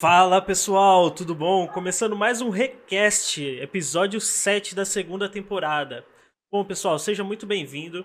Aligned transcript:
Fala 0.00 0.40
pessoal, 0.40 1.10
tudo 1.10 1.34
bom? 1.34 1.66
Começando 1.66 2.14
mais 2.14 2.40
um 2.40 2.50
Recast, 2.50 3.42
episódio 3.60 4.20
7 4.20 4.72
da 4.72 4.84
segunda 4.84 5.28
temporada. 5.28 6.04
Bom 6.52 6.64
pessoal, 6.64 7.00
seja 7.00 7.24
muito 7.24 7.44
bem-vindo. 7.44 8.04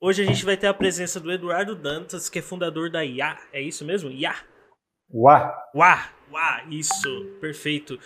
Hoje 0.00 0.24
a 0.24 0.26
gente 0.26 0.44
vai 0.44 0.56
ter 0.56 0.66
a 0.66 0.74
presença 0.74 1.20
do 1.20 1.30
Eduardo 1.30 1.76
Dantas, 1.76 2.28
que 2.28 2.40
é 2.40 2.42
fundador 2.42 2.90
da 2.90 3.04
IA. 3.04 3.38
É 3.52 3.62
isso 3.62 3.84
mesmo? 3.84 4.10
IA? 4.10 4.34
Uá. 5.08 5.56
Uá, 5.72 6.10
Uá, 6.32 6.64
isso, 6.68 7.24
perfeito. 7.40 7.96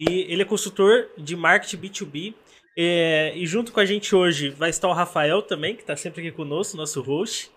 E 0.00 0.32
ele 0.32 0.40
é 0.40 0.46
consultor 0.46 1.10
de 1.18 1.36
marketing 1.36 1.76
B2B. 1.76 2.34
É, 2.78 3.36
e 3.36 3.46
junto 3.46 3.72
com 3.72 3.80
a 3.80 3.84
gente 3.84 4.16
hoje 4.16 4.48
vai 4.48 4.70
estar 4.70 4.88
o 4.88 4.94
Rafael 4.94 5.42
também, 5.42 5.76
que 5.76 5.82
está 5.82 5.96
sempre 5.96 6.26
aqui 6.26 6.34
conosco, 6.34 6.78
nosso 6.78 7.02
host. 7.02 7.52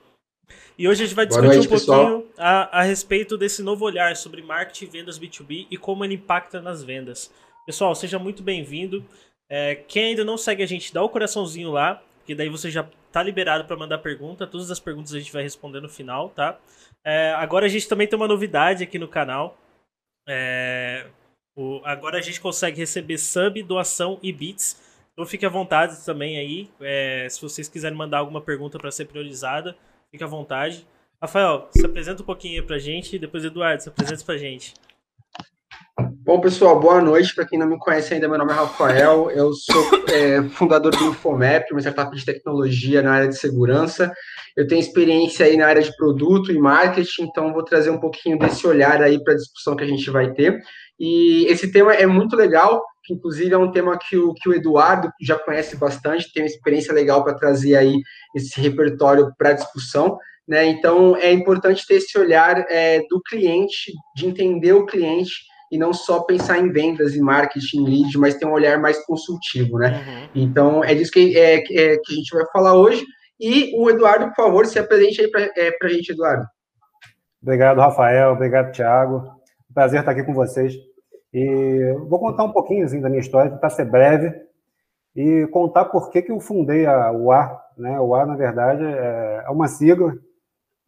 E 0.78 0.88
hoje 0.88 1.04
a 1.04 1.06
gente 1.08 1.16
vai 1.16 1.26
discutir 1.26 1.48
noite, 1.48 1.68
um 1.68 1.70
pouquinho 1.70 2.32
a, 2.38 2.80
a, 2.80 2.84
respeito 2.84 3.36
desse 3.36 3.64
novo 3.64 3.84
olhar 3.84 4.16
sobre 4.16 4.44
marketing 4.44 4.86
e 4.86 4.88
vendas 4.88 5.18
B2B 5.18 5.66
e 5.72 5.78
como 5.78 6.06
ele 6.06 6.14
impacta 6.14 6.62
nas 6.62 6.84
vendas. 6.84 7.34
Pessoal, 7.66 7.96
seja 7.96 8.20
muito 8.20 8.44
bem-vindo. 8.44 9.04
É, 9.50 9.76
quem 9.76 10.10
ainda 10.10 10.24
não 10.24 10.38
segue 10.38 10.62
a 10.62 10.68
gente, 10.68 10.94
dá 10.94 11.02
o 11.02 11.10
coraçãozinho 11.10 11.72
lá, 11.72 12.04
que 12.26 12.36
daí 12.36 12.48
você 12.48 12.70
já 12.70 12.88
tá 13.12 13.24
liberado 13.24 13.66
para 13.66 13.76
mandar 13.76 13.98
pergunta. 13.98 14.46
Todas 14.46 14.70
as 14.70 14.80
perguntas 14.80 15.16
a 15.16 15.18
gente 15.18 15.34
vai 15.34 15.42
responder 15.42 15.82
no 15.82 15.90
final, 15.90 16.30
tá? 16.30 16.60
É, 17.04 17.32
agora 17.32 17.66
a 17.66 17.70
gente 17.70 17.88
também 17.88 18.08
tem 18.08 18.16
uma 18.16 18.28
novidade 18.28 18.84
aqui 18.84 19.00
no 19.00 19.08
canal. 19.08 19.58
É, 20.30 21.08
o, 21.56 21.82
agora 21.86 22.20
a 22.20 22.22
gente 22.22 22.40
consegue 22.40 22.78
receber 22.78 23.18
sub, 23.18 23.64
doação 23.64 24.20
e 24.22 24.32
bits. 24.32 24.80
Então 25.14 25.26
fique 25.26 25.44
à 25.44 25.50
vontade 25.50 26.06
também 26.06 26.38
aí. 26.38 26.70
É, 26.80 27.28
se 27.30 27.42
vocês 27.42 27.68
quiserem 27.68 27.98
mandar 27.98 28.20
alguma 28.20 28.42
pergunta 28.42 28.78
para 28.78 28.92
ser 28.92 29.06
priorizada, 29.06 29.76
Fique 30.12 30.24
à 30.24 30.28
vontade. 30.28 30.88
Rafael, 31.22 31.68
se 31.72 31.86
apresenta 31.86 32.22
um 32.22 32.26
pouquinho 32.26 32.66
pra 32.66 32.78
gente 32.78 33.16
e 33.16 33.20
depois 33.20 33.44
Eduardo, 33.44 33.84
se 33.84 33.90
apresenta 33.90 34.24
pra 34.24 34.38
gente. 34.38 34.74
Bom, 36.28 36.40
pessoal, 36.40 36.80
boa 36.80 37.02
noite. 37.02 37.34
Para 37.34 37.46
quem 37.46 37.58
não 37.58 37.66
me 37.66 37.80
conhece 37.80 38.14
ainda, 38.14 38.28
meu 38.28 38.38
nome 38.38 38.52
é 38.52 38.56
Rafael. 38.56 39.32
Eu 39.32 39.54
sou 39.54 39.84
é, 40.14 40.44
fundador 40.50 40.96
do 40.96 41.06
Infomap, 41.06 41.72
uma 41.72 41.80
startup 41.80 42.16
de 42.16 42.24
tecnologia 42.24 43.02
na 43.02 43.14
área 43.14 43.28
de 43.30 43.38
segurança. 43.38 44.14
Eu 44.56 44.68
tenho 44.68 44.80
experiência 44.80 45.46
aí 45.46 45.58
na 45.58 45.66
área 45.66 45.82
de 45.82 45.96
produto 45.96 46.52
e 46.52 46.60
marketing, 46.60 47.24
então 47.24 47.54
vou 47.54 47.64
trazer 47.64 47.90
um 47.90 48.00
pouquinho 48.00 48.38
desse 48.38 48.68
olhar 48.68 49.02
aí 49.02 49.24
para 49.24 49.34
a 49.34 49.38
discussão 49.38 49.76
que 49.76 49.84
a 49.84 49.88
gente 49.88 50.10
vai 50.10 50.34
ter. 50.34 50.60
E 51.00 51.46
esse 51.48 51.72
tema 51.72 51.94
é 51.94 52.06
muito 52.06 52.36
legal, 52.36 52.84
que 53.08 53.14
inclusive 53.14 53.54
é 53.54 53.58
um 53.58 53.72
tema 53.72 53.98
que 53.98 54.18
o, 54.18 54.34
que 54.34 54.50
o 54.50 54.54
Eduardo 54.54 55.10
já 55.22 55.40
conhece 55.40 55.78
bastante, 55.78 56.32
tem 56.34 56.44
uma 56.44 56.50
experiência 56.50 56.94
legal 56.94 57.24
para 57.24 57.34
trazer 57.34 57.78
aí 57.78 57.96
esse 58.36 58.60
repertório 58.60 59.32
para 59.38 59.54
discussão. 59.54 60.18
Né? 60.46 60.66
Então, 60.66 61.16
é 61.16 61.32
importante 61.32 61.88
ter 61.88 61.96
esse 61.96 62.18
olhar 62.18 62.66
é, 62.70 63.00
do 63.10 63.22
cliente, 63.22 63.94
de 64.14 64.28
entender 64.28 64.74
o 64.74 64.86
cliente 64.86 65.32
e 65.72 65.78
não 65.78 65.94
só 65.94 66.22
pensar 66.22 66.60
em 66.60 66.70
vendas 66.70 67.16
e 67.16 67.22
marketing 67.22 67.84
lead, 67.84 68.18
mas 68.18 68.36
ter 68.36 68.46
um 68.46 68.54
olhar 68.54 68.80
mais 68.80 69.06
consultivo, 69.06 69.78
né? 69.78 70.30
Uhum. 70.34 70.44
Então, 70.44 70.84
é 70.84 70.96
disso 70.96 71.12
que, 71.12 71.38
é, 71.38 71.56
é, 71.56 71.98
que 71.98 72.14
a 72.14 72.16
gente 72.16 72.34
vai 72.34 72.46
falar 72.54 72.74
hoje. 72.74 73.06
E 73.38 73.74
o 73.78 73.90
Eduardo, 73.90 74.28
por 74.28 74.36
favor, 74.36 74.66
se 74.66 74.80
apresente 74.80 75.20
aí 75.20 75.30
para 75.30 75.42
é, 75.42 75.78
a 75.82 75.88
gente, 75.90 76.14
Eduardo. 76.14 76.46
Obrigado, 77.42 77.80
Rafael. 77.80 78.32
Obrigado, 78.32 78.72
Thiago. 78.72 79.24
Prazer 79.74 80.00
estar 80.00 80.14
aqui 80.14 80.24
com 80.24 80.34
vocês. 80.34 80.74
E 81.34 81.94
vou 82.08 82.20
contar 82.20 82.46
um 82.46 82.52
pouquinho 82.52 82.86
da 83.02 83.10
minha 83.10 83.22
história, 83.22 83.52
tentar 83.52 83.70
ser 83.70 83.86
breve 83.86 84.34
e 85.16 85.48
contar 85.48 85.86
por 85.86 86.10
que, 86.10 86.22
que 86.22 86.32
eu 86.32 86.40
fundei 86.40 86.86
a 86.86 87.12
UAR. 87.12 87.66
Né? 87.78 88.00
O 88.00 88.08
UAR, 88.08 88.26
na 88.26 88.36
verdade, 88.36 88.84
é, 88.84 89.44
é 89.46 89.50
uma 89.50 89.68
sigla, 89.68 90.16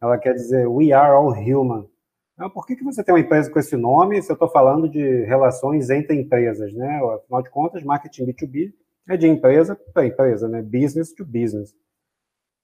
ela 0.00 0.16
quer 0.18 0.32
dizer 0.32 0.66
We 0.66 0.92
Are 0.92 1.12
All 1.12 1.32
Human. 1.32 1.86
Então, 2.34 2.48
por 2.48 2.66
que, 2.66 2.74
que 2.74 2.84
você 2.84 3.04
tem 3.04 3.14
uma 3.14 3.20
empresa 3.20 3.50
com 3.50 3.58
esse 3.58 3.76
nome 3.76 4.22
se 4.22 4.30
eu 4.30 4.34
estou 4.34 4.48
falando 4.48 4.88
de 4.88 5.24
relações 5.24 5.90
entre 5.90 6.16
empresas? 6.16 6.72
Né? 6.72 7.00
Afinal 7.14 7.42
de 7.42 7.50
contas, 7.50 7.82
marketing 7.82 8.26
B2B 8.26 8.72
é 9.08 9.16
de 9.16 9.28
empresa 9.28 9.78
para 9.92 10.06
empresa, 10.06 10.48
né? 10.48 10.62
business 10.62 11.12
to 11.12 11.24
business. 11.24 11.74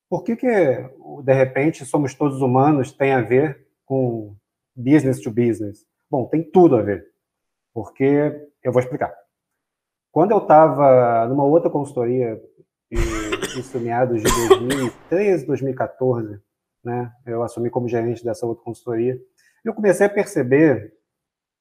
Por 0.08 0.22
que, 0.22 0.36
que, 0.36 0.46
de 0.46 1.32
repente, 1.34 1.84
somos 1.84 2.14
todos 2.14 2.40
humanos 2.40 2.92
tem 2.92 3.12
a 3.12 3.20
ver 3.20 3.66
com 3.84 4.34
business 4.74 5.20
to 5.20 5.30
business? 5.30 5.84
Bom, 6.08 6.26
tem 6.26 6.42
tudo 6.42 6.76
a 6.76 6.82
ver 6.82 7.15
porque 7.76 8.48
eu 8.64 8.72
vou 8.72 8.80
explicar. 8.80 9.14
Quando 10.10 10.30
eu 10.30 10.38
estava 10.38 11.26
numa 11.28 11.44
outra 11.44 11.68
consultoria, 11.68 12.42
isso 13.54 13.78
meados 13.78 14.22
de 14.22 14.48
2013, 14.48 15.44
2014, 15.44 16.40
né, 16.82 17.12
eu 17.26 17.42
assumi 17.42 17.68
como 17.68 17.86
gerente 17.86 18.24
dessa 18.24 18.46
outra 18.46 18.64
consultoria, 18.64 19.20
eu 19.62 19.74
comecei 19.74 20.06
a 20.06 20.08
perceber 20.08 20.90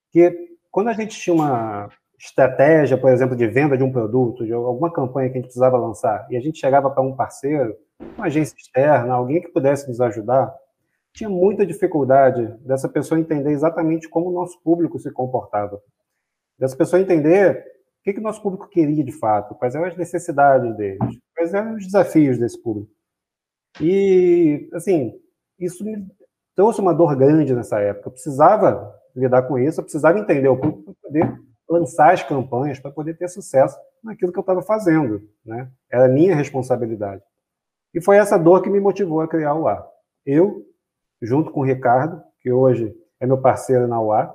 que 0.09 0.33
quando 0.71 0.87
a 0.87 0.93
gente 0.93 1.19
tinha 1.19 1.33
uma 1.33 1.89
estratégia, 2.17 2.97
por 2.97 3.11
exemplo, 3.11 3.35
de 3.35 3.45
venda 3.47 3.77
de 3.77 3.83
um 3.83 3.91
produto, 3.91 4.45
de 4.45 4.53
alguma 4.53 4.93
campanha 4.93 5.29
que 5.29 5.33
a 5.33 5.41
gente 5.41 5.47
precisava 5.47 5.75
lançar, 5.75 6.25
e 6.31 6.37
a 6.37 6.39
gente 6.39 6.59
chegava 6.59 6.89
para 6.89 7.03
um 7.03 7.13
parceiro, 7.13 7.75
uma 8.17 8.27
agência 8.27 8.55
externa, 8.55 9.13
alguém 9.13 9.41
que 9.41 9.49
pudesse 9.49 9.85
nos 9.89 9.99
ajudar, 9.99 10.55
tinha 11.11 11.29
muita 11.29 11.65
dificuldade 11.65 12.47
dessa 12.65 12.87
pessoa 12.87 13.19
entender 13.19 13.51
exatamente 13.51 14.07
como 14.07 14.29
o 14.29 14.33
nosso 14.33 14.61
público 14.63 14.97
se 14.97 15.11
comportava 15.11 15.81
dessa 16.57 16.75
pessoa 16.75 17.01
entender 17.01 17.59
o 17.99 18.03
que, 18.03 18.13
que 18.13 18.21
nosso 18.21 18.41
público 18.41 18.67
queria 18.69 19.03
de 19.03 19.11
fato, 19.11 19.55
quais 19.55 19.75
eram 19.75 19.88
as 19.88 19.97
necessidades 19.97 20.75
deles, 20.77 21.19
quais 21.35 21.53
eram 21.53 21.75
os 21.75 21.85
desafios 21.85 22.38
desse 22.38 22.61
público. 22.61 22.91
E, 23.81 24.69
assim, 24.73 25.19
isso 25.59 25.83
me 25.83 26.07
trouxe 26.55 26.79
uma 26.79 26.94
dor 26.94 27.15
grande 27.15 27.53
nessa 27.53 27.79
época. 27.79 28.07
Eu 28.07 28.11
precisava 28.13 28.95
lidar 29.15 29.44
com 29.44 29.57
isso, 29.57 29.79
eu 29.79 29.83
precisava 29.83 30.19
entender 30.19 30.47
o 30.47 30.59
público 30.59 30.83
para 30.83 31.09
poder 31.09 31.41
lançar 31.69 32.13
as 32.13 32.23
campanhas, 32.23 32.79
para 32.79 32.91
poder 32.91 33.17
ter 33.17 33.27
sucesso 33.27 33.77
naquilo 34.03 34.31
que 34.31 34.38
eu 34.38 34.41
estava 34.41 34.61
fazendo. 34.61 35.27
Né? 35.45 35.69
Era 35.91 36.07
minha 36.07 36.35
responsabilidade. 36.35 37.21
E 37.94 38.01
foi 38.01 38.17
essa 38.17 38.38
dor 38.38 38.61
que 38.61 38.69
me 38.69 38.79
motivou 38.79 39.21
a 39.21 39.27
criar 39.27 39.53
o 39.53 39.63
UA. 39.63 39.88
Eu, 40.25 40.65
junto 41.21 41.51
com 41.51 41.61
o 41.61 41.65
Ricardo, 41.65 42.21
que 42.39 42.51
hoje 42.51 42.95
é 43.19 43.25
meu 43.25 43.41
parceiro 43.41 43.88
na 43.88 43.99
UA, 43.99 44.33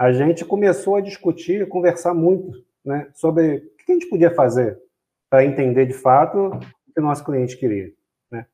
a 0.00 0.12
gente 0.12 0.46
começou 0.46 0.96
a 0.96 1.02
discutir, 1.02 1.62
a 1.62 1.66
conversar 1.66 2.14
muito 2.14 2.64
né, 2.82 3.10
sobre 3.12 3.56
o 3.56 3.84
que 3.84 3.92
a 3.92 3.94
gente 3.94 4.08
podia 4.08 4.34
fazer 4.34 4.80
para 5.28 5.44
entender 5.44 5.84
de 5.84 5.92
fato 5.92 6.38
o 6.46 6.58
que 6.58 6.98
o 6.98 7.02
nosso 7.02 7.22
cliente 7.22 7.54
queria. 7.58 7.92
Né? 8.30 8.46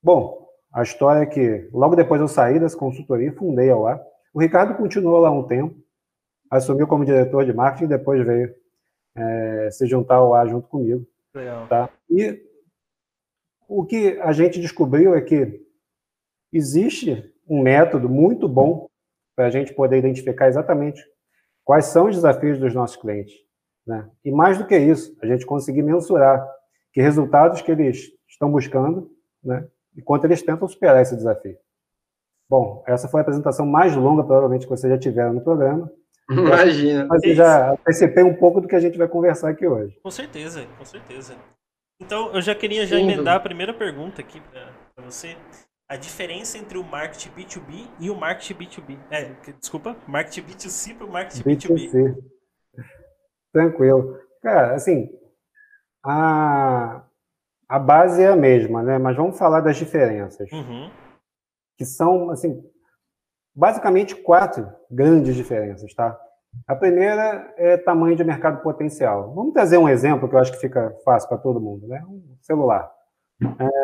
Bom, 0.00 0.48
a 0.72 0.84
história 0.84 1.22
é 1.22 1.26
que 1.26 1.68
logo 1.72 1.96
depois 1.96 2.20
eu 2.20 2.28
saí 2.28 2.60
dessa 2.60 2.76
consultoria, 2.76 3.32
fundei 3.32 3.68
a 3.68 3.76
UA. 3.76 4.00
O 4.32 4.40
Ricardo 4.40 4.76
continuou 4.76 5.18
lá 5.18 5.28
um 5.28 5.42
tempo, 5.42 5.74
assumiu 6.48 6.86
como 6.86 7.04
diretor 7.04 7.44
de 7.44 7.52
marketing 7.52 7.86
e 7.86 7.88
depois 7.88 8.24
veio 8.24 8.54
é, 9.16 9.70
se 9.72 9.88
juntar 9.88 10.18
ao 10.18 10.30
UA 10.30 10.46
junto 10.46 10.68
comigo. 10.68 11.04
Legal. 11.34 11.66
Tá? 11.66 11.90
E 12.08 12.40
o 13.66 13.84
que 13.84 14.20
a 14.20 14.30
gente 14.30 14.60
descobriu 14.60 15.16
é 15.16 15.20
que 15.20 15.60
existe 16.52 17.34
um 17.48 17.60
método 17.60 18.08
muito 18.08 18.48
bom 18.48 18.88
para 19.34 19.46
a 19.46 19.50
gente 19.50 19.74
poder 19.74 19.98
identificar 19.98 20.48
exatamente 20.48 21.02
quais 21.64 21.86
são 21.86 22.06
os 22.06 22.16
desafios 22.16 22.58
dos 22.58 22.74
nossos 22.74 22.96
clientes. 22.96 23.34
Né? 23.86 24.08
E 24.24 24.30
mais 24.30 24.58
do 24.58 24.66
que 24.66 24.76
isso, 24.76 25.16
a 25.22 25.26
gente 25.26 25.44
conseguir 25.44 25.82
mensurar 25.82 26.46
que 26.92 27.00
resultados 27.00 27.60
que 27.60 27.70
eles 27.70 28.10
estão 28.28 28.50
buscando, 28.50 29.10
né? 29.42 29.66
enquanto 29.96 30.24
eles 30.24 30.42
tentam 30.42 30.68
superar 30.68 31.02
esse 31.02 31.16
desafio. 31.16 31.56
Bom, 32.48 32.84
essa 32.86 33.08
foi 33.08 33.20
a 33.20 33.22
apresentação 33.22 33.66
mais 33.66 33.96
longa, 33.96 34.22
provavelmente, 34.22 34.66
que 34.66 34.70
vocês 34.70 34.92
já 34.92 34.98
tiveram 34.98 35.32
no 35.32 35.40
programa. 35.40 35.90
Imagina. 36.30 37.06
Mas 37.06 37.22
eu 37.22 37.34
já 37.34 37.72
antecipei 37.72 38.22
um 38.22 38.34
pouco 38.34 38.60
do 38.60 38.68
que 38.68 38.74
a 38.74 38.80
gente 38.80 38.96
vai 38.96 39.08
conversar 39.08 39.50
aqui 39.50 39.66
hoje. 39.66 39.98
Com 40.02 40.10
certeza, 40.10 40.64
com 40.78 40.84
certeza. 40.84 41.34
Então, 42.00 42.32
eu 42.34 42.42
já 42.42 42.54
queria 42.54 42.86
já 42.86 42.98
emendar 42.98 43.36
a 43.36 43.40
primeira 43.40 43.72
pergunta 43.72 44.20
aqui 44.20 44.40
para 44.40 45.04
você 45.04 45.36
a 45.88 45.96
diferença 45.96 46.56
entre 46.58 46.78
o 46.78 46.84
marketing 46.84 47.30
B2B 47.30 47.88
e 48.00 48.10
o 48.10 48.16
marketing 48.16 48.54
B2B. 48.54 48.98
É, 49.10 49.34
desculpa, 49.58 49.96
marketing 50.06 50.42
B2C 50.42 50.96
para 50.96 51.06
o 51.06 51.10
marketing 51.10 51.42
B2B. 51.42 51.90
B2C. 51.90 52.16
Tranquilo. 53.52 54.18
Cara, 54.42 54.74
assim, 54.74 55.10
a, 56.04 57.02
a 57.68 57.78
base 57.78 58.22
é 58.22 58.28
a 58.28 58.36
mesma, 58.36 58.82
né? 58.82 58.98
Mas 58.98 59.16
vamos 59.16 59.38
falar 59.38 59.60
das 59.60 59.76
diferenças. 59.76 60.50
Uhum. 60.50 60.90
Que 61.76 61.84
são, 61.84 62.30
assim, 62.30 62.62
basicamente 63.54 64.16
quatro 64.16 64.70
grandes 64.90 65.34
diferenças, 65.34 65.94
tá? 65.94 66.18
A 66.66 66.74
primeira 66.74 67.52
é 67.56 67.76
tamanho 67.76 68.16
de 68.16 68.24
mercado 68.24 68.62
potencial. 68.62 69.34
Vamos 69.34 69.52
trazer 69.52 69.76
um 69.76 69.88
exemplo 69.88 70.28
que 70.28 70.34
eu 70.34 70.38
acho 70.38 70.52
que 70.52 70.60
fica 70.60 70.96
fácil 71.04 71.28
para 71.28 71.38
todo 71.38 71.60
mundo, 71.60 71.86
né? 71.86 72.02
Um 72.08 72.36
celular. 72.40 72.90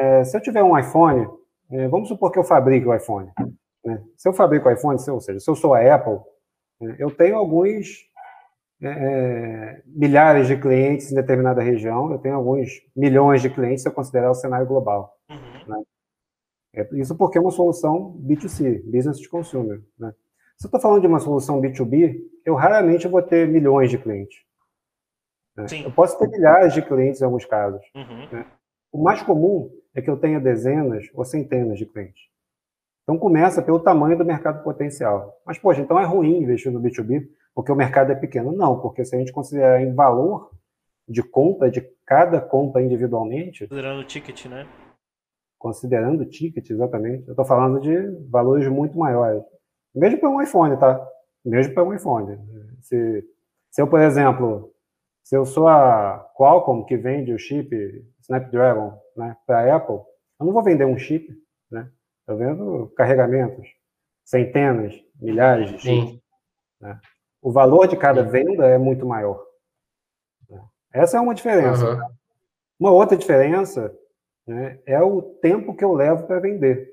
É, 0.01 0.25
se 0.25 0.37
eu 0.37 0.41
tiver 0.41 0.63
um 0.63 0.79
iPhone, 0.79 1.29
é, 1.71 1.89
vamos 1.89 2.09
supor 2.09 2.31
que 2.33 2.39
eu 2.39 2.45
fabrique 2.45 2.87
o 2.87 2.95
iPhone. 2.95 3.31
Né? 3.85 4.03
Se 4.17 4.29
eu 4.29 4.33
fabrico 4.33 4.69
o 4.69 4.73
iPhone, 4.73 4.99
se, 4.99 5.11
ou 5.11 5.21
seja, 5.21 5.41
se 5.41 5.51
eu 5.51 5.55
sou 5.55 5.75
a 5.75 5.95
Apple, 5.95 6.19
né, 6.81 6.97
eu 6.99 7.11
tenho 7.11 7.37
alguns 7.37 8.09
é, 8.83 8.89
é, 8.89 9.83
milhares 9.87 10.49
de 10.49 10.57
clientes 10.57 11.13
em 11.13 11.15
determinada 11.15 11.63
região, 11.63 12.11
eu 12.11 12.19
tenho 12.19 12.35
alguns 12.35 12.69
milhões 12.97 13.43
de 13.43 13.51
clientes 13.51 13.83
se 13.83 13.89
eu 13.89 13.93
considerar 13.93 14.31
o 14.31 14.35
cenário 14.35 14.67
global. 14.67 15.15
Uhum. 15.31 15.75
Né? 15.75 15.83
É 16.75 16.89
isso 16.95 17.17
porque 17.17 17.39
é 17.39 17.41
uma 17.41 17.51
solução 17.51 18.17
B2C, 18.21 18.83
Business 18.85 19.21
to 19.21 19.29
Consumer. 19.29 19.81
Né? 19.99 20.13
Se 20.57 20.67
eu 20.67 20.69
estou 20.69 20.81
falando 20.81 21.01
de 21.01 21.07
uma 21.07 21.21
solução 21.21 21.61
B2B, 21.61 22.21
eu 22.45 22.55
raramente 22.55 23.09
vou 23.09 23.23
ter 23.23 23.49
milhões 23.49 23.91
de 23.91 23.99
clientes. 23.99 24.39
Né? 25.57 25.67
Eu 25.85 25.93
posso 25.93 26.19
ter 26.19 26.29
milhares 26.29 26.75
de 26.75 26.83
clientes 26.83 27.21
em 27.21 27.25
alguns 27.25 27.45
casos. 27.45 27.83
Uhum. 27.95 28.29
Né? 28.31 28.47
O 28.93 29.03
mais 29.03 29.23
comum 29.23 29.71
é 29.95 30.01
que 30.01 30.11
eu 30.11 30.17
tenha 30.17 30.41
dezenas 30.41 31.09
ou 31.15 31.25
centenas 31.25 31.79
de 31.79 31.87
clientes. 31.87 32.31
Então 33.03 33.19
começa 33.19 33.61
pelo 33.61 33.81
tamanho 33.81 34.17
do 34.17 34.25
mercado 34.25 34.63
potencial. 34.63 35.41
Mas, 35.45 35.59
poxa, 35.59 35.81
então 35.81 35.99
é 35.99 36.05
ruim 36.05 36.43
investir 36.43 36.71
no 36.71 36.81
B2B 36.81 37.29
porque 37.55 37.73
o 37.73 37.77
mercado 37.77 38.13
é 38.13 38.15
pequeno. 38.15 38.53
Não, 38.53 38.81
porque 38.81 39.05
se 39.05 39.17
a 39.17 39.19
gente 39.19 39.33
considerar 39.33 39.83
em 39.83 39.93
valor 39.93 40.51
de 41.09 41.23
compra 41.23 41.71
de 41.71 41.81
cada 42.07 42.41
compra 42.41 42.81
individualmente. 42.81 43.67
Considerando 43.67 44.01
o 44.01 44.05
ticket, 44.05 44.47
né? 44.47 44.67
Considerando 45.59 46.21
o 46.21 46.27
ticket, 46.27 46.71
exatamente. 46.71 47.27
Eu 47.27 47.33
estou 47.33 47.45
falando 47.45 47.81
de 47.81 47.97
valores 48.31 48.67
muito 48.69 48.97
maiores. 48.97 49.43
Mesmo 49.95 50.21
para 50.21 50.31
um 50.31 50.41
iPhone, 50.41 50.79
tá? 50.79 51.05
Mesmo 51.45 51.75
para 51.75 51.83
um 51.83 51.93
iPhone. 51.93 52.39
Se, 52.81 53.25
se 53.71 53.83
eu, 53.83 53.89
por 53.89 54.01
exemplo, 54.01 54.70
se 55.23 55.37
eu 55.37 55.45
sou 55.45 55.69
a 55.69 56.29
Qualcomm 56.37 56.85
que 56.85 56.97
vende 56.97 57.33
o 57.33 57.39
chip 57.39 57.71
Snapdragon 58.21 58.99
né, 59.17 59.37
para 59.47 59.61
a 59.61 59.77
Apple, 59.77 59.97
eu 60.41 60.47
não 60.47 60.53
vou 60.53 60.63
vender 60.63 60.85
um 60.85 60.99
chip, 60.99 61.29
né? 61.71 61.91
Estou 62.21 62.37
vendo 62.37 62.93
carregamentos, 62.97 63.69
centenas, 64.25 64.95
milhares 65.21 65.71
de 65.71 65.79
chips. 65.79 66.21
Né? 66.81 66.99
O 67.43 67.51
valor 67.53 67.87
de 67.87 67.97
cada 67.97 68.23
venda 68.23 68.67
é 68.67 68.79
muito 68.79 69.05
maior. 69.07 69.45
Essa 70.93 71.19
é 71.19 71.21
uma 71.21 71.35
diferença. 71.35 71.89
Uhum. 71.89 72.01
Uma 72.79 72.91
outra 72.91 73.17
diferença 73.17 73.97
né, 74.47 74.81
é 74.87 75.01
o 75.01 75.23
tempo 75.23 75.75
que 75.75 75.85
eu 75.85 75.93
levo 75.93 76.27
para 76.27 76.41
vender. 76.41 76.91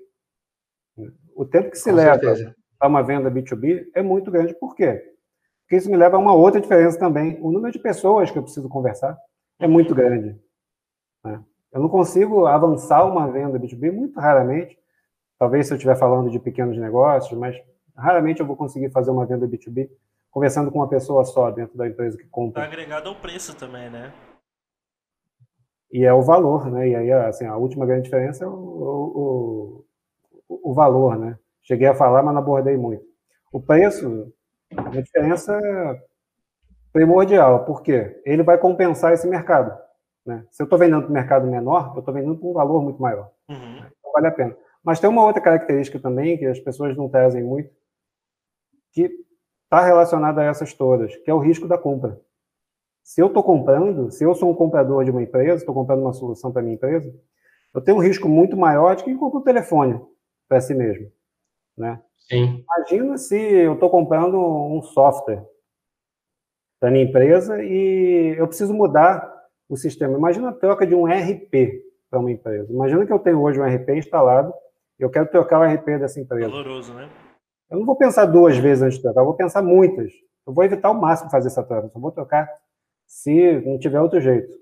O 1.35 1.45
tempo 1.45 1.69
que 1.71 1.77
se 1.77 1.89
Com 1.89 1.95
leva 1.95 2.19
para 2.77 2.87
uma 2.87 3.03
venda 3.03 3.31
B2B 3.31 3.87
é 3.93 4.01
muito 4.01 4.31
grande. 4.31 4.53
Por 4.55 4.75
quê? 4.75 5.16
Porque 5.67 5.75
isso 5.75 5.91
me 5.91 5.97
leva 5.97 6.15
a 6.15 6.19
uma 6.19 6.33
outra 6.33 6.61
diferença 6.61 6.97
também. 6.97 7.37
O 7.41 7.51
número 7.51 7.73
de 7.73 7.79
pessoas 7.79 8.31
que 8.31 8.37
eu 8.37 8.43
preciso 8.43 8.69
conversar 8.69 9.17
é 9.59 9.67
muito 9.67 9.93
grande. 9.93 10.39
Né? 11.21 11.43
Eu 11.73 11.81
não 11.81 11.89
consigo 11.89 12.45
avançar 12.45 13.03
uma 13.03 13.29
venda 13.29 13.59
B2B 13.59 13.91
muito 13.91 14.17
raramente. 14.17 14.79
Talvez 15.37 15.67
se 15.67 15.73
eu 15.73 15.75
estiver 15.75 15.97
falando 15.97 16.29
de 16.29 16.39
pequenos 16.39 16.77
negócios, 16.77 17.37
mas 17.37 17.61
raramente 17.93 18.39
eu 18.39 18.47
vou 18.47 18.55
conseguir 18.55 18.89
fazer 18.91 19.11
uma 19.11 19.25
venda 19.25 19.45
B2B 19.45 19.89
conversando 20.31 20.71
com 20.71 20.79
uma 20.79 20.87
pessoa 20.87 21.25
só 21.25 21.51
dentro 21.51 21.77
da 21.77 21.85
empresa 21.85 22.17
que 22.17 22.27
compra. 22.29 22.63
Está 22.63 22.73
agregado 22.73 23.09
ao 23.09 23.15
preço 23.15 23.53
também, 23.53 23.89
né? 23.89 24.13
E 25.91 26.05
é 26.05 26.13
o 26.13 26.21
valor, 26.21 26.71
né? 26.71 26.87
E 26.87 26.95
aí, 26.95 27.11
assim, 27.11 27.45
a 27.45 27.57
última 27.57 27.85
grande 27.85 28.03
diferença 28.03 28.45
é 28.45 28.47
o, 28.47 28.53
o, 28.53 29.85
o, 30.47 30.71
o 30.71 30.73
valor, 30.73 31.17
né? 31.19 31.37
Cheguei 31.61 31.87
a 31.87 31.93
falar, 31.93 32.23
mas 32.23 32.33
não 32.33 32.41
abordei 32.41 32.77
muito. 32.77 33.03
O 33.51 33.59
preço, 33.59 34.31
a 34.75 35.01
diferença 35.01 35.59
primordial, 36.91 37.63
por 37.65 37.81
quê? 37.81 38.21
Ele 38.25 38.43
vai 38.43 38.57
compensar 38.57 39.13
esse 39.13 39.27
mercado. 39.27 39.77
Né? 40.25 40.45
Se 40.51 40.61
eu 40.61 40.65
estou 40.65 40.77
vendendo 40.77 41.03
para 41.03 41.09
um 41.09 41.13
mercado 41.13 41.47
menor, 41.47 41.93
eu 41.95 41.99
estou 41.99 42.13
vendendo 42.13 42.37
por 42.37 42.51
um 42.51 42.53
valor 42.53 42.81
muito 42.81 43.01
maior. 43.01 43.31
Uhum. 43.49 43.77
Então 43.77 44.11
vale 44.13 44.27
a 44.27 44.31
pena. 44.31 44.57
Mas 44.83 44.99
tem 44.99 45.09
uma 45.09 45.25
outra 45.25 45.41
característica 45.41 45.99
também 45.99 46.37
que 46.37 46.45
as 46.45 46.59
pessoas 46.59 46.95
não 46.95 47.09
trazem 47.09 47.43
muito, 47.43 47.69
que 48.91 49.11
está 49.63 49.83
relacionada 49.83 50.41
a 50.41 50.45
essas 50.45 50.73
todas, 50.73 51.15
que 51.17 51.29
é 51.29 51.33
o 51.33 51.39
risco 51.39 51.67
da 51.67 51.77
compra. 51.77 52.19
Se 53.03 53.21
eu 53.21 53.27
estou 53.27 53.43
comprando, 53.43 54.11
se 54.11 54.23
eu 54.23 54.35
sou 54.35 54.51
um 54.51 54.55
comprador 54.55 55.05
de 55.05 55.11
uma 55.11 55.21
empresa, 55.21 55.61
estou 55.61 55.73
comprando 55.73 56.01
uma 56.01 56.13
solução 56.13 56.51
para 56.51 56.61
minha 56.61 56.75
empresa, 56.75 57.13
eu 57.73 57.81
tenho 57.81 57.97
um 57.97 58.01
risco 58.01 58.27
muito 58.27 58.57
maior 58.57 58.95
de 58.95 59.03
quem 59.03 59.15
compra 59.17 59.39
um 59.39 59.43
telefone 59.43 60.01
para 60.47 60.59
si 60.59 60.73
mesmo. 60.73 61.11
Né? 61.77 62.01
Sim. 62.17 62.63
Imagina 62.63 63.17
se 63.17 63.37
eu 63.37 63.73
estou 63.73 63.89
comprando 63.89 64.37
um 64.37 64.81
software 64.81 65.45
para 66.79 66.91
minha 66.91 67.05
empresa 67.05 67.63
e 67.63 68.35
eu 68.37 68.47
preciso 68.47 68.73
mudar 68.73 69.35
o 69.69 69.75
sistema. 69.75 70.17
Imagina 70.17 70.49
a 70.49 70.53
troca 70.53 70.85
de 70.85 70.95
um 70.95 71.05
RP 71.05 71.83
para 72.09 72.19
uma 72.19 72.31
empresa. 72.31 72.71
Imagina 72.71 73.05
que 73.05 73.13
eu 73.13 73.19
tenho 73.19 73.41
hoje 73.41 73.59
um 73.59 73.65
RP 73.65 73.89
instalado 73.89 74.53
e 74.99 75.03
eu 75.03 75.09
quero 75.09 75.29
trocar 75.29 75.59
o 75.59 75.73
RP 75.73 75.99
dessa 75.99 76.19
empresa. 76.19 76.49
Valoroso, 76.49 76.93
né? 76.93 77.09
Eu 77.69 77.79
não 77.79 77.85
vou 77.85 77.97
pensar 77.97 78.25
duas 78.25 78.57
vezes 78.57 78.81
antes 78.81 78.97
de 78.97 79.03
trocar, 79.03 79.21
eu 79.21 79.25
vou 79.25 79.35
pensar 79.35 79.61
muitas. 79.61 80.11
Eu 80.45 80.53
vou 80.53 80.63
evitar 80.63 80.87
ao 80.87 80.93
máximo 80.93 81.29
fazer 81.29 81.47
essa 81.47 81.63
troca, 81.63 81.89
só 81.89 81.99
vou 81.99 82.11
trocar 82.11 82.49
se 83.05 83.59
não 83.65 83.77
tiver 83.77 83.99
outro 83.99 84.21
jeito. 84.21 84.53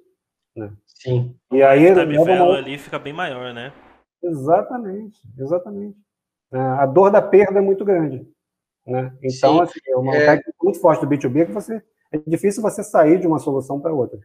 Né? 0.56 0.72
Sim. 0.88 1.36
E 1.52 1.62
aí 1.62 1.92
o 1.92 2.24
uma... 2.24 2.58
ali 2.58 2.78
fica 2.78 2.98
bem 2.98 3.14
maior, 3.14 3.54
né? 3.54 3.72
Exatamente, 4.24 5.20
exatamente. 5.38 5.98
É, 6.54 6.58
a 6.58 6.86
dor 6.86 7.12
da 7.12 7.22
perda 7.22 7.60
é 7.60 7.62
muito 7.62 7.84
grande. 7.84 8.28
Né? 8.86 9.12
Então, 9.22 9.58
Sim. 9.58 9.62
assim, 9.62 9.80
é 9.88 9.96
uma 9.96 10.16
é... 10.16 10.26
técnica 10.26 10.54
muito 10.62 10.80
forte 10.80 11.02
do 11.02 11.08
B2B 11.08 11.42
é 11.42 11.46
que 11.46 11.52
você, 11.52 11.82
é 12.12 12.18
difícil 12.28 12.62
você 12.62 12.84
sair 12.84 13.20
de 13.20 13.28
uma 13.28 13.40
solução 13.40 13.80
para 13.80 13.94
outra. 13.94 14.20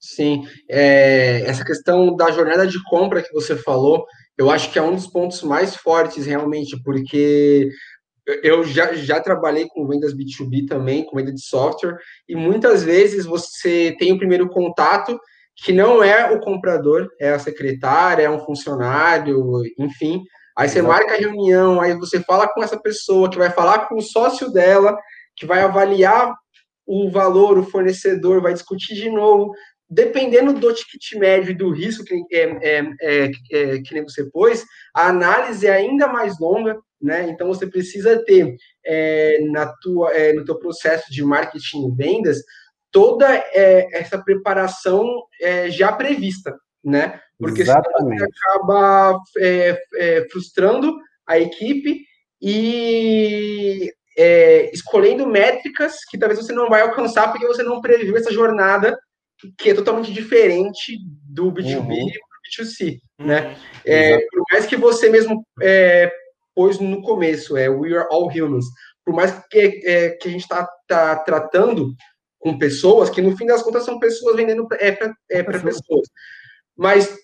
Sim, 0.00 0.46
é, 0.68 1.42
essa 1.42 1.64
questão 1.64 2.14
da 2.14 2.30
jornada 2.30 2.66
de 2.66 2.82
compra 2.84 3.20
que 3.20 3.32
você 3.32 3.56
falou, 3.56 4.06
eu 4.36 4.48
acho 4.48 4.72
que 4.72 4.78
é 4.78 4.82
um 4.82 4.94
dos 4.94 5.08
pontos 5.08 5.42
mais 5.42 5.74
fortes 5.74 6.24
realmente, 6.24 6.80
porque 6.84 7.68
eu 8.42 8.62
já, 8.62 8.94
já 8.94 9.20
trabalhei 9.20 9.66
com 9.66 9.86
vendas 9.86 10.14
B2B 10.14 10.68
também, 10.68 11.04
com 11.04 11.16
venda 11.16 11.32
de 11.32 11.42
software, 11.42 11.98
e 12.28 12.36
muitas 12.36 12.84
vezes 12.84 13.24
você 13.24 13.96
tem 13.98 14.12
o 14.12 14.18
primeiro 14.18 14.48
contato 14.48 15.18
que 15.56 15.72
não 15.72 16.04
é 16.04 16.30
o 16.30 16.38
comprador, 16.38 17.08
é 17.20 17.30
a 17.30 17.38
secretária, 17.38 18.22
é 18.22 18.30
um 18.30 18.38
funcionário, 18.38 19.62
enfim. 19.76 20.22
Aí 20.58 20.68
você 20.68 20.82
marca 20.82 21.14
a 21.14 21.16
reunião, 21.16 21.80
aí 21.80 21.94
você 21.94 22.18
fala 22.18 22.48
com 22.48 22.60
essa 22.60 22.76
pessoa, 22.76 23.30
que 23.30 23.38
vai 23.38 23.48
falar 23.48 23.86
com 23.86 23.94
o 23.94 24.02
sócio 24.02 24.50
dela, 24.50 24.98
que 25.36 25.46
vai 25.46 25.60
avaliar 25.60 26.34
o 26.84 27.08
valor, 27.08 27.56
o 27.56 27.62
fornecedor, 27.62 28.42
vai 28.42 28.54
discutir 28.54 28.96
de 28.96 29.08
novo, 29.08 29.52
dependendo 29.88 30.52
do 30.52 30.74
ticket 30.74 31.12
médio 31.16 31.52
e 31.52 31.54
do 31.54 31.70
risco 31.70 32.02
que, 32.04 32.24
é, 32.32 32.42
é, 32.60 32.90
é, 33.00 33.30
é, 33.52 33.78
que 33.82 33.94
nem 33.94 34.02
você 34.02 34.28
pôs, 34.30 34.64
a 34.92 35.06
análise 35.06 35.64
é 35.64 35.70
ainda 35.70 36.08
mais 36.08 36.40
longa, 36.40 36.76
né? 37.00 37.28
Então 37.30 37.46
você 37.46 37.64
precisa 37.64 38.24
ter 38.24 38.56
é, 38.84 39.38
na 39.52 39.72
tua, 39.80 40.12
é, 40.12 40.32
no 40.32 40.44
teu 40.44 40.58
processo 40.58 41.04
de 41.12 41.22
marketing 41.22 41.86
e 41.86 41.94
vendas 41.94 42.42
toda 42.90 43.28
essa 43.92 44.18
preparação 44.18 45.06
já 45.68 45.92
prevista, 45.92 46.58
né? 46.82 47.20
Porque 47.38 47.62
Exatamente. 47.62 48.18
você 48.18 48.24
acaba 48.24 49.22
frustrando 50.30 50.96
a 51.26 51.38
equipe 51.38 52.04
e 52.40 53.92
escolhendo 54.72 55.26
métricas 55.26 56.04
que 56.10 56.18
talvez 56.18 56.40
você 56.40 56.52
não 56.52 56.68
vai 56.68 56.82
alcançar 56.82 57.30
porque 57.30 57.46
você 57.46 57.62
não 57.62 57.80
previu 57.80 58.16
essa 58.16 58.32
jornada 58.32 58.98
que 59.56 59.70
é 59.70 59.74
totalmente 59.74 60.12
diferente 60.12 60.98
do 61.28 61.52
B2B 61.52 61.76
uhum. 61.78 61.92
e 61.92 62.12
do 62.12 62.64
B2C, 62.64 62.98
uhum. 63.20 63.26
né? 63.26 63.56
É, 63.84 64.18
por 64.18 64.42
mais 64.50 64.66
que 64.66 64.76
você 64.76 65.08
mesmo 65.08 65.46
é, 65.62 66.10
pôs 66.54 66.80
no 66.80 67.02
começo, 67.02 67.56
é 67.56 67.68
We 67.68 67.96
Are 67.96 68.08
All 68.10 68.28
Humans, 68.28 68.64
por 69.04 69.14
mais 69.14 69.32
que, 69.48 69.80
é, 69.84 70.10
que 70.10 70.28
a 70.28 70.30
gente 70.30 70.42
está 70.42 70.68
tá 70.88 71.16
tratando 71.16 71.94
com 72.38 72.58
pessoas, 72.58 73.10
que 73.10 73.22
no 73.22 73.36
fim 73.36 73.46
das 73.46 73.62
contas 73.62 73.84
são 73.84 73.98
pessoas 73.98 74.36
vendendo 74.36 74.66
é, 74.72 74.92
para 74.92 75.14
é, 75.30 75.42
pessoas, 75.42 76.08
mas 76.76 77.16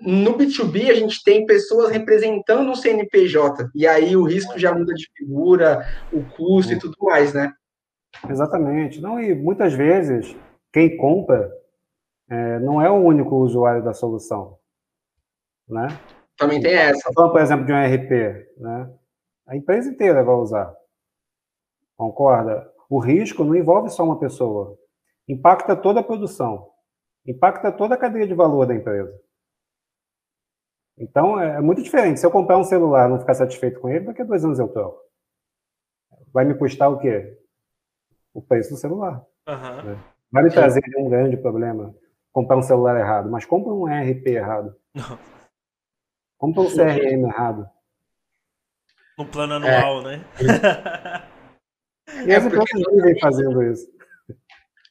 no 0.00 0.36
B2B 0.36 0.90
a 0.90 0.94
gente 0.94 1.22
tem 1.22 1.46
pessoas 1.46 1.90
representando 1.90 2.70
um 2.70 2.74
CNPJ, 2.74 3.70
e 3.74 3.86
aí 3.86 4.16
o 4.16 4.24
risco 4.24 4.58
já 4.58 4.74
muda 4.74 4.92
de 4.92 5.08
figura, 5.16 5.86
o 6.12 6.22
custo 6.36 6.72
e 6.72 6.78
tudo 6.78 6.96
mais, 7.00 7.32
né? 7.32 7.52
Exatamente. 8.28 9.00
Não, 9.00 9.20
e 9.20 9.34
muitas 9.34 9.72
vezes 9.72 10.36
quem 10.72 10.96
compra 10.96 11.50
é, 12.28 12.58
não 12.58 12.80
é 12.80 12.90
o 12.90 12.94
único 12.94 13.36
usuário 13.36 13.82
da 13.82 13.94
solução, 13.94 14.58
né? 15.68 15.88
Também 16.36 16.60
tem 16.60 16.74
essa. 16.74 17.10
Falando, 17.14 17.32
por 17.32 17.40
exemplo, 17.40 17.64
de 17.64 17.72
um 17.72 17.76
RP, 17.76 18.46
né? 18.58 18.90
A 19.46 19.56
empresa 19.56 19.88
inteira 19.88 20.22
vai 20.22 20.34
usar. 20.34 20.74
Concorda? 21.96 22.70
O 22.88 22.98
risco 22.98 23.44
não 23.44 23.54
envolve 23.54 23.88
só 23.88 24.04
uma 24.04 24.18
pessoa. 24.18 24.76
Impacta 25.28 25.76
toda 25.76 26.00
a 26.00 26.02
produção. 26.02 26.70
Impacta 27.26 27.70
toda 27.72 27.94
a 27.94 27.98
cadeia 27.98 28.26
de 28.26 28.34
valor 28.34 28.66
da 28.66 28.74
empresa. 28.74 29.23
Então, 30.98 31.40
é, 31.40 31.56
é 31.56 31.60
muito 31.60 31.82
diferente. 31.82 32.20
Se 32.20 32.26
eu 32.26 32.30
comprar 32.30 32.56
um 32.56 32.64
celular 32.64 33.06
e 33.06 33.12
não 33.12 33.20
ficar 33.20 33.34
satisfeito 33.34 33.80
com 33.80 33.88
ele, 33.88 34.06
daqui 34.06 34.22
a 34.22 34.24
dois 34.24 34.44
anos 34.44 34.58
eu 34.58 34.68
troco. 34.68 35.00
Vai 36.32 36.44
me 36.44 36.54
custar 36.54 36.90
o 36.90 36.98
quê? 36.98 37.38
O 38.32 38.42
preço 38.42 38.70
do 38.70 38.76
celular. 38.76 39.24
Uhum. 39.48 39.82
Né? 39.82 39.98
Vai 40.30 40.42
me 40.42 40.50
trazer 40.50 40.82
um 40.98 41.08
grande 41.08 41.36
problema 41.36 41.94
comprar 42.34 42.56
um 42.56 42.62
celular 42.62 42.98
errado, 42.98 43.30
mas 43.30 43.44
compra 43.46 43.72
um 43.72 43.88
ERP 43.88 44.26
errado. 44.26 44.76
Não. 44.92 45.18
Compra 46.36 46.62
um 46.62 46.68
CRM 46.68 47.24
errado. 47.24 47.66
No 49.16 49.24
plano 49.24 49.54
anual, 49.54 50.00
é. 50.00 50.16
né? 50.18 50.24
e 52.26 52.34
as 52.34 52.44
é 52.44 52.46
empresas 52.46 52.82
vivem 52.92 53.18
fazendo 53.20 53.62
isso. 53.62 53.88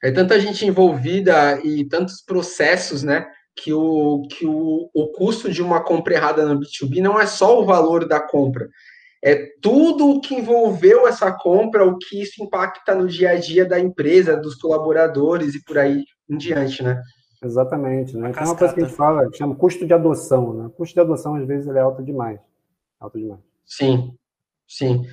É 0.02 0.12
tanta 0.12 0.40
gente 0.40 0.66
envolvida 0.66 1.60
e 1.62 1.86
tantos 1.86 2.22
processos, 2.22 3.04
né? 3.04 3.30
Que, 3.56 3.72
o, 3.72 4.24
que 4.30 4.46
o, 4.46 4.90
o 4.94 5.08
custo 5.10 5.52
de 5.52 5.62
uma 5.62 5.82
compra 5.84 6.16
errada 6.16 6.46
no 6.46 6.60
B2B 6.60 7.02
não 7.02 7.20
é 7.20 7.28
só 7.28 7.62
o 7.62 7.66
valor 7.66 8.08
da 8.08 8.20
compra, 8.20 8.68
é 9.24 9.54
tudo 9.62 10.10
o 10.10 10.20
que 10.20 10.36
envolveu 10.36 11.08
essa 11.08 11.32
compra, 11.32 11.86
o 11.86 11.98
que 11.98 12.22
isso 12.22 12.44
impacta 12.44 12.94
no 12.94 13.08
dia 13.08 13.30
a 13.30 13.40
dia 13.40 13.66
da 13.66 13.80
empresa, 13.80 14.36
dos 14.36 14.56
colaboradores 14.56 15.56
e 15.56 15.64
por 15.64 15.78
aí 15.78 16.04
em 16.30 16.38
diante, 16.38 16.84
né? 16.84 17.02
Exatamente, 17.42 18.18
né? 18.18 18.34
Tem 18.34 18.44
uma 18.44 18.56
coisa 18.56 18.74
que 18.74 18.82
a 18.82 18.84
gente 18.84 18.96
fala, 18.96 19.30
chama 19.34 19.56
custo 19.56 19.86
de 19.86 19.94
adoção, 19.94 20.54
né? 20.54 20.66
O 20.66 20.70
custo 20.72 20.94
de 20.94 21.00
adoção, 21.00 21.36
às 21.36 21.48
vezes, 21.48 21.68
ele 21.68 21.78
é 21.78 21.82
alto 21.82 22.04
demais. 22.04 22.40
Alto 23.00 23.18
demais. 23.18 23.40
Sim, 23.66 24.14
sim. 24.68 25.06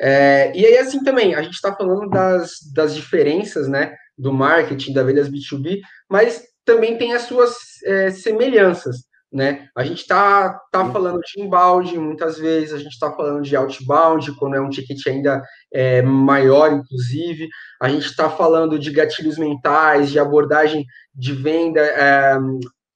É, 0.00 0.50
e 0.56 0.64
aí, 0.64 0.78
assim, 0.78 1.02
também, 1.02 1.34
a 1.34 1.42
gente 1.42 1.54
está 1.54 1.74
falando 1.74 2.08
das, 2.08 2.60
das 2.74 2.94
diferenças, 2.94 3.68
né, 3.68 3.94
do 4.16 4.32
marketing, 4.32 4.94
da 4.94 5.02
vendas 5.02 5.28
B2B, 5.30 5.80
mas 6.08 6.42
também 6.68 6.98
tem 6.98 7.14
as 7.14 7.22
suas 7.22 7.56
é, 7.84 8.10
semelhanças 8.10 9.08
né? 9.32 9.68
A 9.76 9.84
gente 9.84 10.00
está 10.00 10.58
tá 10.72 10.90
falando 10.90 11.20
de 11.20 11.40
inbound 11.40 11.98
muitas 11.98 12.38
vezes, 12.38 12.72
a 12.72 12.78
gente 12.78 12.92
está 12.92 13.12
falando 13.12 13.42
de 13.42 13.54
outbound, 13.54 14.34
quando 14.36 14.56
é 14.56 14.60
um 14.60 14.70
ticket 14.70 15.06
ainda 15.06 15.42
é, 15.72 16.00
maior, 16.00 16.72
inclusive, 16.72 17.48
a 17.80 17.88
gente 17.88 18.06
está 18.06 18.30
falando 18.30 18.78
de 18.78 18.90
gatilhos 18.90 19.36
mentais, 19.36 20.10
de 20.10 20.18
abordagem 20.18 20.86
de 21.14 21.34
venda, 21.34 21.80
é, 21.80 22.38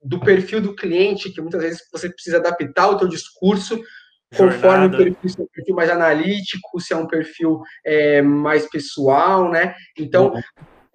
do 0.02 0.18
perfil 0.20 0.60
do 0.60 0.74
cliente, 0.74 1.30
que 1.30 1.40
muitas 1.40 1.62
vezes 1.62 1.82
você 1.92 2.08
precisa 2.08 2.38
adaptar 2.38 2.88
o 2.88 2.96
teu 2.96 3.08
discurso 3.08 3.78
conforme 4.34 4.86
o 4.86 4.90
perfil, 4.96 5.28
se 5.28 5.38
é 5.38 5.42
um 5.42 5.48
perfil 5.52 5.74
mais 5.74 5.90
analítico, 5.90 6.80
se 6.80 6.94
é 6.94 6.96
um 6.96 7.06
perfil 7.06 7.60
é, 7.84 8.22
mais 8.22 8.66
pessoal, 8.70 9.50
né? 9.50 9.74
Então, 9.98 10.32
uhum. 10.32 10.40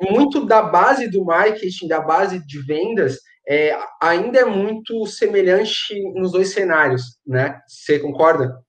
Muito 0.01 0.46
da 0.46 0.62
base 0.62 1.10
do 1.10 1.25
marketing, 1.25 1.88
da 1.88 2.00
base 2.00 2.46
de 2.46 2.62
vendas, 2.66 3.20
é, 3.48 3.77
ainda 4.01 4.39
é 4.39 4.46
muito 4.46 5.06
semelhante 5.06 5.94
nos 6.13 6.32
dois 6.32 6.54
cenários, 6.54 7.18
né? 7.25 7.62
Você 7.68 7.98
concorda? 7.98 8.62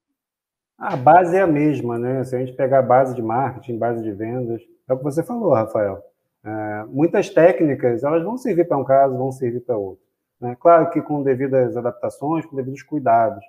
A 0.79 0.95
base 0.95 1.37
é 1.37 1.41
a 1.41 1.47
mesma, 1.47 1.99
né? 1.99 2.23
Se 2.23 2.37
a 2.37 2.39
gente 2.39 2.53
pegar 2.53 2.79
a 2.79 2.83
base 2.83 3.15
de 3.15 3.21
marketing, 3.21 3.79
base 3.79 4.03
de 4.03 4.13
vendas, 4.13 4.63
é 4.89 4.93
o 4.93 4.97
que 4.97 5.03
você 5.03 5.25
falou, 5.25 5.53
Rafael. 5.53 6.01
É, 6.45 6.85
muitas 6.87 7.29
técnicas, 7.29 8.05
elas 8.05 8.23
vão 8.23 8.39
servir 8.39 8.69
para 8.69 8.79
um 8.79 8.85
caso, 8.85 9.19
vão 9.19 9.33
servir 9.33 9.61
para 9.61 9.77
outro. 9.77 10.05
Né? 10.41 10.57
Claro 10.61 10.89
que 10.91 11.03
com 11.03 11.23
devidas 11.23 11.77
adaptações, 11.77 12.47
com 12.47 12.55
devidos 12.55 12.83
cuidados. 12.83 13.45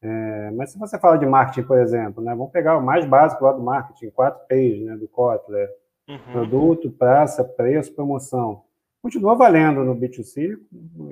É, 0.00 0.50
mas 0.52 0.70
se 0.70 0.78
você 0.78 0.98
fala 0.98 1.18
de 1.18 1.26
marketing, 1.26 1.66
por 1.66 1.78
exemplo, 1.78 2.22
né? 2.22 2.32
vamos 2.34 2.52
pegar 2.52 2.76
o 2.76 2.82
mais 2.82 3.04
básico 3.04 3.44
lá 3.44 3.52
do 3.52 3.62
marketing, 3.62 4.10
4Ps, 4.10 4.84
né? 4.84 4.96
do 4.96 5.08
Kotler. 5.08 5.68
Uhum. 6.08 6.32
Produto, 6.32 6.90
praça, 6.90 7.44
preço, 7.44 7.94
promoção 7.94 8.64
continua 9.02 9.34
valendo 9.34 9.84
no 9.84 9.96
B2C 9.96 10.56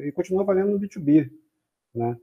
e 0.05 0.13
continua 0.13 0.45
valendo 0.45 0.71
no 0.71 0.79
B2B, 0.79 1.29
né? 1.93 2.17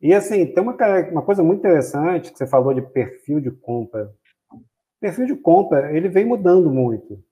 E 0.00 0.12
assim, 0.12 0.46
tem 0.46 0.62
uma, 0.62 0.74
uma 1.10 1.22
coisa 1.22 1.44
muito 1.44 1.60
interessante 1.60 2.32
que 2.32 2.38
você 2.38 2.46
falou 2.46 2.72
de 2.72 2.82
perfil 2.82 3.38
de 3.38 3.50
compra. 3.50 4.12
O 4.50 4.58
perfil 4.98 5.26
de 5.26 5.36
compra, 5.36 5.94
ele 5.96 6.08
vem 6.08 6.24
mudando 6.24 6.70
muito, 6.70 7.22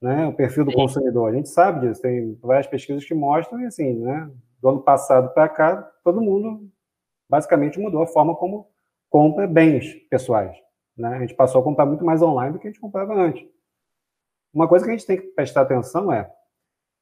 né? 0.00 0.26
O 0.26 0.34
perfil 0.34 0.64
do 0.64 0.70
Sim. 0.70 0.76
consumidor. 0.76 1.30
A 1.30 1.32
gente 1.34 1.48
sabe 1.48 1.88
disso, 1.88 2.02
tem 2.02 2.38
várias 2.40 2.66
pesquisas 2.66 3.04
que 3.04 3.14
mostram 3.14 3.60
e 3.60 3.66
assim, 3.66 3.94
né? 3.94 4.30
Do 4.60 4.68
ano 4.68 4.82
passado 4.82 5.32
para 5.32 5.48
cá, 5.48 5.76
todo 6.04 6.20
mundo 6.20 6.68
basicamente 7.28 7.80
mudou 7.80 8.02
a 8.02 8.06
forma 8.06 8.36
como 8.36 8.68
compra 9.08 9.46
bens 9.48 9.94
pessoais, 10.08 10.54
né? 10.96 11.16
A 11.16 11.20
gente 11.20 11.34
passou 11.34 11.60
a 11.60 11.64
comprar 11.64 11.86
muito 11.86 12.04
mais 12.04 12.20
online 12.22 12.52
do 12.52 12.58
que 12.58 12.68
a 12.68 12.70
gente 12.70 12.80
comprava 12.80 13.14
antes. 13.14 13.44
Uma 14.52 14.68
coisa 14.68 14.84
que 14.84 14.90
a 14.90 14.94
gente 14.94 15.06
tem 15.06 15.16
que 15.16 15.28
prestar 15.28 15.62
atenção 15.62 16.12
é 16.12 16.30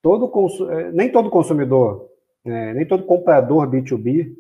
todo 0.02 0.30
é, 0.71 0.92
nem 0.92 1.11
todo 1.11 1.30
consumidor, 1.30 2.09
é, 2.45 2.75
nem 2.75 2.87
todo 2.87 3.04
comprador 3.04 3.69
B2B, 3.69 4.35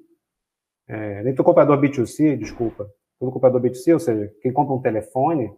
é, 0.88 1.22
nem 1.22 1.34
todo 1.34 1.46
comprador 1.46 1.80
B2C, 1.80 2.36
desculpa, 2.36 2.90
todo 3.18 3.32
comprador 3.32 3.60
B2C, 3.60 3.92
ou 3.92 4.00
seja, 4.00 4.32
quem 4.40 4.52
compra 4.52 4.74
um 4.74 4.80
telefone, 4.80 5.54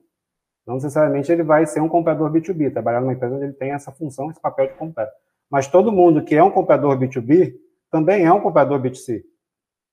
não 0.66 0.75
necessariamente 0.75 1.30
ele 1.30 1.42
vai 1.42 1.66
ser 1.66 1.80
um 1.80 1.88
comprador 1.88 2.30
B2B, 2.32 2.73
trabalhar 2.73 3.00
numa 3.00 3.12
empresa 3.12 3.35
onde 3.35 3.44
ele 3.44 3.52
tem 3.52 3.73
essa 3.73 3.92
função, 3.92 4.30
esse 4.30 4.40
papel 4.40 4.68
de 4.68 4.75
comprar. 4.75 5.11
Mas 5.50 5.68
todo 5.68 5.92
mundo 5.92 6.25
que 6.25 6.35
é 6.35 6.42
um 6.42 6.50
comprador 6.50 6.99
B2B 6.99 7.54
também 7.90 8.25
é 8.25 8.32
um 8.32 8.40
comprador 8.40 8.80
B2C. 8.80 9.23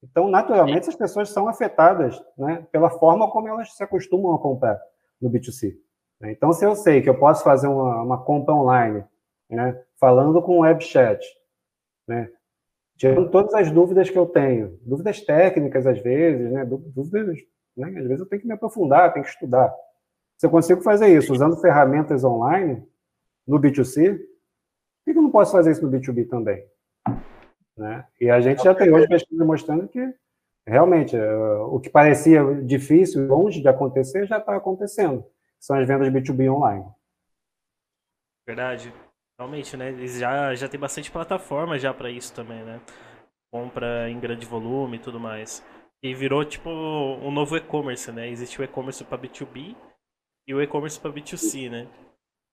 Então, 0.01 0.29
naturalmente, 0.29 0.87
as 0.87 0.95
pessoas 0.95 1.29
são 1.29 1.49
afetadas 1.49 2.21
né, 2.37 2.65
pela 2.71 2.89
forma 2.89 3.29
como 3.29 3.47
elas 3.49 3.75
se 3.75 3.83
acostumam 3.83 4.33
a 4.33 4.39
comprar 4.39 4.79
no 5.21 5.29
B2C. 5.29 5.75
Então, 6.21 6.51
se 6.51 6.65
eu 6.65 6.75
sei 6.75 7.01
que 7.01 7.09
eu 7.09 7.17
posso 7.17 7.43
fazer 7.43 7.67
uma, 7.67 8.01
uma 8.01 8.23
compra 8.23 8.53
online 8.53 9.05
né? 9.49 9.81
falando 9.99 10.41
com 10.41 10.57
o 10.57 10.61
web 10.61 10.83
chat, 10.83 11.19
né? 12.07 12.29
tirando 12.97 13.29
todas 13.31 13.53
as 13.53 13.71
dúvidas 13.71 14.09
que 14.09 14.17
eu 14.17 14.25
tenho, 14.25 14.77
dúvidas 14.81 15.21
técnicas 15.21 15.87
às 15.87 15.99
vezes, 15.99 16.51
né? 16.51 16.65
dúvidas, 16.65 17.37
né? 17.75 17.87
às 17.87 18.05
vezes 18.05 18.19
eu 18.19 18.25
tenho 18.25 18.41
que 18.41 18.47
me 18.47 18.53
aprofundar, 18.53 19.13
tenho 19.13 19.25
que 19.25 19.31
estudar. 19.31 19.73
Se 20.37 20.45
eu 20.45 20.49
consigo 20.49 20.81
fazer 20.81 21.07
isso 21.07 21.33
usando 21.33 21.59
ferramentas 21.59 22.23
online 22.23 22.85
no 23.47 23.59
B2C, 23.59 24.17
por 24.17 25.13
que 25.13 25.17
eu 25.17 25.21
não 25.21 25.31
posso 25.31 25.51
fazer 25.51 25.71
isso 25.71 25.85
no 25.85 25.91
B2B 25.91 26.27
também? 26.27 26.63
Né? 27.75 28.05
E 28.19 28.29
a 28.29 28.39
gente 28.39 28.63
já 28.63 28.75
tem 28.75 28.93
hoje 28.93 29.07
pesquisa 29.07 29.43
mostrando 29.45 29.87
que 29.87 30.13
realmente 30.67 31.17
uh, 31.17 31.63
o 31.73 31.79
que 31.79 31.89
parecia 31.89 32.43
difícil, 32.61 33.25
longe 33.25 33.61
de 33.61 33.67
acontecer, 33.67 34.27
já 34.27 34.37
está 34.37 34.55
acontecendo. 34.55 35.25
São 35.59 35.77
as 35.77 35.87
vendas 35.87 36.09
B2B 36.09 36.51
online. 36.51 36.85
Verdade. 38.47 38.93
Realmente, 39.39 39.77
né? 39.77 39.89
Eles 39.89 40.17
já, 40.17 40.53
já 40.55 40.67
tem 40.67 40.79
bastante 40.79 41.11
plataforma 41.11 41.77
já 41.77 41.93
para 41.93 42.09
isso 42.09 42.33
também, 42.33 42.63
né? 42.63 42.81
Compra 43.51 44.09
em 44.09 44.19
grande 44.19 44.45
volume 44.45 44.97
e 44.97 44.99
tudo 44.99 45.19
mais. 45.19 45.63
E 46.03 46.13
virou 46.13 46.43
tipo 46.45 46.69
um 46.69 47.31
novo 47.31 47.57
e-commerce, 47.57 48.11
né? 48.11 48.29
Existe 48.29 48.59
o 48.59 48.63
e-commerce 48.63 49.03
para 49.03 49.17
B2B 49.17 49.75
e 50.47 50.53
o 50.53 50.61
e-commerce 50.61 50.99
para 50.99 51.11
B2C, 51.11 51.69
né? 51.69 51.87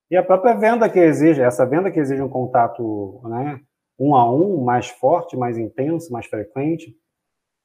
E 0.09 0.15
a 0.15 0.23
própria 0.23 0.53
venda 0.53 0.89
que 0.89 0.99
exige, 0.99 1.41
essa 1.41 1.65
venda 1.65 1.91
que 1.91 1.99
exige 1.99 2.21
um 2.21 2.29
contato, 2.29 3.21
né, 3.25 3.59
um 3.99 4.15
a 4.15 4.31
um, 4.31 4.63
mais 4.63 4.87
forte, 4.87 5.35
mais 5.35 5.57
intenso, 5.57 6.13
mais 6.13 6.25
frequente, 6.25 6.95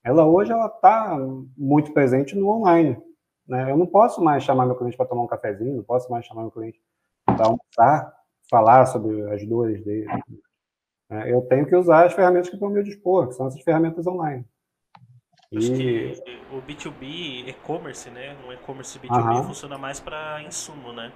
ela 0.04 0.26
hoje 0.26 0.50
ela 0.50 0.66
está 0.66 1.16
muito 1.56 1.92
presente 1.92 2.34
no 2.34 2.48
online. 2.48 2.96
Né? 3.52 3.70
Eu 3.70 3.76
não 3.76 3.86
posso 3.86 4.24
mais 4.24 4.42
chamar 4.42 4.64
meu 4.64 4.74
cliente 4.74 4.96
para 4.96 5.04
tomar 5.04 5.24
um 5.24 5.26
cafezinho, 5.26 5.76
não 5.76 5.82
posso 5.82 6.10
mais 6.10 6.24
chamar 6.24 6.40
meu 6.40 6.50
cliente 6.50 6.80
para 7.26 7.44
almoçar 7.44 8.16
falar 8.48 8.86
sobre 8.86 9.30
as 9.30 9.46
dores 9.46 9.84
dele. 9.84 10.06
É, 11.10 11.30
eu 11.30 11.42
tenho 11.42 11.66
que 11.66 11.76
usar 11.76 12.06
as 12.06 12.14
ferramentas 12.14 12.48
que 12.48 12.56
estão 12.56 12.68
ao 12.68 12.74
meu 12.74 12.82
dispor, 12.82 13.28
que 13.28 13.34
são 13.34 13.46
essas 13.46 13.60
ferramentas 13.60 14.06
online. 14.06 14.46
Acho 15.54 15.74
que 15.74 16.14
o 16.50 16.62
B2B 16.62 17.48
e-commerce, 17.48 18.08
né? 18.08 18.34
Um 18.46 18.52
e-commerce 18.54 18.98
B2B 18.98 19.36
uhum. 19.36 19.44
funciona 19.44 19.76
mais 19.76 20.00
para 20.00 20.42
insumo, 20.42 20.90
né? 20.94 21.12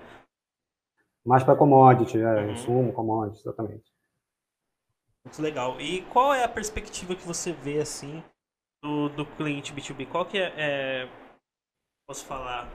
Mais 1.24 1.42
para 1.42 1.56
commodity, 1.56 2.18
é, 2.18 2.34
uhum. 2.34 2.52
insumo, 2.52 2.92
commodity, 2.92 3.40
exatamente. 3.40 3.90
Muito 5.24 5.40
legal. 5.40 5.80
E 5.80 6.02
qual 6.02 6.34
é 6.34 6.44
a 6.44 6.48
perspectiva 6.48 7.14
que 7.14 7.26
você 7.26 7.52
vê, 7.52 7.80
assim, 7.80 8.22
do, 8.82 9.08
do 9.08 9.24
cliente 9.24 9.72
B2B? 9.72 10.06
Qual 10.06 10.26
que 10.26 10.38
é, 10.38 10.52
é... 10.54 11.25
Posso 12.06 12.24
falar? 12.24 12.72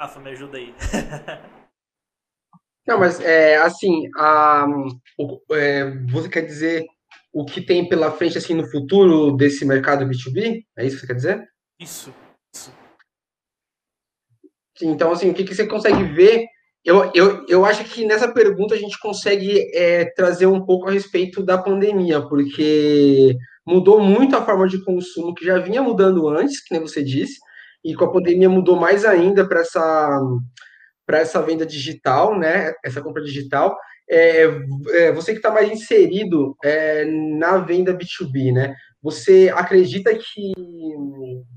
Rafa, 0.00 0.20
me 0.20 0.30
ajuda 0.30 0.56
aí. 0.56 0.74
Não, 2.86 2.98
mas 2.98 3.20
é, 3.20 3.58
assim, 3.58 4.08
a, 4.16 4.64
o, 5.18 5.54
é, 5.54 5.90
você 6.06 6.30
quer 6.30 6.46
dizer 6.46 6.86
o 7.30 7.44
que 7.44 7.60
tem 7.60 7.86
pela 7.86 8.10
frente 8.10 8.38
assim 8.38 8.54
no 8.54 8.66
futuro 8.70 9.36
desse 9.36 9.66
mercado 9.66 10.06
B2B? 10.06 10.64
É 10.78 10.86
isso 10.86 10.96
que 10.96 11.00
você 11.00 11.06
quer 11.08 11.14
dizer? 11.14 11.48
Isso. 11.78 12.14
isso. 12.54 12.72
Sim, 14.78 14.92
então, 14.92 15.12
assim, 15.12 15.28
o 15.28 15.34
que, 15.34 15.44
que 15.44 15.54
você 15.54 15.66
consegue 15.66 16.02
ver? 16.04 16.46
Eu, 16.82 17.12
eu, 17.14 17.44
eu 17.48 17.66
acho 17.66 17.84
que 17.84 18.06
nessa 18.06 18.32
pergunta 18.32 18.74
a 18.74 18.78
gente 18.78 18.98
consegue 18.98 19.70
é, 19.76 20.06
trazer 20.14 20.46
um 20.46 20.64
pouco 20.64 20.88
a 20.88 20.90
respeito 20.90 21.42
da 21.42 21.58
pandemia, 21.58 22.22
porque 22.26 23.36
mudou 23.66 24.00
muito 24.00 24.34
a 24.34 24.42
forma 24.42 24.66
de 24.66 24.82
consumo 24.82 25.34
que 25.34 25.44
já 25.44 25.58
vinha 25.58 25.82
mudando 25.82 26.26
antes, 26.26 26.62
que 26.64 26.72
nem 26.72 26.80
você 26.80 27.04
disse, 27.04 27.38
e 27.88 27.94
com 27.94 28.04
a 28.04 28.12
pandemia 28.12 28.50
mudou 28.50 28.76
mais 28.76 29.02
ainda 29.06 29.48
para 29.48 29.60
essa 29.60 30.20
para 31.06 31.20
essa 31.20 31.40
venda 31.40 31.64
digital, 31.64 32.38
né? 32.38 32.74
Essa 32.84 33.00
compra 33.00 33.22
digital. 33.22 33.74
É, 34.10 34.44
é, 34.90 35.12
você 35.12 35.32
que 35.32 35.38
está 35.38 35.50
mais 35.50 35.70
inserido 35.70 36.54
é, 36.62 37.06
na 37.06 37.56
venda 37.56 37.94
B2B, 37.94 38.52
né? 38.52 38.74
Você 39.02 39.50
acredita 39.54 40.14
que 40.14 40.52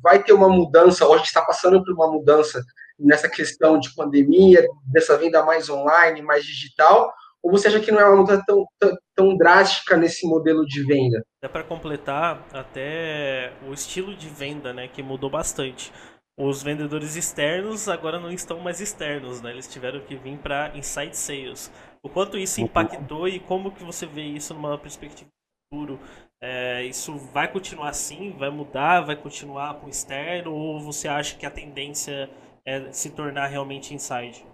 vai 0.01 0.23
ter 0.23 0.31
uma 0.31 0.47
mudança, 0.47 1.05
ou 1.05 1.13
a 1.13 1.17
gente 1.17 1.27
está 1.27 1.41
passando 1.41 1.83
por 1.83 1.93
uma 1.93 2.09
mudança 2.09 2.63
nessa 2.97 3.27
questão 3.27 3.77
de 3.77 3.93
pandemia, 3.93 4.65
dessa 4.85 5.17
venda 5.17 5.43
mais 5.43 5.69
online, 5.69 6.21
mais 6.21 6.45
digital, 6.45 7.11
ou 7.43 7.51
você 7.51 7.67
acha 7.67 7.79
que 7.81 7.91
não 7.91 7.99
é 7.99 8.05
uma 8.05 8.21
mudança 8.21 8.43
tão, 8.47 8.65
tão, 8.79 8.97
tão 9.15 9.37
drástica 9.37 9.97
nesse 9.97 10.25
modelo 10.25 10.65
de 10.65 10.81
venda? 10.83 11.25
É 11.41 11.47
para 11.47 11.63
completar 11.63 12.47
até 12.53 13.51
o 13.67 13.73
estilo 13.73 14.15
de 14.15 14.29
venda, 14.29 14.71
né, 14.71 14.87
que 14.87 15.03
mudou 15.03 15.29
bastante 15.29 15.91
os 16.37 16.63
vendedores 16.63 17.15
externos 17.15 17.87
agora 17.89 18.19
não 18.19 18.31
estão 18.31 18.59
mais 18.59 18.81
externos, 18.81 19.41
né? 19.41 19.51
Eles 19.51 19.67
tiveram 19.67 20.01
que 20.01 20.15
vir 20.15 20.37
para 20.39 20.75
inside 20.77 21.15
sales. 21.15 21.71
O 22.03 22.09
quanto 22.09 22.37
isso 22.37 22.61
impactou 22.61 23.27
e 23.27 23.39
como 23.39 23.71
que 23.71 23.83
você 23.83 24.05
vê 24.05 24.23
isso 24.23 24.53
numa 24.53 24.77
perspectiva 24.77 25.29
futuro 25.69 25.99
É, 26.41 26.83
isso 26.85 27.17
vai 27.17 27.51
continuar 27.51 27.89
assim? 27.89 28.31
Vai 28.37 28.49
mudar? 28.49 29.01
Vai 29.01 29.15
continuar 29.15 29.79
com 29.79 29.87
externo? 29.87 30.51
Ou 30.53 30.81
você 30.81 31.07
acha 31.07 31.37
que 31.37 31.45
a 31.45 31.51
tendência 31.51 32.29
é 32.65 32.91
se 32.91 33.11
tornar 33.11 33.47
realmente 33.47 33.93
inside? 33.93 34.45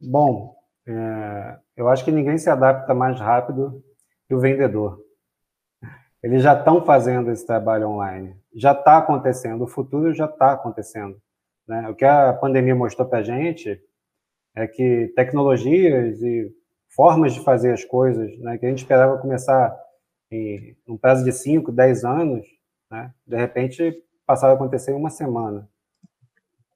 Bom, 0.00 0.54
é, 0.86 1.58
eu 1.76 1.88
acho 1.88 2.04
que 2.04 2.12
ninguém 2.12 2.36
se 2.38 2.50
adapta 2.50 2.94
mais 2.94 3.18
rápido 3.20 3.82
que 4.28 4.34
o 4.34 4.40
vendedor. 4.40 5.00
Eles 6.22 6.42
já 6.42 6.58
estão 6.58 6.84
fazendo 6.84 7.30
esse 7.30 7.46
trabalho 7.46 7.88
online, 7.88 8.36
já 8.54 8.72
está 8.72 8.98
acontecendo, 8.98 9.64
o 9.64 9.66
futuro 9.66 10.12
já 10.14 10.26
está 10.26 10.52
acontecendo. 10.52 11.20
Né? 11.66 11.88
O 11.88 11.94
que 11.94 12.04
a 12.04 12.32
pandemia 12.32 12.74
mostrou 12.74 13.08
para 13.08 13.20
a 13.20 13.22
gente 13.22 13.80
é 14.54 14.66
que 14.66 15.12
tecnologias 15.16 16.20
e 16.20 16.52
formas 16.88 17.32
de 17.32 17.40
fazer 17.40 17.72
as 17.72 17.84
coisas, 17.84 18.38
né, 18.38 18.58
que 18.58 18.66
a 18.66 18.68
gente 18.68 18.80
esperava 18.80 19.18
começar 19.18 19.74
em 20.30 20.76
um 20.86 20.96
prazo 20.96 21.24
de 21.24 21.32
5, 21.32 21.72
10 21.72 22.04
anos, 22.04 22.46
né, 22.90 23.12
de 23.26 23.36
repente 23.36 24.02
passaram 24.26 24.52
a 24.52 24.56
acontecer 24.56 24.92
em 24.92 24.96
uma 24.96 25.10
semana. 25.10 25.68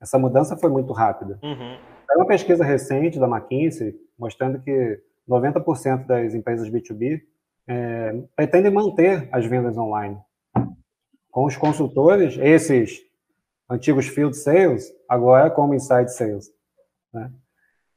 Essa 0.01 0.19
mudança 0.19 0.57
foi 0.57 0.71
muito 0.71 0.93
rápida. 0.93 1.39
Uhum. 1.43 1.79
Tem 2.09 2.17
uma 2.17 2.27
pesquisa 2.27 2.65
recente 2.65 3.19
da 3.19 3.27
McKinsey 3.27 3.95
mostrando 4.19 4.61
que 4.61 5.01
90% 5.29 6.07
das 6.07 6.35
empresas 6.35 6.69
B2B 6.71 7.23
é, 7.69 8.23
pretendem 8.35 8.73
manter 8.73 9.29
as 9.33 9.45
vendas 9.45 9.77
online. 9.77 10.19
Com 11.37 11.45
os 11.45 11.55
consultores, 11.55 12.39
esses 12.39 13.03
antigos 13.69 14.09
field 14.09 14.35
sales, 14.35 14.91
agora 15.07 15.51
como 15.51 15.75
inside 15.75 16.11
sales. 16.11 16.51
Né? 17.13 17.31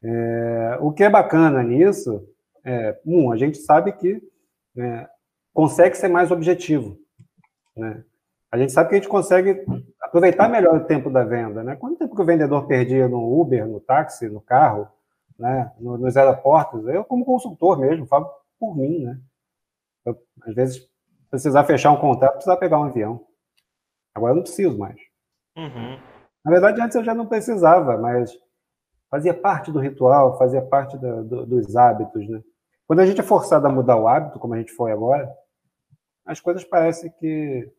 É, 0.03 0.77
o 0.81 0.91
que 0.91 1.05
é 1.05 1.09
bacana 1.09 1.63
nisso 1.63 2.27
é, 2.65 2.99
um, 3.05 3.31
a 3.31 3.37
gente 3.37 3.57
sabe 3.59 3.93
que 3.93 4.21
é, 4.77 5.07
consegue 5.53 5.95
ser 5.95 6.09
mais 6.09 6.31
objetivo. 6.31 6.99
Né? 7.77 8.03
A 8.51 8.57
gente 8.57 8.73
sabe 8.73 8.89
que 8.89 8.95
a 8.95 8.97
gente 8.97 9.07
consegue 9.07 9.65
aproveitar 10.01 10.49
melhor 10.49 10.75
o 10.75 10.83
tempo 10.83 11.09
da 11.09 11.23
venda. 11.23 11.63
Né? 11.63 11.77
Quanto 11.77 11.97
tempo 11.97 12.13
que 12.13 12.21
o 12.21 12.25
vendedor 12.25 12.67
perdia 12.67 13.07
no 13.07 13.39
Uber, 13.39 13.65
no 13.65 13.79
táxi, 13.79 14.27
no 14.27 14.41
carro, 14.41 14.85
né? 15.39 15.71
nos 15.79 16.17
aeroportos? 16.17 16.85
Eu, 16.89 17.05
como 17.05 17.23
consultor 17.23 17.79
mesmo, 17.79 18.05
falo 18.05 18.29
por 18.59 18.75
mim. 18.75 19.05
Né? 19.05 19.17
Eu, 20.05 20.21
às 20.41 20.53
vezes, 20.53 20.89
precisar 21.31 21.63
fechar 21.63 21.91
um 21.91 22.01
contrato, 22.01 22.33
precisar 22.33 22.57
pegar 22.57 22.77
um 22.77 22.83
avião. 22.83 23.28
Agora 24.13 24.33
eu 24.33 24.37
não 24.37 24.43
preciso 24.43 24.77
mais. 24.77 24.99
Uhum. 25.55 25.99
Na 26.43 26.51
verdade, 26.51 26.81
antes 26.81 26.95
eu 26.95 27.03
já 27.03 27.13
não 27.13 27.25
precisava, 27.25 27.97
mas 27.97 28.37
fazia 29.09 29.33
parte 29.33 29.71
do 29.71 29.79
ritual, 29.79 30.37
fazia 30.37 30.61
parte 30.61 30.97
do, 30.97 31.23
do, 31.23 31.45
dos 31.45 31.75
hábitos, 31.75 32.27
né? 32.27 32.41
Quando 32.87 33.01
a 33.01 33.05
gente 33.05 33.19
é 33.19 33.23
forçado 33.23 33.67
a 33.67 33.71
mudar 33.71 33.97
o 33.97 34.07
hábito, 34.07 34.39
como 34.39 34.53
a 34.53 34.57
gente 34.57 34.71
foi 34.71 34.91
agora, 34.91 35.31
as 36.25 36.39
coisas 36.39 36.63
parecem 36.63 37.11
que 37.19 37.69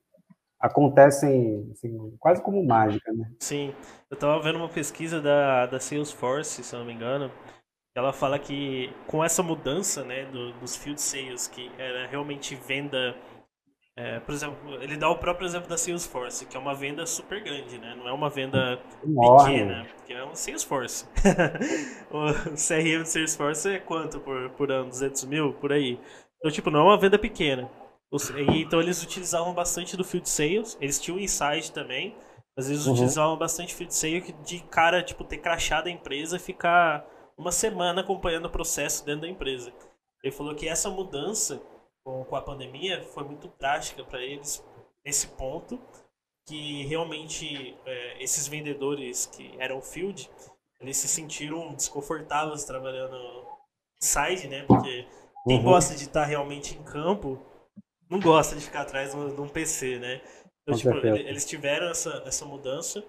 acontecem 0.58 1.68
assim, 1.72 2.16
quase 2.18 2.42
como 2.42 2.64
mágica, 2.64 3.12
né? 3.12 3.32
Sim, 3.40 3.74
eu 4.10 4.14
estava 4.14 4.40
vendo 4.40 4.56
uma 4.56 4.68
pesquisa 4.68 5.20
da, 5.20 5.66
da 5.66 5.80
Salesforce, 5.80 6.62
se 6.62 6.76
não 6.76 6.84
me 6.84 6.92
engano, 6.92 7.30
ela 7.94 8.12
fala 8.12 8.38
que 8.38 8.92
com 9.06 9.24
essa 9.24 9.42
mudança, 9.42 10.04
né, 10.04 10.26
do, 10.26 10.52
dos 10.54 10.76
field 10.76 11.00
sales, 11.00 11.48
que 11.48 11.70
era 11.78 12.06
realmente 12.06 12.54
venda 12.54 13.16
é, 13.96 14.20
por 14.20 14.32
exemplo, 14.32 14.56
ele 14.82 14.96
dá 14.96 15.10
o 15.10 15.18
próprio 15.18 15.46
exemplo 15.46 15.68
da 15.68 15.76
Salesforce, 15.76 16.46
que 16.46 16.56
é 16.56 16.60
uma 16.60 16.74
venda 16.74 17.04
super 17.04 17.42
grande, 17.42 17.78
né? 17.78 17.94
Não 17.96 18.08
é 18.08 18.12
uma 18.12 18.30
venda 18.30 18.80
pequena, 19.02 19.86
que 20.06 20.12
é 20.12 20.24
um 20.24 20.34
Salesforce. 20.34 21.06
o 22.10 22.32
CRM 22.54 23.02
de 23.02 23.08
Salesforce 23.08 23.68
é 23.68 23.78
quanto 23.78 24.20
por, 24.20 24.50
por 24.50 24.70
ano? 24.70 24.88
200 24.88 25.24
mil? 25.24 25.52
Por 25.54 25.72
aí. 25.72 26.00
Então, 26.38 26.50
tipo, 26.50 26.70
não 26.70 26.80
é 26.80 26.84
uma 26.84 26.98
venda 26.98 27.18
pequena. 27.18 27.70
Então, 28.48 28.80
eles 28.80 29.02
utilizavam 29.02 29.52
bastante 29.52 29.96
do 29.96 30.04
Field 30.04 30.28
Sales. 30.28 30.78
Eles 30.80 30.98
tinham 30.98 31.18
o 31.18 31.20
Insight 31.20 31.70
também, 31.70 32.16
mas 32.56 32.68
eles 32.68 32.86
uhum. 32.86 32.92
utilizavam 32.94 33.36
bastante 33.36 33.74
Field 33.74 33.94
Sales 33.94 34.34
de 34.44 34.60
cara, 34.70 35.02
tipo, 35.02 35.24
ter 35.24 35.38
crachado 35.38 35.88
a 35.88 35.92
empresa 35.92 36.36
e 36.36 36.40
ficar 36.40 37.06
uma 37.36 37.52
semana 37.52 38.00
acompanhando 38.00 38.46
o 38.46 38.50
processo 38.50 39.04
dentro 39.04 39.22
da 39.22 39.28
empresa. 39.28 39.72
Ele 40.24 40.34
falou 40.34 40.54
que 40.54 40.68
essa 40.68 40.90
mudança 40.90 41.60
com, 42.04 42.24
com 42.24 42.36
a 42.36 42.42
pandemia 42.42 43.02
foi 43.02 43.24
muito 43.24 43.48
drástica 43.58 44.04
para 44.04 44.22
eles 44.22 44.64
nesse 45.04 45.28
ponto 45.28 45.80
que 46.46 46.84
realmente 46.84 47.76
é, 47.86 48.22
esses 48.22 48.48
vendedores 48.48 49.26
que 49.26 49.54
eram 49.58 49.80
field 49.80 50.30
eles 50.80 50.96
se 50.96 51.08
sentiram 51.08 51.74
desconfortáveis 51.74 52.64
trabalhando 52.64 53.16
side, 54.02 54.48
né? 54.48 54.64
Porque 54.64 55.06
quem 55.46 55.58
uhum. 55.58 55.64
gosta 55.64 55.94
de 55.94 56.04
estar 56.04 56.24
realmente 56.24 56.74
em 56.74 56.82
campo 56.82 57.38
não 58.08 58.18
gosta 58.18 58.56
de 58.56 58.62
ficar 58.62 58.82
atrás 58.82 59.12
de 59.12 59.40
um 59.40 59.48
PC, 59.48 59.98
né? 59.98 60.20
Então, 60.62 60.76
tipo, 60.76 61.06
eles 61.06 61.44
tiveram 61.44 61.90
essa, 61.90 62.22
essa 62.26 62.44
mudança 62.44 63.04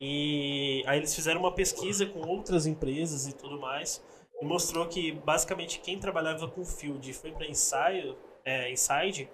e 0.00 0.82
aí 0.86 0.98
eles 0.98 1.14
fizeram 1.14 1.40
uma 1.40 1.54
pesquisa 1.54 2.06
com 2.06 2.26
outras 2.26 2.66
empresas 2.66 3.26
e 3.28 3.34
tudo 3.34 3.60
mais 3.60 4.02
e 4.40 4.44
mostrou 4.44 4.86
que 4.88 5.12
basicamente 5.12 5.80
quem 5.80 5.98
trabalhava 5.98 6.48
com 6.48 6.64
field 6.64 7.12
foi 7.12 7.32
para 7.32 7.46
ensaio 7.46 8.16
é, 8.44 8.70
Inside, 8.70 9.28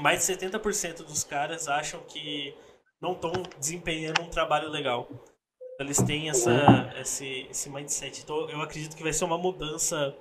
mais 0.00 0.26
de 0.26 0.32
70% 0.32 0.98
dos 1.04 1.24
caras 1.24 1.68
acham 1.68 2.00
que 2.00 2.54
não 3.00 3.12
estão 3.12 3.32
desempenhando 3.58 4.22
um 4.22 4.30
trabalho 4.30 4.68
legal. 4.68 5.08
Eles 5.78 6.02
têm 6.02 6.28
essa, 6.28 6.92
esse, 7.00 7.46
esse 7.50 7.70
mindset. 7.70 8.22
Então, 8.22 8.48
eu 8.50 8.60
acredito 8.60 8.96
que 8.96 9.02
vai 9.02 9.12
ser 9.12 9.24
uma 9.24 9.38
mudança 9.38 10.14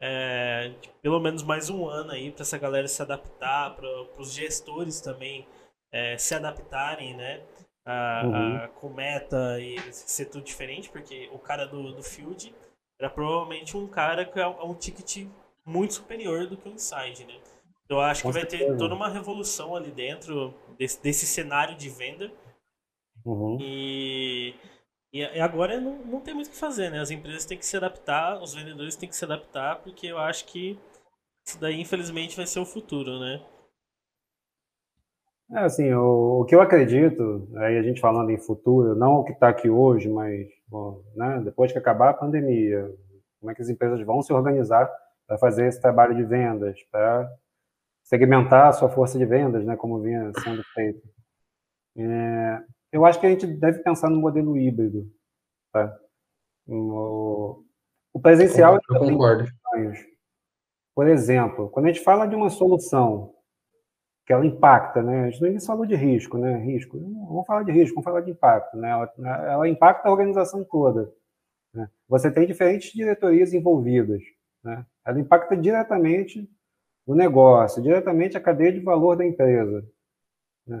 é, 0.00 0.72
de 0.80 0.88
pelo 1.02 1.20
menos 1.20 1.42
mais 1.42 1.68
um 1.68 1.86
ano 1.86 2.12
aí 2.12 2.30
para 2.30 2.42
essa 2.42 2.56
galera 2.56 2.88
se 2.88 3.02
adaptar, 3.02 3.74
para 3.74 3.88
os 4.16 4.32
gestores 4.32 5.00
também 5.00 5.46
é, 5.92 6.16
se 6.16 6.34
adaptarem, 6.34 7.14
né? 7.16 7.42
A, 7.84 8.22
uhum. 8.24 8.56
a, 8.56 8.68
com 8.68 8.88
meta 8.90 9.58
e 9.58 9.76
ser 9.92 10.26
tudo 10.26 10.44
diferente, 10.44 10.88
porque 10.90 11.28
o 11.32 11.38
cara 11.38 11.66
do, 11.66 11.92
do 11.92 12.02
field 12.02 12.54
era 13.00 13.10
provavelmente 13.10 13.76
um 13.76 13.86
cara 13.88 14.24
que 14.24 14.38
é 14.38 14.46
um 14.46 14.74
ticket 14.74 15.26
muito 15.64 15.94
superior 15.94 16.46
do 16.46 16.56
que 16.56 16.68
o 16.68 16.72
inside, 16.72 17.24
né? 17.24 17.34
Eu 17.90 18.00
acho 18.00 18.22
que 18.22 18.30
vai 18.30 18.46
ter 18.46 18.76
toda 18.76 18.94
uma 18.94 19.08
revolução 19.08 19.74
ali 19.74 19.90
dentro 19.90 20.54
desse, 20.78 21.02
desse 21.02 21.26
cenário 21.26 21.76
de 21.76 21.88
venda. 21.88 22.30
Uhum. 23.26 23.58
E, 23.60 24.54
e 25.12 25.24
agora 25.40 25.80
não, 25.80 25.96
não 26.04 26.20
tem 26.20 26.32
muito 26.32 26.46
o 26.46 26.50
que 26.50 26.56
fazer, 26.56 26.88
né? 26.88 27.00
As 27.00 27.10
empresas 27.10 27.44
têm 27.44 27.58
que 27.58 27.66
se 27.66 27.76
adaptar, 27.76 28.40
os 28.40 28.54
vendedores 28.54 28.94
têm 28.94 29.08
que 29.08 29.16
se 29.16 29.24
adaptar, 29.24 29.82
porque 29.82 30.06
eu 30.06 30.18
acho 30.18 30.46
que 30.46 30.78
isso 31.44 31.60
daí, 31.60 31.80
infelizmente, 31.80 32.36
vai 32.36 32.46
ser 32.46 32.60
o 32.60 32.64
futuro, 32.64 33.18
né? 33.18 33.42
É, 35.52 35.58
assim, 35.64 35.92
o, 35.92 36.42
o 36.42 36.44
que 36.44 36.54
eu 36.54 36.60
acredito, 36.60 37.48
aí 37.56 37.76
a 37.76 37.82
gente 37.82 38.00
falando 38.00 38.30
em 38.30 38.38
futuro, 38.38 38.94
não 38.94 39.16
o 39.16 39.24
que 39.24 39.32
está 39.32 39.48
aqui 39.48 39.68
hoje, 39.68 40.08
mas 40.08 40.46
bom, 40.68 41.02
né, 41.16 41.42
depois 41.44 41.72
que 41.72 41.78
acabar 41.78 42.10
a 42.10 42.14
pandemia, 42.14 42.88
como 43.40 43.50
é 43.50 43.54
que 43.54 43.62
as 43.62 43.68
empresas 43.68 44.00
vão 44.06 44.22
se 44.22 44.32
organizar 44.32 44.88
para 45.26 45.38
fazer 45.38 45.66
esse 45.66 45.80
trabalho 45.80 46.14
de 46.14 46.22
vendas, 46.22 46.80
para 46.92 47.28
segmentar 48.10 48.66
a 48.66 48.72
sua 48.72 48.88
força 48.88 49.16
de 49.16 49.24
vendas, 49.24 49.64
né, 49.64 49.76
como 49.76 50.00
vinha 50.00 50.32
sendo 50.42 50.64
feito. 50.74 51.00
É, 51.96 52.62
eu 52.90 53.06
acho 53.06 53.20
que 53.20 53.26
a 53.26 53.30
gente 53.30 53.46
deve 53.46 53.84
pensar 53.84 54.10
no 54.10 54.20
modelo 54.20 54.58
híbrido. 54.58 55.08
Tá? 55.72 55.96
O, 56.66 57.62
o 58.12 58.20
presencial... 58.20 58.80
Eu 58.90 58.98
concordo. 58.98 59.48
Por 60.92 61.06
exemplo, 61.06 61.70
quando 61.70 61.86
a 61.86 61.92
gente 61.92 62.02
fala 62.02 62.26
de 62.26 62.34
uma 62.34 62.50
solução 62.50 63.32
que 64.26 64.32
ela 64.32 64.44
impacta, 64.44 65.02
né? 65.02 65.26
A 65.26 65.30
gente 65.30 65.48
não 65.48 65.60
falou 65.60 65.86
de 65.86 65.94
risco, 65.94 66.36
né? 66.36 66.56
Risco. 66.58 66.98
Vamos 66.98 67.46
falar 67.46 67.62
de 67.62 67.70
risco, 67.70 67.94
vamos 67.94 68.04
falar 68.04 68.20
de 68.22 68.32
impacto, 68.32 68.76
né? 68.76 68.90
Ela, 68.90 69.12
ela 69.46 69.68
impacta 69.68 70.08
a 70.08 70.10
organização 70.10 70.64
toda. 70.64 71.12
Né? 71.72 71.88
Você 72.08 72.30
tem 72.30 72.46
diferentes 72.46 72.92
diretorias 72.92 73.52
envolvidas, 73.52 74.22
né? 74.64 74.84
Ela 75.06 75.20
impacta 75.20 75.56
diretamente 75.56 76.48
o 77.10 77.14
negócio, 77.16 77.82
diretamente 77.82 78.36
a 78.36 78.40
cadeia 78.40 78.72
de 78.72 78.78
valor 78.78 79.16
da 79.16 79.26
empresa. 79.26 79.84
Né? 80.64 80.80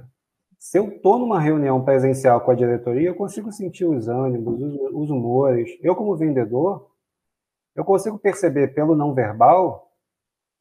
Se 0.60 0.78
eu 0.78 0.88
estou 0.88 1.18
numa 1.18 1.40
reunião 1.40 1.84
presencial 1.84 2.40
com 2.40 2.52
a 2.52 2.54
diretoria, 2.54 3.08
eu 3.08 3.16
consigo 3.16 3.50
sentir 3.50 3.84
os 3.84 4.06
ânimos, 4.06 4.62
os, 4.62 4.74
os 4.92 5.10
humores. 5.10 5.76
Eu, 5.82 5.96
como 5.96 6.16
vendedor, 6.16 6.88
eu 7.74 7.84
consigo 7.84 8.16
perceber 8.16 8.68
pelo 8.68 8.94
não 8.94 9.12
verbal 9.12 9.90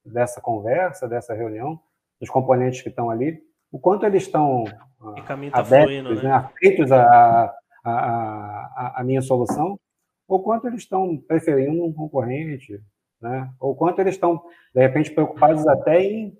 dessa 0.04 0.42
conversa, 0.42 1.08
dessa 1.08 1.36
reunião, 1.36 1.80
dos 2.20 2.32
componentes 2.32 2.82
que 2.82 2.90
estão 2.90 3.12
ali, 3.12 3.40
o 3.72 3.78
quanto 3.78 4.08
eles 4.08 4.24
estão 4.24 4.64
ah, 5.00 5.22
tá 5.22 5.38
abertos, 5.54 6.24
né? 6.24 6.30
né, 6.30 6.96
a, 6.96 7.54
a, 7.84 7.92
a, 7.94 9.02
a 9.02 9.04
minha 9.04 9.22
solução, 9.22 9.80
ou 10.28 10.42
quanto 10.42 10.66
eles 10.66 10.82
estão 10.82 11.16
preferindo 11.16 11.86
um 11.86 11.94
concorrente, 11.94 12.82
né? 13.22 13.52
Ou 13.60 13.76
quanto 13.76 14.00
eles 14.00 14.16
estão, 14.16 14.42
de 14.74 14.82
repente, 14.82 15.12
preocupados 15.12 15.68
até 15.68 16.02
em 16.02 16.38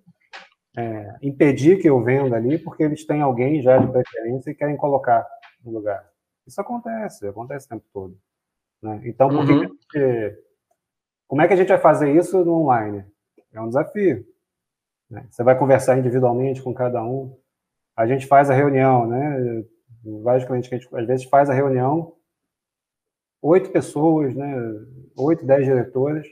é, 0.78 1.16
impedir 1.22 1.82
que 1.82 1.90
eu 1.90 2.02
venda 2.04 2.36
ali, 2.36 2.58
porque 2.58 2.84
eles 2.84 3.06
têm 3.06 3.22
alguém 3.22 3.62
já 3.62 3.78
de 3.78 3.92
preferência 3.92 4.52
e 4.52 4.56
querem 4.56 4.78
colocar 4.78 5.28
no 5.64 5.72
lugar. 5.72 6.08
Isso 6.48 6.60
acontece, 6.62 7.28
acontece 7.28 7.66
o 7.66 7.70
tempo 7.70 7.86
todo. 7.94 8.18
Né? 8.82 9.02
Então, 9.06 9.30
uhum. 9.30 9.76
que, 9.92 10.38
como 11.28 11.42
é 11.42 11.48
que 11.48 11.54
a 11.54 11.58
gente 11.58 11.68
vai 11.68 11.80
fazer 11.80 12.16
isso 12.16 12.44
no 12.44 12.54
online? 12.54 13.06
É 13.52 13.62
um 13.62 13.68
desafio. 13.68 14.26
Né? 15.10 15.26
Você 15.30 15.44
vai 15.44 15.58
conversar 15.58 15.98
individualmente 15.98 16.62
com 16.62 16.74
cada 16.74 17.04
um. 17.04 17.38
A 17.96 18.08
gente 18.08 18.28
faz 18.28 18.50
a 18.50 18.54
reunião, 18.54 19.08
né? 19.08 19.64
Vários 20.24 20.46
clientes 20.46 20.70
que 20.70 20.76
a 20.76 20.78
gente, 20.78 20.96
às 20.96 21.06
vezes, 21.06 21.26
faz 21.26 21.50
a 21.50 21.54
reunião, 21.54 22.16
oito 23.42 23.72
pessoas, 23.72 24.34
né? 24.34 24.56
Oito, 25.18 25.46
dez 25.46 25.66
diretores, 25.66 26.26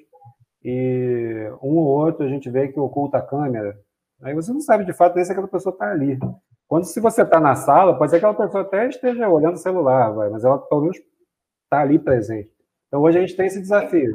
e 0.70 1.50
um 1.64 1.78
ou 1.78 1.86
outro 1.86 2.26
a 2.26 2.28
gente 2.28 2.50
vê 2.50 2.68
que 2.68 2.78
oculta 2.78 3.20
a 3.20 3.22
câmera. 3.22 3.80
Aí 4.22 4.34
você 4.34 4.52
não 4.52 4.60
sabe 4.60 4.84
de 4.84 4.92
fato 4.92 5.16
nem 5.16 5.24
se 5.24 5.32
aquela 5.32 5.48
pessoa 5.48 5.72
está 5.72 5.90
ali. 5.90 6.20
Quando 6.68 6.84
se 6.84 7.00
você 7.00 7.22
está 7.22 7.40
na 7.40 7.56
sala, 7.56 7.98
pode 7.98 8.12
ser 8.12 8.20
que 8.20 8.26
aquela 8.26 8.46
pessoa 8.46 8.64
até 8.64 8.86
esteja 8.90 9.30
olhando 9.30 9.54
o 9.54 9.60
celular, 9.60 10.10
vai, 10.10 10.30
mas 10.30 10.44
ela 10.44 10.58
pelo 10.58 10.82
menos 10.82 10.98
está 10.98 11.80
ali 11.80 11.98
presente. 11.98 12.52
Então 12.88 13.02
hoje 13.02 13.18
a 13.18 13.22
gente 13.22 13.38
tem 13.38 13.48
esse 13.48 13.62
desafio. 13.62 14.14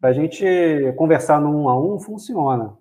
Para 0.00 0.08
a 0.08 0.12
gente 0.14 0.42
conversar 0.96 1.38
no 1.38 1.50
um 1.50 1.68
a 1.68 1.78
um 1.78 2.00
funciona, 2.00 2.74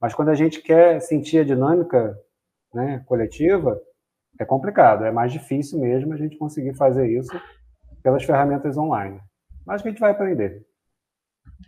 mas 0.00 0.14
quando 0.14 0.28
a 0.28 0.34
gente 0.34 0.62
quer 0.62 1.00
sentir 1.00 1.38
a 1.38 1.44
dinâmica 1.44 2.16
né, 2.72 3.02
coletiva, 3.06 3.80
é 4.38 4.44
complicado, 4.44 5.04
é 5.04 5.10
mais 5.10 5.32
difícil 5.32 5.80
mesmo 5.80 6.12
a 6.12 6.16
gente 6.16 6.38
conseguir 6.38 6.74
fazer 6.74 7.08
isso 7.08 7.32
pelas 8.04 8.22
ferramentas 8.22 8.78
online. 8.78 9.20
Mas 9.66 9.82
a 9.82 9.88
gente 9.88 9.98
vai 9.98 10.12
aprender. 10.12 10.64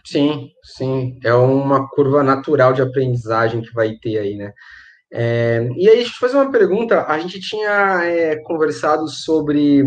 Sim, 0.05 0.51
sim, 0.63 1.19
é 1.25 1.33
uma 1.35 1.89
curva 1.89 2.23
natural 2.23 2.73
de 2.73 2.83
aprendizagem 2.83 3.63
que 3.63 3.73
vai 3.73 3.97
ter 4.03 4.19
aí, 4.19 4.37
né? 4.37 4.53
É, 5.13 5.69
e 5.77 5.89
aí, 5.89 5.97
deixa 5.97 6.13
eu 6.13 6.19
fazer 6.19 6.37
uma 6.37 6.51
pergunta. 6.51 7.05
A 7.07 7.19
gente 7.19 7.39
tinha 7.39 8.03
é, 8.05 8.37
conversado 8.45 9.07
sobre 9.09 9.85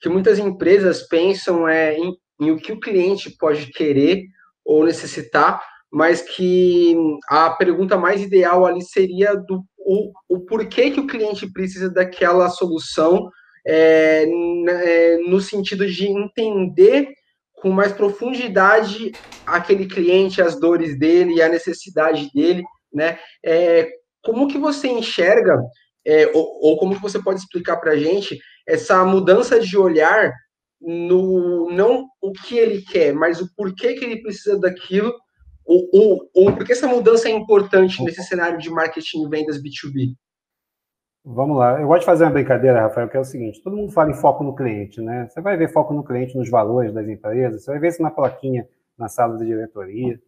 que 0.00 0.08
muitas 0.08 0.38
empresas 0.38 1.02
pensam 1.08 1.66
é, 1.66 1.96
em, 1.96 2.14
em, 2.40 2.50
o 2.50 2.58
que 2.58 2.72
o 2.72 2.80
cliente 2.80 3.30
pode 3.38 3.66
querer 3.72 4.24
ou 4.64 4.84
necessitar, 4.84 5.62
mas 5.90 6.20
que 6.20 6.94
a 7.30 7.50
pergunta 7.50 7.96
mais 7.96 8.20
ideal 8.20 8.66
ali 8.66 8.82
seria 8.82 9.34
do 9.34 9.64
o, 9.78 10.12
o 10.28 10.40
porquê 10.40 10.90
que 10.90 11.00
o 11.00 11.06
cliente 11.06 11.50
precisa 11.50 11.88
daquela 11.88 12.50
solução, 12.50 13.30
é, 13.66 14.24
é 14.68 15.16
no 15.26 15.40
sentido 15.40 15.86
de 15.86 16.06
entender 16.06 17.08
com 17.60 17.70
mais 17.70 17.92
profundidade 17.92 19.12
aquele 19.46 19.86
cliente, 19.86 20.42
as 20.42 20.58
dores 20.58 20.98
dele 20.98 21.34
e 21.34 21.42
a 21.42 21.48
necessidade 21.48 22.30
dele, 22.32 22.62
né? 22.92 23.18
É, 23.44 23.88
como 24.22 24.48
que 24.48 24.58
você 24.58 24.88
enxerga, 24.88 25.60
é, 26.06 26.26
ou, 26.34 26.58
ou, 26.62 26.78
como 26.78 26.94
que 26.94 27.02
você 27.02 27.22
pode 27.22 27.40
explicar 27.40 27.76
para 27.76 27.92
a 27.92 27.96
gente 27.96 28.38
essa 28.66 29.04
mudança 29.04 29.58
de 29.60 29.76
olhar 29.76 30.32
no 30.80 31.70
não 31.70 32.06
o 32.20 32.32
que 32.32 32.56
ele 32.56 32.82
quer, 32.82 33.12
mas 33.12 33.40
o 33.40 33.48
porquê 33.56 33.94
que 33.94 34.04
ele 34.04 34.22
precisa 34.22 34.58
daquilo, 34.58 35.12
ou, 35.64 35.88
ou, 35.92 36.30
ou 36.34 36.52
porque 36.54 36.72
essa 36.72 36.86
mudança 36.86 37.28
é 37.28 37.32
importante 37.32 38.02
nesse 38.02 38.22
cenário 38.22 38.58
de 38.58 38.70
marketing 38.70 39.24
e 39.24 39.28
vendas 39.28 39.60
B2B? 39.60 40.14
Vamos 41.30 41.58
lá. 41.58 41.78
Eu 41.78 41.86
gosto 41.86 42.00
de 42.00 42.06
fazer 42.06 42.24
uma 42.24 42.30
brincadeira, 42.30 42.80
Rafael, 42.80 43.06
que 43.06 43.16
é 43.16 43.20
o 43.20 43.24
seguinte: 43.24 43.62
todo 43.62 43.76
mundo 43.76 43.92
fala 43.92 44.10
em 44.10 44.14
foco 44.14 44.42
no 44.42 44.54
cliente, 44.54 44.98
né? 45.02 45.28
Você 45.28 45.42
vai 45.42 45.58
ver 45.58 45.70
foco 45.70 45.92
no 45.92 46.02
cliente 46.02 46.34
nos 46.34 46.48
valores 46.48 46.90
das 46.94 47.06
empresas, 47.06 47.62
você 47.62 47.70
vai 47.70 47.80
ver 47.80 47.88
isso 47.88 48.02
na 48.02 48.10
plaquinha 48.10 48.66
na 48.98 49.08
sala 49.08 49.36
de 49.36 49.44
diretoria. 49.44 50.18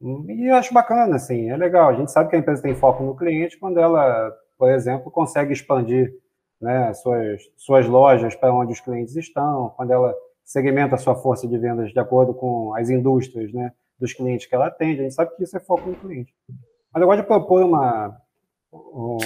E 0.00 0.50
eu 0.50 0.56
acho 0.56 0.74
bacana, 0.74 1.14
assim, 1.14 1.48
é 1.48 1.56
legal. 1.56 1.90
A 1.90 1.94
gente 1.94 2.10
sabe 2.10 2.28
que 2.28 2.34
a 2.34 2.38
empresa 2.40 2.60
tem 2.60 2.74
foco 2.74 3.04
no 3.04 3.14
cliente 3.14 3.56
quando 3.56 3.78
ela, 3.78 4.32
por 4.58 4.68
exemplo, 4.68 5.12
consegue 5.12 5.52
expandir 5.52 6.12
né, 6.60 6.92
suas, 6.92 7.40
suas 7.56 7.86
lojas 7.86 8.34
para 8.34 8.52
onde 8.52 8.72
os 8.72 8.80
clientes 8.80 9.14
estão, 9.14 9.72
quando 9.76 9.92
ela 9.92 10.12
segmenta 10.44 10.96
a 10.96 10.98
sua 10.98 11.14
força 11.14 11.46
de 11.46 11.56
vendas 11.56 11.92
de 11.92 12.00
acordo 12.00 12.34
com 12.34 12.74
as 12.74 12.90
indústrias 12.90 13.52
né, 13.52 13.72
dos 13.96 14.12
clientes 14.12 14.46
que 14.46 14.54
ela 14.56 14.66
atende. 14.66 15.00
A 15.00 15.02
gente 15.04 15.14
sabe 15.14 15.36
que 15.36 15.44
isso 15.44 15.56
é 15.56 15.60
foco 15.60 15.88
no 15.88 15.94
cliente. 15.94 16.34
Mas 16.92 17.00
eu 17.00 17.06
gosto 17.06 17.20
de 17.20 17.26
propor 17.28 17.62
uma, 17.62 18.16
um, 18.72 19.18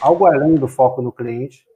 algo 0.00 0.26
além 0.26 0.54
do 0.54 0.68
foco 0.68 1.02
no 1.02 1.12
cliente, 1.12 1.66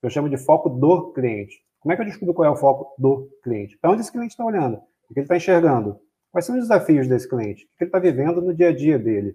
que 0.00 0.06
eu 0.06 0.10
chamo 0.10 0.28
de 0.28 0.36
foco 0.36 0.68
do 0.68 1.12
cliente. 1.12 1.62
Como 1.80 1.92
é 1.92 1.96
que 1.96 2.02
eu 2.02 2.06
descubro 2.06 2.34
qual 2.34 2.46
é 2.46 2.50
o 2.50 2.56
foco 2.56 2.94
do 2.98 3.28
cliente? 3.42 3.78
Para 3.78 3.90
onde 3.90 4.02
esse 4.02 4.12
cliente 4.12 4.32
está 4.32 4.44
olhando? 4.44 4.76
O 5.08 5.14
que 5.14 5.20
ele 5.20 5.24
está 5.24 5.36
enxergando? 5.36 5.98
Quais 6.30 6.44
são 6.44 6.54
os 6.56 6.62
desafios 6.62 7.08
desse 7.08 7.28
cliente? 7.28 7.64
O 7.64 7.78
que 7.78 7.84
ele 7.84 7.88
está 7.88 7.98
vivendo 7.98 8.40
no 8.40 8.54
dia 8.54 8.68
a 8.68 8.76
dia 8.76 8.98
dele? 8.98 9.34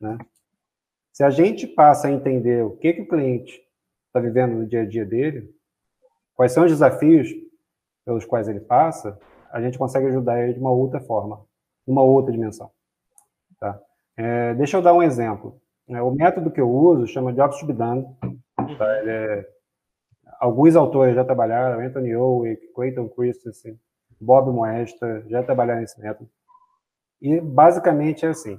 Né? 0.00 0.16
Se 1.12 1.22
a 1.22 1.30
gente 1.30 1.66
passa 1.66 2.08
a 2.08 2.10
entender 2.10 2.64
o 2.64 2.76
que, 2.76 2.92
que 2.92 3.02
o 3.02 3.08
cliente 3.08 3.60
está 4.06 4.20
vivendo 4.20 4.54
no 4.54 4.66
dia 4.66 4.82
a 4.82 4.86
dia 4.86 5.04
dele, 5.04 5.54
quais 6.34 6.52
são 6.52 6.64
os 6.64 6.70
desafios 6.70 7.28
pelos 8.04 8.24
quais 8.24 8.48
ele 8.48 8.60
passa, 8.60 9.18
a 9.50 9.60
gente 9.60 9.78
consegue 9.78 10.06
ajudar 10.06 10.42
ele 10.42 10.54
de 10.54 10.60
uma 10.60 10.70
outra 10.70 11.00
forma, 11.00 11.44
uma 11.86 12.02
outra 12.02 12.32
dimensão. 12.32 12.70
Tá? 13.58 13.80
É, 14.16 14.54
deixa 14.54 14.76
eu 14.76 14.82
dar 14.82 14.94
um 14.94 15.02
exemplo. 15.02 15.60
É, 15.88 16.00
o 16.00 16.10
método 16.10 16.50
que 16.50 16.60
eu 16.60 16.70
uso 16.70 17.06
chama 17.06 17.32
be 17.32 17.72
done. 17.72 18.06
Tá? 18.78 18.86
É, 19.06 19.46
alguns 20.40 20.76
autores 20.76 21.14
já 21.14 21.24
trabalharam, 21.24 21.80
Anthony 21.80 22.16
Owick, 22.16 22.72
Clayton 22.72 23.08
Christensen, 23.08 23.78
Bob 24.20 24.50
Moesta, 24.50 25.24
já 25.28 25.42
trabalharam 25.42 25.80
nesse 25.80 26.00
método. 26.00 26.28
E 27.20 27.40
basicamente 27.40 28.24
é 28.24 28.30
assim: 28.30 28.58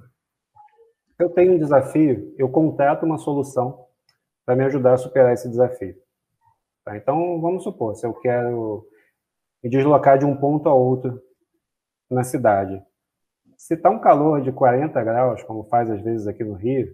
eu 1.17 1.29
tenho 1.29 1.53
um 1.53 1.59
desafio, 1.59 2.33
eu 2.38 2.49
contrato 2.49 3.05
uma 3.05 3.17
solução 3.17 3.85
para 4.45 4.55
me 4.55 4.63
ajudar 4.65 4.93
a 4.93 4.97
superar 4.97 5.33
esse 5.33 5.49
desafio. 5.49 5.95
Tá? 6.83 6.95
Então, 6.97 7.41
vamos 7.41 7.63
supor, 7.63 7.95
se 7.95 8.05
eu 8.05 8.13
quero 8.13 8.88
me 9.63 9.69
deslocar 9.69 10.19
de 10.19 10.25
um 10.25 10.38
ponto 10.38 10.69
a 10.69 10.73
outro 10.73 11.19
na 12.09 12.23
cidade, 12.23 12.81
se 13.57 13.73
está 13.73 13.89
um 13.89 13.99
calor 13.99 14.41
de 14.41 14.51
40 14.51 15.03
graus, 15.03 15.43
como 15.43 15.63
faz 15.65 15.89
às 15.89 16.01
vezes 16.01 16.27
aqui 16.27 16.43
no 16.43 16.53
Rio, 16.53 16.87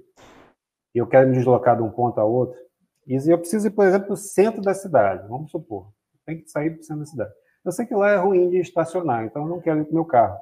e 0.93 0.97
eu 0.99 1.07
quero 1.07 1.29
me 1.29 1.35
deslocar 1.35 1.75
de 1.75 1.83
um 1.83 1.89
ponto 1.89 2.19
a 2.19 2.25
outro, 2.25 2.59
e 3.07 3.15
eu 3.29 3.37
preciso 3.37 3.67
ir, 3.67 3.71
por 3.71 3.85
exemplo, 3.85 4.07
para 4.07 4.13
o 4.13 4.17
centro 4.17 4.61
da 4.61 4.73
cidade, 4.73 5.27
vamos 5.27 5.51
supor, 5.51 5.91
tem 6.25 6.41
que 6.41 6.49
sair 6.49 6.71
para 6.71 6.81
o 6.81 6.83
centro 6.83 6.99
da 6.99 7.05
cidade. 7.05 7.33
Eu 7.63 7.71
sei 7.71 7.85
que 7.85 7.93
lá 7.93 8.09
é 8.09 8.17
ruim 8.17 8.49
de 8.49 8.57
estacionar, 8.57 9.23
então 9.23 9.43
eu 9.43 9.49
não 9.49 9.61
quero 9.61 9.81
ir 9.81 9.85
com 9.85 9.93
meu 9.93 10.05
carro. 10.05 10.37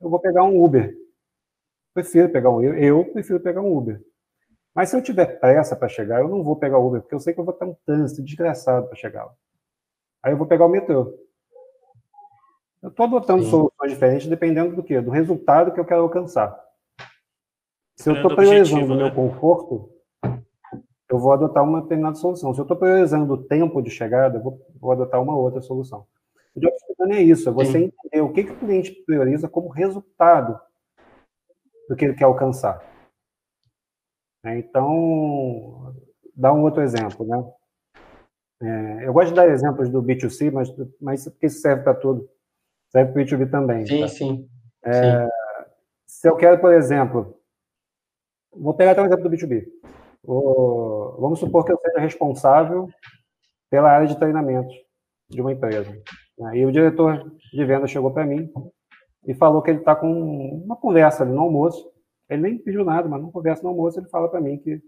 Eu 0.00 0.10
vou 0.10 0.20
pegar 0.20 0.44
um 0.44 0.62
Uber. 0.62 0.94
Prefiro 1.94 2.30
pegar 2.30 2.50
um 2.50 2.62
eu 2.62 3.04
prefiro 3.12 3.40
pegar 3.40 3.62
um 3.62 3.76
Uber. 3.76 4.00
Mas 4.74 4.90
se 4.90 4.96
eu 4.96 5.02
tiver 5.02 5.40
pressa 5.40 5.74
para 5.74 5.88
chegar, 5.88 6.20
eu 6.20 6.28
não 6.28 6.42
vou 6.42 6.56
pegar 6.56 6.78
o 6.78 6.86
Uber, 6.86 7.00
porque 7.00 7.14
eu 7.14 7.20
sei 7.20 7.34
que 7.34 7.40
eu 7.40 7.44
vou 7.44 7.54
estar 7.54 7.66
um 7.66 7.74
trânsito 7.84 8.22
desgraçado 8.22 8.86
para 8.86 8.96
chegar 8.96 9.24
lá. 9.24 9.34
Aí 10.22 10.32
eu 10.32 10.36
vou 10.36 10.46
pegar 10.46 10.66
o 10.66 10.68
metrô. 10.68 11.12
Eu 12.82 12.90
estou 12.90 13.06
adotando 13.06 13.42
Sim. 13.42 13.50
soluções 13.50 13.90
diferentes 13.90 14.26
dependendo 14.26 14.76
do 14.76 14.82
quê? 14.82 15.00
Do 15.00 15.10
resultado 15.10 15.72
que 15.72 15.80
eu 15.80 15.84
quero 15.84 16.02
alcançar. 16.02 16.58
Se 17.96 18.08
eu 18.08 18.14
estou 18.14 18.34
priorizando 18.34 18.92
o 18.92 18.96
meu 18.96 19.08
né? 19.08 19.14
conforto, 19.14 19.90
eu 21.10 21.18
vou 21.18 21.32
adotar 21.32 21.64
uma 21.64 21.82
determinada 21.82 22.14
solução. 22.14 22.54
Se 22.54 22.60
eu 22.60 22.62
estou 22.62 22.76
priorizando 22.76 23.34
o 23.34 23.42
tempo 23.42 23.82
de 23.82 23.90
chegada, 23.90 24.38
eu 24.38 24.42
vou, 24.42 24.66
vou 24.78 24.92
adotar 24.92 25.20
uma 25.20 25.36
outra 25.36 25.60
solução. 25.60 26.06
O 26.54 26.60
job 26.60 26.72
é 27.12 27.22
isso, 27.22 27.48
é 27.48 27.52
você 27.52 27.72
Sim. 27.72 27.84
entender 27.84 28.20
o 28.20 28.32
que, 28.32 28.44
que 28.44 28.52
o 28.52 28.58
cliente 28.58 28.92
prioriza 29.06 29.48
como 29.48 29.68
resultado 29.68 30.60
do 31.88 31.96
que 31.96 32.04
ele 32.04 32.14
quer 32.14 32.24
alcançar. 32.24 32.82
É, 34.44 34.58
então, 34.58 35.94
dá 36.34 36.52
um 36.52 36.62
outro 36.62 36.82
exemplo, 36.82 37.26
né? 37.26 37.52
É, 38.60 39.06
eu 39.06 39.12
gosto 39.12 39.28
de 39.28 39.34
dar 39.34 39.48
exemplos 39.48 39.88
do 39.88 40.02
B2C, 40.02 40.52
mas, 40.52 40.72
mas 41.00 41.26
isso 41.42 41.60
serve 41.60 41.82
para 41.82 41.94
tudo. 41.94 42.28
Serve 42.88 43.12
para 43.12 43.22
o 43.22 43.24
B2B 43.24 43.50
também. 43.50 43.86
Sim, 43.86 44.00
tá? 44.00 44.08
sim. 44.08 44.48
É, 44.84 45.24
sim. 45.24 45.30
Se 46.06 46.28
eu 46.28 46.36
quero, 46.36 46.58
por 46.58 46.72
exemplo, 46.72 47.38
vou 48.52 48.74
pegar 48.74 48.92
até 48.92 49.02
um 49.02 49.06
exemplo 49.06 49.28
do 49.28 49.36
B2B. 49.36 49.66
O, 50.24 51.16
vamos 51.20 51.38
supor 51.38 51.64
que 51.64 51.72
eu 51.72 51.78
seja 51.78 52.00
responsável 52.00 52.88
pela 53.70 53.90
área 53.90 54.06
de 54.06 54.18
treinamento 54.18 54.72
de 55.28 55.40
uma 55.40 55.52
empresa. 55.52 55.90
Aí 56.46 56.64
o 56.64 56.72
diretor 56.72 57.30
de 57.52 57.64
venda 57.64 57.86
chegou 57.86 58.10
para 58.10 58.26
mim 58.26 58.50
e 59.26 59.34
falou 59.34 59.62
que 59.62 59.70
ele 59.70 59.80
está 59.80 59.94
com 59.94 60.10
uma 60.64 60.76
conversa 60.76 61.22
ali 61.22 61.32
no 61.32 61.42
almoço. 61.42 61.90
Ele 62.28 62.42
nem 62.42 62.58
pediu 62.58 62.84
nada, 62.84 63.08
mas 63.08 63.20
numa 63.20 63.32
conversa 63.32 63.62
no 63.62 63.68
almoço 63.68 63.98
ele 63.98 64.08
fala 64.08 64.28
para 64.28 64.40
mim 64.40 64.58
que 64.58 64.80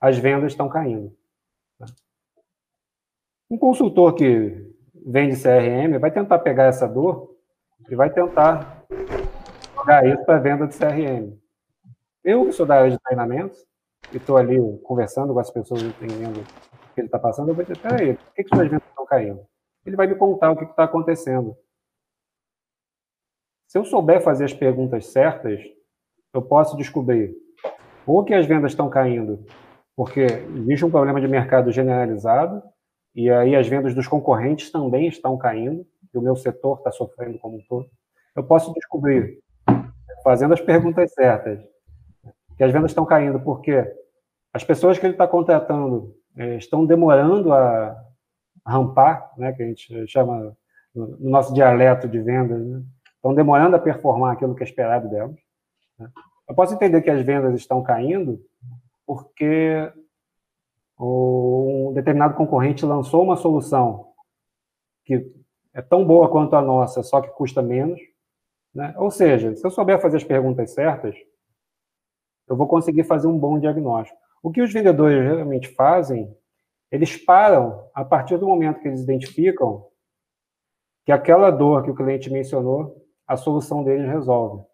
as 0.00 0.18
vendas 0.18 0.52
estão 0.52 0.68
caindo. 0.68 1.16
Um 3.50 3.58
consultor 3.58 4.14
que 4.14 4.72
vende 5.06 5.40
CRM 5.40 5.98
vai 6.00 6.10
tentar 6.10 6.38
pegar 6.40 6.64
essa 6.64 6.88
dor 6.88 7.33
e 7.88 7.94
vai 7.94 8.10
tentar 8.10 8.84
jogar 9.74 10.06
isso 10.06 10.24
para 10.24 10.38
venda 10.38 10.66
de 10.66 10.76
CRM. 10.76 11.36
Eu, 12.22 12.46
que 12.46 12.52
sou 12.52 12.66
da 12.66 12.76
área 12.76 12.90
de 12.90 12.98
treinamentos, 13.00 13.64
e 14.12 14.16
estou 14.16 14.36
ali 14.36 14.58
conversando 14.82 15.32
com 15.32 15.40
as 15.40 15.50
pessoas 15.50 15.82
entendendo 15.82 16.38
o 16.38 16.94
que 16.94 17.00
ele 17.00 17.08
está 17.08 17.18
passando, 17.18 17.48
eu 17.48 17.54
vou 17.54 17.64
dizer, 17.64 17.78
peraí, 17.78 18.14
por 18.14 18.34
que, 18.34 18.44
que 18.44 18.56
suas 18.56 18.68
vendas 18.68 18.88
estão 18.88 19.06
caindo? 19.06 19.46
ele 19.86 19.96
vai 19.96 20.06
me 20.06 20.14
contar 20.14 20.50
o 20.50 20.56
que 20.56 20.64
está 20.64 20.84
acontecendo. 20.84 21.56
Se 23.68 23.78
eu 23.78 23.84
souber 23.84 24.22
fazer 24.22 24.44
as 24.44 24.52
perguntas 24.52 25.06
certas, 25.06 25.60
eu 26.32 26.42
posso 26.42 26.76
descobrir 26.76 27.34
ou 28.06 28.24
que 28.24 28.34
as 28.34 28.46
vendas 28.46 28.72
estão 28.72 28.88
caindo 28.88 29.44
porque 29.96 30.22
existe 30.22 30.84
um 30.84 30.90
problema 30.90 31.20
de 31.20 31.28
mercado 31.28 31.70
generalizado 31.70 32.62
e 33.14 33.30
aí 33.30 33.54
as 33.54 33.68
vendas 33.68 33.94
dos 33.94 34.08
concorrentes 34.08 34.70
também 34.70 35.06
estão 35.06 35.38
caindo 35.38 35.86
e 36.14 36.18
o 36.18 36.22
meu 36.22 36.36
setor 36.36 36.78
está 36.78 36.90
sofrendo 36.90 37.38
como 37.38 37.56
um 37.56 37.62
todo. 37.68 37.88
Eu 38.34 38.44
posso 38.44 38.72
descobrir, 38.72 39.40
fazendo 40.22 40.54
as 40.54 40.60
perguntas 40.60 41.12
certas, 41.12 41.60
que 42.56 42.64
as 42.64 42.72
vendas 42.72 42.90
estão 42.90 43.04
caindo 43.04 43.40
porque 43.40 43.92
as 44.52 44.62
pessoas 44.62 44.98
que 44.98 45.06
ele 45.06 45.14
está 45.14 45.26
contratando 45.26 46.14
é, 46.36 46.56
estão 46.56 46.86
demorando 46.86 47.52
a 47.52 47.96
rampar, 48.66 49.32
né, 49.36 49.52
que 49.52 49.62
a 49.62 49.66
gente 49.66 50.06
chama 50.06 50.56
no 50.94 51.30
nosso 51.30 51.52
dialeto 51.52 52.08
de 52.08 52.20
vendas, 52.20 52.64
né, 52.64 52.82
estão 53.16 53.34
demorando 53.34 53.76
a 53.76 53.80
performar 53.80 54.32
aquilo 54.32 54.54
que 54.54 54.62
é 54.62 54.66
esperado 54.66 55.08
delas. 55.08 55.36
Né. 55.98 56.08
Eu 56.48 56.54
posso 56.54 56.74
entender 56.74 57.02
que 57.02 57.10
as 57.10 57.22
vendas 57.22 57.54
estão 57.54 57.82
caindo 57.82 58.40
porque 59.06 59.92
um 60.98 61.92
determinado 61.94 62.34
concorrente 62.34 62.86
lançou 62.86 63.22
uma 63.22 63.36
solução 63.36 64.12
que 65.04 65.30
é 65.74 65.82
tão 65.82 66.04
boa 66.04 66.30
quanto 66.30 66.54
a 66.54 66.62
nossa, 66.62 67.02
só 67.02 67.20
que 67.20 67.28
custa 67.30 67.60
menos. 67.60 68.00
Né? 68.72 68.94
Ou 68.96 69.10
seja, 69.10 69.54
se 69.54 69.66
eu 69.66 69.70
souber 69.70 70.00
fazer 70.00 70.18
as 70.18 70.24
perguntas 70.24 70.72
certas, 70.72 71.16
eu 72.48 72.56
vou 72.56 72.68
conseguir 72.68 73.04
fazer 73.04 73.26
um 73.26 73.38
bom 73.38 73.58
diagnóstico. 73.58 74.18
O 74.42 74.50
que 74.50 74.62
os 74.62 74.72
vendedores 74.72 75.22
geralmente 75.22 75.68
fazem, 75.68 76.32
eles 76.90 77.16
param 77.16 77.88
a 77.94 78.04
partir 78.04 78.38
do 78.38 78.46
momento 78.46 78.80
que 78.80 78.88
eles 78.88 79.02
identificam 79.02 79.86
que 81.04 81.12
aquela 81.12 81.50
dor 81.50 81.82
que 81.82 81.90
o 81.90 81.94
cliente 81.94 82.30
mencionou, 82.30 83.04
a 83.26 83.36
solução 83.36 83.82
deles 83.82 84.06
resolve. 84.08 84.64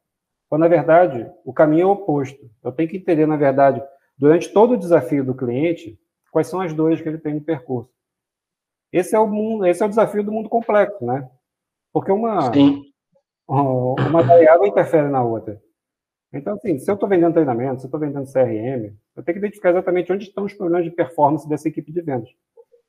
Quando, 0.48 0.62
na 0.62 0.68
verdade, 0.68 1.30
o 1.44 1.52
caminho 1.52 1.82
é 1.82 1.86
o 1.86 1.90
oposto. 1.90 2.50
Eu 2.62 2.72
tenho 2.72 2.88
que 2.88 2.96
entender, 2.96 3.26
na 3.26 3.36
verdade, 3.36 3.82
durante 4.18 4.52
todo 4.52 4.72
o 4.72 4.76
desafio 4.76 5.24
do 5.24 5.34
cliente, 5.34 5.98
quais 6.30 6.48
são 6.48 6.60
as 6.60 6.74
dores 6.74 7.00
que 7.00 7.08
ele 7.08 7.18
tem 7.18 7.34
no 7.34 7.40
percurso. 7.40 7.90
Esse 8.92 9.14
é 9.14 9.18
o 9.18 9.26
mundo, 9.26 9.66
esse 9.66 9.82
é 9.82 9.86
o 9.86 9.88
desafio 9.88 10.22
do 10.22 10.32
mundo 10.32 10.48
complexo, 10.48 11.04
né? 11.04 11.28
Porque 11.92 12.10
uma 12.10 12.52
Sim. 12.52 12.84
uma 13.48 14.22
variável 14.22 14.66
interfere 14.66 15.08
na 15.08 15.22
outra. 15.22 15.60
Então, 16.32 16.54
assim, 16.54 16.78
se 16.78 16.88
eu 16.88 16.94
estou 16.94 17.08
vendendo 17.08 17.34
treinamento, 17.34 17.80
se 17.80 17.86
eu 17.86 17.88
estou 17.88 18.00
vendendo 18.00 18.32
CRM, 18.32 18.94
eu 19.16 19.22
tenho 19.22 19.34
que 19.34 19.38
identificar 19.38 19.70
exatamente 19.70 20.12
onde 20.12 20.24
estão 20.24 20.44
os 20.44 20.54
problemas 20.54 20.84
de 20.84 20.92
performance 20.92 21.48
dessa 21.48 21.68
equipe 21.68 21.90
de 21.90 22.00
vendas. 22.00 22.30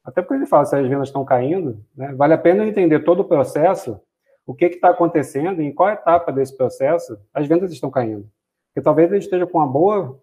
Até 0.04 0.22
porque 0.22 0.36
ele 0.36 0.46
fala 0.46 0.66
se 0.66 0.76
as 0.76 0.88
vendas 0.88 1.10
estão 1.10 1.26
caindo, 1.26 1.84
né, 1.96 2.14
vale 2.14 2.34
a 2.34 2.38
pena 2.38 2.66
entender 2.66 3.04
todo 3.04 3.22
o 3.22 3.26
processo, 3.26 4.00
o 4.46 4.54
que 4.54 4.66
está 4.66 4.90
acontecendo 4.90 5.62
e 5.62 5.66
em 5.66 5.74
qual 5.74 5.90
etapa 5.90 6.32
desse 6.32 6.56
processo 6.56 7.18
as 7.34 7.48
vendas 7.48 7.72
estão 7.72 7.90
caindo. 7.90 8.30
Porque 8.70 8.84
talvez 8.84 9.10
ele 9.12 9.20
esteja 9.20 9.46
com 9.46 9.58
uma 9.58 9.68
boa 9.68 10.20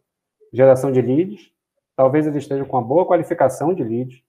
geração 0.52 0.90
de 0.90 1.00
leads, 1.00 1.52
talvez 1.96 2.26
ele 2.26 2.38
esteja 2.38 2.64
com 2.64 2.76
uma 2.76 2.86
boa 2.86 3.06
qualificação 3.06 3.74
de 3.74 3.84
leads, 3.84 4.22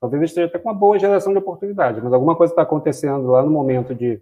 talvez 0.00 0.22
esteja 0.22 0.46
até 0.46 0.58
com 0.58 0.68
uma 0.68 0.74
boa 0.74 0.98
geração 0.98 1.32
de 1.32 1.38
oportunidade, 1.38 2.00
mas 2.00 2.12
alguma 2.12 2.36
coisa 2.36 2.52
está 2.52 2.62
acontecendo 2.62 3.26
lá 3.28 3.42
no 3.42 3.50
momento 3.50 3.94
de 3.94 4.20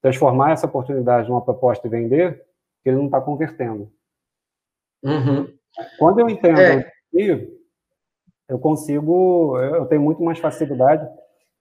transformar 0.00 0.52
essa 0.52 0.66
oportunidade 0.66 1.28
numa 1.28 1.40
proposta 1.40 1.86
e 1.86 1.90
vender, 1.90 2.44
que 2.82 2.90
ele 2.90 2.98
não 2.98 3.06
está 3.06 3.20
convertendo. 3.20 3.90
Uhum. 5.02 5.52
Quando 5.98 6.20
eu 6.20 6.28
entendo 6.28 6.60
é. 6.60 6.92
eu 8.48 8.58
consigo, 8.58 9.58
eu 9.58 9.86
tenho 9.86 10.02
muito 10.02 10.22
mais 10.22 10.38
facilidade 10.38 11.08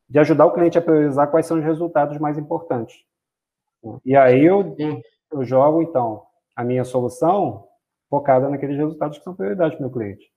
de 0.09 0.19
ajudar 0.19 0.45
o 0.45 0.51
cliente 0.51 0.77
a 0.77 0.81
priorizar 0.81 1.31
quais 1.31 1.45
são 1.45 1.57
os 1.57 1.63
resultados 1.63 2.17
mais 2.17 2.37
importantes. 2.37 3.03
E 4.05 4.15
aí 4.15 4.45
eu, 4.45 4.75
eu 5.31 5.43
jogo, 5.43 5.81
então, 5.81 6.23
a 6.55 6.63
minha 6.63 6.83
solução 6.83 7.67
focada 8.09 8.49
naqueles 8.49 8.77
resultados 8.77 9.17
que 9.17 9.23
são 9.23 9.33
prioridade 9.33 9.75
para 9.75 9.85
o 9.85 9.89
meu 9.89 9.91
cliente. 9.91 10.31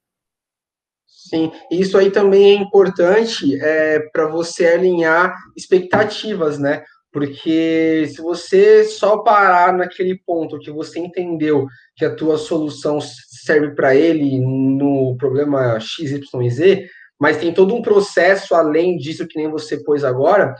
Sim, 1.06 1.50
isso 1.70 1.98
aí 1.98 2.10
também 2.10 2.52
é 2.52 2.54
importante 2.54 3.58
é, 3.60 4.00
para 4.12 4.28
você 4.28 4.66
alinhar 4.66 5.34
expectativas, 5.56 6.58
né? 6.58 6.84
Porque 7.12 8.06
se 8.14 8.20
você 8.20 8.84
só 8.84 9.18
parar 9.18 9.72
naquele 9.72 10.20
ponto 10.24 10.58
que 10.58 10.70
você 10.70 11.00
entendeu 11.00 11.66
que 11.96 12.04
a 12.04 12.14
tua 12.14 12.36
solução 12.36 12.98
serve 13.00 13.74
para 13.74 13.96
ele 13.96 14.38
no 14.38 15.16
problema 15.16 15.80
XYZ, 15.80 16.86
mas 17.18 17.38
tem 17.38 17.54
todo 17.54 17.74
um 17.74 17.82
processo 17.82 18.54
além 18.54 18.98
disso 18.98 19.26
que 19.26 19.38
nem 19.38 19.50
você 19.50 19.82
pôs 19.82 20.04
agora, 20.04 20.54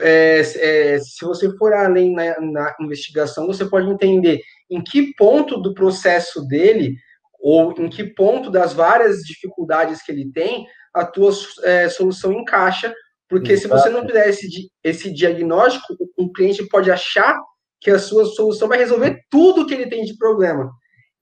é, 0.00 0.40
é, 0.40 0.98
se 0.98 1.24
você 1.24 1.50
for 1.56 1.72
além 1.72 2.12
na, 2.12 2.40
na, 2.40 2.76
investigação, 2.80 3.46
você 3.46 3.64
pode 3.64 3.88
entender 3.88 4.40
em 4.70 4.82
que 4.82 5.14
ponto 5.14 5.60
do 5.60 5.72
processo 5.74 6.46
dele, 6.46 6.94
ou 7.40 7.72
em 7.78 7.88
que 7.88 8.04
ponto 8.14 8.50
das 8.50 8.72
várias 8.72 9.18
dificuldades 9.18 10.02
que 10.02 10.12
ele 10.12 10.30
tem, 10.32 10.66
a 10.94 11.04
tua 11.04 11.30
é, 11.64 11.88
solução 11.88 12.32
encaixa 12.32 12.94
porque 13.28 13.52
Exato. 13.52 13.74
se 13.74 13.82
você 13.82 13.88
não 13.90 14.06
fizer 14.06 14.28
esse, 14.28 14.70
esse 14.84 15.12
diagnóstico, 15.12 15.96
o 16.16 16.32
cliente 16.32 16.66
pode 16.68 16.90
achar 16.90 17.36
que 17.80 17.90
a 17.90 17.98
sua 17.98 18.24
solução 18.24 18.68
vai 18.68 18.78
resolver 18.78 19.20
tudo 19.30 19.66
que 19.66 19.74
ele 19.74 19.88
tem 19.88 20.04
de 20.04 20.16
problema. 20.16 20.70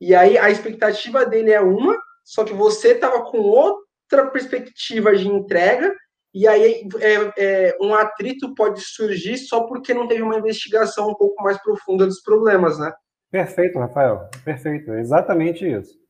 E 0.00 0.14
aí 0.14 0.36
a 0.36 0.50
expectativa 0.50 1.24
dele 1.24 1.50
é 1.50 1.60
uma, 1.60 1.96
só 2.22 2.44
que 2.44 2.52
você 2.52 2.92
estava 2.92 3.22
com 3.24 3.38
outra 3.38 4.30
perspectiva 4.30 5.16
de 5.16 5.26
entrega, 5.26 5.94
e 6.32 6.46
aí 6.46 6.86
é, 7.00 7.32
é, 7.38 7.76
um 7.80 7.94
atrito 7.94 8.54
pode 8.54 8.80
surgir 8.80 9.38
só 9.38 9.66
porque 9.66 9.94
não 9.94 10.06
teve 10.06 10.22
uma 10.22 10.36
investigação 10.36 11.08
um 11.08 11.14
pouco 11.14 11.42
mais 11.42 11.60
profunda 11.62 12.06
dos 12.06 12.20
problemas, 12.20 12.78
né? 12.78 12.92
Perfeito, 13.30 13.78
Rafael. 13.78 14.28
Perfeito. 14.44 14.92
É 14.92 15.00
exatamente 15.00 15.66
isso. 15.66 16.03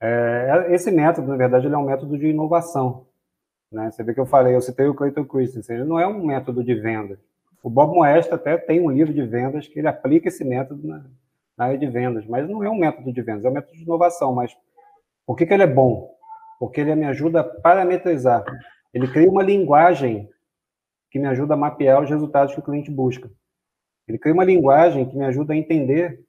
É, 0.00 0.66
esse 0.70 0.90
método, 0.90 1.28
na 1.28 1.36
verdade, 1.36 1.66
ele 1.66 1.74
é 1.74 1.78
um 1.78 1.86
método 1.86 2.16
de 2.16 2.28
inovação. 2.28 3.06
Né? 3.70 3.90
Você 3.90 4.02
vê 4.02 4.14
que 4.14 4.20
eu 4.20 4.26
falei, 4.26 4.54
eu 4.54 4.60
citei 4.60 4.86
o 4.86 4.94
Clayton 4.94 5.24
Christensen, 5.24 5.76
ele 5.76 5.84
não 5.84 5.98
é 5.98 6.06
um 6.06 6.24
método 6.24 6.62
de 6.62 6.74
venda. 6.74 7.18
O 7.62 7.68
Bob 7.68 7.94
Moesta 7.94 8.36
até 8.36 8.56
tem 8.56 8.80
um 8.80 8.90
livro 8.90 9.12
de 9.12 9.22
vendas 9.22 9.66
que 9.66 9.78
ele 9.78 9.88
aplica 9.88 10.28
esse 10.28 10.44
método 10.44 10.86
na, 10.86 11.04
na 11.56 11.64
área 11.66 11.78
de 11.78 11.86
vendas, 11.86 12.24
mas 12.26 12.48
não 12.48 12.62
é 12.62 12.70
um 12.70 12.78
método 12.78 13.12
de 13.12 13.20
vendas, 13.20 13.44
é 13.44 13.48
um 13.48 13.52
método 13.52 13.76
de 13.76 13.82
inovação. 13.82 14.32
Mas 14.32 14.56
por 15.26 15.36
que, 15.36 15.44
que 15.44 15.52
ele 15.52 15.64
é 15.64 15.66
bom? 15.66 16.14
Porque 16.58 16.80
ele 16.80 16.94
me 16.94 17.04
ajuda 17.04 17.40
a 17.40 17.44
parametrizar. 17.44 18.44
Ele 18.94 19.08
cria 19.08 19.30
uma 19.30 19.42
linguagem 19.42 20.30
que 21.10 21.18
me 21.18 21.26
ajuda 21.26 21.54
a 21.54 21.56
mapear 21.56 22.02
os 22.02 22.08
resultados 22.08 22.54
que 22.54 22.60
o 22.60 22.62
cliente 22.62 22.90
busca. 22.90 23.30
Ele 24.06 24.18
cria 24.18 24.32
uma 24.32 24.44
linguagem 24.44 25.08
que 25.08 25.16
me 25.16 25.24
ajuda 25.24 25.52
a 25.52 25.56
entender 25.56 26.24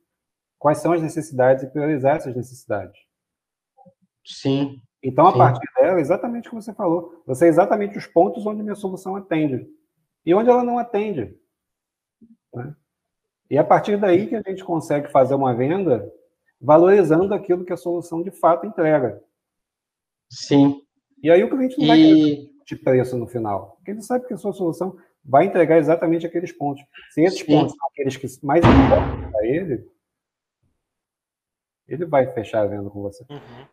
quais 0.58 0.80
são 0.80 0.92
as 0.92 1.02
necessidades 1.02 1.64
e 1.64 1.68
priorizar 1.68 2.18
essas 2.18 2.36
necessidades. 2.36 3.00
Sim. 4.30 4.82
Então, 5.02 5.26
a 5.28 5.32
Sim. 5.32 5.38
partir 5.38 5.74
dela, 5.76 6.00
exatamente 6.00 6.48
o 6.48 6.52
que 6.52 6.56
você 6.56 6.74
falou, 6.74 7.24
você 7.26 7.46
é 7.46 7.50
exatamente 7.50 7.98
os 7.98 8.06
pontos 8.06 8.46
onde 8.46 8.62
minha 8.62 8.76
solução 8.76 9.16
atende 9.16 9.68
e 10.26 10.34
onde 10.34 10.50
ela 10.50 10.64
não 10.64 10.78
atende. 10.78 11.36
Né? 12.54 12.76
E 13.50 13.58
é 13.58 13.60
a 13.60 13.64
partir 13.64 13.98
daí 13.98 14.28
que 14.28 14.36
a 14.36 14.42
gente 14.42 14.64
consegue 14.64 15.10
fazer 15.10 15.34
uma 15.34 15.54
venda 15.56 16.12
valorizando 16.62 17.34
aquilo 17.34 17.66
que 17.66 17.74
a 17.74 17.78
solução 17.78 18.22
de 18.22 18.32
fato 18.32 18.66
entrega. 18.66 19.24
Sim. 20.30 20.82
E 21.24 21.32
aí 21.32 21.44
o 21.44 21.50
cliente 21.50 21.80
não 21.80 21.88
vai 21.88 22.00
e... 22.00 22.54
de 22.66 22.76
preço 22.76 23.18
no 23.18 23.28
final, 23.28 23.78
porque 23.78 23.92
ele 23.92 24.02
sabe 24.02 24.28
que 24.28 24.34
a 24.34 24.38
sua 24.38 24.54
solução 24.54 24.98
vai 25.24 25.46
entregar 25.46 25.78
exatamente 25.78 26.28
aqueles 26.28 26.52
pontos. 26.52 26.84
Se 27.12 27.22
esses 27.22 27.40
Sim. 27.40 27.48
pontos 27.48 27.76
são 27.76 27.88
aqueles 27.88 28.18
que 28.18 28.46
mais 28.46 28.64
importam 28.64 29.32
para 29.32 29.48
ele, 29.48 29.90
ele 31.88 32.06
vai 32.06 32.32
fechar 32.32 32.62
a 32.62 32.68
venda 32.68 32.90
com 32.90 33.02
você. 33.02 33.26
Uhum. 33.30 33.68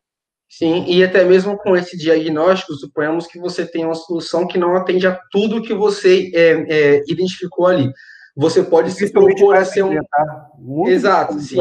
Sim, 0.49 0.85
e 0.87 1.03
até 1.03 1.25
mesmo 1.25 1.57
com 1.59 1.77
esse 1.77 1.97
diagnóstico, 1.97 2.75
suponhamos 2.75 3.27
que 3.27 3.39
você 3.39 3.67
tem 3.67 3.85
uma 3.85 3.95
solução 3.95 4.47
que 4.47 4.59
não 4.59 4.77
atende 4.77 5.07
a 5.07 5.19
tudo 5.31 5.63
que 5.63 5.75
você 5.75 6.31
é, 6.35 6.67
é, 6.69 7.03
identificou 7.09 7.67
ali. 7.67 7.91
Você 8.37 8.63
pode 8.63 8.93
se 8.93 9.11
propor 9.11 9.57
a 9.57 9.65
ser 9.65 9.83
um. 9.83 9.95
Tá? 9.95 10.47
Exato, 10.87 11.39
sim. 11.41 11.57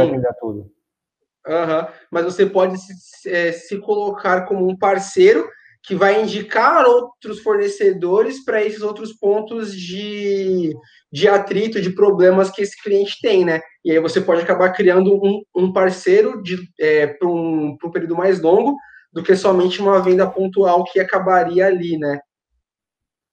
Uhum. 1.48 1.88
Mas 2.12 2.26
você 2.26 2.46
pode 2.46 2.78
se, 2.78 3.30
é, 3.30 3.52
se 3.52 3.78
colocar 3.80 4.46
como 4.46 4.68
um 4.68 4.78
parceiro 4.78 5.48
que 5.86 5.96
vai 5.96 6.22
indicar 6.22 6.86
outros 6.86 7.40
fornecedores 7.42 8.44
para 8.44 8.64
esses 8.64 8.82
outros 8.82 9.14
pontos 9.14 9.76
de, 9.76 10.74
de 11.12 11.28
atrito, 11.28 11.80
de 11.80 11.92
problemas 11.92 12.50
que 12.50 12.62
esse 12.62 12.82
cliente 12.82 13.20
tem, 13.22 13.46
né? 13.46 13.62
E 13.84 13.92
aí 13.92 14.00
você 14.00 14.20
pode 14.20 14.42
acabar 14.42 14.72
criando 14.72 15.14
um, 15.14 15.44
um 15.56 15.72
parceiro 15.72 16.42
é, 16.80 17.08
para 17.08 17.28
um, 17.28 17.78
um 17.84 17.92
período 17.92 18.16
mais 18.16 18.42
longo 18.42 18.76
do 19.14 19.22
que 19.22 19.36
somente 19.36 19.80
uma 19.80 20.02
venda 20.02 20.30
pontual 20.30 20.84
que 20.84 21.00
acabaria 21.00 21.68
ali, 21.68 21.98
né? 21.98 22.20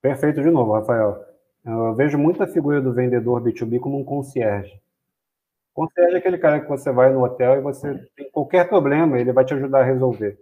Perfeito 0.03 0.43
de 0.43 0.51
novo, 0.51 0.73
Rafael. 0.73 1.17
Eu 1.65 1.95
vejo 1.95 2.19
muita 2.19 2.47
figura 2.47 2.83
do 2.83 2.93
vendedor 2.93 3.43
B2B 3.43 3.81
como 3.81 3.99
um 3.99 4.05
concierge. 4.05 4.79
Concierge 5.73 6.17
é 6.17 6.19
aquele 6.19 6.37
cara 6.37 6.61
que 6.61 6.69
você 6.69 6.93
vai 6.93 7.11
no 7.11 7.25
hotel 7.25 7.57
e 7.57 7.61
você 7.63 7.95
tem 8.15 8.31
qualquer 8.31 8.69
problema, 8.69 9.19
ele 9.19 9.33
vai 9.33 9.45
te 9.45 9.55
ajudar 9.55 9.81
a 9.81 9.85
resolver. 9.85 10.39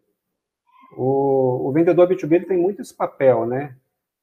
O, 0.92 1.68
o 1.68 1.72
vendedor 1.72 2.08
B2B 2.08 2.32
ele 2.32 2.46
tem 2.46 2.58
muito 2.58 2.82
esse 2.82 2.94
papel, 2.94 3.46
né? 3.46 3.76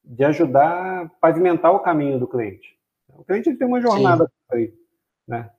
De 0.04 0.24
ajudar 0.24 1.02
a 1.02 1.08
pavimentar 1.20 1.72
o 1.72 1.80
caminho 1.80 2.18
do 2.18 2.26
cliente. 2.26 2.78
O 3.08 3.24
cliente 3.24 3.54
tem 3.54 3.66
uma 3.66 3.80
jornada 3.80 4.30
aí, 4.50 4.72
né? 5.26 5.50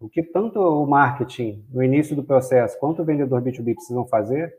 O 0.00 0.08
que 0.08 0.22
tanto 0.22 0.60
o 0.60 0.86
marketing, 0.86 1.64
no 1.70 1.82
início 1.82 2.14
do 2.16 2.24
processo, 2.24 2.78
quanto 2.78 3.02
o 3.02 3.04
vendedor 3.04 3.40
B2B 3.42 3.74
precisam 3.74 4.06
fazer 4.06 4.54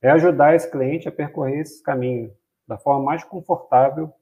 é 0.00 0.10
ajudar 0.10 0.54
esse 0.54 0.70
cliente 0.70 1.08
a 1.08 1.12
percorrer 1.12 1.60
esse 1.60 1.82
caminho 1.82 2.32
da 2.66 2.78
forma 2.78 3.04
mais 3.04 3.24
confortável 3.24 4.12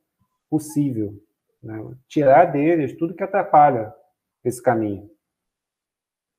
possível. 0.48 1.14
Né? 1.62 1.78
Tirar 2.08 2.46
deles 2.46 2.96
tudo 2.96 3.14
que 3.14 3.22
atrapalha 3.22 3.92
esse 4.44 4.62
caminho. 4.62 5.10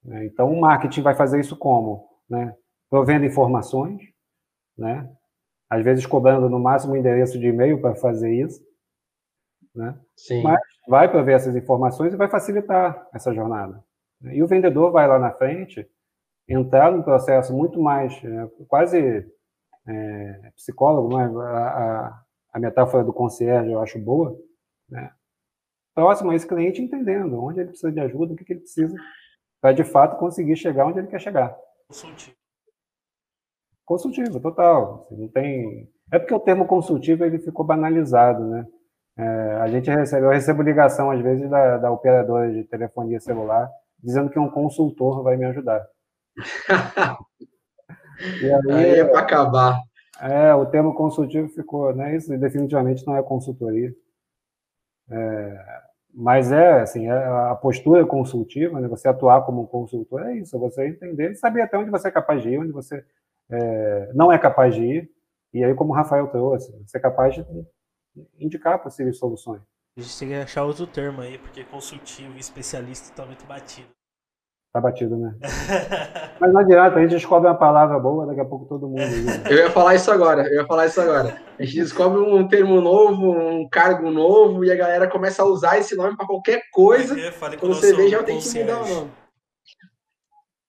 Né? 0.03 0.25
Então, 0.25 0.51
o 0.51 0.60
marketing 0.60 1.01
vai 1.01 1.15
fazer 1.15 1.39
isso 1.39 1.55
como? 1.55 2.10
Né? 2.29 2.55
Provendo 2.89 3.25
informações, 3.25 4.01
né? 4.77 5.09
às 5.69 5.83
vezes 5.83 6.05
cobrando 6.05 6.49
no 6.49 6.59
máximo 6.59 6.93
o 6.93 6.97
endereço 6.97 7.37
de 7.39 7.47
e-mail 7.47 7.79
para 7.81 7.95
fazer 7.95 8.31
isso, 8.33 8.61
né? 9.75 9.99
Sim. 10.15 10.41
mas 10.41 10.59
vai 10.87 11.09
prover 11.09 11.35
essas 11.35 11.55
informações 11.55 12.13
e 12.13 12.17
vai 12.17 12.29
facilitar 12.29 13.07
essa 13.13 13.33
jornada. 13.33 13.83
E 14.23 14.41
o 14.41 14.47
vendedor 14.47 14.91
vai 14.91 15.07
lá 15.07 15.19
na 15.19 15.31
frente 15.31 15.87
entrar 16.47 16.91
num 16.91 17.03
processo 17.03 17.55
muito 17.55 17.79
mais, 17.79 18.13
é, 18.23 18.47
quase 18.67 19.29
é, 19.87 20.51
psicólogo, 20.55 21.13
mas 21.13 21.31
é? 21.31 21.37
a, 21.37 21.67
a, 21.67 22.23
a, 22.53 22.59
metáfora 22.59 23.03
do 23.03 23.13
concierge 23.13 23.71
eu 23.71 23.81
acho 23.81 23.99
boa, 23.99 24.35
né? 24.89 25.11
próximo 25.93 26.31
a 26.31 26.35
esse 26.35 26.47
cliente, 26.47 26.81
entendendo 26.81 27.43
onde 27.43 27.59
ele 27.59 27.69
precisa 27.69 27.91
de 27.91 27.99
ajuda, 27.99 28.33
o 28.33 28.35
que, 28.35 28.45
que 28.45 28.53
ele 28.53 28.61
precisa 28.61 28.95
para 29.59 29.73
de 29.73 29.83
fato 29.83 30.17
conseguir 30.17 30.55
chegar 30.55 30.85
onde 30.85 30.99
ele 30.99 31.07
quer 31.07 31.19
chegar. 31.19 31.55
Consultivo. 31.87 32.35
Consultivo, 33.88 34.38
total. 34.41 35.06
Assim, 35.06 35.15
não 35.15 35.30
tem. 35.30 35.89
É 36.12 36.19
porque 36.19 36.34
o 36.34 36.39
termo 36.41 36.67
consultivo 36.67 37.23
ele 37.23 37.39
ficou 37.39 37.65
banalizado, 37.65 38.45
né? 38.45 38.67
É, 39.17 39.23
a 39.62 39.67
gente 39.67 39.89
recebe, 39.89 40.26
eu 40.26 40.30
recebo 40.30 40.62
ligação 40.62 41.10
às 41.10 41.21
vezes 41.21 41.50
da, 41.50 41.78
da 41.78 41.89
operadora 41.89 42.52
de 42.52 42.65
telefonia 42.65 43.19
celular 43.19 43.67
dizendo 44.04 44.30
que 44.30 44.38
um 44.38 44.50
consultor 44.50 45.23
vai 45.23 45.38
me 45.38 45.45
ajudar. 45.45 45.88
e 48.41 48.45
aí, 48.52 48.73
aí 48.73 49.00
é 49.00 49.06
para 49.06 49.21
acabar. 49.21 49.82
É, 50.19 50.54
o 50.54 50.65
termo 50.65 50.93
consultivo 50.93 51.47
ficou, 51.47 51.95
né? 51.95 52.15
Isso 52.15 52.38
definitivamente 52.38 53.08
não 53.08 53.15
é 53.15 53.23
consultoria. 53.23 53.95
É, 55.10 55.82
mas 56.13 56.52
é 56.52 56.82
assim, 56.82 57.08
é 57.08 57.12
a 57.12 57.56
postura 57.56 58.06
consultiva, 58.06 58.82
né? 58.82 58.88
Você 58.89 59.08
atuar 59.08 59.45
como 59.45 59.62
um 59.62 59.65
consultor 59.65 60.23
é 60.28 60.36
isso, 60.36 60.58
é 60.58 60.60
você 60.60 60.89
entender 60.89 61.32
e 61.32 61.36
saber 61.36 61.62
até 61.62 61.78
onde 61.78 61.89
você 61.89 62.10
é 62.10 62.12
capaz 62.12 62.43
de 62.43 62.50
ir, 62.50 62.60
onde 62.60 62.73
você 62.73 63.02
é, 63.49 64.12
não 64.13 64.31
é 64.31 64.38
capaz 64.38 64.75
de 64.75 64.83
ir. 64.83 65.10
E 65.53 65.63
aí, 65.63 65.73
como 65.73 65.91
o 65.91 65.95
Rafael 65.95 66.27
trouxe, 66.27 66.71
você 66.86 66.97
é 66.97 67.01
capaz 67.01 67.36
de 67.36 67.45
indicar 68.39 68.81
possíveis 68.81 69.17
soluções. 69.17 69.62
A 69.97 70.01
gente 70.01 70.19
tem 70.19 70.27
que 70.29 70.36
achar 70.36 70.63
outro 70.63 70.86
termo 70.86 71.21
aí, 71.21 71.38
porque 71.38 71.63
consultivo 71.63 72.36
e 72.36 72.39
especialista 72.39 73.10
está 73.10 73.25
muito 73.25 73.45
batido. 73.45 73.88
Tá 74.71 74.81
batido, 74.81 75.17
né? 75.17 75.33
Mas 76.39 76.53
não 76.53 76.60
adianta, 76.60 76.97
a 76.97 77.01
gente 77.01 77.12
descobre 77.15 77.49
uma 77.49 77.57
palavra 77.57 77.97
boa, 77.97 78.27
daqui 78.27 78.39
a 78.39 78.45
pouco 78.45 78.65
todo 78.65 78.88
mundo. 78.88 79.01
Eu 79.49 79.57
ia 79.57 79.71
falar 79.71 79.95
isso 79.95 80.12
agora, 80.12 80.47
eu 80.47 80.62
ia 80.62 80.67
falar 80.67 80.86
isso 80.86 81.01
agora. 81.01 81.41
A 81.57 81.63
gente 81.63 81.77
descobre 81.77 82.19
um 82.19 82.47
termo 82.47 82.79
novo, 82.79 83.31
um 83.31 83.67
cargo 83.67 84.12
novo, 84.12 84.63
e 84.63 84.71
a 84.71 84.75
galera 84.75 85.10
começa 85.10 85.41
a 85.41 85.45
usar 85.45 85.79
esse 85.79 85.95
nome 85.95 86.15
para 86.15 86.27
qualquer 86.27 86.62
coisa. 86.71 87.19
É, 87.19 87.31
quando 87.57 87.73
você 87.73 87.95
vê, 87.95 88.10
já 88.10 88.21
tem 88.21 88.39
que 88.39 88.60
mudar 88.60 88.83
o 88.83 88.88
nome. 88.88 89.12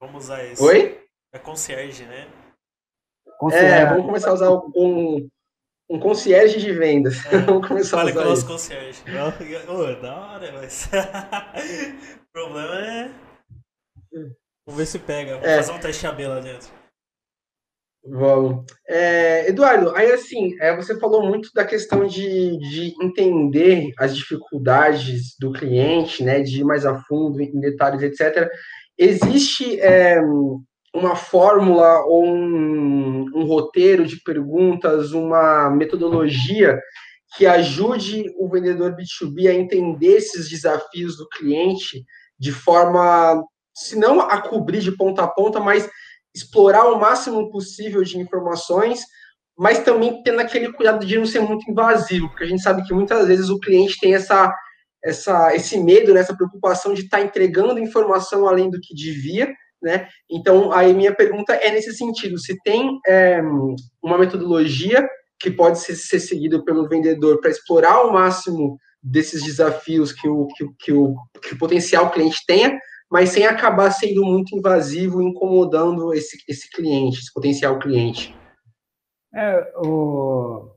Vamos 0.01 0.25
usar 0.25 0.43
esse. 0.45 0.63
Oi? 0.63 1.05
É 1.33 1.39
concierge, 1.39 2.05
né? 2.05 2.29
Concierge. 3.39 3.67
É, 3.67 3.87
vamos 3.87 4.07
começar 4.07 4.31
a 4.31 4.35
usar 4.35 4.51
um, 4.51 5.29
um 5.89 6.01
concierge 6.01 6.59
de 6.59 6.73
vendas. 6.73 7.25
É, 7.27 7.39
vamos 7.47 7.67
começar 7.67 7.99
Fale 7.99 8.11
a 8.11 8.13
usar 8.13 8.21
com 8.21 8.27
o 8.27 8.31
nosso 8.31 8.47
concierge. 8.47 9.03
Oh, 9.69 10.03
da 10.03 10.17
hora, 10.17 10.53
mas. 10.53 10.91
o 10.93 12.27
problema 12.33 12.75
é. 12.81 13.11
Vamos 14.67 14.79
ver 14.79 14.87
se 14.87 14.99
pega. 14.99 15.35
Vamos 15.35 15.49
é. 15.49 15.57
fazer 15.57 15.73
um 15.73 15.79
teste 15.79 16.07
AB 16.07 16.27
lá 16.27 16.41
dentro. 16.41 16.69
Vamos. 18.05 18.65
É, 18.89 19.49
Eduardo, 19.49 19.95
aí 19.95 20.11
assim, 20.13 20.57
é, 20.61 20.75
você 20.75 20.99
falou 20.99 21.27
muito 21.27 21.51
da 21.55 21.65
questão 21.65 22.07
de, 22.07 22.59
de 22.59 22.95
entender 23.03 23.93
as 23.99 24.17
dificuldades 24.17 25.37
do 25.39 25.53
cliente, 25.53 26.25
né, 26.25 26.41
de 26.41 26.61
ir 26.61 26.65
mais 26.65 26.87
a 26.87 26.99
fundo 27.05 27.41
em 27.41 27.61
detalhes, 27.61 28.03
etc. 28.03 28.51
Existe 28.97 29.79
é, 29.81 30.21
uma 30.95 31.15
fórmula 31.15 32.05
ou 32.07 32.25
um, 32.25 33.27
um 33.35 33.45
roteiro 33.45 34.07
de 34.07 34.23
perguntas, 34.23 35.13
uma 35.13 35.71
metodologia 35.71 36.79
que 37.37 37.47
ajude 37.47 38.25
o 38.39 38.49
vendedor 38.49 38.97
B2B 38.97 39.49
a 39.49 39.55
entender 39.55 40.17
esses 40.17 40.49
desafios 40.49 41.17
do 41.17 41.29
cliente 41.29 42.05
de 42.39 42.53
forma, 42.53 43.43
se 43.77 43.97
não 43.97 44.21
a 44.21 44.41
cobrir 44.41 44.81
de 44.81 44.97
ponta 44.97 45.25
a 45.25 45.29
ponta, 45.29 45.61
mas 45.61 45.89
explorar 46.35 46.87
o 46.87 46.99
máximo 46.99 47.51
possível 47.51 48.03
de 48.03 48.19
informações, 48.19 49.03
mas 49.59 49.81
também 49.81 50.23
tendo 50.23 50.41
aquele 50.41 50.73
cuidado 50.73 51.05
de 51.05 51.19
não 51.19 51.27
ser 51.27 51.41
muito 51.41 51.69
invasivo, 51.71 52.29
porque 52.29 52.45
a 52.45 52.47
gente 52.47 52.63
sabe 52.63 52.85
que 52.85 52.95
muitas 52.95 53.27
vezes 53.27 53.51
o 53.51 53.59
cliente 53.59 53.99
tem 54.01 54.15
essa, 54.15 54.53
essa, 55.05 55.55
esse 55.55 55.79
medo, 55.79 56.15
né, 56.15 56.21
essa 56.21 56.37
preocupação 56.37 56.95
de 56.95 57.03
estar 57.03 57.19
tá 57.19 57.25
entregando 57.25 57.79
informação 57.79 58.47
além 58.47 58.71
do 58.71 58.81
que 58.81 58.95
devia, 58.95 59.53
né? 59.83 60.09
Então, 60.31 60.73
aí 60.73 60.93
minha 60.93 61.15
pergunta 61.15 61.55
é 61.55 61.71
nesse 61.71 61.95
sentido: 61.95 62.39
se 62.39 62.57
tem 62.63 62.99
é, 63.07 63.41
uma 64.03 64.19
metodologia 64.19 65.09
que 65.39 65.51
pode 65.51 65.79
ser, 65.79 65.95
ser 65.95 66.21
seguida 66.21 66.63
pelo 66.65 66.89
vendedor 66.89 67.41
para 67.41 67.51
explorar 67.51 67.93
ao 67.93 68.13
máximo 68.13 68.79
desses 69.03 69.43
desafios 69.43 70.13
que 70.13 70.29
o, 70.29 70.47
que, 70.49 70.67
que, 70.79 70.93
o, 70.93 71.15
que 71.41 71.55
o 71.55 71.59
potencial 71.59 72.11
cliente 72.11 72.45
tenha, 72.47 72.79
mas 73.11 73.31
sem 73.31 73.47
acabar 73.47 73.91
sendo 73.91 74.25
muito 74.25 74.57
invasivo, 74.57 75.23
incomodando 75.23 76.13
esse, 76.13 76.37
esse 76.49 76.69
cliente, 76.71 77.21
esse 77.21 77.33
potencial 77.33 77.79
cliente? 77.79 78.37
É, 79.35 79.73
o... 79.77 80.71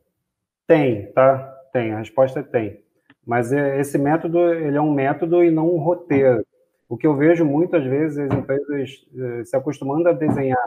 Tem, 0.68 1.12
tá? 1.14 1.38
Tem, 1.74 1.92
a 1.94 2.00
resposta 2.00 2.42
é 2.42 2.44
tem. 2.44 2.84
Mas 3.26 3.52
é, 3.52 3.80
esse 3.80 3.98
método, 3.98 4.40
ele 4.54 4.78
é 4.78 4.82
um 4.82 4.94
método 4.94 5.44
e 5.44 5.52
não 5.52 5.68
um 5.68 5.80
roteiro. 5.80 6.46
O 6.92 6.98
que 6.98 7.08
eu 7.08 7.16
vejo 7.16 7.46
muitas 7.46 7.86
vezes 7.86 8.18
as 8.18 8.38
empresas 8.38 9.08
eh, 9.18 9.46
se 9.46 9.56
acostumando 9.56 10.10
a 10.10 10.12
desenhar 10.12 10.60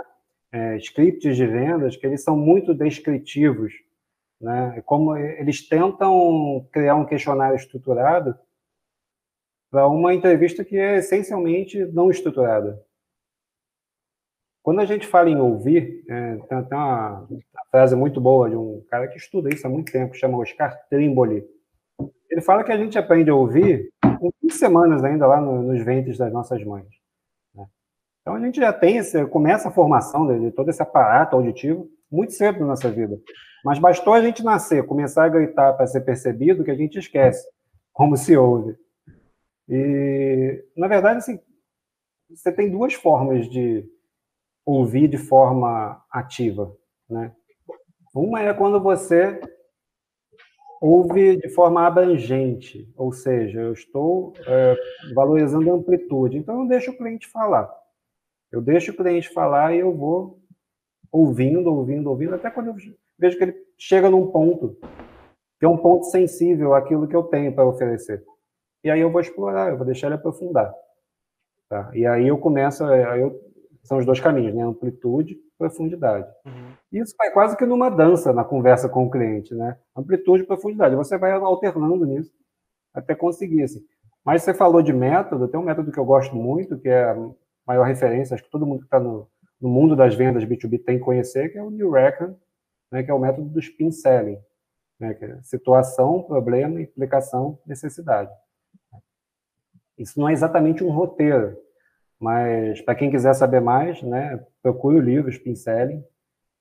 é, 0.51 0.79
scripts 0.79 1.37
de 1.37 1.47
vendas 1.47 1.97
que 1.97 2.07
eles 2.07 2.25
são 2.25 2.35
muito 2.35 2.73
descritivos, 2.73 3.75
né? 4.41 4.83
Como 4.87 5.15
eles 5.15 5.69
tentam 5.69 6.67
criar 6.73 6.95
um 6.95 7.05
questionário 7.05 7.57
estruturado 7.57 8.35
para 9.71 9.87
uma 9.87 10.15
entrevista 10.15 10.65
que 10.65 10.79
é 10.79 10.97
essencialmente 10.97 11.85
não 11.93 12.11
estruturada. 12.11 12.83
Quando 14.63 14.81
a 14.81 14.87
gente 14.87 15.07
fala 15.07 15.29
em 15.29 15.39
ouvir, 15.39 16.07
é, 16.09 16.37
tem 16.37 16.57
até 16.57 16.75
uma 16.75 17.29
frase 17.71 17.95
muito 17.95 18.19
boa 18.19 18.49
de 18.49 18.57
um 18.57 18.83
cara 18.89 19.09
que 19.09 19.19
estuda 19.19 19.53
isso 19.53 19.67
há 19.67 19.69
muito 19.69 19.93
tempo, 19.93 20.15
chama 20.15 20.39
Oscar 20.39 20.89
Trimboli. 20.89 21.47
Ele 22.31 22.41
fala 22.41 22.65
que 22.65 22.73
a 22.73 22.79
gente 22.79 22.97
aprende 22.97 23.29
a 23.29 23.35
ouvir 23.35 23.93
com 24.19 24.31
15 24.41 24.59
semanas 24.59 25.05
ainda 25.05 25.27
lá 25.27 25.41
no, 25.41 25.63
nos 25.63 25.85
ventres 25.85 26.19
das 26.19 26.33
nossas 26.33 26.63
mães. 26.65 26.89
Né? 27.55 27.67
Então 28.23 28.35
a 28.35 28.41
gente 28.41 28.61
já 28.61 28.73
tem, 28.73 28.99
esse, 28.99 29.25
começa 29.27 29.69
a 29.69 29.73
formação 29.73 30.27
de, 30.27 30.41
de, 30.41 30.51
todo 30.51 30.69
esse 30.71 30.83
aparato 30.83 31.37
auditivo 31.37 31.89
muito 32.11 32.33
cedo 32.33 32.61
na 32.61 32.67
nossa 32.67 32.91
vida. 32.91 33.19
Mas 33.65 33.79
bastou 33.79 34.13
a 34.13 34.21
gente 34.21 34.43
nascer, 34.43 34.87
começar 34.87 35.25
a 35.25 35.29
gritar 35.29 35.73
para 35.73 35.87
ser 35.87 36.03
percebido 36.03 36.65
que 36.65 36.71
a 36.71 36.77
gente 36.77 36.99
esquece 36.99 37.47
como 37.93 38.17
se 38.17 38.37
ouve. 38.37 38.77
E, 39.69 40.63
na 40.77 40.87
verdade, 40.87 41.19
assim, 41.19 41.41
você 42.29 42.53
tem 42.53 42.71
duas 42.71 42.93
formas 42.95 43.49
de 43.49 43.89
ouvir 44.67 45.09
de 45.09 45.17
forma 45.19 46.03
ativa, 46.11 46.75
né? 47.09 47.33
Uma 48.15 48.41
é 48.41 48.55
quando 48.55 48.81
você 48.81 49.41
ouve 50.81 51.37
de 51.37 51.49
forma 51.49 51.87
abrangente, 51.87 52.89
ou 52.97 53.13
seja, 53.13 53.61
eu 53.61 53.73
estou 53.73 54.33
é, 54.47 54.77
valorizando 55.15 55.71
a 55.71 55.75
amplitude. 55.75 56.39
Então, 56.39 56.63
eu 56.63 56.69
deixo 56.69 56.91
o 56.91 56.97
cliente 56.97 57.27
falar. 57.29 57.73
Eu 58.51 58.61
deixo 58.61 58.93
o 58.93 58.97
cliente 58.97 59.29
falar 59.31 59.75
e 59.75 59.81
eu 59.81 59.93
vou 59.95 60.39
ouvindo, 61.11 61.73
ouvindo, 61.73 62.11
ouvindo, 62.11 62.35
até 62.35 62.51
quando 62.51 62.69
eu 62.69 62.77
vejo 63.19 63.39
que 63.39 63.45
ele 63.45 63.57
chega 63.79 64.11
num 64.11 64.31
ponto, 64.31 64.77
que 65.59 65.65
é 65.65 65.69
um 65.69 65.77
ponto 65.77 66.07
sensível 66.07 66.75
àquilo 66.75 67.09
que 67.09 67.17
eu 67.17 67.23
tenho 67.25 67.55
para 67.55 67.67
oferecer. 67.67 68.25
E 68.83 68.91
aí 68.91 69.01
eu 69.01 69.11
vou 69.11 69.21
explorar, 69.21 69.71
eu 69.71 69.77
vou 69.77 69.87
deixar 69.87 70.09
ele 70.09 70.17
aprofundar. 70.17 70.75
Tá? 71.69 71.91
E 71.95 72.07
aí 72.07 72.29
eu 72.29 72.37
começo, 72.39 72.85
é, 72.85 73.05
aí 73.05 73.21
eu, 73.21 73.41
são 73.83 73.99
os 73.99 74.07
dois 74.07 74.21
caminhos, 74.21 74.55
né? 74.55 74.63
Amplitude 74.63 75.39
profundidade. 75.59 76.29
Uhum. 76.45 76.73
Isso 76.93 77.15
vai 77.17 77.31
quase 77.31 77.57
que 77.57 77.67
numa 77.67 77.89
dança 77.89 78.33
na 78.33 78.45
conversa 78.45 78.89
com 78.89 79.07
o 79.07 79.11
cliente, 79.11 79.55
né? 79.55 79.79
Amplitude 79.97 80.43
e 80.43 80.47
profundidade. 80.47 80.97
Você 80.97 81.17
vai 81.17 81.33
alternando 81.33 82.05
nisso 82.05 82.33
até 82.93 83.15
conseguir, 83.15 83.63
assim. 83.63 83.85
Mas 84.25 84.43
você 84.43 84.55
falou 84.55 84.81
de 84.81 84.93
método, 84.93 85.49
tem 85.49 85.61
um 85.61 85.65
método 85.65 85.93
que 85.93 85.99
eu 85.99 86.05
gosto 86.05 86.35
muito, 86.35 86.79
que 86.79 86.89
é 86.89 87.11
a 87.11 87.31
maior 87.67 87.85
referência, 87.85 88.35
acho 88.35 88.45
que 88.45 88.51
todo 88.51 88.67
mundo 88.67 88.81
que 88.81 88.87
está 88.87 88.99
no, 88.99 89.29
no, 89.61 89.69
mundo 89.69 89.95
das 89.95 90.15
vendas 90.15 90.45
B2B 90.45 90.83
tem 90.83 90.99
que 90.99 91.05
conhecer, 91.05 91.51
que 91.51 91.59
é 91.59 91.63
o 91.63 91.71
New 91.71 91.91
Reckon, 91.91 92.35
né, 92.91 93.03
que 93.03 93.11
é 93.11 93.15
o 93.15 93.19
método 93.19 93.49
do 93.49 93.59
spin 93.59 93.91
selling, 93.91 94.39
né, 94.99 95.13
que 95.15 95.25
é 95.25 95.43
situação, 95.43 96.23
problema, 96.23 96.81
implicação, 96.81 97.59
necessidade. 97.67 98.31
Isso 99.99 100.19
não 100.19 100.29
é 100.29 100.33
exatamente 100.33 100.83
um 100.83 100.91
roteiro, 100.91 101.57
mas 102.25 102.81
para 102.81 102.95
quem 102.95 103.11
quiser 103.11 103.35
saber 103.35 103.61
mais, 103.61 104.03
né, 104.03 104.43
procure 104.63 104.97
o 104.97 105.03
livro 105.03 105.31
Spin 105.31 105.55
Selling, 105.55 106.03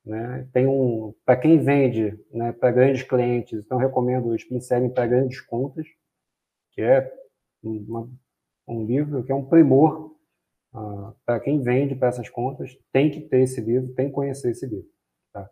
né? 0.05 0.45
Tem 0.51 0.67
um, 0.67 1.13
para 1.25 1.37
quem 1.37 1.57
vende 1.59 2.19
né, 2.29 2.51
para 2.51 2.71
grandes 2.71 3.03
clientes, 3.03 3.57
então 3.57 3.77
recomendo 3.77 4.27
o 4.27 4.35
Spin 4.35 4.59
Selling 4.59 4.89
para 4.89 5.07
grandes 5.07 5.39
contas, 5.39 5.87
que 6.71 6.81
é 6.81 7.09
uma, 7.63 8.09
um 8.67 8.85
livro 8.85 9.23
que 9.23 9.31
é 9.31 9.35
um 9.35 9.45
primor 9.45 10.11
Uh, 10.75 11.13
para 11.23 11.39
quem 11.39 11.61
vende 11.61 11.93
para 11.93 12.07
essas 12.07 12.27
contas, 12.29 12.75
tem 12.91 13.11
que 13.11 13.21
ter 13.21 13.41
esse 13.41 13.61
livro, 13.61 13.93
tem 13.93 14.07
que 14.07 14.11
conhecer 14.11 14.49
esse 14.49 14.65
livro. 14.65 14.89
Tá? 15.31 15.47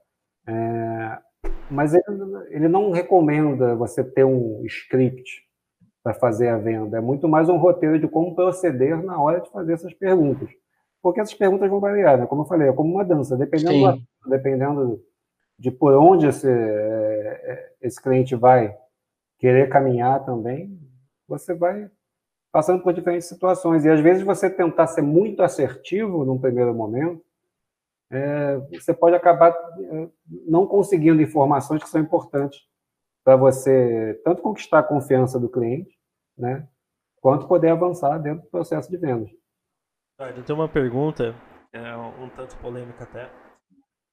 É, 0.48 1.22
mas 1.70 1.94
ele, 1.94 2.04
ele 2.50 2.68
não 2.68 2.90
recomenda 2.90 3.76
você 3.76 4.04
ter 4.04 4.24
um 4.24 4.66
script 4.66 5.48
para 6.04 6.14
fazer 6.14 6.50
a 6.50 6.58
venda. 6.58 6.98
É 6.98 7.02
muito 7.02 7.28
mais 7.28 7.50
um 7.50 7.58
roteiro 7.58 8.00
de 8.00 8.08
como 8.08 8.36
proceder 8.36 9.02
na 9.04 9.22
hora 9.22 9.42
de 9.42 9.50
fazer 9.52 9.74
essas 9.74 9.94
perguntas. 9.94 10.50
Porque 11.02 11.20
essas 11.20 11.34
perguntas 11.34 11.70
vão 11.70 11.80
variar, 11.80 12.18
né? 12.18 12.26
Como 12.26 12.42
eu 12.42 12.46
falei, 12.46 12.70
é 12.70 12.74
como 12.74 12.94
uma 12.94 13.06
dança. 13.06 13.38
Dependendo, 13.38 13.98
do, 13.98 14.30
dependendo 14.30 15.04
de 15.58 15.72
por 15.72 15.94
onde 15.94 16.28
esse, 16.28 16.48
é, 16.48 16.52
é, 16.52 17.72
esse 17.82 18.02
cliente 18.02 18.36
vai 18.36 18.76
querer 19.38 19.70
caminhar 19.70 20.24
também, 20.26 20.80
você 21.28 21.54
vai 21.54 21.90
passando 22.52 22.84
por 22.84 22.94
diferentes 22.94 23.28
situações. 23.28 23.86
E 23.86 23.90
às 23.90 24.00
vezes 24.00 24.24
você 24.24 24.50
tentar 24.50 24.88
ser 24.88 25.02
muito 25.02 25.42
assertivo 25.42 26.26
num 26.26 26.38
primeiro 26.38 26.74
momento, 26.74 27.24
é, 28.12 28.58
você 28.72 28.94
pode 28.94 29.16
acabar 29.16 29.52
é, 29.52 30.08
não 30.46 30.68
conseguindo 30.68 31.22
informações 31.22 31.82
que 31.82 31.90
são 31.90 32.02
importantes 32.02 32.60
para 33.32 33.38
você 33.38 34.20
tanto 34.26 34.42
conquistar 34.42 34.80
a 34.80 34.84
confiança 34.84 35.40
do 35.40 35.50
cliente, 35.50 35.98
né, 36.38 36.68
quanto 37.22 37.48
poder 37.48 37.70
avançar 37.70 38.18
dentro 38.18 38.44
do 38.44 38.50
processo 38.50 38.92
de 38.92 38.98
vendas. 38.98 39.30
Eu 40.20 40.44
tenho 40.44 40.60
uma 40.60 40.68
pergunta, 40.68 41.34
é 41.72 41.96
um 41.96 42.28
tanto 42.30 42.58
polêmica 42.58 43.06
até. 43.06 43.32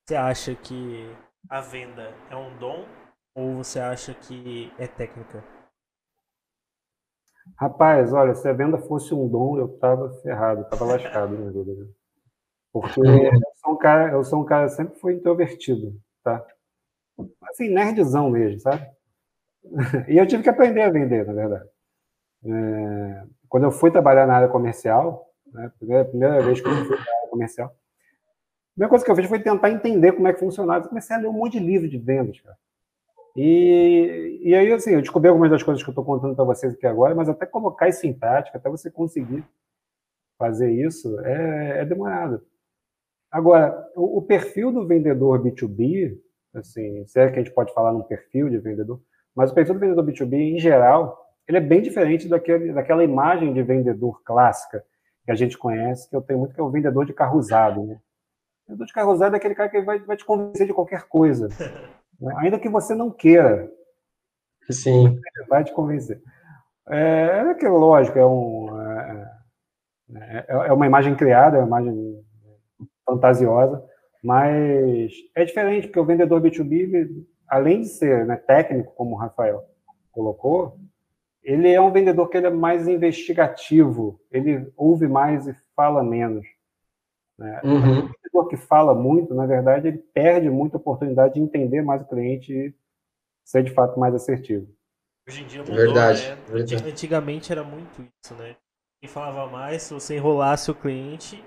Você 0.06 0.14
acha 0.14 0.54
que 0.54 1.04
a 1.50 1.60
venda 1.60 2.14
é 2.30 2.36
um 2.36 2.56
dom 2.58 2.86
ou 3.34 3.56
você 3.56 3.80
acha 3.80 4.14
que 4.14 4.72
é 4.78 4.86
técnica? 4.86 5.42
Rapaz, 7.56 8.12
olha, 8.12 8.36
se 8.36 8.48
a 8.48 8.52
venda 8.52 8.78
fosse 8.78 9.12
um 9.12 9.28
dom, 9.28 9.58
eu 9.58 9.78
tava 9.78 10.10
ferrado, 10.22 10.64
tava 10.68 10.84
lascado 10.84 11.36
na 11.36 11.50
vida. 11.50 11.74
Né? 11.74 11.88
Porque 12.72 13.00
eu 13.00 13.40
sou 13.56 13.72
um 13.72 13.76
cara, 13.78 14.12
eu 14.12 14.22
sou 14.22 14.42
um 14.42 14.44
cara 14.44 14.68
sempre 14.68 14.96
fui 15.00 15.14
introvertido, 15.14 16.00
tá? 16.22 16.46
Assim, 17.50 17.68
nerdzão 17.68 18.30
mesmo, 18.30 18.60
sabe? 18.60 18.96
E 20.08 20.16
eu 20.16 20.26
tive 20.26 20.42
que 20.42 20.48
aprender 20.48 20.82
a 20.82 20.90
vender, 20.90 21.26
na 21.26 21.32
verdade. 21.32 21.68
É, 22.44 23.22
quando 23.48 23.64
eu 23.64 23.70
fui 23.70 23.90
trabalhar 23.90 24.26
na 24.26 24.36
área 24.36 24.48
comercial, 24.48 25.26
né, 25.52 25.70
primeira, 25.78 26.04
primeira 26.04 26.42
vez 26.42 26.60
que 26.60 26.68
eu 26.68 26.74
fui 26.74 26.96
na 26.96 27.02
área 27.02 27.30
comercial, 27.30 27.68
a 27.68 28.72
primeira 28.74 28.90
coisa 28.90 29.04
que 29.04 29.10
eu 29.10 29.16
fiz 29.16 29.26
foi 29.26 29.40
tentar 29.40 29.70
entender 29.70 30.12
como 30.12 30.28
é 30.28 30.32
que 30.32 30.40
funcionava. 30.40 30.84
Eu 30.84 30.88
comecei 30.88 31.16
a 31.16 31.18
ler 31.18 31.28
um 31.28 31.32
monte 31.32 31.58
de 31.58 31.64
livro 31.64 31.88
de 31.88 31.98
vendas, 31.98 32.40
cara. 32.40 32.56
E, 33.36 34.40
e 34.42 34.54
aí, 34.54 34.72
assim, 34.72 34.94
eu 34.94 35.00
descobri 35.00 35.28
algumas 35.28 35.50
das 35.50 35.62
coisas 35.62 35.82
que 35.82 35.88
eu 35.88 35.92
estou 35.92 36.04
contando 36.04 36.34
para 36.34 36.44
vocês 36.44 36.74
aqui 36.74 36.86
agora, 36.86 37.14
mas 37.14 37.28
até 37.28 37.46
colocar 37.46 37.88
isso 37.88 38.06
em 38.06 38.12
prática, 38.12 38.58
até 38.58 38.68
você 38.68 38.90
conseguir 38.90 39.44
fazer 40.38 40.70
isso, 40.70 41.20
é, 41.20 41.80
é 41.80 41.84
demorado. 41.84 42.42
Agora, 43.30 43.90
o, 43.94 44.18
o, 44.18 44.22
perfil 44.22 44.72
do 44.72 44.86
vendedor 44.86 45.42
B2B, 45.42 46.18
assim, 46.54 47.06
se 47.06 47.20
é 47.20 47.30
que 47.30 47.38
a 47.38 47.42
gente 47.42 47.54
pode 47.54 47.72
falar 47.74 47.92
num 47.92 48.02
perfil 48.02 48.48
de 48.48 48.58
vendedor, 48.58 49.00
mas 49.38 49.52
o 49.52 49.54
perfil 49.54 49.74
do 49.74 49.78
vendedor 49.80 50.04
B2B, 50.04 50.56
em 50.56 50.58
geral, 50.58 51.24
ele 51.46 51.58
é 51.58 51.60
bem 51.60 51.80
diferente 51.80 52.26
daquele, 52.26 52.72
daquela 52.72 53.04
imagem 53.04 53.52
de 53.52 53.62
vendedor 53.62 54.20
clássica 54.24 54.84
que 55.24 55.30
a 55.30 55.34
gente 55.36 55.56
conhece, 55.56 56.10
que 56.10 56.16
eu 56.16 56.20
tenho 56.20 56.40
muito, 56.40 56.54
que 56.56 56.60
é 56.60 56.64
o 56.64 56.70
vendedor 56.70 57.06
de 57.06 57.12
carro 57.12 57.38
usado. 57.38 57.84
Né? 57.84 58.00
O 58.66 58.70
vendedor 58.72 58.86
de 58.88 58.92
carro 58.92 59.12
usado 59.12 59.34
é 59.34 59.36
aquele 59.36 59.54
cara 59.54 59.68
que 59.68 59.80
vai, 59.80 60.00
vai 60.00 60.16
te 60.16 60.24
convencer 60.24 60.66
de 60.66 60.74
qualquer 60.74 61.04
coisa. 61.04 61.48
Né? 62.20 62.34
Ainda 62.38 62.58
que 62.58 62.68
você 62.68 62.96
não 62.96 63.12
queira. 63.12 63.70
Sim. 64.68 65.20
Vai 65.48 65.62
te 65.62 65.72
convencer. 65.72 66.20
É, 66.88 67.44
é 67.48 67.54
que, 67.54 67.68
lógico, 67.68 68.18
é, 68.18 68.26
um, 68.26 68.80
é, 68.82 69.34
é, 70.16 70.46
é 70.48 70.72
uma 70.72 70.84
imagem 70.84 71.14
criada, 71.14 71.58
é 71.58 71.60
uma 71.60 71.80
imagem 71.80 72.20
fantasiosa, 73.06 73.84
mas 74.20 75.12
é 75.32 75.44
diferente, 75.44 75.86
porque 75.86 76.00
o 76.00 76.04
vendedor 76.04 76.42
B2B, 76.42 77.24
além 77.48 77.80
de 77.80 77.88
ser 77.88 78.26
né, 78.26 78.36
técnico, 78.36 78.92
como 78.94 79.14
o 79.14 79.18
Rafael 79.18 79.64
colocou, 80.12 80.78
ele 81.42 81.72
é 81.72 81.80
um 81.80 81.90
vendedor 81.90 82.28
que 82.28 82.36
ele 82.36 82.46
é 82.46 82.50
mais 82.50 82.86
investigativo, 82.86 84.20
ele 84.30 84.70
ouve 84.76 85.08
mais 85.08 85.46
e 85.46 85.56
fala 85.74 86.02
menos. 86.02 86.46
Né? 87.38 87.60
Uhum. 87.64 88.00
O 88.00 88.08
vendedor 88.08 88.48
que 88.48 88.56
fala 88.56 88.94
muito, 88.94 89.34
na 89.34 89.46
verdade, 89.46 89.88
ele 89.88 89.98
perde 89.98 90.50
muita 90.50 90.76
oportunidade 90.76 91.34
de 91.34 91.40
entender 91.40 91.82
mais 91.82 92.02
o 92.02 92.08
cliente 92.08 92.52
e 92.52 92.74
ser 93.44 93.62
de 93.62 93.70
fato 93.70 93.98
mais 93.98 94.14
assertivo. 94.14 94.68
Hoje 95.26 95.42
em 95.42 95.46
dia 95.46 95.60
mudou, 95.60 95.76
verdade, 95.76 96.28
né? 96.28 96.38
verdade. 96.48 96.90
Antigamente 96.90 97.52
era 97.52 97.62
muito 97.62 98.02
isso, 98.02 98.34
né? 98.34 98.56
Quem 99.00 99.08
falava 99.08 99.50
mais, 99.50 99.82
se 99.82 99.94
você 99.94 100.16
enrolasse 100.16 100.70
o 100.70 100.74
cliente, 100.74 101.42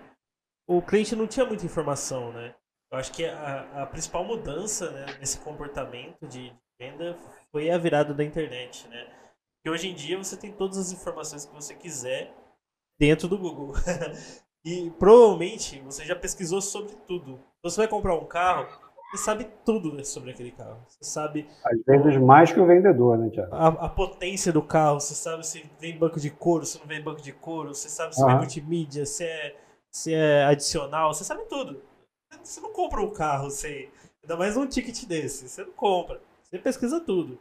o 0.67 0.81
cliente 0.81 1.15
não 1.15 1.27
tinha 1.27 1.45
muita 1.45 1.65
informação, 1.65 2.31
né? 2.31 2.55
Eu 2.91 2.97
acho 2.97 3.11
que 3.13 3.25
a, 3.25 3.83
a 3.83 3.85
principal 3.85 4.25
mudança 4.25 4.91
né, 4.91 5.05
nesse 5.19 5.39
comportamento 5.39 6.27
de 6.27 6.51
venda 6.77 7.17
foi 7.49 7.71
a 7.71 7.77
virada 7.77 8.13
da 8.13 8.23
internet, 8.23 8.87
né? 8.89 9.07
Porque 9.55 9.69
hoje 9.69 9.89
em 9.89 9.95
dia 9.95 10.17
você 10.17 10.35
tem 10.35 10.51
todas 10.51 10.77
as 10.77 10.91
informações 10.91 11.45
que 11.45 11.53
você 11.53 11.73
quiser 11.73 12.33
dentro 12.99 13.29
do 13.29 13.37
Google. 13.37 13.73
e 14.65 14.91
provavelmente 14.99 15.79
você 15.81 16.03
já 16.03 16.15
pesquisou 16.15 16.61
sobre 16.61 16.93
tudo. 17.07 17.39
Então, 17.59 17.71
você 17.71 17.77
vai 17.77 17.87
comprar 17.87 18.15
um 18.15 18.25
carro, 18.25 18.67
você 19.11 19.23
sabe 19.23 19.47
tudo 19.63 20.03
sobre 20.03 20.31
aquele 20.31 20.51
carro. 20.51 20.83
Você 20.89 21.03
sabe. 21.03 21.47
Às 21.63 21.79
vezes 21.85 22.17
mais 22.21 22.51
que 22.51 22.59
o 22.59 22.65
vendedor, 22.65 23.17
né, 23.17 23.29
Tiago? 23.29 23.55
A, 23.55 23.67
a, 23.67 23.89
potência 23.89 24.51
do 24.51 24.61
carro, 24.61 24.99
você 24.99 25.13
sabe 25.13 25.45
se 25.45 25.63
vem 25.79 25.97
banco 25.97 26.19
de 26.19 26.29
couro, 26.29 26.65
se 26.65 26.77
não 26.79 26.87
vem 26.87 27.01
banco 27.01 27.21
de 27.21 27.31
couro, 27.31 27.73
você 27.73 27.87
sabe 27.87 28.15
se 28.15 28.21
uhum. 28.21 28.27
vem 28.27 28.37
multimídia, 28.37 29.05
se 29.05 29.23
é, 29.23 29.55
se 29.89 30.13
é 30.13 30.43
adicional, 30.43 31.13
você 31.13 31.23
sabe 31.23 31.45
tudo. 31.45 31.90
Você 32.43 32.61
não 32.61 32.71
compra 32.71 33.01
um 33.01 33.11
carro 33.11 33.49
sem. 33.49 33.89
Ainda 34.23 34.37
mais 34.37 34.55
um 34.57 34.67
ticket 34.67 35.05
desse. 35.05 35.49
Você 35.49 35.63
não 35.63 35.73
compra. 35.73 36.21
Você 36.43 36.59
pesquisa 36.59 36.99
tudo. 36.99 37.39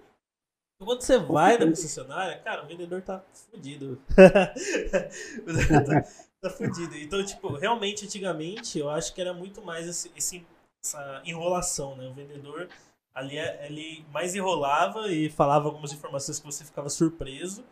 Quando 0.78 1.02
você 1.02 1.18
vai 1.18 1.58
na 1.58 1.66
concessionária, 1.66 2.38
cara, 2.38 2.64
o 2.64 2.66
vendedor 2.66 3.02
tá 3.02 3.22
fudido. 3.50 4.00
tá, 4.16 4.54
tá 6.40 6.50
fudido. 6.50 6.96
Então, 6.96 7.22
tipo, 7.24 7.54
realmente, 7.54 8.06
antigamente, 8.06 8.78
eu 8.78 8.88
acho 8.88 9.14
que 9.14 9.20
era 9.20 9.34
muito 9.34 9.60
mais 9.62 9.86
esse, 9.86 10.10
esse 10.16 10.46
essa 10.82 11.22
enrolação, 11.24 11.96
né? 11.96 12.08
O 12.08 12.14
vendedor 12.14 12.68
ali 13.14 13.36
ele 13.38 14.04
mais 14.10 14.34
enrolava 14.34 15.08
e 15.08 15.28
falava 15.28 15.66
algumas 15.66 15.92
informações 15.92 16.38
que 16.38 16.46
você 16.46 16.64
ficava 16.64 16.88
surpreso 16.88 17.64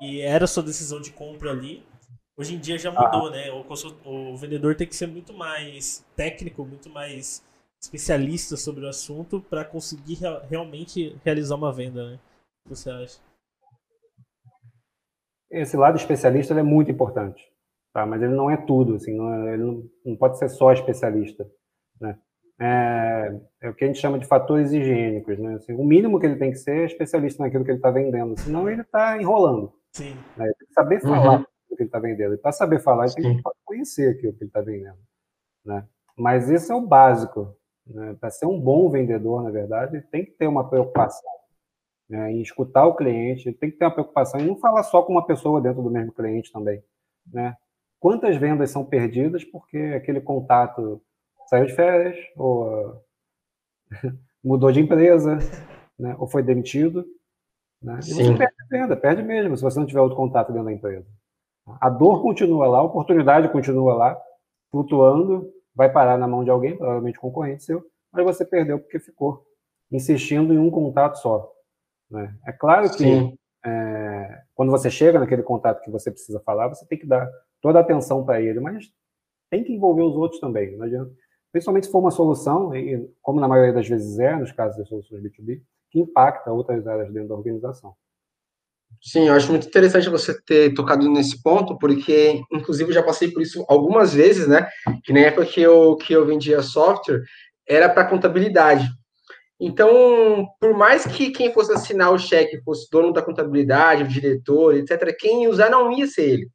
e 0.00 0.20
era 0.20 0.46
sua 0.46 0.62
decisão 0.62 1.00
de 1.00 1.12
compra 1.12 1.50
ali. 1.50 1.82
Hoje 2.40 2.54
em 2.54 2.58
dia 2.58 2.78
já 2.78 2.90
mudou, 2.90 3.26
ah. 3.26 3.30
né? 3.30 3.50
O, 3.52 4.30
o 4.32 4.36
vendedor 4.38 4.74
tem 4.74 4.86
que 4.86 4.96
ser 4.96 5.06
muito 5.06 5.30
mais 5.34 6.02
técnico, 6.16 6.64
muito 6.64 6.88
mais 6.88 7.44
especialista 7.78 8.56
sobre 8.56 8.86
o 8.86 8.88
assunto 8.88 9.42
para 9.42 9.62
conseguir 9.62 10.18
realmente 10.48 11.14
realizar 11.22 11.56
uma 11.56 11.70
venda, 11.70 12.12
né? 12.12 12.18
você 12.64 12.88
acha? 12.88 13.18
Esse 15.50 15.76
lado 15.76 15.96
especialista 15.96 16.58
é 16.58 16.62
muito 16.62 16.90
importante, 16.90 17.42
tá? 17.92 18.06
mas 18.06 18.22
ele 18.22 18.34
não 18.34 18.50
é 18.50 18.56
tudo, 18.56 18.94
assim, 18.94 19.14
não 19.14 19.34
é, 19.34 19.52
ele 19.52 19.62
não, 19.62 19.84
não, 20.06 20.16
pode 20.16 20.38
ser 20.38 20.48
só 20.48 20.72
especialista. 20.72 21.46
Né? 22.00 22.18
É, 22.58 23.40
é, 23.62 23.68
o 23.68 23.74
que 23.74 23.84
a 23.84 23.86
gente 23.86 23.98
chama 23.98 24.18
de 24.18 24.26
fatores 24.26 24.72
higiênicos. 24.72 25.38
Né? 25.38 25.56
Assim, 25.56 25.74
o 25.74 25.84
mínimo 25.84 26.18
que 26.18 26.24
ele 26.24 26.36
tem 26.36 26.52
que 26.52 26.58
ser 26.58 26.82
é 26.82 26.86
especialista 26.86 27.42
naquilo 27.42 27.64
que 27.64 27.70
ele 27.70 27.78
está 27.78 27.90
vendendo, 27.90 28.38
senão 28.38 28.66
ele 28.66 28.80
está 28.80 29.20
enrolando. 29.20 29.74
Sim. 29.92 30.14
Né? 30.38 30.46
Ele 30.46 30.54
tem 30.54 30.68
que 30.68 30.74
saber 30.74 31.00
falar 31.02 31.40
uhum. 31.40 31.44
O 31.72 31.76
que 31.76 31.82
ele 31.82 31.88
está 31.88 31.98
vendendo. 31.98 32.34
E 32.34 32.38
para 32.38 32.52
saber 32.52 32.80
falar, 32.80 33.06
ele 33.06 33.14
tem 33.14 33.36
que 33.36 33.42
conhecer 33.64 34.10
aquilo 34.10 34.32
que 34.32 34.44
ele 34.44 34.48
está 34.48 34.60
vendendo. 34.60 34.98
Né? 35.64 35.86
Mas 36.16 36.48
isso 36.48 36.72
é 36.72 36.74
o 36.74 36.86
básico. 36.86 37.56
Né? 37.86 38.16
Para 38.20 38.30
ser 38.30 38.46
um 38.46 38.60
bom 38.60 38.90
vendedor, 38.90 39.42
na 39.42 39.50
verdade, 39.50 40.00
tem 40.10 40.24
que 40.24 40.32
ter 40.32 40.46
uma 40.46 40.68
preocupação 40.68 41.30
né, 42.10 42.32
em 42.32 42.42
escutar 42.42 42.86
o 42.86 42.96
cliente, 42.96 43.52
tem 43.52 43.70
que 43.70 43.76
ter 43.76 43.84
uma 43.84 43.92
preocupação 43.92 44.40
em 44.40 44.46
não 44.46 44.56
falar 44.56 44.82
só 44.82 45.00
com 45.02 45.12
uma 45.12 45.24
pessoa 45.24 45.60
dentro 45.60 45.80
do 45.80 45.90
mesmo 45.90 46.12
cliente 46.12 46.50
também. 46.52 46.82
Né? 47.32 47.56
Quantas 48.00 48.36
vendas 48.36 48.70
são 48.70 48.84
perdidas 48.84 49.44
porque 49.44 49.78
aquele 49.96 50.20
contato 50.20 51.00
saiu 51.46 51.66
de 51.66 51.74
férias, 51.74 52.16
ou 52.36 53.00
mudou 54.42 54.72
de 54.72 54.80
empresa, 54.80 55.38
né, 55.96 56.16
ou 56.18 56.26
foi 56.26 56.42
demitido. 56.42 57.06
Né? 57.80 58.00
E 58.00 58.12
você 58.12 58.36
perde 58.36 58.54
a 58.60 58.66
venda, 58.68 58.96
perde 58.96 59.22
mesmo, 59.22 59.56
se 59.56 59.62
você 59.62 59.78
não 59.78 59.86
tiver 59.86 60.00
outro 60.00 60.16
contato 60.16 60.48
dentro 60.52 60.66
da 60.66 60.72
empresa. 60.72 61.06
A 61.80 61.88
dor 61.88 62.22
continua 62.22 62.66
lá, 62.66 62.78
a 62.78 62.82
oportunidade 62.82 63.48
continua 63.50 63.94
lá, 63.94 64.20
flutuando, 64.70 65.52
vai 65.74 65.90
parar 65.90 66.16
na 66.16 66.26
mão 66.26 66.44
de 66.44 66.50
alguém, 66.50 66.76
provavelmente 66.76 67.18
concorrente 67.18 67.64
seu, 67.64 67.84
mas 68.12 68.24
você 68.24 68.44
perdeu 68.44 68.78
porque 68.78 68.98
ficou 68.98 69.44
insistindo 69.90 70.52
em 70.52 70.58
um 70.58 70.70
contato 70.70 71.16
só. 71.16 71.50
Né? 72.10 72.34
É 72.46 72.52
claro 72.52 72.90
que 72.90 73.34
é, 73.64 74.42
quando 74.54 74.70
você 74.70 74.90
chega 74.90 75.18
naquele 75.18 75.42
contato 75.42 75.82
que 75.82 75.90
você 75.90 76.10
precisa 76.10 76.40
falar, 76.40 76.68
você 76.68 76.86
tem 76.86 76.98
que 76.98 77.06
dar 77.06 77.28
toda 77.60 77.78
a 77.78 77.82
atenção 77.82 78.24
para 78.24 78.40
ele, 78.40 78.60
mas 78.60 78.90
tem 79.50 79.64
que 79.64 79.72
envolver 79.72 80.02
os 80.02 80.16
outros 80.16 80.40
também, 80.40 80.76
não 80.76 80.86
adianta. 80.86 81.12
Principalmente 81.52 81.86
se 81.86 81.92
for 81.92 81.98
uma 81.98 82.12
solução, 82.12 82.74
e 82.74 83.10
como 83.20 83.40
na 83.40 83.48
maioria 83.48 83.72
das 83.72 83.88
vezes 83.88 84.18
é, 84.18 84.36
nos 84.36 84.52
casos 84.52 84.78
das 84.78 84.88
soluções 84.88 85.22
B2B, 85.22 85.60
que 85.90 85.98
impacta 85.98 86.52
outras 86.52 86.86
áreas 86.86 87.12
dentro 87.12 87.28
da 87.30 87.34
organização. 87.34 87.94
Sim, 89.02 89.28
eu 89.28 89.34
acho 89.34 89.50
muito 89.50 89.66
interessante 89.66 90.10
você 90.10 90.38
ter 90.42 90.74
tocado 90.74 91.10
nesse 91.10 91.42
ponto, 91.42 91.78
porque, 91.78 92.42
inclusive, 92.52 92.90
eu 92.90 92.94
já 92.94 93.02
passei 93.02 93.30
por 93.30 93.40
isso 93.40 93.64
algumas 93.66 94.12
vezes, 94.12 94.46
né? 94.46 94.68
Que 95.04 95.12
na 95.12 95.20
época 95.20 95.46
que 95.46 95.60
eu, 95.60 95.96
que 95.96 96.12
eu 96.12 96.26
vendia 96.26 96.62
software, 96.62 97.22
era 97.66 97.88
para 97.88 98.04
contabilidade. 98.04 98.86
Então, 99.58 100.46
por 100.58 100.74
mais 100.74 101.06
que 101.06 101.30
quem 101.30 101.52
fosse 101.52 101.72
assinar 101.72 102.12
o 102.12 102.18
cheque 102.18 102.62
fosse 102.62 102.88
dono 102.90 103.12
da 103.12 103.22
contabilidade, 103.22 104.02
o 104.04 104.08
diretor, 104.08 104.74
etc., 104.74 105.14
quem 105.18 105.48
usar 105.48 105.70
não 105.70 105.92
ia 105.92 106.06
ser 106.06 106.30
ele. 106.30 106.48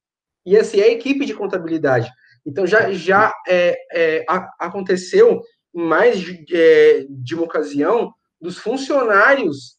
Ia 0.45 0.63
ser 0.63 0.83
a 0.83 0.87
equipe 0.87 1.25
de 1.25 1.33
contabilidade. 1.33 2.09
Então, 2.45 2.65
já, 2.67 2.91
já 2.91 3.33
é, 3.47 3.75
é, 3.91 4.25
aconteceu 4.59 5.41
mais 5.73 6.19
de, 6.19 6.45
é, 6.51 7.05
de 7.09 7.35
uma 7.35 7.45
ocasião 7.45 8.11
dos 8.39 8.57
funcionários 8.57 9.77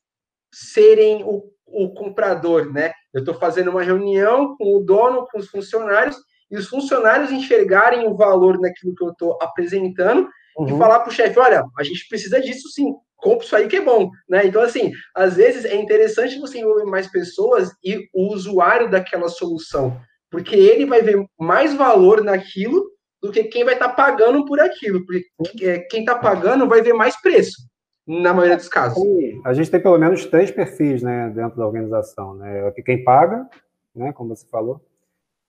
serem 0.52 1.22
o 1.24 1.55
o 1.66 1.90
comprador, 1.90 2.72
né? 2.72 2.92
Eu 3.12 3.20
estou 3.20 3.34
fazendo 3.34 3.70
uma 3.70 3.82
reunião 3.82 4.56
com 4.56 4.76
o 4.76 4.84
dono, 4.84 5.26
com 5.30 5.38
os 5.38 5.48
funcionários, 5.48 6.16
e 6.50 6.56
os 6.56 6.68
funcionários 6.68 7.30
enxergarem 7.30 8.06
o 8.06 8.16
valor 8.16 8.58
naquilo 8.60 8.94
que 8.94 9.04
eu 9.04 9.10
estou 9.10 9.38
apresentando 9.40 10.28
uhum. 10.56 10.66
e 10.68 10.78
falar 10.78 11.00
para 11.00 11.10
o 11.10 11.14
chefe: 11.14 11.38
olha, 11.38 11.64
a 11.78 11.82
gente 11.82 12.06
precisa 12.08 12.40
disso 12.40 12.68
sim, 12.68 12.94
compra 13.16 13.44
isso 13.44 13.56
aí 13.56 13.68
que 13.68 13.76
é 13.76 13.80
bom, 13.80 14.10
né? 14.28 14.46
Então, 14.46 14.62
assim, 14.62 14.92
às 15.14 15.36
vezes 15.36 15.64
é 15.64 15.74
interessante 15.74 16.38
você 16.38 16.58
envolver 16.58 16.84
mais 16.84 17.10
pessoas 17.10 17.70
e 17.84 18.08
o 18.14 18.32
usuário 18.32 18.90
daquela 18.90 19.28
solução, 19.28 20.00
porque 20.30 20.54
ele 20.54 20.86
vai 20.86 21.02
ver 21.02 21.24
mais 21.38 21.74
valor 21.74 22.22
naquilo 22.22 22.84
do 23.20 23.32
que 23.32 23.44
quem 23.44 23.64
vai 23.64 23.74
estar 23.74 23.88
tá 23.88 23.94
pagando 23.94 24.44
por 24.44 24.60
aquilo, 24.60 25.04
porque 25.04 25.66
é, 25.66 25.80
quem 25.80 26.00
está 26.00 26.16
pagando 26.16 26.68
vai 26.68 26.80
ver 26.80 26.92
mais 26.92 27.20
preço 27.20 27.66
na 28.06 28.32
maioria 28.32 28.56
dos 28.56 28.68
casos. 28.68 29.02
A 29.44 29.52
gente 29.52 29.70
tem 29.70 29.80
pelo 29.80 29.98
menos 29.98 30.24
três 30.26 30.50
perfis 30.50 31.02
né, 31.02 31.28
dentro 31.30 31.58
da 31.58 31.66
organização. 31.66 32.34
Né? 32.34 32.70
Quem 32.84 33.02
paga, 33.02 33.48
né, 33.94 34.12
como 34.12 34.34
você 34.34 34.46
falou, 34.46 34.80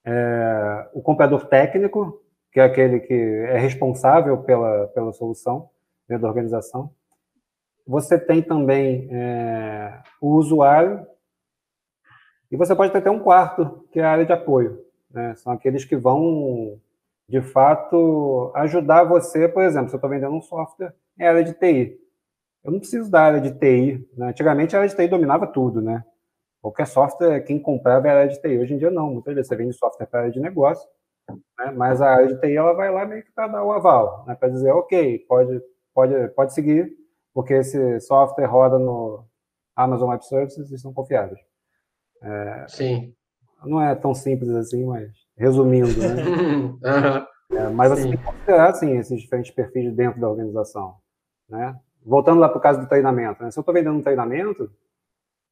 é 0.03 0.88
o 0.93 1.01
comprador 1.01 1.45
técnico, 1.45 2.22
que 2.51 2.60
é 2.60 2.64
aquele 2.64 2.99
que 3.01 3.14
é 3.14 3.58
responsável 3.58 4.39
pela, 4.39 4.88
pela 4.88 5.14
solução 5.14 5.70
dentro 6.08 6.24
da 6.24 6.30
organização. 6.30 6.89
Você 7.86 8.18
tem 8.18 8.41
também 8.41 9.08
é, 9.12 10.01
o 10.20 10.36
usuário, 10.36 11.05
e 12.49 12.55
você 12.55 12.74
pode 12.74 12.91
ter 12.91 12.99
até 12.99 13.12
um 13.12 13.20
quarto, 13.20 13.86
que 13.91 13.99
é 13.99 14.03
a 14.03 14.12
área 14.12 14.26
de 14.26 14.32
apoio. 14.32 14.82
Né? 15.12 15.36
São 15.36 15.51
aqueles 15.51 15.86
que 15.86 15.95
vão, 15.95 16.80
de 17.28 17.41
fato, 17.41 18.51
ajudar 18.55 19.03
você, 19.03 19.47
por 19.47 19.64
exemplo, 19.64 19.89
se 19.89 19.95
eu 19.95 19.97
estou 19.97 20.10
vendendo 20.10 20.34
um 20.34 20.41
software, 20.41 20.93
é 21.20 21.28
a 21.28 21.30
área 21.30 21.43
de 21.43 21.53
TI 21.53 22.07
eu 22.64 22.72
não 22.72 22.80
preciso 22.80 23.10
da 23.10 23.22
área 23.22 23.41
de 23.41 23.51
TI. 23.51 24.08
Né? 24.18 24.30
Antigamente 24.30 24.76
a 24.76 24.80
área 24.80 24.89
de 24.89 24.95
TI 24.95 25.08
dominava 25.08 25.47
tudo, 25.47 25.82
né? 25.82 26.03
Qualquer 26.62 26.88
software, 26.88 27.41
quem 27.41 27.60
comprava 27.60 28.08
era 28.08 28.20
a 28.20 28.22
área 28.24 28.34
de 28.34 28.41
TI. 28.41 28.58
Hoje 28.58 28.74
em 28.74 28.78
dia 28.78 28.91
não, 28.91 29.12
muitas 29.14 29.34
vezes 29.34 29.47
você 29.47 29.55
vende 29.55 29.74
software 29.74 30.08
para 30.08 30.20
a 30.20 30.22
área 30.24 30.34
de 30.34 30.39
negócio, 30.39 30.88
né? 31.30 31.72
mas 31.76 32.01
a 32.01 32.10
área 32.10 32.28
de 32.28 32.39
TI 32.39 32.55
ela 32.55 32.74
vai 32.74 32.91
lá 32.91 33.05
meio 33.05 33.24
que 33.24 33.32
para 33.32 33.47
dar 33.47 33.64
o 33.64 33.72
aval, 33.72 34.26
né? 34.28 34.36
para 34.36 34.49
dizer, 34.49 34.72
ok, 34.72 35.20
pode, 35.28 35.62
pode, 35.93 36.28
pode 36.30 36.53
seguir, 36.53 36.91
porque 37.34 37.53
esse 37.53 37.99
software 38.01 38.47
roda 38.47 38.78
no 38.80 39.26
Amazon 39.76 40.10
Web 40.10 40.26
Services 40.26 40.72
e 40.72 40.78
são 40.78 40.93
confiáveis. 40.93 41.39
É, 42.22 42.66
Sim. 42.68 43.14
Não 43.64 43.82
é 43.82 43.95
tão 43.95 44.14
simples 44.14 44.49
assim, 44.49 44.86
mas 44.86 45.12
resumindo, 45.36 45.88
né? 45.99 46.78
é, 47.51 47.70
mas 47.70 47.91
você 47.91 48.03
tem 48.03 48.18
que 48.18 48.24
considerar, 48.24 48.70
assim, 48.70 48.97
esses 48.97 49.22
diferentes 49.22 49.51
perfis 49.51 49.93
dentro 49.93 50.20
da 50.20 50.30
organização, 50.30 50.95
né? 51.49 51.76
Voltando 52.08 52.39
lá 52.39 52.47
para 52.47 52.58
o 52.58 52.62
caso 52.62 52.80
do 52.80 52.88
treinamento, 52.88 53.43
né? 53.43 53.51
se 53.51 53.60
eu 53.60 53.62
estou 53.62 53.74
vendendo 53.74 53.97
um 53.97 54.01
treinamento, 54.01 54.72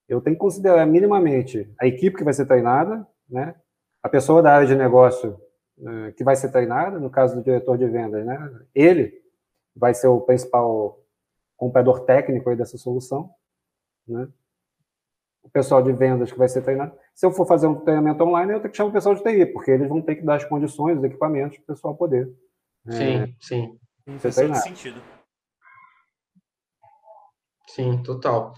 eu 0.08 0.22
tenho 0.22 0.36
que 0.36 0.40
considerar 0.40 0.86
minimamente 0.86 1.70
a 1.80 1.86
equipe 1.86 2.16
que 2.16 2.24
vai 2.24 2.34
ser 2.34 2.46
treinada, 2.46 3.06
né? 3.30 3.56
a 4.02 4.08
pessoa 4.08 4.42
da 4.42 4.54
área 4.56 4.68
de 4.68 4.76
negócio 4.76 5.38
né, 5.78 6.14
que 6.16 6.24
vai 6.24 6.36
ser 6.36 6.52
treinada, 6.52 6.98
no 6.98 7.10
caso 7.10 7.36
do 7.36 7.44
diretor 7.44 7.78
de 7.78 7.86
vendas, 7.88 8.26
né? 8.26 8.62
ele 8.74 9.22
vai 9.76 9.94
ser 9.94 10.08
o 10.08 10.22
principal 10.22 11.04
comprador 11.58 12.06
técnico 12.06 12.56
dessa 12.56 12.78
solução, 12.78 13.30
né? 14.08 14.30
o 15.44 15.50
pessoal 15.50 15.84
de 15.84 15.92
vendas 15.92 16.32
que 16.32 16.38
vai 16.38 16.48
ser 16.48 16.62
treinado. 16.62 16.94
Se 17.14 17.26
eu 17.26 17.32
for 17.32 17.46
fazer 17.46 17.68
um 17.68 17.76
treinamento 17.76 18.24
online, 18.24 18.54
eu 18.54 18.60
tenho 18.62 18.72
que 18.72 18.78
chamar 18.78 18.90
o 18.90 18.94
pessoal 18.94 19.14
de 19.14 19.24
TI, 19.24 19.46
porque 19.48 19.72
eles 19.72 19.90
vão 19.90 20.02
ter 20.02 20.16
que 20.16 20.24
dar 20.24 20.36
as 20.36 20.46
condições, 20.46 20.98
os 20.98 21.04
equipamentos 21.04 21.58
para 21.58 21.64
o 21.64 21.76
pessoal 21.76 21.96
poder. 21.96 22.32
Sim, 22.90 23.18
é, 23.18 23.30
sim. 23.42 23.80
Faz 24.20 24.36
todo 24.36 24.56
sentido. 24.56 25.02
Sim, 27.68 28.02
total. 28.04 28.54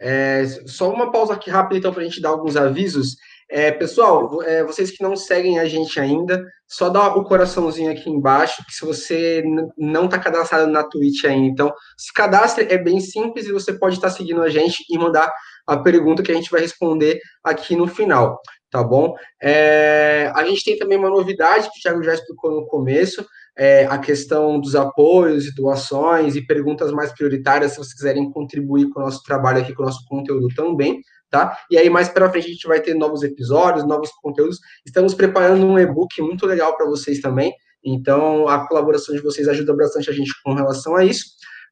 É, 0.00 0.44
só 0.66 0.92
uma 0.92 1.10
pausa 1.10 1.34
aqui 1.34 1.50
rápida, 1.50 1.78
então, 1.78 1.92
para 1.92 2.02
a 2.02 2.04
gente 2.04 2.20
dar 2.20 2.30
alguns 2.30 2.56
avisos. 2.56 3.16
É, 3.50 3.72
pessoal, 3.72 4.42
é, 4.42 4.62
vocês 4.62 4.90
que 4.90 5.02
não 5.02 5.16
seguem 5.16 5.58
a 5.58 5.64
gente 5.64 5.98
ainda, 5.98 6.44
só 6.66 6.90
dá 6.90 7.14
o 7.14 7.24
coraçãozinho 7.24 7.90
aqui 7.90 8.10
embaixo, 8.10 8.62
que 8.66 8.74
se 8.74 8.84
você 8.84 9.42
não 9.76 10.04
está 10.04 10.18
cadastrado 10.18 10.70
na 10.70 10.84
Twitch 10.84 11.24
ainda, 11.24 11.46
então 11.46 11.74
se 11.96 12.12
cadastre, 12.12 12.66
é 12.68 12.76
bem 12.76 13.00
simples 13.00 13.46
e 13.46 13.52
você 13.52 13.72
pode 13.72 13.94
estar 13.94 14.10
tá 14.10 14.14
seguindo 14.14 14.42
a 14.42 14.50
gente 14.50 14.84
e 14.90 14.98
mandar 14.98 15.32
a 15.66 15.78
pergunta 15.78 16.22
que 16.22 16.30
a 16.30 16.34
gente 16.34 16.50
vai 16.50 16.60
responder 16.60 17.18
aqui 17.42 17.74
no 17.74 17.86
final, 17.86 18.38
tá 18.70 18.82
bom? 18.82 19.14
É, 19.42 20.30
a 20.34 20.44
gente 20.44 20.62
tem 20.62 20.76
também 20.76 20.98
uma 20.98 21.08
novidade 21.08 21.70
que 21.70 21.78
o 21.78 21.82
Thiago 21.82 22.02
já 22.02 22.12
explicou 22.12 22.50
no 22.50 22.66
começo, 22.66 23.26
é, 23.58 23.86
a 23.86 23.98
questão 23.98 24.60
dos 24.60 24.76
apoios 24.76 25.46
e 25.46 25.54
doações 25.54 26.36
e 26.36 26.46
perguntas 26.46 26.92
mais 26.92 27.12
prioritárias, 27.12 27.72
se 27.72 27.78
vocês 27.78 27.94
quiserem 27.94 28.30
contribuir 28.30 28.88
com 28.90 29.00
o 29.00 29.02
nosso 29.02 29.20
trabalho 29.24 29.60
aqui, 29.60 29.74
com 29.74 29.82
o 29.82 29.86
nosso 29.86 30.04
conteúdo 30.06 30.46
também, 30.54 31.02
tá? 31.28 31.58
E 31.68 31.76
aí, 31.76 31.90
mais 31.90 32.08
para 32.08 32.30
frente, 32.30 32.46
a 32.46 32.52
gente 32.52 32.68
vai 32.68 32.80
ter 32.80 32.94
novos 32.94 33.24
episódios, 33.24 33.84
novos 33.84 34.10
conteúdos. 34.22 34.60
Estamos 34.86 35.12
preparando 35.12 35.66
um 35.66 35.76
e-book 35.76 36.22
muito 36.22 36.46
legal 36.46 36.76
para 36.76 36.86
vocês 36.86 37.20
também. 37.20 37.52
Então, 37.84 38.46
a 38.46 38.66
colaboração 38.68 39.12
de 39.12 39.20
vocês 39.20 39.48
ajuda 39.48 39.74
bastante 39.74 40.08
a 40.08 40.12
gente 40.12 40.32
com 40.44 40.54
relação 40.54 40.94
a 40.94 41.04
isso. 41.04 41.24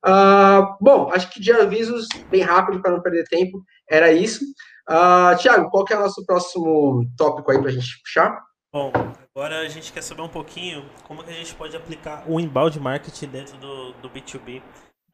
Uh, 0.04 0.76
bom, 0.80 1.08
acho 1.12 1.30
que 1.30 1.40
de 1.40 1.52
avisos, 1.52 2.08
bem 2.30 2.42
rápido, 2.42 2.82
para 2.82 2.90
não 2.90 3.00
perder 3.00 3.24
tempo, 3.28 3.62
era 3.88 4.12
isso. 4.12 4.44
Uh, 4.88 5.32
ah, 5.32 5.36
Tiago, 5.38 5.70
qual 5.70 5.84
que 5.84 5.92
é 5.92 5.96
o 5.96 6.00
nosso 6.00 6.24
próximo 6.26 7.04
tópico 7.16 7.50
aí 7.50 7.58
para 7.58 7.68
a 7.68 7.72
gente 7.72 8.00
puxar? 8.02 8.40
Bom, 8.76 8.92
agora 9.34 9.60
a 9.60 9.68
gente 9.70 9.90
quer 9.90 10.02
saber 10.02 10.20
um 10.20 10.28
pouquinho 10.28 10.84
como 11.08 11.24
que 11.24 11.30
a 11.30 11.32
gente 11.32 11.54
pode 11.54 11.74
aplicar 11.74 12.30
o 12.30 12.38
inbound 12.38 12.78
marketing 12.78 13.28
dentro 13.28 13.56
do, 13.56 13.92
do 14.02 14.10
B2B. 14.10 14.60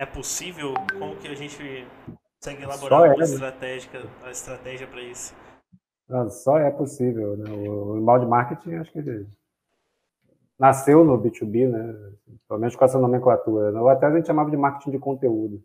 É 0.01 0.05
possível? 0.05 0.75
Como 0.99 1.15
que 1.15 1.29
a 1.29 1.35
gente 1.37 1.87
consegue 2.41 2.65
elaborar 2.65 3.03
uma 3.03 3.15
é, 3.15 3.17
né? 3.19 3.23
estratégia, 3.23 4.03
a 4.25 4.33
estratégia 4.33 4.89
para 4.89 5.01
isso? 5.03 5.33
só 6.31 6.59
é 6.59 6.73
possível, 6.73 7.37
né? 7.37 7.53
O 7.53 7.99
inbound 7.99 8.27
marketing, 8.27 8.75
acho 8.75 8.91
que 8.91 8.99
ele 8.99 9.29
nasceu 10.59 11.05
no 11.05 11.17
B2B, 11.17 11.71
né? 11.71 11.95
Pelo 12.49 12.59
menos 12.59 12.75
com 12.75 12.85
essa 12.85 12.99
nomenclatura. 12.99 13.71
Né? 13.71 13.81
Ou 13.81 13.89
até 13.89 14.07
a 14.07 14.13
gente 14.13 14.27
chamava 14.27 14.51
de 14.51 14.57
marketing 14.57 14.91
de 14.91 14.99
conteúdo. 14.99 15.63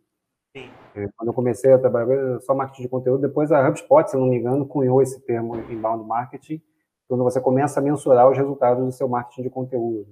Sim. 0.55 0.69
É, 0.93 1.07
quando 1.17 1.29
eu 1.29 1.33
comecei 1.33 1.73
a 1.73 1.79
trabalhar 1.79 2.39
só 2.41 2.53
marketing 2.53 2.83
de 2.83 2.89
conteúdo, 2.89 3.27
depois 3.27 3.51
a 3.51 3.67
HubSpot, 3.67 4.07
se 4.07 4.15
não 4.15 4.27
me 4.27 4.37
engano, 4.37 4.67
cunhou 4.67 5.01
esse 5.01 5.19
termo 5.21 5.55
inbound 5.71 6.07
marketing 6.07 6.61
quando 7.07 7.23
você 7.23 7.39
começa 7.39 7.79
a 7.79 7.83
mensurar 7.83 8.29
os 8.29 8.37
resultados 8.37 8.85
do 8.85 8.91
seu 8.91 9.07
marketing 9.07 9.43
de 9.43 9.49
conteúdo. 9.49 10.07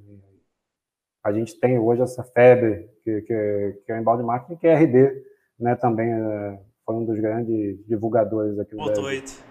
A 1.24 1.32
gente 1.34 1.60
tem 1.60 1.78
hoje 1.78 2.02
essa 2.02 2.24
febre, 2.24 2.90
que, 3.04 3.22
que, 3.22 3.82
que 3.86 3.92
é 3.92 3.96
o 3.96 4.00
inbound 4.00 4.24
marketing, 4.24 4.58
que 4.58 4.68
é 4.68 4.76
RD, 4.76 5.24
né, 5.60 5.76
também 5.76 6.12
é, 6.12 6.62
foi 6.86 6.96
um 6.96 7.06
dos 7.06 7.20
grandes 7.20 7.86
divulgadores 7.88 8.58
aqui 8.60 8.76
do 8.76 8.84
Brasil. 8.86 9.04
8. 9.04 9.44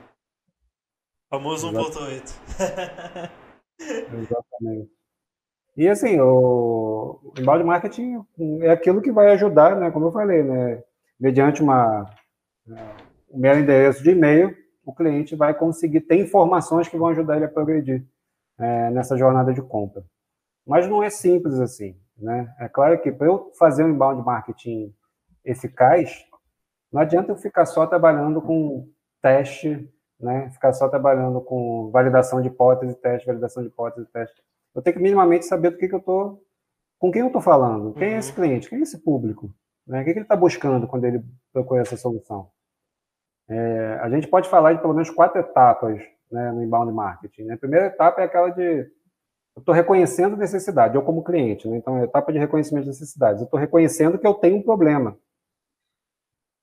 Famoso 1.28 1.72
1.8. 1.72 3.30
Exatamente. 3.80 4.90
E 5.76 5.88
assim, 5.88 6.20
o, 6.20 7.32
inbound 7.36 7.64
marketing 7.64 8.24
é 8.62 8.70
aquilo 8.70 9.02
que 9.02 9.10
vai 9.10 9.32
ajudar, 9.32 9.76
né, 9.76 9.90
como 9.90 10.06
eu 10.06 10.12
falei, 10.12 10.42
né, 10.42 10.82
mediante 11.18 11.60
uma, 11.60 12.08
um 13.30 13.38
mero 13.38 13.58
endereço 13.58 14.02
de 14.02 14.10
e-mail, 14.10 14.56
o 14.84 14.94
cliente 14.94 15.34
vai 15.34 15.54
conseguir 15.54 16.02
ter 16.02 16.16
informações 16.16 16.88
que 16.88 16.96
vão 16.96 17.08
ajudar 17.08 17.36
ele 17.36 17.46
a 17.46 17.48
progredir 17.48 18.06
é, 18.58 18.90
nessa 18.90 19.16
jornada 19.16 19.52
de 19.52 19.62
compra. 19.62 20.04
Mas 20.66 20.88
não 20.88 21.02
é 21.02 21.10
simples 21.10 21.58
assim. 21.60 21.96
Né? 22.16 22.52
É 22.58 22.68
claro 22.68 23.00
que 23.00 23.10
para 23.10 23.26
eu 23.26 23.50
fazer 23.58 23.84
um 23.84 23.90
inbound 23.90 24.24
marketing 24.24 24.94
eficaz, 25.44 26.24
não 26.92 27.00
adianta 27.00 27.32
eu 27.32 27.36
ficar 27.36 27.66
só 27.66 27.86
trabalhando 27.86 28.40
com 28.40 28.88
teste, 29.20 29.90
né? 30.20 30.50
ficar 30.50 30.72
só 30.72 30.88
trabalhando 30.88 31.40
com 31.40 31.90
validação 31.90 32.40
de 32.40 32.48
hipótese, 32.48 32.94
teste, 32.94 33.26
validação 33.26 33.62
de 33.62 33.68
hipótese, 33.68 34.06
teste. 34.12 34.42
Eu 34.74 34.82
tenho 34.82 34.96
que 34.96 35.02
minimamente 35.02 35.46
saber 35.46 35.70
do 35.70 35.76
que, 35.76 35.88
que 35.88 35.94
eu 35.94 35.98
estou, 35.98 36.42
com 36.98 37.10
quem 37.10 37.20
eu 37.20 37.28
estou 37.28 37.42
falando, 37.42 37.92
quem 37.94 38.14
é 38.14 38.18
esse 38.18 38.30
uhum. 38.30 38.36
cliente, 38.36 38.68
quem 38.68 38.78
é 38.78 38.82
esse 38.82 38.98
público, 38.98 39.52
né? 39.86 40.02
o 40.02 40.04
que, 40.04 40.12
que 40.12 40.18
ele 40.18 40.24
está 40.24 40.36
buscando 40.36 40.86
quando 40.86 41.04
ele 41.04 41.22
procura 41.52 41.82
essa 41.82 41.96
solução. 41.96 42.50
É, 43.48 43.98
a 44.00 44.08
gente 44.08 44.28
pode 44.28 44.48
falar 44.48 44.72
de 44.72 44.80
pelo 44.80 44.94
menos 44.94 45.10
quatro 45.10 45.38
etapas 45.38 46.02
né, 46.30 46.52
no 46.52 46.62
inbound 46.62 46.92
marketing. 46.92 47.44
Né? 47.44 47.54
A 47.54 47.58
primeira 47.58 47.86
etapa 47.86 48.20
é 48.20 48.24
aquela 48.24 48.50
de 48.50 48.90
eu 49.56 49.60
estou 49.60 49.74
reconhecendo 49.74 50.36
necessidade, 50.36 50.96
eu 50.96 51.02
como 51.02 51.22
cliente. 51.22 51.68
Né? 51.68 51.76
Então, 51.76 51.96
a 51.96 52.04
etapa 52.04 52.32
de 52.32 52.38
reconhecimento 52.38 52.84
de 52.84 52.90
necessidades. 52.90 53.40
Eu 53.40 53.44
estou 53.44 53.60
reconhecendo 53.60 54.18
que 54.18 54.26
eu 54.26 54.34
tenho 54.34 54.56
um 54.56 54.62
problema. 54.62 55.16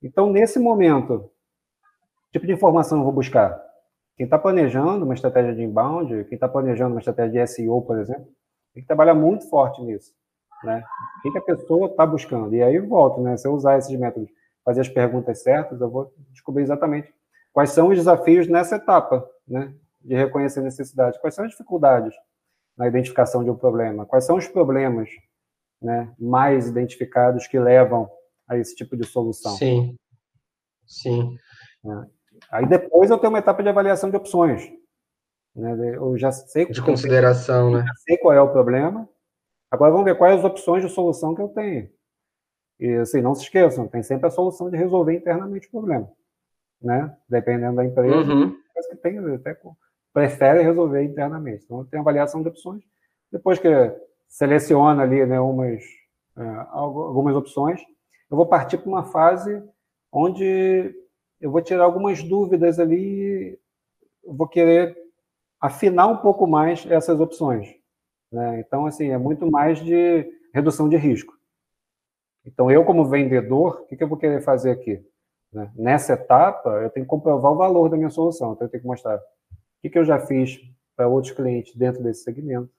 Então, 0.04 0.30
nesse 0.30 0.60
momento, 0.60 1.32
tipo 2.34 2.46
de 2.46 2.52
informação 2.52 2.98
eu 2.98 3.04
vou 3.04 3.14
buscar? 3.14 3.62
Quem 4.18 4.26
está 4.26 4.38
planejando 4.38 5.06
uma 5.06 5.14
estratégia 5.14 5.56
de 5.56 5.64
inbound, 5.64 6.26
quem 6.26 6.36
está 6.36 6.50
planejando 6.50 6.92
uma 6.92 7.00
estratégia 7.00 7.46
de 7.46 7.52
SEO, 7.52 7.82
por 7.82 7.98
exemplo, 7.98 8.28
tem 8.74 8.84
que 8.84 8.88
trabalhar 8.88 9.14
muito 9.14 9.50
forte 9.50 9.82
nisso. 9.82 10.14
Né? 10.64 10.84
O 11.26 11.32
que, 11.32 11.38
a 11.38 11.42
pessoa 11.42 11.88
está 11.88 12.06
buscando? 12.06 12.54
E 12.54 12.62
aí 12.62 12.78
volto, 12.80 13.22
né? 13.22 13.36
Se 13.38 13.48
eu 13.48 13.54
usar 13.54 13.78
esses 13.78 13.98
métodos, 13.98 14.30
fazer 14.64 14.82
as 14.82 14.90
perguntas 14.90 15.42
certas, 15.42 15.82
eu 15.82 15.90
vou 15.90 16.14
descobrir 16.32 16.64
exatamente 16.64 17.14
quais 17.52 17.72
são 17.72 17.90
os 17.90 17.98
desafios 17.98 18.48
nessa 18.48 18.76
etapa, 18.76 19.28
né? 19.48 19.74
De 20.00 20.16
reconhecer 20.16 20.62
necessidade. 20.62 21.20
Quais 21.20 21.36
são 21.36 21.46
as 21.46 21.52
dificuldades 21.52 22.16
na 22.78 22.88
identificação 22.88 23.44
de 23.44 23.50
um 23.50 23.56
problema? 23.56 24.06
Quais 24.06 24.26
são 24.26 24.38
os 24.38 24.48
problemas 24.48 25.10
né, 25.82 26.12
mais 26.20 26.68
identificados 26.68 27.48
que 27.48 27.60
levam 27.60 28.10
a 28.48 28.58
esse 28.58 28.76
tipo 28.76 28.96
de 28.96 29.06
solução? 29.06 29.52
Sim, 29.54 29.96
sim. 30.86 31.38
É. 31.86 32.08
Aí 32.52 32.66
depois 32.68 33.10
eu 33.10 33.18
tenho 33.18 33.32
uma 33.32 33.40
etapa 33.40 33.62
de 33.62 33.70
avaliação 33.70 34.10
de 34.10 34.18
opções. 34.18 34.72
Né? 35.56 35.96
Eu 35.96 36.18
já 36.18 36.32
sei 36.32 36.66
de 36.66 36.82
consideração, 36.82 37.72
né? 37.72 37.86
Já 37.86 37.94
sei 38.08 38.18
qual 38.18 38.34
é 38.34 38.42
o 38.42 38.52
problema. 38.52 39.08
Agora 39.70 39.92
vamos 39.92 40.06
ver 40.06 40.18
quais 40.18 40.40
as 40.40 40.46
opções 40.46 40.84
de 40.84 40.90
solução 40.90 41.36
que 41.36 41.42
eu 41.42 41.50
tenho. 41.50 41.90
E 42.82 42.96
assim, 42.96 43.22
não 43.22 43.36
se 43.36 43.44
esqueçam, 43.44 43.88
tem 43.88 44.02
sempre 44.02 44.26
a 44.26 44.32
solução 44.32 44.70
de 44.70 44.76
resolver 44.76 45.14
internamente 45.14 45.68
o 45.68 45.72
problema, 45.72 46.12
né? 46.82 47.16
Dependendo 47.30 47.76
da 47.76 47.86
empresa, 47.86 48.34
uhum. 48.34 48.58
que 48.90 48.96
tem 48.96 49.20
até 49.36 49.56
prefere 50.12 50.64
resolver 50.64 51.04
internamente. 51.04 51.64
Então 51.64 51.86
tem 51.86 52.00
avaliação 52.00 52.42
de 52.42 52.50
opções. 52.50 52.84
Depois 53.32 53.60
que 53.60 53.70
seleciona 54.28 55.04
ali, 55.04 55.24
né, 55.28 55.40
umas 55.40 55.84
é, 56.36 56.66
algumas 56.72 57.36
opções, 57.36 57.80
eu 58.30 58.36
vou 58.36 58.48
partir 58.48 58.80
para 58.80 58.90
uma 58.90 59.04
fase 59.04 59.62
onde 60.12 60.96
eu 61.40 61.52
vou 61.52 61.62
tirar 61.62 61.84
algumas 61.84 62.24
dúvidas 62.24 62.80
ali, 62.80 63.60
vou 64.26 64.48
querer 64.48 64.98
afinar 65.60 66.08
um 66.08 66.18
pouco 66.18 66.48
mais 66.48 66.86
essas 66.90 67.20
opções. 67.20 67.76
Né? 68.32 68.60
Então, 68.60 68.88
assim, 68.88 69.10
é 69.10 69.18
muito 69.18 69.50
mais 69.52 69.80
de 69.80 70.26
redução 70.54 70.90
de 70.90 70.98
risco. 70.98 71.34
Então, 72.46 72.72
eu, 72.72 72.84
como 72.84 73.06
vendedor, 73.06 73.82
o 73.82 73.86
que, 73.86 73.96
que 73.96 74.04
eu 74.04 74.08
vou 74.08 74.18
querer 74.18 74.42
fazer 74.42 74.72
aqui? 74.72 75.04
Né? 75.54 75.72
Nessa 75.76 76.14
etapa, 76.14 76.70
eu 76.82 76.90
tenho 76.90 77.06
que 77.06 77.10
comprovar 77.10 77.52
o 77.52 77.58
valor 77.58 77.90
da 77.90 77.98
minha 77.98 78.10
solução. 78.10 78.54
Então, 78.54 78.66
eu 78.66 78.72
tenho 78.72 78.82
que 78.82 78.88
mostrar 78.88 79.18
o 79.18 79.22
que, 79.82 79.90
que 79.90 80.00
eu 80.00 80.06
já 80.06 80.20
fiz 80.20 80.60
para 80.96 81.08
outros 81.08 81.34
clientes 81.34 81.76
dentro 81.76 82.02
desse 82.02 82.24
segmento. 82.24 82.70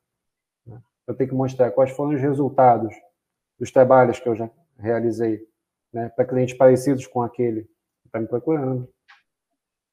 Né? 0.66 0.80
Eu 1.06 1.14
tenho 1.14 1.30
que 1.30 1.36
mostrar 1.36 1.70
quais 1.70 1.92
foram 1.92 2.14
os 2.14 2.20
resultados 2.20 2.94
dos 3.58 3.70
trabalhos 3.70 4.18
que 4.18 4.28
eu 4.28 4.34
já 4.34 4.50
realizei 4.78 5.46
né, 5.92 6.08
para 6.08 6.24
clientes 6.24 6.56
parecidos 6.56 7.06
com 7.06 7.22
aquele 7.22 7.68
está 8.12 8.20
me 8.20 8.26
procurando. 8.26 8.86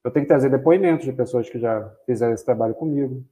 Eu 0.04 0.10
tenho 0.10 0.24
que 0.24 0.28
trazer 0.28 0.50
depoimentos 0.50 1.06
de 1.06 1.12
pessoas 1.12 1.48
que 1.48 1.58
já 1.58 1.88
fizeram 2.04 2.34
esse 2.34 2.44
trabalho 2.44 2.74
comigo. 2.74 3.24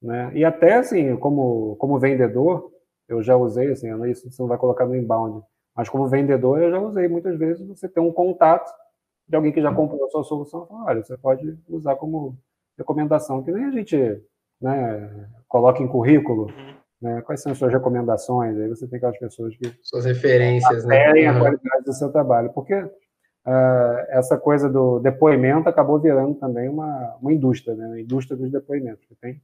Né? 0.00 0.30
E 0.34 0.44
até, 0.44 0.74
assim, 0.74 1.16
como, 1.16 1.76
como 1.76 1.98
vendedor, 1.98 2.70
eu 3.08 3.22
já 3.22 3.36
usei, 3.36 3.70
assim, 3.70 3.88
isso 4.10 4.30
você 4.30 4.42
não 4.42 4.48
vai 4.48 4.58
colocar 4.58 4.86
no 4.86 4.96
inbound, 4.96 5.44
mas 5.76 5.88
como 5.88 6.08
vendedor 6.08 6.60
eu 6.60 6.70
já 6.70 6.78
usei 6.78 7.08
muitas 7.08 7.38
vezes 7.38 7.66
você 7.66 7.88
ter 7.88 8.00
um 8.00 8.12
contato 8.12 8.70
de 9.28 9.36
alguém 9.36 9.52
que 9.52 9.60
já 9.60 9.72
comprou 9.74 10.04
a 10.04 10.10
sua 10.10 10.24
solução, 10.24 10.66
fala, 10.66 10.84
olha, 10.84 11.02
você 11.02 11.16
pode 11.16 11.58
usar 11.68 11.96
como 11.96 12.36
recomendação, 12.78 13.42
que 13.42 13.50
nem 13.50 13.64
a 13.64 13.70
gente 13.70 14.22
né, 14.60 15.28
coloca 15.48 15.82
em 15.82 15.88
currículo, 15.88 16.44
uhum. 16.44 16.74
né, 17.00 17.22
quais 17.22 17.42
são 17.42 17.52
as 17.52 17.58
suas 17.58 17.72
recomendações, 17.72 18.56
aí 18.58 18.68
você 18.68 18.86
tem 18.86 18.98
aquelas 18.98 19.18
pessoas 19.18 19.56
que... 19.56 19.74
Suas 19.82 20.04
referências, 20.04 20.84
né? 20.84 21.26
a 21.26 21.32
uhum. 21.32 21.40
qualidade 21.40 21.84
do 21.84 21.92
seu 21.92 22.12
trabalho, 22.12 22.52
porque 22.52 22.74
uh, 22.74 22.90
essa 24.08 24.36
coisa 24.36 24.68
do 24.68 24.98
depoimento 24.98 25.68
acabou 25.68 25.98
virando 25.98 26.34
também 26.34 26.68
uma, 26.68 27.16
uma 27.20 27.32
indústria, 27.32 27.74
né? 27.74 27.86
Uma 27.86 28.00
indústria 28.00 28.36
dos 28.36 28.50
depoimentos, 28.50 29.04
que 29.06 29.14
tem 29.16 29.40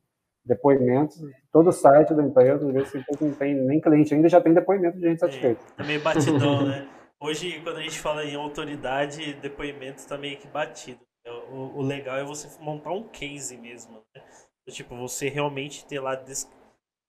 depoimentos, 0.50 1.22
todo 1.52 1.70
site 1.70 2.12
da 2.12 2.22
empresa, 2.22 2.66
às 2.66 2.72
vezes 2.72 2.92
não 3.20 3.32
tem 3.32 3.54
nem 3.54 3.80
cliente 3.80 4.12
ainda, 4.12 4.28
já 4.28 4.40
tem 4.40 4.52
depoimento 4.52 4.98
de 4.98 5.04
gente 5.04 5.20
satisfeita. 5.20 5.60
É, 5.78 5.84
meio 5.84 6.02
batidão, 6.02 6.66
né? 6.66 6.88
Hoje, 7.22 7.60
quando 7.62 7.76
a 7.76 7.82
gente 7.82 7.98
fala 7.98 8.24
em 8.24 8.34
autoridade, 8.34 9.34
depoimento 9.34 9.98
está 9.98 10.18
meio 10.18 10.38
que 10.38 10.48
batido. 10.48 11.00
O, 11.52 11.78
o, 11.78 11.82
legal 11.82 12.16
é 12.16 12.24
você 12.24 12.48
montar 12.60 12.92
um 12.92 13.04
case 13.04 13.56
mesmo, 13.56 14.02
né? 14.14 14.22
Tipo, 14.70 14.96
você 14.96 15.28
realmente 15.28 15.86
ter 15.86 16.00
lá 16.00 16.18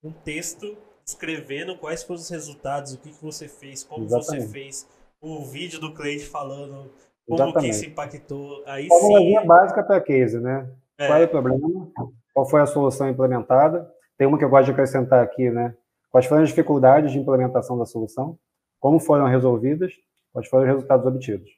um 0.04 0.12
texto 0.12 0.76
escrevendo 1.04 1.76
quais 1.78 2.02
foram 2.02 2.20
os 2.20 2.28
resultados, 2.28 2.92
o 2.92 2.98
que, 2.98 3.10
que 3.10 3.22
você 3.22 3.48
fez, 3.48 3.82
como 3.82 4.04
Exatamente. 4.04 4.46
você 4.46 4.52
fez, 4.52 4.88
o 5.20 5.44
vídeo 5.44 5.80
do 5.80 5.94
cliente 5.94 6.26
falando 6.26 6.92
como 7.26 7.42
Exatamente. 7.42 7.60
que 7.60 7.68
isso 7.68 7.86
impactou. 7.86 8.62
Aí 8.66 8.88
Formulazinha 8.88 9.40
sim... 9.40 9.46
básica 9.46 9.82
para 9.82 10.00
case, 10.00 10.38
né? 10.38 10.68
É. 10.98 11.06
Qual 11.06 11.18
é 11.18 11.24
o 11.24 11.28
problema? 11.28 11.90
Qual 12.32 12.48
foi 12.48 12.60
a 12.60 12.66
solução 12.66 13.08
implementada? 13.08 13.90
Tem 14.16 14.26
uma 14.26 14.38
que 14.38 14.44
eu 14.44 14.48
gosto 14.48 14.66
de 14.66 14.72
acrescentar 14.72 15.22
aqui, 15.22 15.50
né? 15.50 15.74
Quais 16.10 16.26
foram 16.26 16.42
as 16.42 16.48
dificuldades 16.48 17.12
de 17.12 17.18
implementação 17.18 17.78
da 17.78 17.86
solução? 17.86 18.38
Como 18.78 18.98
foram 18.98 19.26
resolvidas? 19.26 19.92
Quais 20.32 20.48
foram 20.48 20.64
os 20.64 20.70
resultados 20.70 21.06
obtidos? 21.06 21.50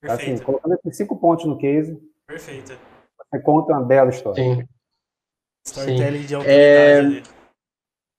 Tá, 0.00 0.12
assim, 0.12 0.16
Perfeito. 0.16 0.34
Assim, 0.34 0.44
colocando 0.44 0.74
esses 0.74 0.96
cinco 0.96 1.16
pontos 1.16 1.44
no 1.44 1.58
case, 1.58 2.00
Perfeito. 2.26 2.78
você 3.30 3.42
conta 3.42 3.72
uma 3.72 3.84
bela 3.84 4.10
história. 4.10 4.42
Sim. 4.42 4.68
Storytelling 5.66 6.26
de 6.26 6.34
autoridade. 6.34 7.18
É... 7.18 7.22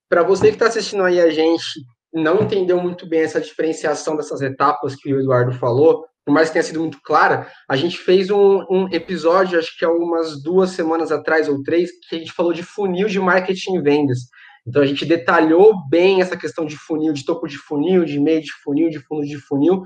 Para 0.09 0.23
você 0.23 0.47
que 0.47 0.53
está 0.53 0.67
assistindo 0.67 1.03
aí 1.03 1.21
a 1.21 1.29
gente 1.29 1.63
não 2.11 2.41
entendeu 2.41 2.81
muito 2.81 3.07
bem 3.07 3.21
essa 3.21 3.39
diferenciação 3.39 4.15
dessas 4.15 4.41
etapas 4.41 4.95
que 4.95 5.13
o 5.13 5.19
Eduardo 5.19 5.53
falou, 5.53 6.05
por 6.29 6.33
mais 6.33 6.49
que 6.49 6.53
tenha 6.53 6.63
sido 6.63 6.79
muito 6.79 7.01
clara, 7.01 7.47
a 7.67 7.75
gente 7.75 7.97
fez 7.97 8.29
um, 8.29 8.63
um, 8.69 8.87
episódio, 8.91 9.57
acho 9.57 9.75
que 9.75 9.83
há 9.83 9.89
umas 9.89 10.43
duas 10.43 10.69
semanas 10.69 11.11
atrás 11.11 11.49
ou 11.49 11.63
três, 11.63 11.89
que 12.07 12.15
a 12.15 12.19
gente 12.19 12.31
falou 12.31 12.53
de 12.53 12.61
funil 12.61 13.07
de 13.07 13.19
marketing 13.19 13.77
e 13.77 13.81
vendas. 13.81 14.19
Então 14.67 14.79
a 14.79 14.85
gente 14.85 15.07
detalhou 15.07 15.73
bem 15.89 16.21
essa 16.21 16.37
questão 16.37 16.67
de 16.67 16.77
funil, 16.77 17.13
de 17.13 17.25
topo 17.25 17.47
de 17.47 17.57
funil, 17.57 18.05
de 18.05 18.19
meio 18.19 18.43
de 18.43 18.51
funil, 18.63 18.91
de 18.91 18.99
fundo 18.99 19.25
de 19.25 19.39
funil. 19.39 19.81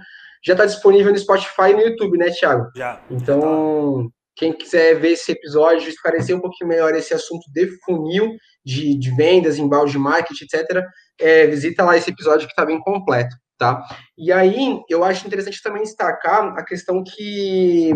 Já 0.46 0.52
está 0.52 0.66
disponível 0.66 1.14
no 1.14 1.18
Spotify 1.18 1.70
e 1.70 1.76
no 1.76 1.82
YouTube, 1.82 2.18
né, 2.18 2.30
Thiago? 2.30 2.70
Já. 2.76 3.02
Então, 3.10 4.12
quem 4.36 4.52
quiser 4.52 5.00
ver 5.00 5.12
esse 5.12 5.32
episódio, 5.32 5.88
esclarecer 5.88 6.36
um 6.36 6.42
pouquinho 6.42 6.68
melhor 6.68 6.94
esse 6.94 7.14
assunto 7.14 7.50
de 7.54 7.70
funil, 7.86 8.36
de, 8.66 9.00
de 9.00 9.16
vendas, 9.16 9.58
embalde 9.58 9.94
de 9.94 9.98
marketing, 9.98 10.44
etc., 10.44 10.84
é, 11.18 11.48
visita 11.48 11.86
lá 11.86 11.96
esse 11.96 12.10
episódio 12.10 12.48
que 12.48 12.52
está 12.52 12.66
bem 12.66 12.82
completo, 12.82 13.34
tá? 13.64 13.82
E 14.18 14.32
aí, 14.32 14.82
eu 14.90 15.06
acho 15.06 15.26
interessante 15.26 15.62
também 15.64 15.84
destacar 15.84 16.54
a 16.58 16.66
questão 16.66 17.02
que 17.02 17.92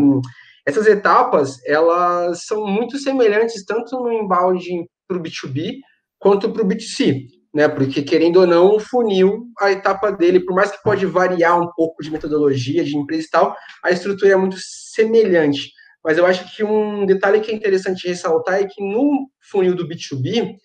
essas 0.65 0.88
etapas, 0.88 1.57
elas 1.65 2.45
são 2.45 2.65
muito 2.65 2.97
semelhantes 2.97 3.65
tanto 3.65 3.99
no 3.99 4.11
embalde 4.11 4.88
para 5.07 5.18
o 5.18 5.22
B2B 5.22 5.80
quanto 6.20 6.51
para 6.51 6.63
o 6.63 6.65
B2C, 6.65 7.26
né? 7.53 7.68
Porque, 7.68 8.01
querendo 8.01 8.38
ou 8.38 8.47
não, 8.47 8.76
o 8.76 8.80
funil, 8.80 9.45
a 9.59 9.72
etapa 9.72 10.11
dele, 10.11 10.39
por 10.39 10.55
mais 10.55 10.72
que 10.72 10.82
pode 10.82 11.05
variar 11.05 11.59
um 11.59 11.70
pouco 11.76 12.01
de 12.01 12.11
metodologia, 12.11 12.84
de 12.84 12.97
empresa 12.97 13.28
e 13.28 13.30
tal, 13.30 13.55
a 13.84 13.91
estrutura 13.91 14.34
é 14.34 14.38
muito 14.38 14.57
semelhante. 14.59 15.72
Mas 16.03 16.18
eu 16.18 16.26
acho 16.26 16.55
que 16.55 16.63
um 16.63 17.05
detalhe 17.05 17.41
que 17.41 17.51
é 17.51 17.53
interessante 17.53 18.07
ressaltar 18.07 18.61
é 18.61 18.65
que 18.65 18.82
no 18.82 19.30
funil 19.51 19.76
do 19.76 19.88
B2B 19.88 20.55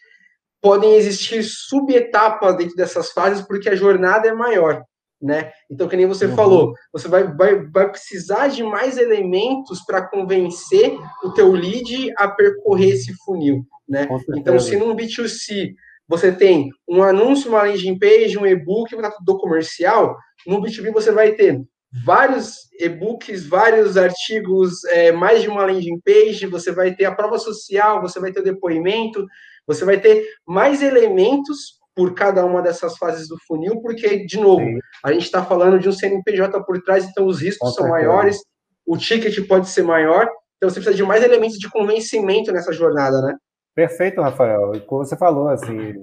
podem 0.61 0.95
existir 0.95 1.43
subetapas 1.43 2.57
dentro 2.57 2.77
dessas 2.77 3.11
fases 3.11 3.45
porque 3.45 3.69
a 3.69 3.75
jornada 3.75 4.29
é 4.29 4.33
maior, 4.33 4.83
né? 5.23 5.53
Então, 5.71 5.89
que 5.89 5.97
nem 5.97 6.07
você 6.07 6.27
uhum. 6.27 6.35
falou, 6.35 6.75
você 6.93 7.07
vai, 7.07 7.25
vai, 7.25 7.65
vai 7.67 7.89
precisar 7.89 8.49
de 8.49 8.63
mais 8.63 8.99
elementos 8.99 9.81
para 9.87 10.07
convencer 10.09 10.99
o 11.23 11.31
teu 11.31 11.53
lead 11.53 12.13
a 12.19 12.29
percorrer 12.29 12.95
esse 12.95 13.15
funil, 13.25 13.65
né? 13.89 14.09
Então, 14.37 14.59
se 14.59 14.77
num 14.77 14.97
B2C 14.97 15.75
você 16.09 16.33
tem 16.33 16.69
um 16.89 17.03
anúncio, 17.03 17.49
uma 17.49 17.63
landing 17.63 17.99
page, 17.99 18.37
um 18.37 18.45
e-book, 18.45 18.95
um 18.95 19.01
do 19.25 19.39
comercial, 19.39 20.17
no 20.47 20.61
B2B 20.61 20.93
você 20.93 21.13
vai 21.13 21.33
ter 21.33 21.63
vários 22.05 22.69
e-books, 22.79 23.47
vários 23.47 23.97
artigos, 23.97 24.83
é, 24.85 25.13
mais 25.13 25.43
de 25.43 25.49
uma 25.49 25.65
landing 25.65 26.01
page, 26.05 26.47
você 26.47 26.73
vai 26.73 26.95
ter 26.95 27.05
a 27.05 27.15
prova 27.15 27.39
social, 27.39 28.01
você 28.01 28.19
vai 28.19 28.33
ter 28.33 28.41
o 28.41 28.45
depoimento, 28.45 29.27
você 29.67 29.85
vai 29.85 30.01
ter 30.01 30.27
mais 30.47 30.83
elementos 30.83 31.81
por 31.95 32.15
cada 32.15 32.45
uma 32.45 32.63
dessas 32.63 32.97
fases 32.97 33.29
do 33.29 33.37
funil, 33.47 33.81
porque, 33.81 34.25
de 34.25 34.41
novo, 34.41 34.65
Sim. 34.65 34.79
a 35.05 35.13
gente 35.13 35.25
está 35.25 35.45
falando 35.45 35.79
de 35.79 35.89
um 35.89 35.93
CNPJ 35.93 36.63
por 36.65 36.83
trás, 36.83 37.05
então 37.05 37.27
os 37.27 37.41
riscos 37.41 37.75
são 37.75 37.89
maiores, 37.89 38.39
o 38.87 38.97
ticket 38.97 39.47
pode 39.47 39.69
ser 39.69 39.83
maior, 39.83 40.29
então 40.57 40.71
você 40.71 40.81
precisa 40.81 40.97
de 40.97 41.03
mais 41.03 41.23
elementos 41.23 41.59
de 41.59 41.69
convencimento 41.71 42.53
nessa 42.53 42.73
jornada, 42.73 43.21
né? 43.21 43.37
Perfeito, 43.75 44.21
Rafael. 44.21 44.81
Como 44.87 45.05
você 45.05 45.17
falou, 45.17 45.49
assim, 45.49 45.95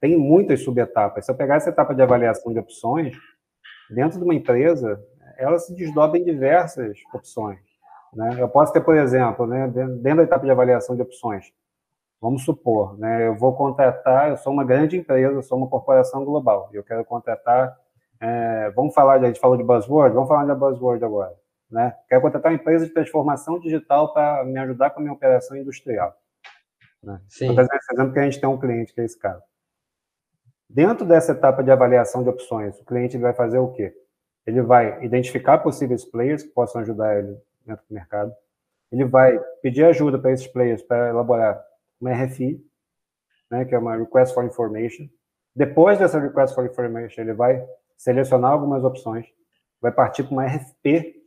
tem 0.00 0.16
muitas 0.16 0.62
subetapas. 0.62 1.24
Se 1.24 1.32
eu 1.32 1.36
pegar 1.36 1.56
essa 1.56 1.70
etapa 1.70 1.94
de 1.94 2.02
avaliação 2.02 2.52
de 2.52 2.58
opções, 2.58 3.16
dentro 3.90 4.18
de 4.18 4.24
uma 4.24 4.34
empresa, 4.34 5.00
ela 5.38 5.58
se 5.58 5.74
desdobra 5.74 6.18
em 6.18 6.24
diversas 6.24 6.98
opções. 7.12 7.58
Né? 8.12 8.36
Eu 8.38 8.48
posso 8.48 8.72
ter, 8.72 8.80
por 8.80 8.96
exemplo, 8.96 9.46
né, 9.46 9.66
dentro 9.68 10.18
da 10.18 10.22
etapa 10.22 10.44
de 10.44 10.50
avaliação 10.50 10.94
de 10.94 11.02
opções, 11.02 11.46
vamos 12.24 12.42
supor, 12.42 12.98
né, 12.98 13.26
eu 13.26 13.34
vou 13.34 13.54
contratar, 13.54 14.30
eu 14.30 14.38
sou 14.38 14.50
uma 14.50 14.64
grande 14.64 14.96
empresa, 14.96 15.34
eu 15.34 15.42
sou 15.42 15.58
uma 15.58 15.68
corporação 15.68 16.24
global, 16.24 16.70
e 16.72 16.76
eu 16.76 16.82
quero 16.82 17.04
contratar, 17.04 17.78
é, 18.18 18.70
vamos 18.70 18.94
falar, 18.94 19.16
a 19.16 19.26
gente 19.26 19.38
falou 19.38 19.58
de 19.58 19.62
buzzword, 19.62 20.14
vamos 20.14 20.28
falar 20.28 20.46
de 20.46 20.58
buzzword 20.58 21.04
agora, 21.04 21.34
Né? 21.70 21.94
Quero 22.08 22.22
contratar 22.22 22.50
uma 22.50 22.56
empresa 22.56 22.86
de 22.86 22.94
transformação 22.94 23.60
digital 23.60 24.14
para 24.14 24.42
me 24.42 24.58
ajudar 24.58 24.88
com 24.88 25.00
a 25.00 25.02
minha 25.02 25.12
operação 25.12 25.54
industrial. 25.54 26.14
Né? 27.02 27.20
Sim. 27.28 27.48
Vou 27.48 27.56
trazer 27.56 27.76
esse 27.76 27.92
exemplo 27.92 28.14
que 28.14 28.18
a 28.18 28.24
gente 28.24 28.40
tem 28.40 28.48
um 28.48 28.58
cliente 28.58 28.94
que 28.94 29.02
é 29.02 29.04
esse 29.04 29.18
caso. 29.18 29.42
Dentro 30.66 31.04
dessa 31.04 31.32
etapa 31.32 31.62
de 31.62 31.70
avaliação 31.70 32.22
de 32.22 32.30
opções, 32.30 32.80
o 32.80 32.86
cliente 32.86 33.18
vai 33.18 33.34
fazer 33.34 33.58
o 33.58 33.68
quê? 33.68 33.94
Ele 34.46 34.62
vai 34.62 35.04
identificar 35.04 35.58
possíveis 35.58 36.06
players 36.06 36.42
que 36.42 36.48
possam 36.48 36.80
ajudar 36.80 37.18
ele 37.18 37.36
dentro 37.66 37.84
do 37.86 37.94
mercado. 37.94 38.32
Ele 38.90 39.04
vai 39.04 39.38
pedir 39.60 39.84
ajuda 39.84 40.18
para 40.18 40.32
esses 40.32 40.46
players 40.46 40.80
para 40.80 41.10
elaborar 41.10 41.62
uma 42.04 42.24
RFI, 42.24 42.62
né, 43.50 43.64
que 43.64 43.74
é 43.74 43.78
uma 43.78 43.96
Request 43.96 44.34
for 44.34 44.44
Information. 44.44 45.08
Depois 45.56 45.98
dessa 45.98 46.18
Request 46.18 46.54
for 46.54 46.66
Information, 46.66 47.22
ele 47.22 47.32
vai 47.32 47.66
selecionar 47.96 48.52
algumas 48.52 48.84
opções, 48.84 49.26
vai 49.80 49.92
partir 49.92 50.24
para 50.24 50.32
uma 50.32 50.46
RFP, 50.46 51.22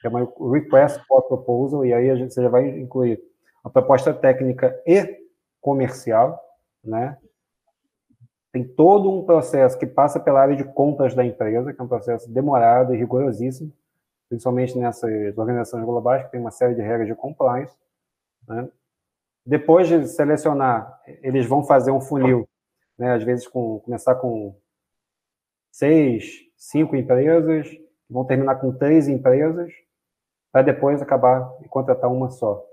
que 0.00 0.06
é 0.06 0.08
uma 0.08 0.20
Request 0.52 1.04
for 1.06 1.22
Proposal, 1.22 1.84
e 1.84 1.92
aí 1.92 2.10
a 2.10 2.16
gente, 2.16 2.32
você 2.32 2.42
já 2.42 2.48
vai 2.48 2.68
incluir 2.68 3.20
a 3.62 3.68
proposta 3.68 4.14
técnica 4.14 4.80
e 4.86 5.26
comercial, 5.60 6.40
né? 6.82 7.18
Tem 8.52 8.66
todo 8.66 9.10
um 9.10 9.26
processo 9.26 9.78
que 9.78 9.86
passa 9.86 10.18
pela 10.18 10.40
área 10.40 10.56
de 10.56 10.64
contas 10.64 11.14
da 11.14 11.24
empresa, 11.24 11.74
que 11.74 11.80
é 11.80 11.84
um 11.84 11.88
processo 11.88 12.30
demorado 12.32 12.94
e 12.94 12.96
rigorosíssimo, 12.96 13.70
principalmente 14.28 14.78
nessas 14.78 15.36
organizações 15.36 15.84
globais, 15.84 16.24
que 16.24 16.30
tem 16.30 16.40
uma 16.40 16.50
série 16.50 16.74
de 16.74 16.80
regras 16.80 17.06
de 17.06 17.14
compliance. 17.14 17.76
Né? 18.48 18.68
Depois 19.46 19.86
de 19.86 20.08
selecionar, 20.08 21.00
eles 21.22 21.46
vão 21.46 21.62
fazer 21.62 21.92
um 21.92 22.00
funil, 22.00 22.48
né? 22.98 23.12
às 23.12 23.22
vezes 23.22 23.46
com, 23.46 23.78
começar 23.78 24.16
com 24.16 24.58
seis, 25.70 26.40
cinco 26.56 26.96
empresas, 26.96 27.68
vão 28.10 28.24
terminar 28.24 28.56
com 28.56 28.72
três 28.72 29.06
empresas, 29.06 29.72
para 30.50 30.62
depois 30.62 31.00
acabar 31.00 31.48
e 31.62 31.68
contratar 31.68 32.10
uma 32.10 32.30
só. 32.30 32.64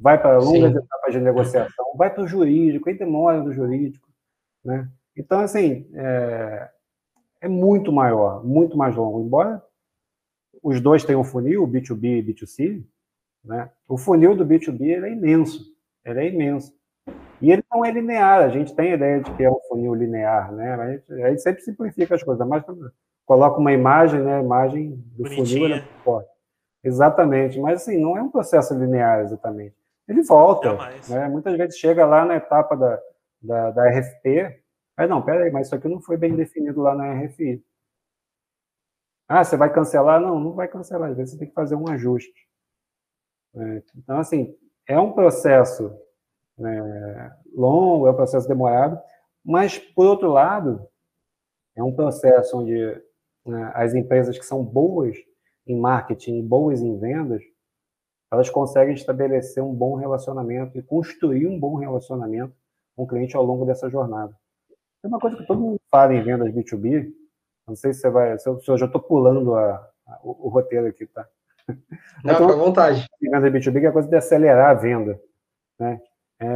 Vai 0.00 0.20
para 0.20 0.38
longas 0.38 0.72
Sim. 0.72 0.78
etapas 0.78 1.12
de 1.12 1.20
negociação, 1.20 1.86
vai 1.96 2.12
para 2.12 2.24
o 2.24 2.26
jurídico, 2.26 2.88
aí 2.88 2.98
demora 2.98 3.40
do 3.40 3.52
jurídico, 3.52 4.08
né? 4.64 4.90
Então, 5.16 5.40
assim, 5.40 5.88
é, 5.94 6.70
é, 7.40 7.48
muito 7.48 7.92
maior, 7.92 8.44
muito 8.44 8.76
mais 8.76 8.94
longo. 8.94 9.24
Embora 9.24 9.62
os 10.62 10.80
dois 10.80 11.04
tenham 11.04 11.24
funil, 11.24 11.66
B2B 11.66 12.18
e 12.18 12.22
B2C, 12.22 12.84
né? 13.44 13.70
o 13.88 13.96
funil 13.96 14.36
do 14.36 14.44
B2B 14.44 15.02
é 15.04 15.12
imenso, 15.12 15.75
ele 16.06 16.20
é 16.20 16.28
imenso. 16.28 16.74
E 17.40 17.52
ele 17.52 17.62
não 17.70 17.84
é 17.84 17.90
linear, 17.90 18.42
a 18.42 18.48
gente 18.48 18.74
tem 18.74 18.92
a 18.92 18.94
ideia 18.94 19.20
de 19.20 19.30
que 19.32 19.44
é 19.44 19.50
um 19.50 19.60
funil 19.68 19.94
linear, 19.94 20.52
né? 20.52 20.74
A 20.74 20.92
gente, 20.92 21.12
a 21.22 21.30
gente 21.30 21.42
sempre 21.42 21.62
simplifica 21.62 22.14
as 22.14 22.22
coisas, 22.22 22.46
mas 22.46 22.64
coloca 23.26 23.60
uma 23.60 23.72
imagem, 23.72 24.22
né? 24.22 24.38
A 24.38 24.42
imagem 24.42 24.92
do 25.16 25.24
Bonitinha. 25.24 25.44
funil 25.46 25.76
é 25.76 25.80
forte. 26.02 26.30
Exatamente, 26.82 27.60
mas 27.60 27.82
assim, 27.82 27.98
não 27.98 28.16
é 28.16 28.22
um 28.22 28.30
processo 28.30 28.74
linear 28.74 29.20
exatamente. 29.20 29.74
Ele 30.08 30.22
volta, 30.22 30.76
né? 31.08 31.28
Muitas 31.28 31.56
vezes 31.56 31.76
chega 31.76 32.06
lá 32.06 32.24
na 32.24 32.36
etapa 32.36 32.76
da, 32.76 33.00
da, 33.42 33.70
da 33.72 33.90
RFP, 33.90 34.62
Aí 34.96 35.06
não, 35.06 35.22
peraí, 35.22 35.50
mas 35.50 35.66
isso 35.66 35.74
aqui 35.74 35.88
não 35.88 36.00
foi 36.00 36.16
bem 36.16 36.34
definido 36.34 36.80
lá 36.80 36.94
na 36.94 37.12
RFI. 37.12 37.62
Ah, 39.28 39.44
você 39.44 39.56
vai 39.56 39.72
cancelar? 39.72 40.20
Não, 40.20 40.40
não 40.40 40.52
vai 40.52 40.68
cancelar. 40.68 41.10
Às 41.10 41.16
vezes 41.16 41.32
você 41.32 41.38
tem 41.38 41.48
que 41.48 41.54
fazer 41.54 41.74
um 41.74 41.88
ajuste. 41.88 42.48
É, 43.54 43.82
então, 43.96 44.18
assim, 44.18 44.56
é 44.86 44.98
um 44.98 45.12
processo 45.12 45.92
é, 46.58 47.32
longo, 47.54 48.06
é 48.06 48.10
um 48.10 48.16
processo 48.16 48.48
demorado, 48.48 49.00
mas, 49.44 49.78
por 49.78 50.06
outro 50.06 50.30
lado, 50.30 50.86
é 51.76 51.82
um 51.82 51.94
processo 51.94 52.58
onde 52.58 53.02
né, 53.44 53.70
as 53.74 53.94
empresas 53.94 54.38
que 54.38 54.44
são 54.44 54.64
boas 54.64 55.16
em 55.66 55.78
marketing, 55.78 56.46
boas 56.46 56.80
em 56.80 56.98
vendas, 56.98 57.42
elas 58.30 58.50
conseguem 58.50 58.94
estabelecer 58.94 59.62
um 59.62 59.74
bom 59.74 59.94
relacionamento 59.94 60.76
e 60.78 60.82
construir 60.82 61.46
um 61.46 61.58
bom 61.58 61.76
relacionamento 61.76 62.54
com 62.94 63.04
o 63.04 63.06
cliente 63.06 63.36
ao 63.36 63.44
longo 63.44 63.64
dessa 63.64 63.88
jornada. 63.88 64.34
É 65.02 65.06
uma 65.06 65.20
coisa 65.20 65.36
que 65.36 65.46
todo 65.46 65.60
mundo 65.60 65.80
fala 65.90 66.14
em 66.14 66.22
vendas 66.22 66.52
B2B. 66.52 67.12
Não 67.68 67.76
sei 67.76 67.92
se 67.92 68.00
você 68.00 68.10
vai. 68.10 68.38
Se 68.38 68.48
eu, 68.48 68.60
se 68.60 68.70
eu 68.70 68.78
já 68.78 68.86
estou 68.86 69.00
pulando 69.00 69.54
a, 69.54 69.76
a, 70.06 70.20
o, 70.22 70.46
o, 70.46 70.48
roteiro 70.48 70.86
aqui, 70.86 71.06
tá? 71.06 71.28
Não, 72.24 72.34
então, 72.34 72.50
à 72.50 72.56
vontade. 72.56 73.06
Em 73.22 73.30
vendas 73.30 73.52
B2B, 73.52 73.80
que 73.80 73.86
é 73.86 73.88
a 73.88 73.92
coisa 73.92 74.08
de 74.08 74.16
acelerar 74.16 74.70
a 74.70 74.74
venda. 74.74 75.20
Né? 75.78 76.00
É, 76.38 76.46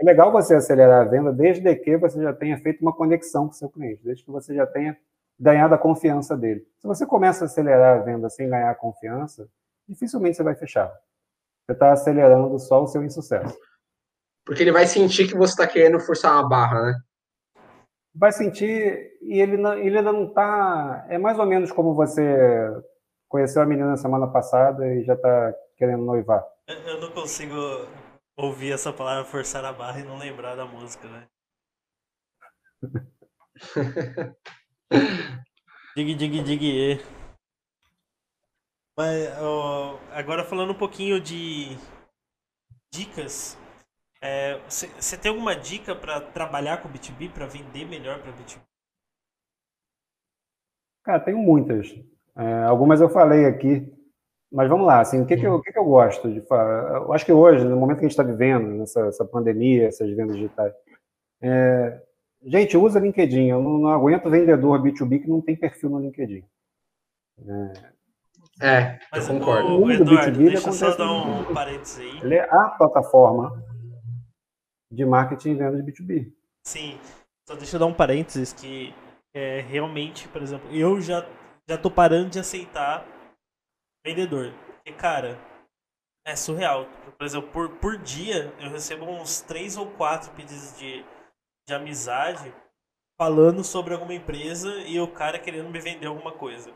é, 0.00 0.04
legal 0.04 0.30
você 0.30 0.54
acelerar 0.54 1.02
a 1.02 1.08
venda 1.08 1.32
desde 1.32 1.74
que 1.76 1.96
você 1.96 2.22
já 2.22 2.32
tenha 2.32 2.58
feito 2.58 2.80
uma 2.80 2.92
conexão 2.92 3.46
com 3.46 3.52
o 3.52 3.54
seu 3.54 3.68
cliente, 3.68 4.02
desde 4.04 4.24
que 4.24 4.30
você 4.30 4.54
já 4.54 4.66
tenha 4.66 4.96
ganhado 5.38 5.74
a 5.74 5.78
confiança 5.78 6.36
dele. 6.36 6.66
Se 6.78 6.86
você 6.86 7.06
começa 7.06 7.44
a 7.44 7.46
acelerar 7.46 7.98
a 7.98 8.02
venda 8.02 8.28
sem 8.28 8.48
ganhar 8.48 8.70
a 8.70 8.74
confiança, 8.74 9.48
dificilmente 9.88 10.36
você 10.36 10.42
vai 10.42 10.54
fechar. 10.54 10.88
Você 11.66 11.72
está 11.72 11.92
acelerando 11.92 12.58
só 12.58 12.82
o 12.82 12.86
seu 12.86 13.04
insucesso. 13.04 13.56
Porque 14.44 14.62
ele 14.62 14.72
vai 14.72 14.86
sentir 14.86 15.28
que 15.28 15.36
você 15.36 15.52
está 15.52 15.66
querendo 15.66 16.00
forçar 16.00 16.32
uma 16.32 16.48
barra, 16.48 16.82
né? 16.82 16.94
vai 18.18 18.32
sentir 18.32 19.16
e 19.22 19.40
ele, 19.40 19.56
não, 19.56 19.74
ele 19.74 19.98
ainda 19.98 20.12
não 20.12 20.24
está. 20.24 21.06
É 21.08 21.16
mais 21.16 21.38
ou 21.38 21.46
menos 21.46 21.70
como 21.70 21.94
você 21.94 22.68
conheceu 23.28 23.62
a 23.62 23.66
menina 23.66 23.96
semana 23.96 24.26
passada 24.26 24.86
e 24.86 25.04
já 25.04 25.14
está 25.14 25.54
querendo 25.76 26.04
noivar. 26.04 26.44
Eu 26.66 27.00
não 27.00 27.10
consigo 27.12 27.54
ouvir 28.36 28.72
essa 28.72 28.92
palavra 28.92 29.24
forçar 29.24 29.64
a 29.64 29.72
barra 29.72 30.00
e 30.00 30.04
não 30.04 30.18
lembrar 30.18 30.54
da 30.54 30.64
música, 30.64 31.08
né? 31.08 31.28
dig, 35.96 36.14
dig, 36.14 36.42
dig, 36.42 37.04
Mas, 38.96 39.28
agora 40.12 40.44
falando 40.44 40.72
um 40.72 40.78
pouquinho 40.78 41.20
de 41.20 41.76
dicas 42.92 43.58
você 44.68 45.14
é, 45.14 45.18
tem 45.18 45.30
alguma 45.30 45.54
dica 45.54 45.94
para 45.94 46.20
trabalhar 46.20 46.82
com 46.82 46.88
B2B, 46.88 47.32
para 47.32 47.46
vender 47.46 47.84
melhor 47.84 48.20
para 48.20 48.32
B2B? 48.32 48.60
Cara, 51.04 51.20
tenho 51.20 51.38
muitas. 51.38 51.88
É, 52.38 52.64
algumas 52.64 53.00
eu 53.00 53.08
falei 53.08 53.44
aqui, 53.46 53.92
mas 54.50 54.68
vamos 54.68 54.86
lá. 54.86 55.00
Assim, 55.00 55.20
o 55.20 55.26
que, 55.26 55.36
que, 55.36 55.46
eu, 55.46 55.54
o 55.54 55.62
que, 55.62 55.72
que 55.72 55.78
eu 55.78 55.84
gosto 55.84 56.32
de 56.32 56.40
falar? 56.42 57.02
Eu 57.02 57.12
acho 57.12 57.24
que 57.24 57.32
hoje, 57.32 57.64
no 57.64 57.76
momento 57.76 57.98
que 57.98 58.04
a 58.04 58.08
gente 58.08 58.18
está 58.18 58.22
vivendo, 58.22 58.68
nessa 58.68 59.24
pandemia, 59.24 59.88
essas 59.88 60.08
vendas 60.10 60.36
digitais, 60.36 60.72
é, 61.42 62.00
gente, 62.44 62.76
usa 62.76 63.00
LinkedIn. 63.00 63.48
Eu 63.48 63.62
não, 63.62 63.78
não, 63.78 63.90
aguento 63.90 64.30
vendedor 64.30 64.82
B2B 64.82 65.22
que 65.22 65.28
não 65.28 65.40
tem 65.40 65.56
perfil 65.56 65.90
no 65.90 66.00
LinkedIn. 66.00 66.44
É, 67.46 67.72
é 68.60 68.98
Mas, 69.12 69.28
eu 69.28 69.38
concordo. 69.38 69.68
O, 69.68 69.84
o 69.84 69.92
Eduardo, 69.92 70.38
B2B 70.38 70.50
deixa 70.50 70.68
eu 70.68 70.72
só 70.72 70.96
dar 70.96 71.12
um 71.12 71.52
parênteses 71.52 71.98
aí. 71.98 72.20
Ele 72.22 72.34
é 72.36 72.48
a 72.50 72.68
plataforma 72.70 73.62
de 74.90 75.04
marketing 75.04 75.50
e 75.50 75.54
venda 75.54 75.82
de 75.82 75.92
B2B. 75.92 76.32
Sim. 76.64 76.98
Só 77.48 77.54
deixa 77.54 77.76
eu 77.76 77.80
dar 77.80 77.86
um 77.86 77.94
parênteses 77.94 78.52
que 78.52 78.94
é, 79.34 79.60
realmente, 79.60 80.28
por 80.28 80.42
exemplo, 80.42 80.68
eu 80.70 81.00
já, 81.00 81.26
já 81.68 81.76
tô 81.76 81.90
parando 81.90 82.30
de 82.30 82.40
aceitar 82.40 83.06
vendedor. 84.04 84.52
Porque, 84.76 84.92
cara, 84.92 85.38
é 86.26 86.34
surreal. 86.34 86.86
Por 87.16 87.24
exemplo, 87.24 87.48
por, 87.50 87.68
por 87.76 87.98
dia 87.98 88.52
eu 88.60 88.70
recebo 88.70 89.04
uns 89.04 89.40
três 89.40 89.76
ou 89.76 89.86
quatro 89.90 90.30
pedidos 90.32 90.76
de, 90.78 91.04
de 91.68 91.74
amizade 91.74 92.52
falando 93.18 93.62
sobre 93.64 93.92
alguma 93.92 94.14
empresa 94.14 94.72
e 94.86 94.98
o 95.00 95.08
cara 95.08 95.38
querendo 95.38 95.68
me 95.68 95.80
vender 95.80 96.06
alguma 96.06 96.32
coisa. 96.32 96.70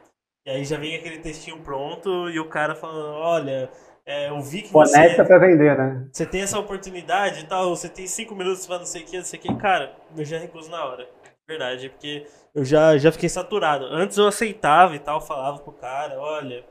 E 0.44 0.50
aí 0.50 0.64
já 0.64 0.76
vem 0.76 0.96
aquele 0.96 1.20
textinho 1.20 1.62
pronto 1.62 2.28
e 2.28 2.38
o 2.40 2.48
cara 2.48 2.74
falando, 2.74 3.14
olha, 3.14 3.70
é, 4.04 4.28
eu 4.28 4.40
vi 4.40 4.62
que 4.62 4.72
Conecta 4.72 5.22
você, 5.22 5.24
para 5.24 5.38
vender, 5.38 5.78
né? 5.78 6.08
Você 6.12 6.26
tem 6.26 6.42
essa 6.42 6.58
oportunidade 6.58 7.40
e 7.40 7.46
tal, 7.46 7.70
você 7.70 7.88
tem 7.88 8.08
cinco 8.08 8.34
minutos 8.34 8.66
para 8.66 8.80
não 8.80 8.86
sei 8.86 9.02
o 9.02 9.06
que, 9.06 9.16
não 9.16 9.24
sei 9.24 9.38
o 9.38 9.42
que. 9.42 9.54
Cara, 9.56 9.94
eu 10.16 10.24
já 10.24 10.38
recuso 10.38 10.68
na 10.68 10.84
hora. 10.84 11.08
Verdade, 11.48 11.88
porque 11.90 12.26
eu 12.54 12.64
já, 12.64 12.96
já 12.96 13.10
fiquei 13.12 13.28
saturado. 13.28 13.84
Antes 13.86 14.16
eu 14.16 14.26
aceitava 14.26 14.94
e 14.94 14.98
tal, 14.98 15.20
falava 15.20 15.58
pro 15.58 15.72
cara, 15.72 16.18
olha, 16.18 16.64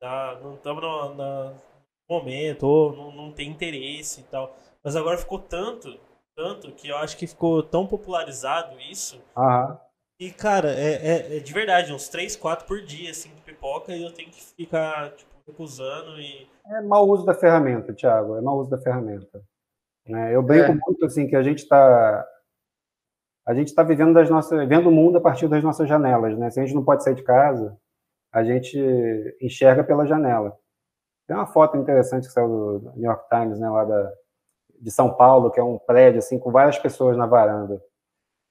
tá, 0.00 0.38
não 0.42 0.54
estamos 0.54 0.82
no, 0.82 1.14
no, 1.14 1.54
momento, 2.08 2.64
ou 2.64 2.94
não, 2.94 3.12
não 3.12 3.32
tem 3.32 3.50
interesse 3.50 4.20
e 4.20 4.24
tal. 4.24 4.56
Mas 4.82 4.96
agora 4.96 5.18
ficou 5.18 5.38
tanto, 5.38 5.98
tanto, 6.36 6.72
que 6.72 6.88
eu 6.88 6.96
acho 6.96 7.16
que 7.16 7.26
ficou 7.26 7.62
tão 7.62 7.86
popularizado 7.86 8.78
isso. 8.80 9.20
Aham. 9.36 9.78
E, 10.20 10.30
cara, 10.30 10.70
é, 10.70 10.92
é, 10.92 11.36
é 11.36 11.40
de 11.40 11.52
verdade, 11.52 11.92
uns 11.92 12.08
3, 12.08 12.36
4 12.36 12.66
por 12.66 12.80
dia, 12.80 13.10
assim, 13.10 13.34
de 13.34 13.42
pipoca, 13.42 13.94
e 13.94 14.02
eu 14.04 14.12
tenho 14.12 14.30
que 14.30 14.40
ficar, 14.40 15.10
tipo, 15.10 15.30
recusando 15.44 16.20
e 16.20 16.48
é 16.66 16.80
mau 16.80 17.06
uso 17.08 17.26
da 17.26 17.34
ferramenta, 17.34 17.92
Thiago, 17.92 18.36
é 18.36 18.40
mau 18.40 18.58
uso 18.58 18.70
da 18.70 18.78
ferramenta. 18.78 19.42
Né? 20.06 20.34
Eu 20.34 20.42
brinco 20.42 20.72
é. 20.72 20.74
muito 20.74 21.04
assim 21.04 21.26
que 21.26 21.36
a 21.36 21.42
gente 21.42 21.58
está 21.58 22.26
a 23.46 23.54
gente 23.54 23.68
está 23.68 23.82
vivendo 23.82 24.14
das 24.14 24.30
nossas, 24.30 24.66
vendo 24.68 24.88
o 24.88 24.92
mundo 24.92 25.18
a 25.18 25.20
partir 25.20 25.48
das 25.48 25.62
nossas 25.62 25.88
janelas, 25.88 26.36
né? 26.38 26.50
Se 26.50 26.60
a 26.60 26.64
gente 26.64 26.74
não 26.74 26.84
pode 26.84 27.04
sair 27.04 27.14
de 27.14 27.22
casa, 27.22 27.76
a 28.32 28.42
gente 28.42 28.78
enxerga 29.40 29.84
pela 29.84 30.06
janela. 30.06 30.58
Tem 31.26 31.36
uma 31.36 31.46
foto 31.46 31.76
interessante 31.76 32.26
que 32.26 32.32
saiu 32.32 32.48
do 32.48 32.92
New 32.96 33.04
York 33.04 33.28
Times, 33.28 33.58
né, 33.58 33.68
lá 33.68 33.84
da, 33.84 34.12
de 34.80 34.90
São 34.90 35.14
Paulo, 35.14 35.50
que 35.50 35.60
é 35.60 35.62
um 35.62 35.78
prédio 35.78 36.18
assim 36.18 36.38
com 36.38 36.50
várias 36.50 36.78
pessoas 36.78 37.16
na 37.16 37.26
varanda. 37.26 37.82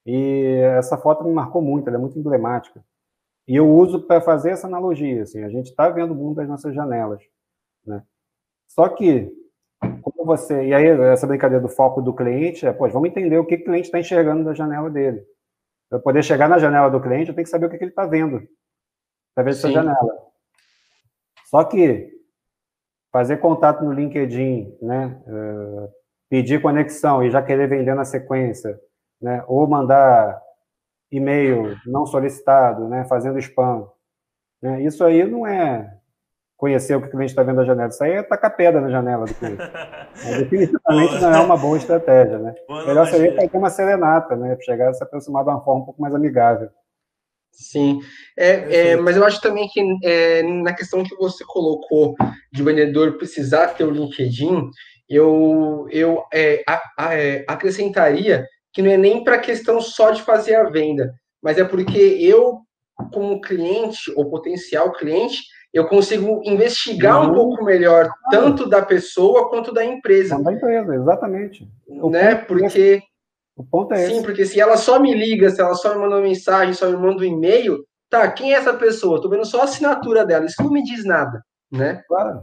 E 0.06 0.60
essa 0.76 0.96
foto 0.98 1.24
me 1.24 1.32
marcou 1.32 1.62
muito, 1.62 1.88
ela 1.88 1.96
é 1.96 2.00
muito 2.00 2.18
emblemática. 2.18 2.84
E 3.46 3.56
eu 3.56 3.70
uso 3.70 4.02
para 4.02 4.20
fazer 4.20 4.50
essa 4.50 4.66
analogia, 4.66 5.22
assim, 5.22 5.42
a 5.44 5.48
gente 5.48 5.66
está 5.66 5.88
vendo 5.88 6.12
o 6.12 6.14
mundo 6.14 6.36
das 6.36 6.48
nossas 6.48 6.74
janelas, 6.74 7.22
né? 7.86 8.02
Só 8.68 8.88
que, 8.88 9.30
você... 10.24 10.66
E 10.66 10.74
aí, 10.74 10.86
essa 10.86 11.26
brincadeira 11.26 11.62
do 11.62 11.68
foco 11.68 12.00
do 12.02 12.14
cliente 12.14 12.66
é, 12.66 12.72
pô, 12.72 12.88
vamos 12.88 13.08
entender 13.08 13.38
o 13.38 13.44
que 13.44 13.56
o 13.56 13.64
cliente 13.64 13.86
está 13.86 13.98
enxergando 13.98 14.44
da 14.44 14.54
janela 14.54 14.90
dele. 14.90 15.24
Para 15.88 15.98
poder 15.98 16.22
chegar 16.22 16.48
na 16.48 16.58
janela 16.58 16.90
do 16.90 17.00
cliente, 17.00 17.28
eu 17.28 17.34
tenho 17.34 17.44
que 17.44 17.50
saber 17.50 17.66
o 17.66 17.70
que, 17.70 17.78
que 17.78 17.84
ele 17.84 17.90
está 17.90 18.06
vendo, 18.06 18.42
através 19.32 19.56
dessa 19.56 19.70
janela. 19.70 20.24
Só 21.46 21.62
que 21.64 22.10
fazer 23.12 23.36
contato 23.36 23.84
no 23.84 23.92
LinkedIn, 23.92 24.76
né, 24.82 25.22
uh, 25.28 25.88
pedir 26.28 26.60
conexão 26.60 27.22
e 27.22 27.30
já 27.30 27.40
querer 27.40 27.68
vender 27.68 27.94
na 27.94 28.04
sequência, 28.04 28.76
né, 29.22 29.44
ou 29.46 29.64
mandar 29.68 30.42
e-mail 31.12 31.76
não 31.86 32.06
solicitado, 32.06 32.88
né, 32.88 33.04
fazendo 33.04 33.38
spam, 33.38 33.88
né, 34.60 34.82
isso 34.82 35.04
aí 35.04 35.24
não 35.24 35.46
é 35.46 35.96
conhecer 36.56 36.94
o 36.94 37.00
que 37.00 37.08
o 37.08 37.10
cliente 37.10 37.30
está 37.30 37.42
vendo 37.42 37.56
da 37.56 37.64
janela, 37.64 37.88
isso 37.88 38.02
aí 38.02 38.12
é 38.12 38.22
tacar 38.22 38.56
pedra 38.56 38.80
na 38.80 38.88
janela 38.88 39.26
do 39.26 39.34
cliente. 39.34 39.58
definitivamente 40.38 41.20
não 41.20 41.34
é 41.34 41.40
uma 41.40 41.56
boa 41.56 41.76
estratégia, 41.76 42.38
né? 42.38 42.54
Boa 42.66 42.86
Melhor 42.86 43.06
seria 43.06 43.34
fazer 43.34 43.56
uma 43.56 43.70
serenata, 43.70 44.36
né, 44.36 44.56
chegar 44.62 44.90
a 44.90 44.94
se 44.94 45.02
aproximar 45.02 45.44
de 45.44 45.50
uma 45.50 45.62
forma 45.62 45.82
um 45.82 45.84
pouco 45.84 46.00
mais 46.00 46.14
amigável. 46.14 46.70
Sim, 47.56 48.00
é, 48.36 48.90
é, 48.90 48.96
mas 48.96 49.16
eu 49.16 49.24
acho 49.24 49.40
também 49.40 49.68
que 49.68 49.80
é, 50.02 50.42
na 50.42 50.72
questão 50.72 51.04
que 51.04 51.14
você 51.16 51.44
colocou 51.44 52.14
de 52.52 52.62
o 52.62 52.64
vendedor 52.64 53.16
precisar 53.16 53.68
ter 53.68 53.84
o 53.84 53.90
LinkedIn, 53.90 54.70
eu, 55.08 55.86
eu 55.90 56.24
é, 56.32 56.64
a, 56.68 56.82
a, 56.98 57.14
é, 57.14 57.44
acrescentaria 57.46 58.46
que 58.72 58.82
não 58.82 58.90
é 58.90 58.96
nem 58.96 59.22
para 59.22 59.36
a 59.36 59.40
questão 59.40 59.80
só 59.80 60.10
de 60.10 60.22
fazer 60.22 60.56
a 60.56 60.68
venda, 60.68 61.14
mas 61.40 61.58
é 61.58 61.64
porque 61.64 61.98
eu, 61.98 62.60
como 63.12 63.40
cliente 63.40 64.12
ou 64.16 64.28
potencial 64.28 64.92
cliente, 64.92 65.42
eu 65.74 65.88
consigo 65.88 66.40
investigar 66.44 67.20
uhum. 67.20 67.32
um 67.32 67.34
pouco 67.34 67.64
melhor 67.64 68.08
tanto 68.30 68.68
da 68.68 68.80
pessoa 68.80 69.50
quanto 69.50 69.74
da 69.74 69.84
empresa. 69.84 70.40
Da 70.40 70.52
empresa, 70.52 70.94
exatamente. 70.94 71.68
né? 71.88 72.36
Porque 72.36 73.02
o 73.56 73.64
ponto 73.64 73.92
é 73.92 74.06
Sim, 74.06 74.12
esse. 74.12 74.22
porque 74.22 74.46
se 74.46 74.60
ela 74.60 74.76
só 74.76 75.00
me 75.00 75.12
liga, 75.12 75.50
se 75.50 75.60
ela 75.60 75.74
só 75.74 75.92
me 75.92 76.00
manda 76.00 76.14
uma 76.14 76.22
mensagem, 76.22 76.74
só 76.74 76.88
me 76.88 76.96
manda 76.96 77.22
um 77.22 77.24
e-mail, 77.24 77.84
tá, 78.08 78.30
quem 78.30 78.54
é 78.54 78.56
essa 78.56 78.72
pessoa? 78.72 79.20
Tô 79.20 79.28
vendo 79.28 79.44
só 79.44 79.62
a 79.62 79.64
assinatura 79.64 80.24
dela, 80.24 80.46
isso 80.46 80.62
não 80.62 80.70
me 80.70 80.82
diz 80.82 81.04
nada, 81.04 81.42
né? 81.72 82.02
Claro. 82.06 82.40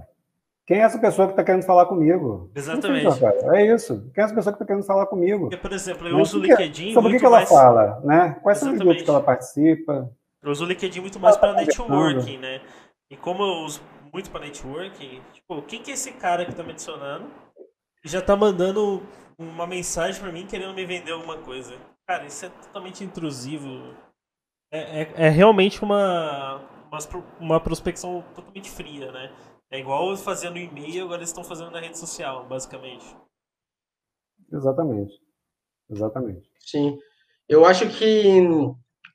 Quem 0.68 0.80
é 0.80 0.84
essa 0.84 1.00
pessoa 1.00 1.28
que 1.28 1.34
está 1.34 1.44
querendo 1.44 1.64
falar 1.64 1.86
comigo? 1.86 2.52
Exatamente. 2.56 3.08
é 3.54 3.74
isso. 3.74 4.10
Quem 4.14 4.22
é 4.22 4.26
essa 4.26 4.36
pessoa 4.36 4.54
que 4.54 4.58
está 4.58 4.66
querendo 4.66 4.86
falar 4.86 5.06
comigo? 5.06 5.50
Porque, 5.50 5.58
por 5.58 5.72
exemplo, 5.74 6.08
eu 6.08 6.18
uso 6.18 6.38
o 6.38 6.42
LinkedIn. 6.42 6.94
Sobre 6.94 7.16
o 7.16 7.20
que, 7.20 7.26
ela 7.26 7.38
mais... 7.38 7.50
fala, 7.50 8.00
né? 8.04 8.38
Quais 8.42 8.58
Exatamente. 8.58 8.60
são 8.60 8.72
os 8.72 8.80
grupos 8.80 9.04
que 9.04 9.10
ela 9.10 9.22
participa? 9.22 10.12
Eu 10.44 10.52
uso 10.52 10.64
o 10.64 10.68
LinkedIn 10.68 11.02
muito 11.02 11.20
mais 11.20 11.38
para 11.38 11.54
tá 11.54 11.62
networking, 11.62 12.38
né? 12.38 12.62
E 13.12 13.18
como 13.18 13.44
eu 13.44 13.66
uso 13.66 13.82
muito 14.14 14.32
para 14.32 14.46
networking, 14.46 15.22
tipo, 15.34 15.62
quem 15.64 15.84
que 15.84 15.92
é 15.92 15.94
esse 15.96 16.14
cara 16.14 16.46
que 16.46 16.52
está 16.52 16.64
me 16.64 16.72
adicionando? 16.72 17.30
E 18.06 18.08
já 18.08 18.20
está 18.20 18.38
mandando 18.38 19.04
uma 19.38 19.68
mensagem 19.68 20.22
para 20.22 20.32
mim 20.32 20.48
querendo 20.48 20.74
me 20.74 20.86
vender 20.86 21.12
alguma 21.12 21.38
coisa. 21.38 21.78
Cara, 22.08 22.26
isso 22.26 22.46
é 22.46 22.50
totalmente 22.50 23.04
intrusivo. 23.04 23.68
É, 24.72 25.02
é, 25.02 25.14
é 25.26 25.30
realmente 25.30 25.84
uma, 25.84 26.56
uma, 26.90 27.00
uma 27.38 27.60
prospecção 27.60 28.24
totalmente 28.34 28.72
fria, 28.72 29.12
né? 29.12 29.36
É 29.70 29.78
igual 29.80 30.16
fazendo 30.16 30.58
e-mail, 30.58 31.04
agora 31.04 31.20
eles 31.20 31.30
estão 31.30 31.44
fazendo 31.44 31.72
na 31.72 31.82
rede 31.82 32.00
social, 32.00 32.48
basicamente. 32.48 33.06
Exatamente. 34.50 35.22
Exatamente. 35.90 36.50
Sim. 36.60 36.98
Eu 37.50 37.66
acho 37.66 37.90
que 37.90 38.42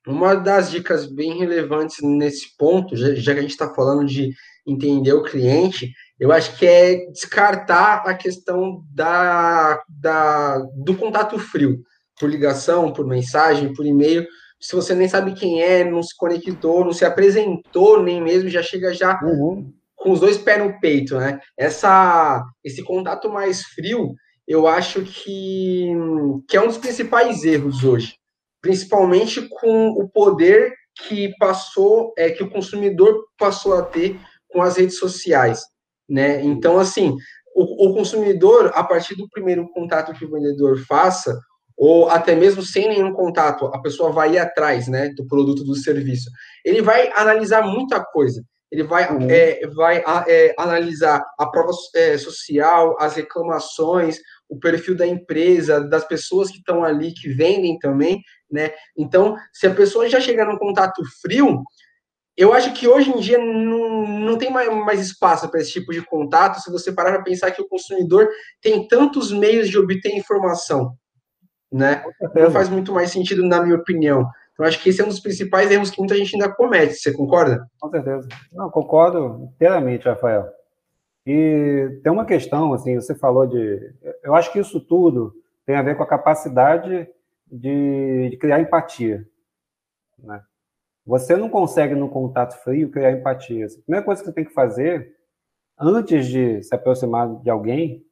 uma 0.06 0.34
das 0.34 0.70
dicas 0.70 1.06
bem 1.06 1.38
relevantes 1.38 1.96
nesse 2.02 2.56
ponto, 2.56 2.96
já, 2.96 3.14
já 3.14 3.32
que 3.32 3.38
a 3.38 3.42
gente 3.42 3.50
está 3.50 3.72
falando 3.74 4.06
de 4.06 4.32
entender 4.66 5.12
o 5.12 5.22
cliente, 5.22 5.92
eu 6.18 6.32
acho 6.32 6.56
que 6.56 6.66
é 6.66 7.06
descartar 7.10 8.02
a 8.06 8.14
questão 8.14 8.82
da, 8.92 9.80
da, 9.88 10.58
do 10.74 10.94
contato 10.94 11.38
frio, 11.38 11.78
por 12.18 12.30
ligação, 12.30 12.92
por 12.92 13.06
mensagem, 13.06 13.74
por 13.74 13.84
e-mail. 13.84 14.26
Se 14.60 14.74
você 14.74 14.94
nem 14.94 15.08
sabe 15.08 15.34
quem 15.34 15.62
é, 15.62 15.84
não 15.84 16.02
se 16.02 16.16
conectou, 16.16 16.84
não 16.84 16.92
se 16.92 17.04
apresentou, 17.04 18.02
nem 18.02 18.22
mesmo 18.22 18.48
já 18.48 18.62
chega 18.62 18.94
já 18.94 19.20
uhum. 19.22 19.72
com 19.94 20.12
os 20.12 20.20
dois 20.20 20.38
pés 20.38 20.58
no 20.58 20.80
peito, 20.80 21.16
né? 21.18 21.38
Essa, 21.56 22.42
esse 22.64 22.82
contato 22.82 23.30
mais 23.30 23.62
frio, 23.62 24.14
eu 24.48 24.66
acho 24.66 25.02
que, 25.02 25.92
que 26.48 26.56
é 26.56 26.60
um 26.60 26.68
dos 26.68 26.78
principais 26.78 27.44
erros 27.44 27.84
hoje, 27.84 28.14
principalmente 28.66 29.48
com 29.48 29.88
o 29.90 30.08
poder 30.08 30.74
que 31.06 31.32
passou, 31.38 32.12
é, 32.16 32.30
que 32.30 32.42
o 32.42 32.50
consumidor 32.50 33.26
passou 33.38 33.74
a 33.74 33.82
ter 33.82 34.18
com 34.48 34.62
as 34.62 34.76
redes 34.76 34.98
sociais 34.98 35.62
né? 36.08 36.42
Então, 36.42 36.78
assim, 36.78 37.16
o, 37.54 37.88
o, 37.88 37.94
consumidor, 37.94 38.70
a 38.74 38.84
partir 38.84 39.16
do 39.16 39.28
primeiro 39.28 39.68
contato 39.72 40.12
que 40.12 40.24
o 40.24 40.30
vendedor 40.30 40.78
faça, 40.86 41.38
ou 41.76 42.08
até 42.08 42.34
mesmo 42.34 42.62
sem 42.62 42.88
nenhum 42.88 43.12
contato, 43.12 43.66
a 43.66 43.80
pessoa 43.80 44.12
vai 44.12 44.34
ir 44.34 44.38
atrás, 44.38 44.88
né, 44.88 45.10
do 45.10 45.26
produto, 45.26 45.64
do 45.64 45.74
serviço. 45.74 46.30
Ele 46.64 46.80
vai 46.80 47.10
analisar 47.14 47.62
muita 47.62 48.02
coisa. 48.02 48.42
Ele 48.70 48.82
vai, 48.82 49.12
uhum. 49.12 49.28
é, 49.30 49.60
vai 49.74 50.02
é, 50.26 50.54
analisar 50.58 51.22
a 51.38 51.46
prova 51.46 51.70
é, 51.94 52.18
social, 52.18 52.96
as 52.98 53.14
reclamações, 53.14 54.18
o 54.48 54.58
perfil 54.58 54.96
da 54.96 55.06
empresa, 55.06 55.80
das 55.80 56.04
pessoas 56.04 56.50
que 56.50 56.58
estão 56.58 56.84
ali, 56.84 57.12
que 57.12 57.28
vendem 57.28 57.78
também, 57.78 58.22
né? 58.50 58.70
Então, 58.96 59.36
se 59.52 59.66
a 59.66 59.74
pessoa 59.74 60.08
já 60.08 60.20
chegar 60.20 60.46
num 60.46 60.58
contato 60.58 61.02
frio, 61.20 61.62
eu 62.36 62.52
acho 62.52 62.72
que 62.74 62.86
hoje 62.86 63.10
em 63.10 63.18
dia 63.18 63.38
não, 63.38 64.06
não 64.06 64.38
tem 64.38 64.50
mais, 64.50 64.68
mais 64.68 65.00
espaço 65.00 65.48
para 65.48 65.60
esse 65.60 65.72
tipo 65.72 65.92
de 65.92 66.02
contato 66.02 66.60
se 66.60 66.70
você 66.70 66.92
parar 66.92 67.12
para 67.12 67.22
pensar 67.22 67.50
que 67.50 67.62
o 67.62 67.68
consumidor 67.68 68.28
tem 68.60 68.86
tantos 68.86 69.32
meios 69.32 69.68
de 69.68 69.78
obter 69.78 70.14
informação, 70.14 70.94
né? 71.72 72.04
Não 72.34 72.50
faz 72.50 72.68
muito 72.68 72.92
mais 72.92 73.10
sentido, 73.10 73.42
na 73.42 73.62
minha 73.62 73.76
opinião. 73.76 74.28
Então, 74.52 74.66
acho 74.66 74.82
que 74.82 74.90
esse 74.90 75.00
é 75.00 75.04
um 75.04 75.08
dos 75.08 75.20
principais 75.20 75.70
erros 75.70 75.90
que 75.90 75.98
muita 75.98 76.16
gente 76.16 76.34
ainda 76.34 76.54
comete. 76.54 76.94
Você 76.94 77.12
concorda? 77.12 77.66
Com 77.78 77.90
certeza. 77.90 78.28
Não, 78.52 78.70
concordo 78.70 79.50
inteiramente, 79.54 80.06
Rafael. 80.06 80.46
E 81.26 82.00
tem 82.04 82.12
uma 82.12 82.24
questão, 82.24 82.72
assim, 82.72 82.94
você 82.94 83.14
falou 83.14 83.46
de... 83.46 83.92
Eu 84.22 84.34
acho 84.34 84.52
que 84.52 84.60
isso 84.60 84.80
tudo 84.80 85.34
tem 85.64 85.74
a 85.74 85.82
ver 85.82 85.96
com 85.96 86.04
a 86.04 86.08
capacidade 86.08 87.08
de, 87.50 88.30
de 88.30 88.36
criar 88.36 88.60
empatia, 88.60 89.28
né? 90.18 90.40
Você 91.04 91.36
não 91.36 91.48
consegue, 91.48 91.94
no 91.94 92.08
contato 92.08 92.54
frio, 92.64 92.90
criar 92.90 93.12
empatia. 93.12 93.66
A 93.66 93.82
primeira 93.82 94.04
coisa 94.04 94.20
que 94.20 94.26
você 94.26 94.34
tem 94.34 94.44
que 94.44 94.52
fazer, 94.52 95.16
antes 95.78 96.26
de 96.26 96.62
se 96.64 96.74
aproximar 96.74 97.32
de 97.42 97.48
alguém, 97.48 98.04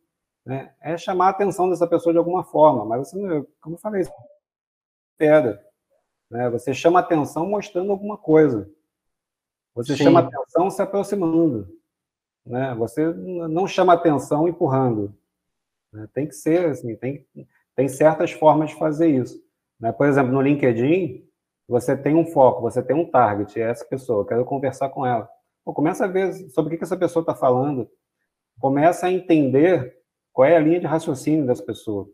né, 0.46 0.72
é 0.80 0.96
chamar 0.96 1.26
a 1.26 1.30
atenção 1.30 1.68
dessa 1.68 1.88
pessoa 1.88 2.12
de 2.12 2.18
alguma 2.18 2.44
forma. 2.44 2.84
Mas 2.84 3.10
você, 3.10 3.46
como 3.60 3.74
eu 3.74 3.80
falei, 3.80 4.02
espera. 5.12 5.60
Né? 6.30 6.48
Você 6.50 6.72
chama 6.72 7.00
a 7.00 7.02
atenção 7.02 7.46
mostrando 7.46 7.90
alguma 7.90 8.16
coisa. 8.16 8.70
Você 9.74 9.96
Sim. 9.96 10.04
chama 10.04 10.20
a 10.20 10.22
atenção 10.24 10.70
se 10.70 10.80
aproximando. 10.80 11.68
Né? 12.47 12.74
Você 12.74 13.07
não 13.12 13.66
chama 13.66 13.92
a 13.92 13.97
atenção 13.97 14.47
empurrando. 14.49 15.14
Né? 15.92 16.09
Tem 16.12 16.26
que 16.26 16.34
ser 16.34 16.66
assim, 16.66 16.95
tem, 16.97 17.26
tem 17.74 17.88
certas 17.88 18.32
formas 18.32 18.70
de 18.70 18.76
fazer 18.76 19.09
isso. 19.09 19.42
Né? 19.80 19.92
Por 19.92 20.07
exemplo, 20.07 20.32
no 20.32 20.42
LinkedIn, 20.42 21.26
você 21.68 21.97
tem 21.97 22.14
um 22.14 22.26
foco, 22.26 22.61
você 22.61 22.82
tem 22.82 22.95
um 22.95 23.11
target, 23.11 23.61
é 23.61 23.70
essa 23.70 23.84
pessoa, 23.84 24.20
eu 24.20 24.26
quero 24.26 24.45
conversar 24.45 24.90
com 24.90 25.07
ela. 25.07 25.28
Pô, 25.64 25.72
começa 25.72 26.05
a 26.05 26.09
ver 26.09 26.32
sobre 26.51 26.74
o 26.74 26.78
que 26.78 26.84
essa 26.84 26.97
pessoa 26.97 27.22
está 27.22 27.34
falando, 27.34 27.88
começa 28.61 29.07
a 29.07 29.12
entender 29.12 29.97
qual 30.32 30.47
é 30.47 30.57
a 30.57 30.61
linha 30.61 30.80
de 30.80 30.86
raciocínio 30.86 31.47
dessa 31.47 31.62
pessoa. 31.62 32.07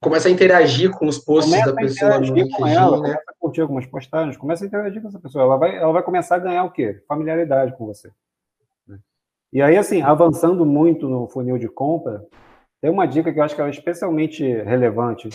Começa 0.00 0.28
a 0.28 0.30
interagir 0.30 0.92
com 0.92 1.06
os 1.06 1.18
posts 1.18 1.50
começa 1.50 1.72
da 1.72 1.80
pessoa 1.80 2.20
no 2.20 2.26
LinkedIn, 2.26 2.50
com 2.50 2.66
ela, 2.66 3.00
né? 3.00 3.08
Começa 3.08 3.24
a 3.26 3.34
curtir 3.40 3.60
algumas 3.62 3.86
postagens, 3.86 4.36
começa 4.36 4.64
a 4.64 4.66
interagir 4.66 5.02
com 5.02 5.08
essa 5.08 5.18
pessoa. 5.18 5.42
Ela 5.42 5.56
vai, 5.56 5.76
ela 5.76 5.92
vai 5.92 6.02
começar 6.02 6.36
a 6.36 6.38
ganhar 6.38 6.64
o 6.64 6.70
quê? 6.70 7.02
Familiaridade 7.08 7.76
com 7.76 7.86
você. 7.86 8.12
E 9.56 9.62
aí, 9.62 9.78
assim, 9.78 10.02
avançando 10.02 10.66
muito 10.66 11.08
no 11.08 11.26
funil 11.28 11.56
de 11.56 11.66
compra, 11.66 12.22
tem 12.78 12.90
uma 12.90 13.06
dica 13.06 13.32
que 13.32 13.38
eu 13.38 13.42
acho 13.42 13.56
que 13.56 13.62
é 13.62 13.70
especialmente 13.70 14.44
relevante 14.44 15.30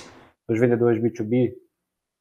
para 0.46 0.54
os 0.54 0.60
vendedores 0.60 1.02
B2B, 1.02 1.54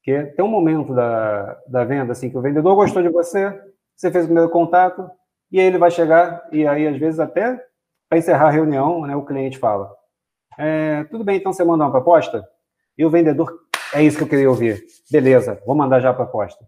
que 0.03 0.23
tem 0.35 0.43
um 0.43 0.49
momento 0.49 0.95
da, 0.95 1.61
da 1.69 1.85
venda 1.85 2.13
assim 2.13 2.31
que 2.31 2.39
o 2.39 2.41
vendedor 2.41 2.75
gostou 2.75 3.03
de 3.03 3.11
você, 3.11 3.51
você 3.95 4.11
fez 4.11 4.25
o 4.25 4.29
primeiro 4.29 4.49
contato, 4.49 5.11
e 5.53 5.61
aí 5.61 5.67
ele 5.67 5.77
vai 5.77 5.91
chegar, 5.91 6.43
e 6.51 6.67
aí 6.67 6.87
às 6.87 6.97
vezes 6.97 7.21
até 7.21 7.63
para 8.09 8.17
encerrar 8.17 8.47
a 8.47 8.51
reunião, 8.51 9.07
né, 9.07 9.15
o 9.15 9.27
cliente 9.27 9.59
fala, 9.59 9.95
é, 10.57 11.05
tudo 11.05 11.23
bem, 11.23 11.37
então 11.37 11.53
você 11.53 11.63
manda 11.63 11.85
uma 11.85 11.91
proposta? 11.91 12.43
E 12.97 13.05
o 13.05 13.11
vendedor, 13.11 13.55
é 13.93 14.03
isso 14.03 14.17
que 14.17 14.25
eu 14.25 14.29
queria 14.29 14.49
ouvir. 14.49 14.83
Beleza, 15.13 15.61
vou 15.67 15.77
mandar 15.77 16.01
já 16.01 16.09
a 16.09 16.15
proposta. 16.15 16.67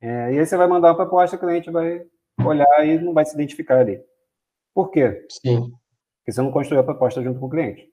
É, 0.00 0.34
e 0.34 0.38
aí 0.38 0.46
você 0.46 0.56
vai 0.56 0.68
mandar 0.68 0.90
uma 0.90 0.96
proposta, 0.96 1.34
o 1.34 1.40
cliente 1.40 1.72
vai 1.72 2.06
olhar 2.46 2.86
e 2.86 3.00
não 3.00 3.12
vai 3.12 3.24
se 3.24 3.34
identificar 3.34 3.80
ali. 3.80 4.00
Por 4.74 4.90
quê? 4.90 5.26
Sim. 5.30 5.70
Porque 6.22 6.32
você 6.32 6.42
não 6.42 6.52
construiu 6.52 6.80
a 6.80 6.84
proposta 6.84 7.22
junto 7.22 7.40
com 7.40 7.46
o 7.46 7.50
cliente. 7.50 7.92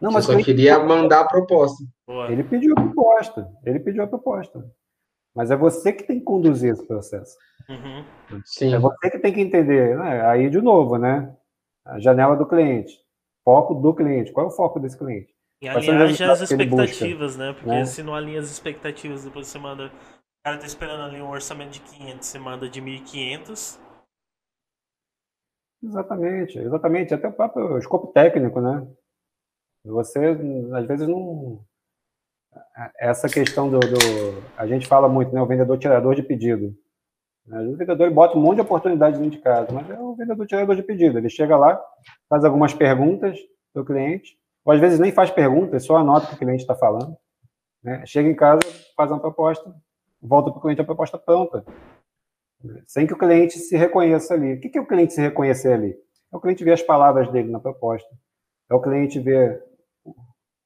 Não, 0.00 0.12
mas 0.12 0.26
Você 0.26 0.38
só 0.38 0.44
queria 0.44 0.78
mandar 0.78 1.20
a 1.20 1.28
proposta. 1.28 1.82
Ele 2.28 2.44
pediu 2.44 2.72
a 2.76 2.80
proposta. 2.80 3.50
Ele 3.64 3.80
pediu 3.80 4.02
a 4.02 4.06
proposta. 4.06 4.64
mas 5.34 5.50
é 5.50 5.56
você 5.56 5.92
que 5.92 6.04
tem 6.04 6.18
que 6.18 6.24
conduzir 6.24 6.72
esse 6.72 6.86
processo. 6.86 7.36
Uhum. 7.68 8.04
É 8.62 8.78
você 8.78 9.10
que 9.10 9.18
tem 9.18 9.32
que 9.32 9.40
entender. 9.40 9.96
Né? 9.96 10.26
Aí, 10.26 10.50
de 10.50 10.60
novo, 10.60 10.96
né? 10.98 11.34
A 11.84 11.98
janela 11.98 12.36
do 12.36 12.46
cliente, 12.46 12.92
foco 13.44 13.74
do 13.74 13.94
cliente. 13.94 14.32
Qual 14.32 14.46
é 14.46 14.48
o 14.48 14.52
foco 14.52 14.78
desse 14.78 14.98
cliente? 14.98 15.32
E 15.60 15.68
alinhar 15.68 16.08
já 16.08 16.32
as 16.32 16.40
expectativas, 16.42 17.36
né? 17.36 17.52
Porque 17.52 17.68
né? 17.68 17.84
se 17.84 18.02
não 18.02 18.14
alinha 18.14 18.40
as 18.40 18.50
expectativas, 18.50 19.24
depois 19.24 19.46
você 19.46 19.58
manda. 19.58 19.86
O 19.86 19.90
cara 20.44 20.58
tá 20.58 20.66
esperando 20.66 21.02
ali 21.02 21.20
um 21.20 21.30
orçamento 21.30 21.70
de 21.70 21.80
500, 21.80 22.26
você 22.26 22.38
manda 22.38 22.68
de 22.68 22.80
1.500. 22.80 23.87
Exatamente, 25.82 26.58
exatamente. 26.58 27.14
Até 27.14 27.28
o 27.28 27.32
próprio 27.32 27.78
escopo 27.78 28.08
técnico, 28.08 28.60
né? 28.60 28.86
Você, 29.84 30.36
às 30.74 30.86
vezes, 30.86 31.06
não 31.08 31.64
essa 32.98 33.28
questão 33.28 33.70
do, 33.70 33.78
do, 33.78 34.42
A 34.56 34.66
gente 34.66 34.86
fala 34.86 35.08
muito, 35.08 35.32
né? 35.32 35.40
O 35.40 35.46
vendedor 35.46 35.78
tirador 35.78 36.14
de 36.14 36.22
pedido. 36.22 36.74
O 37.46 37.76
vendedor 37.76 38.10
bota 38.10 38.36
um 38.36 38.42
monte 38.42 38.56
de 38.56 38.62
oportunidades 38.62 39.18
dentro 39.18 39.38
de 39.38 39.42
casa, 39.42 39.72
mas 39.72 39.88
é 39.88 39.98
o 39.98 40.14
vendedor 40.14 40.46
tirador 40.46 40.76
de 40.76 40.82
pedido. 40.82 41.16
Ele 41.16 41.30
chega 41.30 41.56
lá, 41.56 41.80
faz 42.28 42.44
algumas 42.44 42.74
perguntas 42.74 43.38
para 43.72 43.82
o 43.82 43.84
cliente, 43.86 44.36
ou 44.64 44.72
às 44.72 44.80
vezes 44.80 44.98
nem 44.98 45.10
faz 45.10 45.30
perguntas, 45.30 45.84
só 45.84 45.96
anota 45.96 46.26
o 46.26 46.28
que 46.28 46.34
o 46.34 46.38
cliente 46.38 46.60
está 46.60 46.74
falando. 46.74 47.16
Né? 47.82 48.04
Chega 48.04 48.28
em 48.28 48.34
casa, 48.34 48.60
faz 48.94 49.10
uma 49.10 49.18
proposta, 49.20 49.74
volta 50.20 50.50
para 50.50 50.58
o 50.58 50.60
cliente 50.60 50.80
a 50.82 50.84
proposta 50.84 51.16
pronta. 51.16 51.64
Sem 52.86 53.06
que 53.06 53.12
o 53.12 53.18
cliente 53.18 53.58
se 53.58 53.76
reconheça 53.76 54.34
ali. 54.34 54.54
O 54.54 54.60
que 54.60 54.76
é 54.76 54.80
o 54.80 54.86
cliente 54.86 55.14
se 55.14 55.20
reconhecer 55.20 55.72
ali? 55.72 55.96
É 56.32 56.36
o 56.36 56.40
cliente 56.40 56.64
ver 56.64 56.72
as 56.72 56.82
palavras 56.82 57.30
dele 57.30 57.50
na 57.50 57.60
proposta. 57.60 58.08
É 58.70 58.74
o 58.74 58.80
cliente 58.80 59.20
ver 59.20 59.62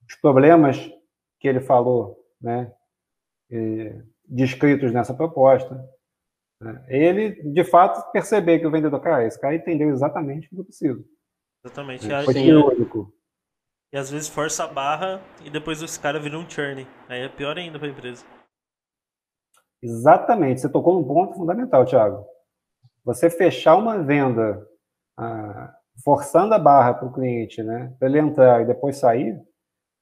os 0.09 0.17
problemas 0.21 0.79
que 1.39 1.49
ele 1.49 1.61
falou, 1.61 2.19
né, 2.41 2.73
descritos 4.25 4.93
nessa 4.93 5.15
proposta. 5.15 5.75
Né. 6.61 6.85
Ele, 6.89 7.43
de 7.53 7.65
fato, 7.65 8.11
perceber 8.13 8.59
que 8.59 8.67
o 8.67 8.71
vendedor, 8.71 9.01
cara, 9.01 9.27
esse 9.27 9.41
cara 9.41 9.55
entendeu 9.55 9.91
exatamente 9.91 10.47
o 10.47 10.51
que 10.51 10.61
eu 10.61 10.65
preciso. 10.65 11.05
Exatamente. 11.65 12.13
É, 12.13 12.25
Foi 12.25 12.35
cirúrgico. 12.35 13.15
E 13.93 13.97
às 13.97 14.11
vezes 14.11 14.29
força 14.29 14.65
a 14.65 14.69
barra 14.69 15.21
e 15.45 15.51
depois 15.51 15.83
os 15.83 15.99
caras 15.99 16.23
viram 16.23 16.41
um 16.41 16.49
churn. 16.49 16.87
Aí 17.09 17.21
é 17.21 17.29
pior 17.29 17.59
ainda 17.59 17.79
para 17.79 17.89
a 17.89 17.91
empresa. 17.91 18.25
Exatamente. 19.83 20.61
Você 20.61 20.69
tocou 20.69 20.95
num 20.95 21.05
ponto 21.07 21.35
fundamental, 21.35 21.85
Thiago. 21.85 22.25
Você 23.05 23.29
fechar 23.29 23.77
uma 23.77 23.99
venda 23.99 24.65
ah, 25.19 25.75
forçando 26.05 26.55
a 26.55 26.59
barra 26.59 26.95
para 26.95 27.09
o 27.09 27.13
cliente, 27.13 27.63
né, 27.63 27.95
para 27.99 28.09
ele 28.09 28.19
entrar 28.19 28.63
e 28.63 28.67
depois 28.67 28.97
sair, 28.97 29.39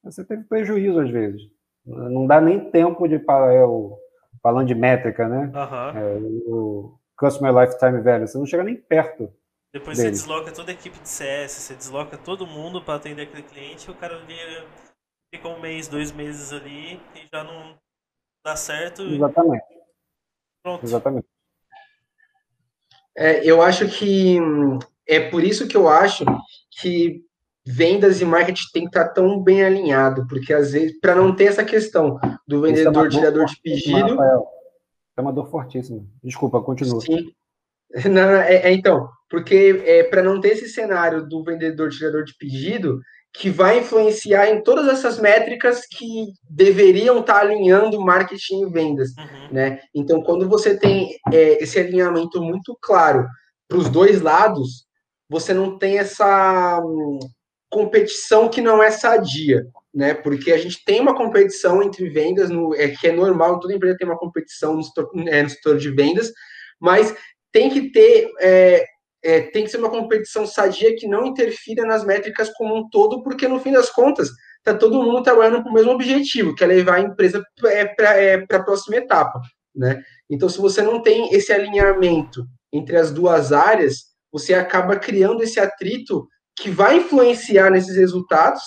você 0.03 0.25
teve 0.25 0.45
prejuízo 0.45 1.01
às 1.01 1.11
vezes. 1.11 1.43
Não 1.85 2.27
dá 2.27 2.41
nem 2.41 2.71
tempo 2.71 3.09
de 3.09 3.19
para 3.19 3.53
é 3.53 3.65
o 3.65 3.99
falando 4.43 4.67
de 4.67 4.75
métrica, 4.75 5.29
né? 5.29 5.51
Uhum. 5.55 5.99
É, 5.99 6.19
o 6.47 6.99
Customer 7.19 7.53
Lifetime 7.55 8.01
Value, 8.01 8.27
você 8.27 8.39
não 8.39 8.47
chega 8.47 8.65
nem 8.65 8.77
perto. 8.77 9.31
Depois 9.73 9.99
dele. 9.99 10.09
você 10.09 10.23
desloca 10.23 10.53
toda 10.53 10.71
a 10.71 10.75
equipe 10.75 10.99
de 10.99 11.09
CS, 11.09 11.53
você 11.53 11.75
desloca 11.75 12.17
todo 12.17 12.47
mundo 12.47 12.83
para 12.83 12.95
atender 12.95 13.23
aquele 13.23 13.43
cliente, 13.43 13.89
e 13.89 13.91
o 13.91 13.95
cara 13.95 14.17
ali 14.17 14.35
fica 15.33 15.49
um 15.49 15.61
mês, 15.61 15.89
dois 15.89 16.11
meses 16.11 16.53
ali 16.53 17.01
e 17.15 17.29
já 17.33 17.45
não 17.45 17.79
dá 18.45 18.57
certo. 18.57 19.03
Exatamente. 19.03 19.65
Pronto. 20.63 20.85
Exatamente. 20.85 21.27
É, 23.17 23.45
eu 23.45 23.61
acho 23.61 23.89
que 23.89 24.39
é 25.07 25.21
por 25.29 25.43
isso 25.43 25.67
que 25.67 25.77
eu 25.77 25.89
acho 25.89 26.25
que 26.71 27.25
vendas 27.65 28.21
e 28.21 28.25
marketing 28.25 28.67
tem 28.73 28.83
que 28.83 28.89
estar 28.89 29.09
tão 29.09 29.41
bem 29.41 29.65
alinhado, 29.65 30.27
porque 30.27 30.53
às 30.53 30.73
vezes, 30.73 30.99
para 31.01 31.15
não 31.15 31.35
ter 31.35 31.45
essa 31.45 31.65
questão 31.65 32.19
do 32.47 32.67
é 32.67 32.71
vendedor, 32.71 33.07
é 33.07 33.11
tirador 33.11 33.45
de 33.47 33.61
pedido. 33.61 34.17
Rafael. 34.17 34.47
É 35.17 35.21
uma 35.21 35.33
dor 35.33 35.51
fortíssima. 35.51 36.05
Desculpa, 36.23 36.63
continua. 36.63 37.01
Sim. 37.01 37.33
Não, 38.09 38.23
é, 38.23 38.69
é, 38.69 38.73
então, 38.73 39.09
porque 39.29 39.83
é, 39.85 40.05
para 40.05 40.23
não 40.23 40.41
ter 40.41 40.51
esse 40.51 40.69
cenário 40.69 41.27
do 41.27 41.43
vendedor 41.43 41.91
tirador 41.91 42.25
de 42.25 42.35
pedido, 42.35 43.01
que 43.33 43.49
vai 43.49 43.79
influenciar 43.79 44.49
em 44.49 44.63
todas 44.63 44.89
essas 44.89 45.19
métricas 45.19 45.87
que 45.87 46.33
deveriam 46.49 47.21
estar 47.21 47.41
alinhando 47.41 48.01
marketing 48.01 48.63
e 48.63 48.71
vendas, 48.71 49.11
uhum. 49.17 49.53
né? 49.53 49.81
Então, 49.95 50.23
quando 50.23 50.49
você 50.49 50.77
tem 50.77 51.17
é, 51.33 51.63
esse 51.63 51.79
alinhamento 51.79 52.43
muito 52.43 52.77
claro 52.81 53.27
para 53.69 53.79
os 53.79 53.89
dois 53.89 54.21
lados, 54.21 54.85
você 55.29 55.55
não 55.55 55.79
tem 55.79 55.99
essa 55.99 56.83
competição 57.71 58.49
que 58.49 58.61
não 58.61 58.83
é 58.83 58.91
sadia, 58.91 59.65
né? 59.95 60.13
Porque 60.13 60.51
a 60.51 60.59
gente 60.59 60.85
tem 60.85 61.01
uma 61.01 61.15
competição 61.15 61.81
entre 61.83 62.11
vendas, 62.11 62.51
no, 62.51 62.75
é, 62.75 62.89
que 62.89 63.07
é 63.07 63.13
normal, 63.13 63.61
toda 63.61 63.75
empresa 63.75 63.97
tem 63.97 64.09
uma 64.09 64.19
competição 64.19 64.75
no 64.75 64.83
setor, 64.83 65.09
é, 65.29 65.43
no 65.43 65.51
setor 65.51 65.79
de 65.79 65.91
vendas, 65.91 66.33
mas 66.81 67.15
tem 67.53 67.71
que 67.71 67.93
ter, 67.93 68.29
é, 68.41 68.85
é, 69.23 69.41
tem 69.41 69.65
que 69.65 69.71
ser 69.71 69.79
uma 69.79 69.91
competição 69.91 70.47
sadia 70.47 70.97
que 70.97 71.07
não 71.07 71.27
interfira 71.27 71.85
nas 71.85 72.05
métricas 72.05 72.51
como 72.55 72.77
um 72.77 72.89
todo, 72.89 73.23
porque 73.23 73.47
no 73.47 73.61
fim 73.61 73.73
das 73.73 73.91
contas 73.91 74.31
tá 74.63 74.75
todo 74.75 75.03
mundo 75.03 75.23
trabalhando 75.23 75.63
para 75.63 75.71
o 75.71 75.75
mesmo 75.75 75.93
objetivo, 75.93 76.55
que 76.55 76.65
é 76.65 76.67
levar 76.67 76.97
a 76.97 77.01
empresa 77.01 77.43
para 77.57 77.73
é, 78.21 78.35
é, 78.35 78.57
a 78.57 78.63
próxima 78.63 78.97
etapa, 78.97 79.41
né? 79.75 80.03
Então, 80.29 80.49
se 80.49 80.59
você 80.59 80.83
não 80.83 81.03
tem 81.03 81.33
esse 81.35 81.53
alinhamento 81.53 82.45
entre 82.73 82.97
as 82.97 83.11
duas 83.11 83.53
áreas, 83.53 84.11
você 84.33 84.55
acaba 84.55 84.97
criando 84.97 85.43
esse 85.43 85.59
atrito 85.59 86.27
que 86.57 86.71
vai 86.71 86.99
influenciar 86.99 87.71
nesses 87.71 87.97
resultados, 87.97 88.63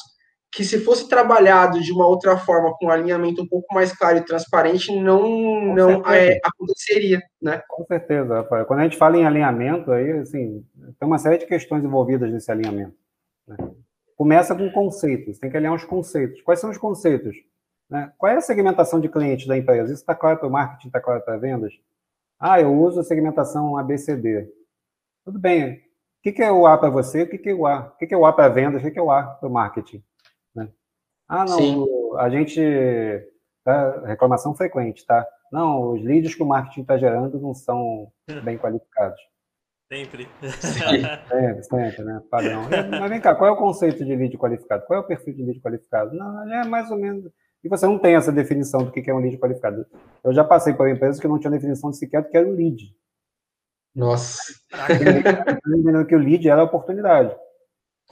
que 0.53 0.63
se 0.63 0.79
fosse 0.79 1.09
trabalhado 1.09 1.81
de 1.81 1.91
uma 1.91 2.05
outra 2.05 2.37
forma, 2.37 2.75
com 2.77 2.85
um 2.85 2.91
alinhamento 2.91 3.41
um 3.41 3.47
pouco 3.47 3.73
mais 3.73 3.91
claro 3.91 4.19
e 4.19 4.25
transparente, 4.25 4.95
não, 4.95 5.73
não 5.73 6.07
é, 6.07 6.39
aconteceria, 6.43 7.19
né? 7.41 7.59
Com 7.67 7.83
certeza, 7.85 8.35
Rafael. 8.35 8.65
Quando 8.65 8.81
a 8.81 8.83
gente 8.83 8.97
fala 8.97 9.17
em 9.17 9.25
alinhamento, 9.25 9.91
aí, 9.91 10.11
assim, 10.11 10.63
tem 10.99 11.07
uma 11.07 11.17
série 11.17 11.39
de 11.39 11.47
questões 11.47 11.83
envolvidas 11.83 12.31
nesse 12.31 12.51
alinhamento. 12.51 12.95
Né? 13.47 13.57
Começa 14.15 14.53
com 14.55 14.71
conceitos, 14.71 15.39
tem 15.39 15.49
que 15.49 15.57
alinhar 15.57 15.73
os 15.73 15.85
conceitos. 15.85 16.39
Quais 16.43 16.59
são 16.59 16.69
os 16.69 16.77
conceitos? 16.77 17.35
Né? 17.89 18.13
Qual 18.15 18.31
é 18.31 18.35
a 18.35 18.41
segmentação 18.41 19.01
de 19.01 19.09
clientes 19.09 19.47
da 19.47 19.57
empresa? 19.57 19.91
Isso 19.91 20.01
está 20.01 20.13
claro 20.13 20.37
para 20.37 20.47
o 20.47 20.51
marketing, 20.51 20.87
está 20.87 21.01
claro 21.01 21.21
para 21.21 21.35
vendas? 21.35 21.73
Ah, 22.39 22.61
eu 22.61 22.71
uso 22.71 22.99
a 22.99 23.03
segmentação 23.03 23.75
ABCD. 23.75 24.47
Tudo 25.25 25.39
bem, 25.39 25.81
o 26.23 26.31
que 26.31 26.43
é 26.43 26.51
o 26.51 26.67
A 26.67 26.77
para 26.77 26.91
você? 26.91 27.23
O 27.23 27.27
que 27.27 27.49
é 27.49 27.53
o 27.55 27.65
A? 27.65 27.91
O 27.95 27.97
que 27.97 28.13
é 28.13 28.17
o 28.17 28.25
A 28.25 28.31
para 28.31 28.49
vendas? 28.49 28.83
O 28.83 28.91
que 28.91 28.99
é 28.99 29.01
o 29.01 29.09
A 29.09 29.23
para 29.23 29.49
o 29.49 29.51
marketing? 29.51 30.03
Ah, 31.28 31.45
não, 31.45 31.57
Sim. 31.57 31.88
a 32.17 32.30
gente. 32.30 32.61
Tá, 33.63 34.05
reclamação 34.05 34.53
frequente, 34.53 35.05
tá? 35.05 35.26
Não, 35.51 35.93
os 35.93 36.03
leads 36.03 36.36
que 36.36 36.43
o 36.43 36.45
marketing 36.45 36.82
está 36.82 36.97
gerando 36.97 37.39
não 37.39 37.53
são 37.53 38.11
bem 38.43 38.57
qualificados. 38.57 39.19
Sempre. 39.91 40.28
sempre, 40.41 41.63
sempre, 41.63 42.03
né? 42.03 42.21
Padrão. 42.30 42.63
Mas 42.89 43.09
vem 43.09 43.21
cá, 43.21 43.36
qual 43.36 43.49
é 43.49 43.53
o 43.53 43.57
conceito 43.57 44.03
de 44.03 44.15
lead 44.15 44.38
qualificado? 44.38 44.86
Qual 44.86 44.99
é 44.99 45.03
o 45.03 45.05
perfil 45.05 45.34
de 45.34 45.43
lead 45.43 45.61
qualificado? 45.61 46.13
Não, 46.15 46.51
é 46.51 46.65
mais 46.65 46.89
ou 46.89 46.97
menos. 46.97 47.32
E 47.63 47.69
você 47.69 47.86
não 47.86 47.97
tem 47.97 48.15
essa 48.15 48.32
definição 48.32 48.84
do 48.84 48.91
que 48.91 49.09
é 49.09 49.13
um 49.13 49.19
lead 49.19 49.38
qualificado. 49.38 49.86
Eu 50.24 50.34
já 50.34 50.43
passei 50.43 50.74
por 50.74 50.89
empresas 50.89 51.19
que 51.19 51.28
não 51.28 51.39
tinham 51.39 51.51
definição 51.51 51.91
de 51.91 51.97
sequer 51.97 52.24
do 52.24 52.30
que 52.30 52.38
era 52.38 52.47
um 52.47 52.53
lead. 52.53 52.93
Nossa. 53.95 54.41
Lembrando 55.65 56.07
que 56.07 56.15
o 56.15 56.19
lead 56.19 56.49
era 56.49 56.61
a 56.61 56.65
oportunidade. 56.65 57.34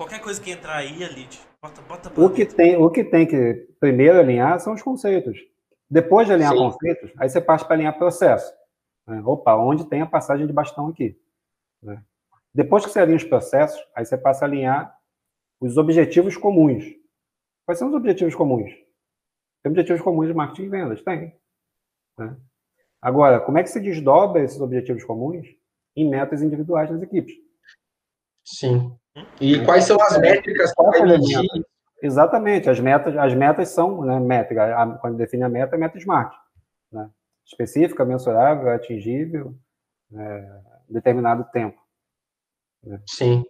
Qualquer 0.01 0.19
coisa 0.19 0.41
que 0.41 0.49
entrar 0.49 0.77
aí 0.77 1.03
é 1.03 1.07
lead. 1.07 1.39
Bota, 1.61 1.81
bota 1.83 2.21
o, 2.21 2.29
que 2.33 2.43
tem, 2.43 2.75
o 2.75 2.89
que 2.89 3.03
tem 3.03 3.27
que 3.27 3.67
primeiro 3.79 4.17
alinhar 4.17 4.59
são 4.59 4.73
os 4.73 4.81
conceitos. 4.81 5.37
Depois 5.87 6.25
de 6.25 6.33
alinhar 6.33 6.53
Sim. 6.53 6.57
conceitos, 6.57 7.11
aí 7.19 7.29
você 7.29 7.39
parte 7.39 7.65
para 7.65 7.75
alinhar 7.75 7.95
processo. 7.95 8.51
Né? 9.07 9.21
Opa, 9.23 9.55
onde 9.55 9.85
tem 9.85 10.01
a 10.01 10.07
passagem 10.07 10.47
de 10.47 10.53
bastão 10.53 10.87
aqui? 10.87 11.21
Né? 11.83 12.03
Depois 12.51 12.83
que 12.83 12.91
você 12.91 12.99
alinha 12.99 13.17
os 13.17 13.23
processos, 13.23 13.79
aí 13.95 14.03
você 14.03 14.17
passa 14.17 14.43
a 14.43 14.47
alinhar 14.47 14.97
os 15.59 15.77
objetivos 15.77 16.35
comuns. 16.35 16.83
Quais 17.63 17.77
são 17.77 17.89
os 17.89 17.93
objetivos 17.93 18.33
comuns? 18.33 18.71
Tem 19.61 19.69
objetivos 19.69 20.01
comuns 20.01 20.27
de 20.27 20.33
marketing 20.33 20.63
e 20.63 20.69
vendas? 20.69 21.03
Tem. 21.03 21.39
Né? 22.17 22.35
Agora, 22.99 23.39
como 23.39 23.59
é 23.59 23.63
que 23.63 23.69
se 23.69 23.79
desdobra 23.79 24.43
esses 24.43 24.59
objetivos 24.59 25.03
comuns? 25.03 25.47
em 25.95 26.09
metas 26.09 26.41
individuais 26.41 26.89
das 26.89 27.01
equipes. 27.01 27.33
Sim. 28.45 28.97
E 29.39 29.63
quais 29.65 29.83
são 29.83 30.01
as 30.01 30.17
métricas 30.17 30.73
para 30.73 31.05
medir? 31.05 31.47
Exatamente, 32.01 32.69
as 32.69 32.79
metas, 32.79 33.15
as 33.15 33.33
metas 33.33 33.69
são, 33.69 34.03
né, 34.03 34.19
métrica, 34.19 34.75
a, 34.75 34.97
quando 34.97 35.17
define 35.17 35.43
a 35.43 35.49
meta, 35.49 35.75
é 35.75 35.79
meta 35.79 35.99
SMART, 35.99 36.33
né? 36.91 37.09
específica, 37.45 38.03
mensurável, 38.03 38.71
atingível, 38.71 39.53
é, 40.15 40.49
determinado 40.89 41.45
tempo. 41.51 41.79
Né? 42.83 42.99
Sim. 43.05 43.43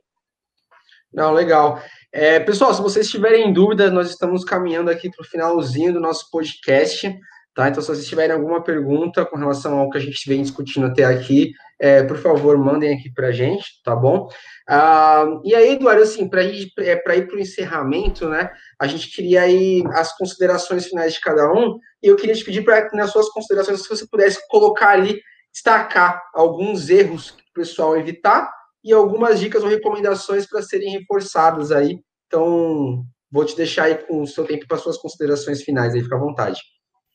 Não, 1.13 1.31
legal. 1.31 1.81
É, 2.11 2.39
pessoal, 2.39 2.73
se 2.73 2.81
vocês 2.81 3.09
tiverem 3.09 3.53
dúvidas, 3.53 3.91
nós 3.91 4.09
estamos 4.09 4.43
caminhando 4.43 4.89
aqui 4.89 5.09
para 5.09 5.21
o 5.21 5.27
finalzinho 5.27 5.93
do 5.93 5.99
nosso 5.99 6.29
podcast. 6.29 7.17
Tá? 7.53 7.67
Então, 7.67 7.81
se 7.81 7.89
vocês 7.89 8.07
tiverem 8.07 8.33
alguma 8.33 8.63
pergunta 8.63 9.25
com 9.25 9.35
relação 9.35 9.77
ao 9.77 9.89
que 9.89 9.97
a 9.97 10.01
gente 10.01 10.27
vem 10.27 10.41
discutindo 10.41 10.85
até 10.85 11.03
aqui, 11.03 11.51
é, 11.77 12.01
por 12.01 12.17
favor, 12.17 12.57
mandem 12.57 12.93
aqui 12.93 13.11
para 13.13 13.27
a 13.27 13.31
gente, 13.31 13.65
tá 13.83 13.93
bom? 13.93 14.29
Ah, 14.69 15.25
e 15.43 15.53
aí, 15.53 15.71
Eduardo, 15.73 16.01
assim, 16.01 16.29
para 16.29 16.43
ir 16.43 16.71
é, 16.77 16.95
para 16.95 17.17
ir 17.17 17.27
para 17.27 17.35
o 17.35 17.39
encerramento, 17.39 18.29
né? 18.29 18.49
A 18.79 18.87
gente 18.87 19.13
queria 19.13 19.41
aí 19.41 19.83
as 19.93 20.15
considerações 20.15 20.85
finais 20.87 21.13
de 21.13 21.19
cada 21.19 21.51
um, 21.51 21.77
e 22.01 22.07
eu 22.07 22.15
queria 22.15 22.35
te 22.35 22.45
pedir 22.45 22.63
para, 22.63 22.89
nas 22.93 23.11
suas 23.11 23.27
considerações, 23.29 23.81
se 23.81 23.89
você 23.89 24.07
pudesse 24.07 24.39
colocar 24.47 24.91
ali, 24.91 25.19
destacar 25.51 26.23
alguns 26.33 26.89
erros 26.89 27.31
que 27.31 27.41
o 27.41 27.53
pessoal 27.53 27.97
evitar 27.97 28.49
e 28.81 28.93
algumas 28.93 29.39
dicas 29.41 29.61
ou 29.61 29.69
recomendações 29.69 30.45
para 30.47 30.61
serem 30.61 30.91
reforçadas 30.91 31.71
aí. 31.71 31.99
Então, 32.27 33.03
vou 33.29 33.43
te 33.43 33.57
deixar 33.57 33.85
aí 33.85 33.95
com 33.95 34.21
o 34.21 34.27
seu 34.27 34.45
tempo 34.45 34.65
para 34.67 34.77
suas 34.77 34.97
considerações 34.97 35.61
finais 35.61 35.93
aí, 35.93 36.01
fica 36.01 36.15
à 36.15 36.19
vontade. 36.19 36.61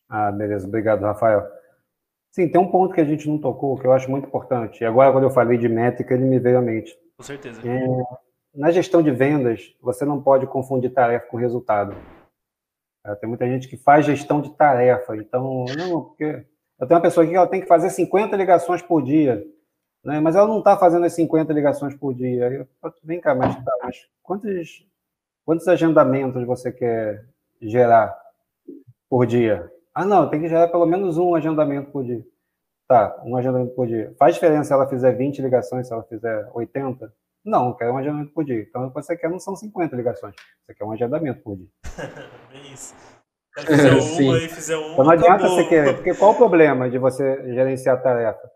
Ah, 0.08 0.30
beleza. 0.30 0.66
Obrigado, 0.66 1.02
Rafael. 1.02 1.46
Sim, 2.30 2.48
tem 2.48 2.60
um 2.60 2.70
ponto 2.70 2.94
que 2.94 3.00
a 3.00 3.04
gente 3.04 3.26
não 3.28 3.38
tocou, 3.38 3.78
que 3.78 3.86
eu 3.86 3.92
acho 3.92 4.10
muito 4.10 4.26
importante. 4.26 4.82
E 4.82 4.84
agora, 4.84 5.10
quando 5.10 5.24
eu 5.24 5.30
falei 5.30 5.56
de 5.56 5.68
métrica, 5.68 6.14
ele 6.14 6.24
me 6.24 6.38
veio 6.38 6.58
à 6.58 6.60
mente. 6.60 6.96
Com 7.16 7.22
certeza. 7.22 7.60
É, 7.66 7.86
na 8.54 8.70
gestão 8.70 9.02
de 9.02 9.10
vendas, 9.10 9.74
você 9.80 10.04
não 10.04 10.22
pode 10.22 10.46
confundir 10.46 10.92
tarefa 10.92 11.26
com 11.28 11.36
resultado. 11.36 11.96
É, 13.04 13.14
tem 13.14 13.28
muita 13.28 13.46
gente 13.46 13.68
que 13.68 13.76
faz 13.76 14.04
gestão 14.04 14.40
de 14.40 14.50
tarefa. 14.50 15.16
Então, 15.16 15.64
não, 15.78 16.02
porque 16.02 16.44
eu 16.78 16.86
tenho 16.86 16.98
uma 16.98 17.02
pessoa 17.02 17.24
aqui 17.24 17.32
que 17.32 17.38
ela 17.38 17.46
tem 17.46 17.60
que 17.60 17.66
fazer 17.66 17.88
50 17.88 18.36
ligações 18.36 18.82
por 18.82 19.02
dia, 19.02 19.42
né? 20.04 20.20
mas 20.20 20.36
ela 20.36 20.46
não 20.46 20.58
está 20.58 20.76
fazendo 20.76 21.06
as 21.06 21.14
50 21.14 21.52
ligações 21.52 21.94
por 21.94 22.14
dia. 22.14 22.48
Eu, 22.50 22.66
vem 23.02 23.20
cá, 23.20 23.34
mas, 23.34 23.56
tá, 23.56 23.72
mas 23.82 24.06
quantos, 24.22 24.86
quantos 25.44 25.66
agendamentos 25.68 26.44
você 26.44 26.70
quer 26.70 27.24
gerar 27.62 28.14
por 29.08 29.26
dia? 29.26 29.72
Ah, 29.96 30.04
não, 30.04 30.28
tem 30.28 30.42
que 30.42 30.48
gerar 30.48 30.68
pelo 30.68 30.84
menos 30.84 31.16
um 31.16 31.34
agendamento 31.34 31.90
por 31.90 32.04
dia. 32.04 32.22
Tá, 32.86 33.18
um 33.24 33.34
agendamento 33.34 33.74
por 33.74 33.86
dia. 33.86 34.14
Faz 34.18 34.34
diferença 34.34 34.64
se 34.64 34.72
ela 34.74 34.86
fizer 34.86 35.12
20 35.12 35.40
ligações, 35.40 35.86
se 35.86 35.92
ela 35.94 36.02
fizer 36.02 36.50
80? 36.52 37.10
Não, 37.42 37.74
quer 37.74 37.90
um 37.90 37.96
agendamento 37.96 38.30
por 38.34 38.44
dia. 38.44 38.60
Então, 38.60 38.90
você 38.90 39.16
quer 39.16 39.30
não 39.30 39.38
são 39.38 39.56
50 39.56 39.96
ligações, 39.96 40.34
você 40.66 40.74
quer 40.74 40.84
um 40.84 40.92
agendamento 40.92 41.40
por 41.42 41.56
dia. 41.56 41.68
é 42.52 42.58
isso. 42.74 42.94
Se 43.56 43.66
fizer 43.66 43.92
uma 44.22 44.36
e 44.36 44.48
fizer 44.50 44.76
uma, 44.76 44.92
então 44.92 45.04
não 45.06 45.12
adianta 45.12 45.48
você 45.48 45.64
querer, 45.64 45.94
porque 45.94 46.14
qual 46.14 46.32
o 46.32 46.36
problema 46.36 46.90
de 46.90 46.98
você 46.98 47.54
gerenciar 47.54 47.96
a 47.96 48.00
tarefa? 48.02 48.50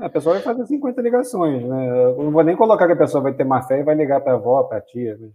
A 0.00 0.08
pessoa 0.08 0.36
vai 0.36 0.42
fazer 0.42 0.64
50 0.64 1.02
ligações, 1.02 1.62
né? 1.68 1.86
Eu 1.86 2.16
não 2.16 2.32
vou 2.32 2.42
nem 2.42 2.56
colocar 2.56 2.86
que 2.86 2.94
a 2.94 2.96
pessoa 2.96 3.22
vai 3.22 3.34
ter 3.34 3.44
má 3.44 3.60
fé 3.60 3.80
e 3.80 3.84
vai 3.84 3.94
ligar 3.94 4.22
para 4.22 4.32
a 4.32 4.36
avó, 4.36 4.62
para 4.62 4.78
a 4.78 4.80
tia. 4.80 5.18
Né? 5.18 5.28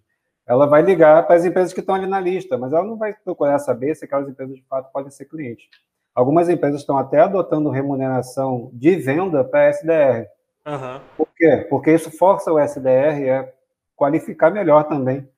Ela 0.47 0.65
vai 0.65 0.81
ligar 0.81 1.27
para 1.27 1.35
as 1.35 1.43
empresas 1.43 1.73
que 1.73 1.81
estão 1.81 1.93
ali 1.93 2.07
na 2.07 2.21
lista, 2.21 2.57
mas 2.57 2.71
ela 2.71 2.85
não 2.85 2.95
vai 2.97 3.13
procurar 3.13 3.59
saber 3.59 3.93
se 3.95 4.05
aquelas 4.05 4.29
empresas 4.29 4.55
de 4.55 4.63
fato 4.63 4.91
podem 4.93 5.11
ser 5.11 5.25
clientes. 5.25 5.67
Algumas 6.15 6.47
empresas 6.47 6.79
estão 6.79 6.97
até 6.97 7.19
adotando 7.19 7.69
remuneração 7.69 8.71
de 8.73 8.95
venda 8.95 9.43
para 9.43 9.69
SDR. 9.69 10.27
Uhum. 10.65 11.01
Por 11.17 11.27
quê? 11.35 11.67
Porque 11.69 11.91
isso 11.91 12.09
força 12.17 12.51
o 12.51 12.59
SDR 12.59 13.29
a 13.29 13.47
qualificar 13.95 14.49
melhor 14.49 14.85
também 14.85 15.29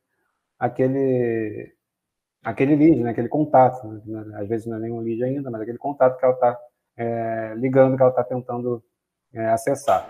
aquele, 0.59 1.73
aquele 2.43 2.75
lead, 2.75 3.01
né? 3.01 3.09
aquele 3.09 3.29
contato. 3.29 3.87
Né? 4.05 4.37
Às 4.39 4.47
vezes 4.47 4.67
não 4.67 4.77
é 4.77 4.79
nenhum 4.81 4.99
lead 4.99 5.23
ainda, 5.23 5.49
mas 5.49 5.61
aquele 5.61 5.77
contato 5.79 6.17
que 6.19 6.23
ela 6.23 6.35
está 6.35 6.59
é, 6.95 7.53
ligando, 7.55 7.95
que 7.95 8.01
ela 8.03 8.11
está 8.11 8.23
tentando 8.23 8.83
é, 9.33 9.47
acessar. 9.49 10.07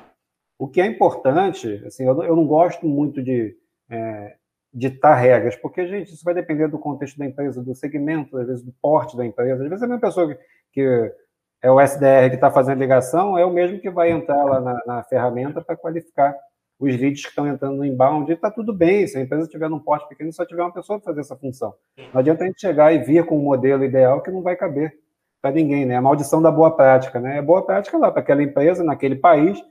O 0.58 0.68
que 0.68 0.82
é 0.82 0.86
importante, 0.86 1.82
assim, 1.86 2.04
eu, 2.06 2.22
eu 2.22 2.36
não 2.36 2.46
gosto 2.46 2.86
muito 2.86 3.24
de 3.24 3.56
é, 3.90 4.36
ditar 4.74 5.16
regras, 5.16 5.56
porque, 5.56 5.88
gente, 5.88 6.14
isso 6.14 6.24
vai 6.24 6.34
depender 6.34 6.68
do 6.68 6.78
contexto 6.78 7.18
da 7.18 7.26
empresa, 7.26 7.64
do 7.64 7.74
segmento, 7.74 8.38
às 8.38 8.48
vezes 8.48 8.64
do 8.64 8.72
porte 8.82 9.18
da 9.18 9.26
empresa. 9.26 9.64
Às 9.64 9.70
vezes 9.70 9.84
a 9.84 9.88
mesma 9.88 10.02
pessoa 10.02 10.28
que, 10.28 10.40
que 10.72 11.14
é 11.62 11.72
o 11.72 11.82
SDR 11.82 12.30
que 12.30 12.36
está 12.36 12.52
fazendo 12.52 12.80
ligação 12.80 13.38
é 13.38 13.46
o 13.46 13.52
mesmo 13.52 13.80
que 13.80 13.90
vai 13.90 14.12
entrar 14.12 14.44
lá 14.44 14.62
na, 14.62 14.82
na 14.86 15.04
ferramenta 15.04 15.62
para 15.62 15.76
qualificar 15.76 16.36
os 16.80 16.96
leads 16.98 17.24
que 17.24 17.30
estão 17.30 17.48
entrando 17.48 17.78
no 17.78 17.86
inbound. 17.86 18.32
E 18.32 18.36
está 18.36 18.50
tudo 18.50 18.74
bem, 18.74 19.06
se 19.06 19.18
a 19.18 19.22
empresa 19.22 19.44
estiver 19.44 19.70
num 19.70 19.80
porte 19.80 20.08
pequeno, 20.08 20.32
só 20.32 20.46
tiver 20.46 20.62
uma 20.62 20.74
pessoa 20.74 21.00
para 21.00 21.08
fazer 21.08 21.22
essa 21.22 21.36
função. 21.36 21.74
Não 22.14 22.20
adianta 22.20 22.44
a 22.44 22.48
gente 22.48 22.62
chegar 22.62 22.94
e 22.94 23.00
vir 23.00 23.26
com 23.26 23.38
um 23.38 23.44
modelo 23.44 23.84
ideal 23.84 24.22
que 24.22 24.32
não 24.32 24.42
vai 24.42 24.56
caber 24.56 24.98
para 25.42 25.52
ninguém, 25.52 25.86
né? 25.86 25.98
A 25.98 26.02
maldição 26.02 26.42
da 26.42 26.52
boa 26.52 26.76
prática, 26.76 27.20
né? 27.20 27.38
É 27.38 27.42
boa 27.42 27.66
prática 27.66 27.98
lá 27.98 28.12
para 28.12 28.22
aquela 28.22 28.44
empresa, 28.44 28.84
naquele 28.84 29.16
país, 29.16 29.62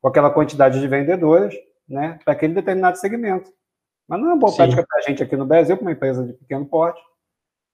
com 0.00 0.08
aquela 0.08 0.30
quantidade 0.30 0.80
de 0.80 0.88
vendedores, 0.88 1.54
né? 1.88 2.18
Para 2.24 2.32
aquele 2.32 2.54
determinado 2.54 2.96
segmento. 2.98 3.50
Mas 4.08 4.20
não 4.20 4.28
é 4.28 4.32
uma 4.32 4.38
boa 4.38 4.50
Sim. 4.50 4.58
prática 4.58 4.84
para 4.86 4.98
a 4.98 5.00
gente 5.02 5.22
aqui 5.22 5.36
no 5.36 5.46
Brasil, 5.46 5.76
para 5.76 5.84
uma 5.84 5.92
empresa 5.92 6.24
de 6.24 6.32
pequeno 6.34 6.66
porte. 6.66 7.00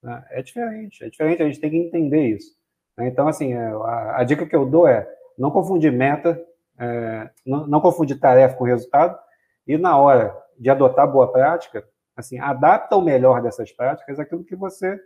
Né? 0.02 0.24
É 0.30 0.42
diferente, 0.42 1.04
é 1.04 1.10
diferente, 1.10 1.42
a 1.42 1.46
gente 1.46 1.60
tem 1.60 1.70
que 1.70 1.76
entender 1.76 2.36
isso. 2.36 2.56
Né? 2.96 3.08
Então, 3.08 3.28
assim, 3.28 3.52
é, 3.52 3.66
a, 3.66 4.18
a, 4.18 4.24
dica 4.24 4.46
que 4.46 4.54
eu 4.54 4.64
dou 4.64 4.86
é 4.86 5.08
não 5.36 5.50
confundir 5.50 5.92
meta, 5.92 6.40
é, 6.78 7.30
não, 7.44 7.66
não, 7.66 7.80
confundir 7.80 8.18
tarefa 8.18 8.56
com 8.56 8.64
resultado, 8.64 9.18
e 9.66 9.76
na 9.76 9.98
hora 9.98 10.36
de 10.58 10.70
adotar 10.70 11.10
boa 11.10 11.30
prática, 11.30 11.86
assim, 12.16 12.38
adapta 12.38 12.96
o 12.96 13.02
melhor 13.02 13.42
dessas 13.42 13.72
práticas 13.72 14.18
àquilo 14.18 14.44
que 14.44 14.56
você 14.56 14.98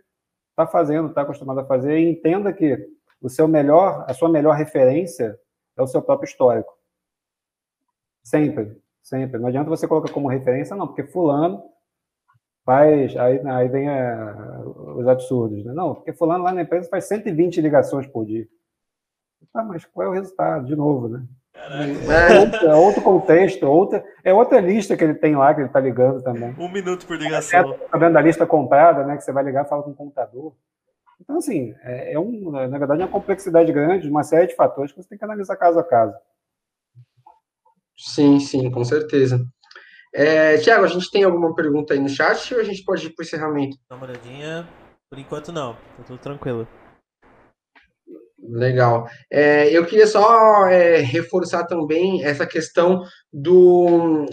está 0.51 0.67
fazendo, 0.67 1.09
está 1.09 1.21
acostumado 1.21 1.59
a 1.59 1.65
fazer, 1.65 1.97
e 1.97 2.09
entenda 2.09 2.53
que 2.53 2.87
o 3.21 3.29
seu 3.29 3.47
melhor, 3.47 4.05
a 4.07 4.13
sua 4.13 4.29
melhor 4.29 4.55
referência 4.55 5.37
é 5.77 5.81
o 5.81 5.87
seu 5.87 6.01
próprio 6.01 6.27
histórico. 6.27 6.73
Sempre. 8.23 8.81
Sempre. 9.05 9.39
Não 9.39 9.49
adianta 9.49 9.69
você 9.69 9.87
colocar 9.87 10.11
como 10.11 10.27
referência, 10.27 10.75
não, 10.75 10.87
porque 10.87 11.03
fulano 11.03 11.63
faz. 12.65 13.15
Aí, 13.15 13.39
aí 13.47 13.67
vem 13.67 13.87
a, 13.87 14.63
os 14.97 15.07
absurdos, 15.07 15.63
né? 15.63 15.73
Não, 15.73 15.93
porque 15.93 16.11
fulano 16.11 16.43
lá 16.43 16.51
na 16.51 16.63
empresa 16.63 16.89
faz 16.89 17.05
120 17.05 17.61
ligações 17.61 18.07
por 18.07 18.25
dia. 18.25 18.47
Ah, 19.53 19.63
mas 19.63 19.85
qual 19.85 20.07
é 20.07 20.09
o 20.09 20.13
resultado? 20.13 20.65
De 20.65 20.75
novo, 20.75 21.07
né? 21.07 21.23
É 21.53 22.39
outro, 22.39 22.67
é 22.67 22.75
outro, 22.75 23.01
contexto, 23.01 23.63
outra, 23.65 24.03
é 24.23 24.33
outra 24.33 24.59
lista 24.59 24.97
que 24.97 25.03
ele 25.03 25.13
tem 25.13 25.35
lá, 25.35 25.53
que 25.53 25.61
ele 25.61 25.67
está 25.67 25.79
ligando 25.79 26.23
também. 26.23 26.55
Um 26.57 26.69
minuto 26.69 27.05
por 27.05 27.15
ligação. 27.15 27.73
Está 27.73 27.97
vendo 27.99 28.17
a 28.17 28.21
lista 28.21 28.45
comprada, 28.47 29.05
né? 29.05 29.17
Que 29.17 29.23
você 29.23 29.31
vai 29.31 29.43
ligar 29.43 29.65
e 29.65 29.69
fala 29.69 29.83
com 29.83 29.91
o 29.91 29.95
computador. 29.95 30.51
Então, 31.21 31.37
assim, 31.37 31.75
é, 31.83 32.13
é 32.13 32.19
um, 32.19 32.49
na 32.49 32.77
verdade, 32.77 33.03
é 33.03 33.05
uma 33.05 33.11
complexidade 33.11 33.71
grande, 33.71 34.09
uma 34.09 34.23
série 34.23 34.47
de 34.47 34.55
fatores 34.55 34.91
que 34.91 35.01
você 35.01 35.09
tem 35.09 35.17
que 35.17 35.23
analisar 35.23 35.55
caso 35.55 35.77
a 35.77 35.83
caso. 35.83 36.17
Sim, 37.97 38.39
sim, 38.39 38.69
com 38.69 38.83
certeza. 38.83 39.45
É, 40.13 40.57
Tiago, 40.57 40.85
a 40.85 40.87
gente 40.87 41.11
tem 41.11 41.23
alguma 41.23 41.53
pergunta 41.53 41.93
aí 41.93 41.99
no 41.99 42.07
chat 42.07 42.53
ou 42.53 42.59
a 42.59 42.63
gente 42.63 42.83
pode 42.83 43.07
ir 43.07 43.09
para 43.11 43.23
o 43.23 43.25
encerramento? 43.25 43.77
Dá 43.89 43.95
uma 43.95 44.05
olhadinha. 44.05 44.67
Por 45.09 45.19
enquanto 45.19 45.51
não, 45.51 45.73
tá 45.73 46.03
tudo 46.07 46.17
tranquilo. 46.17 46.67
Legal. 48.47 49.09
É, 49.31 49.69
eu 49.75 49.85
queria 49.85 50.07
só 50.07 50.67
é, 50.67 50.97
reforçar 50.97 51.65
também 51.65 52.23
essa 52.23 52.45
questão 52.45 53.03
do 53.31 54.25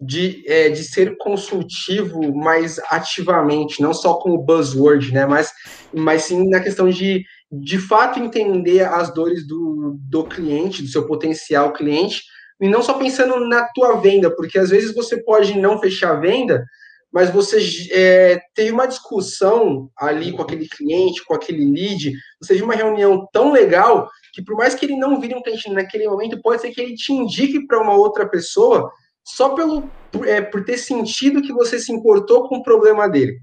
de, 0.00 0.42
é, 0.46 0.70
de 0.70 0.82
ser 0.82 1.16
consultivo 1.18 2.34
mais 2.34 2.78
ativamente, 2.90 3.82
não 3.82 3.92
só 3.92 4.14
como 4.14 4.42
buzzword, 4.42 5.12
né? 5.12 5.26
Mas, 5.26 5.52
mas 5.92 6.22
sim 6.22 6.48
na 6.48 6.60
questão 6.60 6.88
de 6.88 7.22
de 7.52 7.78
fato 7.78 8.20
entender 8.20 8.82
as 8.82 9.12
dores 9.12 9.46
do, 9.46 9.96
do 9.98 10.24
cliente, 10.24 10.82
do 10.82 10.88
seu 10.88 11.04
potencial 11.06 11.72
cliente, 11.72 12.22
e 12.60 12.68
não 12.68 12.82
só 12.82 12.94
pensando 12.94 13.40
na 13.48 13.68
tua 13.74 14.00
venda, 14.00 14.30
porque 14.34 14.58
às 14.58 14.70
vezes 14.70 14.94
você 14.94 15.22
pode 15.22 15.58
não 15.58 15.78
fechar 15.80 16.12
a 16.12 16.20
venda, 16.20 16.64
mas 17.12 17.30
você 17.30 17.58
é, 17.92 18.40
teve 18.54 18.70
uma 18.70 18.86
discussão 18.86 19.90
ali 19.96 20.32
com 20.32 20.42
aquele 20.42 20.68
cliente, 20.68 21.24
com 21.24 21.34
aquele 21.34 21.64
lead, 21.64 22.12
ou 22.40 22.46
seja, 22.46 22.64
uma 22.64 22.74
reunião 22.74 23.26
tão 23.32 23.52
legal 23.52 24.08
que 24.32 24.42
por 24.44 24.56
mais 24.56 24.74
que 24.74 24.86
ele 24.86 24.96
não 24.96 25.20
vire 25.20 25.34
um 25.34 25.42
cliente 25.42 25.68
naquele 25.70 26.08
momento, 26.08 26.40
pode 26.40 26.62
ser 26.62 26.70
que 26.70 26.80
ele 26.80 26.94
te 26.94 27.12
indique 27.12 27.66
para 27.66 27.82
uma 27.82 27.96
outra 27.96 28.28
pessoa 28.28 28.90
só 29.24 29.50
pelo 29.50 29.90
por, 30.12 30.26
é, 30.26 30.40
por 30.40 30.64
ter 30.64 30.78
sentido 30.78 31.42
que 31.42 31.52
você 31.52 31.78
se 31.78 31.92
importou 31.92 32.48
com 32.48 32.56
o 32.56 32.62
problema 32.62 33.08
dele. 33.08 33.38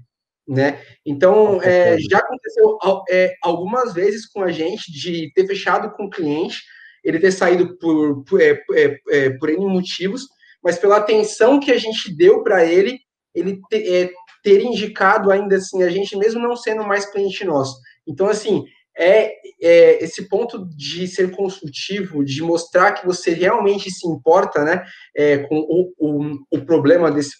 Né? 0.46 0.80
Então, 1.04 1.60
é, 1.62 1.98
já 2.10 2.18
aconteceu 2.18 2.78
é, 3.10 3.34
algumas 3.42 3.92
vezes 3.92 4.26
com 4.26 4.42
a 4.42 4.50
gente 4.50 4.90
de 4.90 5.30
ter 5.34 5.46
fechado 5.46 5.90
com 5.90 6.06
o 6.06 6.10
cliente, 6.10 6.62
ele 7.08 7.18
ter 7.18 7.32
saído 7.32 7.76
por, 7.78 8.24
por, 8.24 8.40
é, 8.40 8.60
é, 8.72 8.98
é, 9.10 9.30
por 9.30 9.48
N 9.48 9.66
motivos, 9.66 10.26
mas 10.62 10.78
pela 10.78 10.96
atenção 10.96 11.60
que 11.60 11.70
a 11.70 11.78
gente 11.78 12.14
deu 12.14 12.42
para 12.42 12.64
ele, 12.64 12.98
ele 13.34 13.60
te, 13.70 13.76
é, 13.76 14.10
ter 14.42 14.62
indicado 14.62 15.30
ainda 15.30 15.56
assim 15.56 15.82
a 15.82 15.90
gente, 15.90 16.16
mesmo 16.16 16.40
não 16.40 16.56
sendo 16.56 16.84
mais 16.84 17.06
cliente 17.06 17.44
nosso. 17.44 17.78
Então, 18.06 18.28
assim, 18.28 18.64
é, 18.96 19.32
é, 19.62 20.04
esse 20.04 20.28
ponto 20.28 20.66
de 20.74 21.06
ser 21.06 21.30
consultivo, 21.30 22.24
de 22.24 22.42
mostrar 22.42 22.92
que 22.92 23.06
você 23.06 23.30
realmente 23.30 23.90
se 23.90 24.06
importa 24.08 24.64
né, 24.64 24.84
é, 25.16 25.38
com 25.38 25.56
o, 25.56 25.92
o, 25.96 26.38
o, 26.50 26.64
problema 26.64 27.10
desse 27.10 27.36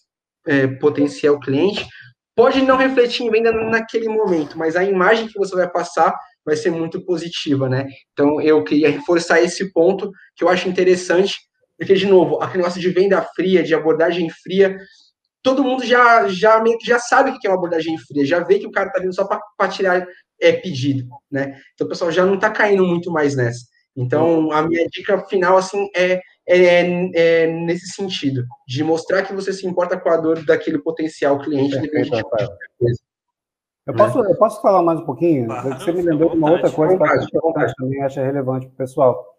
é, 0.47 0.67
potencial 0.67 1.41
cliente, 1.41 1.87
pode 2.37 2.63
não 2.63 2.77
refletir 2.77 3.25
em 3.27 3.31
venda 3.31 3.51
naquele 3.51 4.09
momento, 4.09 4.57
mas 4.57 4.77
a 4.77 4.85
imagem 4.85 5.27
que 5.27 5.39
você 5.39 5.57
vai 5.57 5.69
passar 5.69 6.15
vai 6.49 6.57
ser 6.57 6.71
muito 6.71 7.01
positiva, 7.05 7.69
né? 7.69 7.87
Então, 8.13 8.41
eu 8.41 8.65
queria 8.65 8.91
reforçar 8.91 9.41
esse 9.41 9.73
ponto 9.73 10.11
que 10.35 10.43
eu 10.43 10.49
acho 10.49 10.69
interessante, 10.69 11.37
porque, 11.77 11.95
de 11.95 12.07
novo, 12.07 12.43
aquele 12.43 12.63
negócio 12.63 12.81
de 12.81 12.91
venda 12.91 13.23
fria, 13.37 13.63
de 13.63 13.75
abordagem 13.75 14.29
fria, 14.31 14.77
todo 15.43 15.63
mundo 15.63 15.85
já, 15.85 16.27
já, 16.29 16.63
já 16.83 16.99
sabe 16.99 17.31
o 17.31 17.39
que 17.39 17.47
é 17.47 17.51
uma 17.51 17.57
abordagem 17.57 17.97
fria, 17.99 18.27
já 18.27 18.41
vê 18.41 18.59
que 18.59 18.67
o 18.67 18.71
cara 18.71 18.91
tá 18.91 19.01
vindo 19.01 19.15
só 19.15 19.25
para 19.25 19.69
tirar 19.69 20.07
é 20.41 20.53
pedido, 20.53 21.09
né? 21.31 21.61
Então 21.75 21.87
o 21.87 21.91
pessoal 21.91 22.13
já 22.13 22.25
não 22.25 22.35
está 22.35 22.51
caindo 22.51 22.85
muito 22.85 23.11
mais 23.11 23.35
nessa. 23.35 23.67
Então 23.97 24.53
a 24.53 24.63
minha 24.63 24.87
dica 24.87 25.19
final 25.27 25.57
assim 25.57 25.89
é, 25.97 26.21
é, 26.49 27.11
é, 27.15 27.47
nesse 27.47 27.89
sentido 27.89 28.45
de 28.67 28.85
mostrar 28.85 29.23
que 29.25 29.35
você 29.35 29.53
se 29.53 29.67
importa 29.67 29.99
com 29.99 30.09
a 30.09 30.17
dor 30.17 30.45
daquele 30.45 30.79
potencial 30.79 31.39
cliente. 31.41 31.81
Perfeito, 31.81 32.11
eu 33.89 33.95
posso, 33.95 34.19
eu 34.21 34.37
posso 34.37 34.61
falar 34.61 34.83
mais 34.83 35.01
um 35.01 35.05
pouquinho? 35.05 35.47
Claro, 35.47 35.69
você 35.71 35.93
me 35.93 36.03
lembrou 36.03 36.31
de 36.31 36.37
uma 36.37 36.51
outra 36.51 36.71
coisa 36.71 36.97
que 36.97 37.37
eu 37.37 37.55
também 37.77 38.03
acho 38.03 38.21
relevante 38.21 38.67
para 38.67 38.75
o 38.75 38.77
pessoal. 38.77 39.35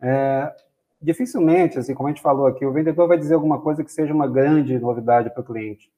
É, 0.00 0.54
dificilmente, 1.00 1.78
assim, 1.78 1.94
como 1.94 2.08
a 2.08 2.12
gente 2.12 2.22
falou 2.22 2.46
aqui, 2.46 2.66
o 2.66 2.72
vendedor 2.72 3.08
vai 3.08 3.16
dizer 3.16 3.34
alguma 3.34 3.60
coisa 3.60 3.82
que 3.82 3.90
seja 3.90 4.12
uma 4.12 4.28
grande 4.28 4.78
novidade 4.78 5.30
para 5.30 5.40
o 5.40 5.44
cliente. 5.44 5.90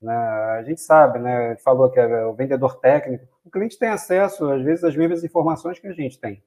Né? 0.00 0.14
A 0.14 0.62
gente 0.62 0.80
sabe, 0.80 1.18
né? 1.18 1.56
falou 1.56 1.90
que 1.90 1.98
é 1.98 2.24
o 2.24 2.34
vendedor 2.34 2.78
técnico, 2.78 3.26
o 3.44 3.50
cliente 3.50 3.78
tem 3.78 3.88
acesso, 3.88 4.48
às 4.48 4.62
vezes, 4.62 4.84
às 4.84 4.94
mesmas 4.94 5.24
informações 5.24 5.80
que 5.80 5.88
a 5.88 5.92
gente 5.92 6.18
tem. 6.20 6.42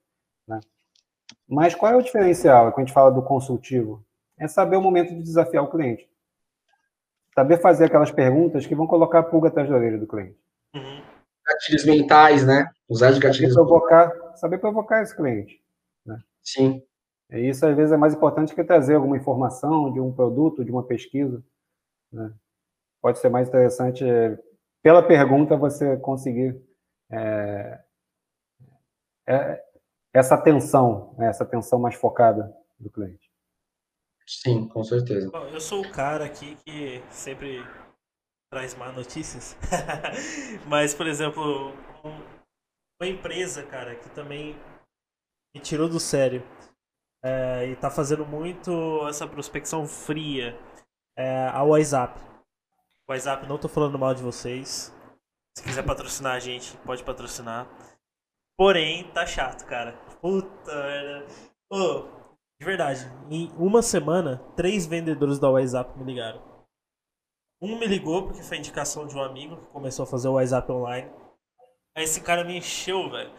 Né? 0.47 0.59
Mas 1.47 1.75
qual 1.75 1.91
é 1.91 1.95
o 1.97 2.01
diferencial 2.01 2.71
quando 2.71 2.85
a 2.85 2.87
gente 2.87 2.93
fala 2.93 3.11
do 3.11 3.21
consultivo? 3.21 4.01
É 4.39 4.47
saber 4.47 4.77
o 4.77 4.81
momento 4.81 5.13
de 5.13 5.21
desafiar 5.21 5.63
o 5.63 5.69
cliente. 5.69 6.09
Saber 7.35 7.61
fazer 7.61 7.85
aquelas 7.85 8.11
perguntas 8.11 8.65
que 8.65 8.75
vão 8.75 8.87
colocar 8.87 9.19
a 9.19 9.23
pulga 9.23 9.49
atrás 9.49 9.69
da 9.69 9.75
orelha 9.75 9.97
do 9.97 10.07
cliente. 10.07 10.37
Uhum. 10.73 11.00
Gatilhos 11.47 11.85
mentais, 11.85 12.45
né? 12.45 12.69
Usar 12.87 13.11
de 13.11 13.19
gatilhos 13.19 13.53
saber 13.53 13.67
provocar, 13.67 14.35
saber 14.35 14.57
provocar 14.59 15.01
esse 15.01 15.15
cliente. 15.15 15.61
Né? 16.05 16.19
Sim. 16.43 16.83
E 17.31 17.49
isso, 17.49 17.65
às 17.65 17.75
vezes, 17.75 17.91
é 17.91 17.97
mais 17.97 18.13
importante 18.13 18.53
que 18.53 18.63
trazer 18.63 18.95
alguma 18.95 19.17
informação 19.17 19.91
de 19.91 19.99
um 19.99 20.11
produto, 20.11 20.65
de 20.65 20.71
uma 20.71 20.83
pesquisa. 20.83 21.43
Né? 22.11 22.33
Pode 23.01 23.19
ser 23.19 23.29
mais 23.29 23.47
interessante, 23.47 24.03
pela 24.83 25.01
pergunta, 25.01 25.55
você 25.55 25.97
conseguir 25.97 26.61
é, 27.09 27.79
é, 29.27 29.63
essa 30.13 30.35
atenção, 30.35 31.15
né? 31.17 31.27
essa 31.27 31.43
atenção 31.43 31.79
mais 31.79 31.95
focada 31.95 32.53
do 32.79 32.89
cliente. 32.89 33.31
Sim, 34.27 34.67
com 34.67 34.83
certeza. 34.83 35.29
Eu 35.51 35.59
sou 35.59 35.81
o 35.81 35.91
cara 35.91 36.25
aqui 36.25 36.55
que 36.63 37.03
sempre 37.09 37.63
traz 38.51 38.75
má 38.75 38.91
notícias. 38.91 39.57
Mas, 40.67 40.93
por 40.93 41.07
exemplo, 41.07 41.73
uma 43.01 43.07
empresa, 43.07 43.63
cara, 43.63 43.95
que 43.95 44.09
também 44.09 44.55
me 45.55 45.61
tirou 45.61 45.87
do 45.87 45.99
sério 45.99 46.43
é, 47.23 47.67
e 47.67 47.75
tá 47.77 47.89
fazendo 47.89 48.25
muito 48.25 49.07
essa 49.07 49.25
prospecção 49.25 49.87
fria 49.87 50.59
é 51.17 51.47
a 51.47 51.63
WhatsApp. 51.63 52.19
WhatsApp, 53.09 53.47
não 53.47 53.57
tô 53.57 53.67
falando 53.67 53.97
mal 53.97 54.13
de 54.13 54.21
vocês. 54.21 54.93
Se 55.57 55.63
quiser 55.63 55.83
patrocinar 55.83 56.35
a 56.35 56.39
gente, 56.39 56.77
pode 56.79 57.03
patrocinar. 57.03 57.67
Porém, 58.57 59.09
tá 59.11 59.25
chato, 59.25 59.65
cara. 59.65 59.93
Puta 60.21 60.73
merda. 60.73 61.25
Ô, 61.69 62.03
de 62.59 62.65
verdade, 62.65 63.05
em 63.29 63.51
uma 63.57 63.81
semana, 63.81 64.37
três 64.55 64.85
vendedores 64.85 65.39
da 65.39 65.49
WhatsApp 65.49 65.97
me 65.97 66.05
ligaram. 66.05 66.50
Um 67.61 67.77
me 67.77 67.85
ligou 67.85 68.23
porque 68.23 68.41
foi 68.41 68.57
indicação 68.57 69.05
de 69.05 69.15
um 69.15 69.21
amigo 69.21 69.57
que 69.57 69.67
começou 69.67 70.03
a 70.03 70.07
fazer 70.07 70.27
o 70.27 70.33
WhatsApp 70.33 70.71
online. 70.71 71.09
Aí 71.95 72.03
esse 72.03 72.21
cara 72.21 72.43
me 72.43 72.57
encheu, 72.57 73.09
velho, 73.09 73.31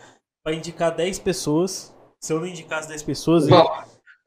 pra 0.44 0.54
indicar 0.54 0.94
10 0.94 1.18
pessoas 1.18 1.92
se 2.22 2.32
eu 2.32 2.38
não 2.38 2.46
indicasse 2.46 2.88
10 2.88 3.02
pessoas, 3.02 3.48
ele, 3.48 3.56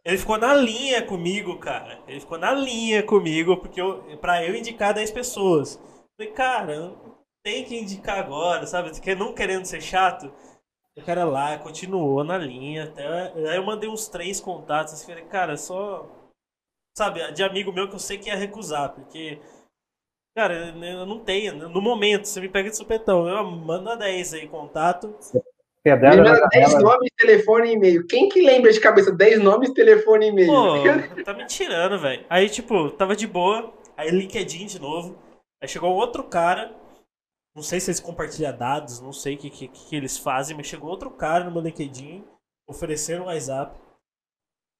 ele, 0.03 0.17
ficou 0.17 0.37
na 0.37 0.53
linha 0.53 1.01
comigo, 1.05 1.57
cara. 1.57 2.01
Ele 2.07 2.19
ficou 2.19 2.37
na 2.37 2.53
linha 2.53 3.01
comigo 3.01 3.55
porque 3.57 3.79
eu, 3.79 4.17
pra 4.17 4.43
eu 4.43 4.53
indicar 4.53 4.93
10 4.93 5.11
pessoas. 5.11 5.79
falei, 6.17 6.33
cara, 6.33 6.93
tem 7.41 7.63
que 7.63 7.75
indicar 7.75 8.19
agora, 8.19 8.67
sabe? 8.67 8.91
Porque 8.91 9.15
não 9.15 9.33
querendo 9.33 9.65
ser 9.65 9.81
chato. 9.81 10.31
O 10.97 11.01
cara 11.03 11.23
lá 11.23 11.57
continuou 11.57 12.23
na 12.23 12.37
linha. 12.37 12.83
Até, 12.83 13.31
aí 13.49 13.55
eu 13.55 13.65
mandei 13.65 13.89
uns 13.89 14.09
três 14.09 14.41
contatos. 14.41 14.93
Assim, 14.93 15.05
falei, 15.05 15.25
cara, 15.25 15.55
só. 15.55 16.05
Sabe, 16.97 17.31
de 17.33 17.43
amigo 17.43 17.73
meu 17.73 17.87
que 17.89 17.95
eu 17.95 17.99
sei 17.99 18.17
que 18.17 18.27
ia 18.27 18.35
recusar, 18.35 18.93
porque. 18.93 19.39
Cara, 20.35 20.75
eu 20.75 21.05
não 21.05 21.19
tenho. 21.19 21.69
No 21.69 21.81
momento, 21.81 22.25
você 22.25 22.41
me 22.41 22.49
pega 22.49 22.69
de 22.69 22.75
supetão. 22.75 23.25
Eu 23.27 23.43
mando 23.45 23.95
10 23.95 24.33
aí, 24.33 24.47
contato. 24.49 25.15
Lembra 25.85 26.47
10 26.51 26.81
nomes, 26.81 27.11
telefone 27.15 27.69
e 27.69 27.73
e-mail. 27.73 28.07
Quem 28.07 28.27
que 28.27 28.41
lembra 28.41 28.73
de 28.73 28.79
cabeça 28.81 29.13
10 29.13 29.39
nomes, 29.41 29.71
telefone 29.71 30.25
e 30.25 30.29
e-mail? 30.29 30.47
Pô, 30.47 31.23
tá 31.23 31.33
me 31.33 31.45
tirando, 31.45 31.97
velho. 31.97 32.25
Aí, 32.29 32.49
tipo, 32.49 32.89
tava 32.91 33.15
de 33.15 33.25
boa. 33.25 33.73
Aí 33.95 34.09
LinkedIn 34.09 34.65
de 34.65 34.79
novo. 34.79 35.17
Aí 35.61 35.69
chegou 35.69 35.93
outro 35.93 36.23
cara. 36.25 36.75
Não 37.55 37.63
sei 37.63 37.79
se 37.79 37.89
eles 37.89 38.01
compartilham 38.01 38.57
dados, 38.57 38.99
não 38.99 39.13
sei 39.13 39.35
o 39.35 39.37
que, 39.37 39.49
que, 39.49 39.67
que, 39.69 39.95
eles 39.95 40.17
fazem, 40.17 40.57
mas 40.57 40.67
chegou 40.67 40.89
outro 40.89 41.09
cara 41.09 41.45
no 41.45 41.51
meu 41.51 41.61
LinkedIn 41.61 42.25
oferecendo 42.67 43.23
um 43.23 43.27
WhatsApp. 43.27 43.79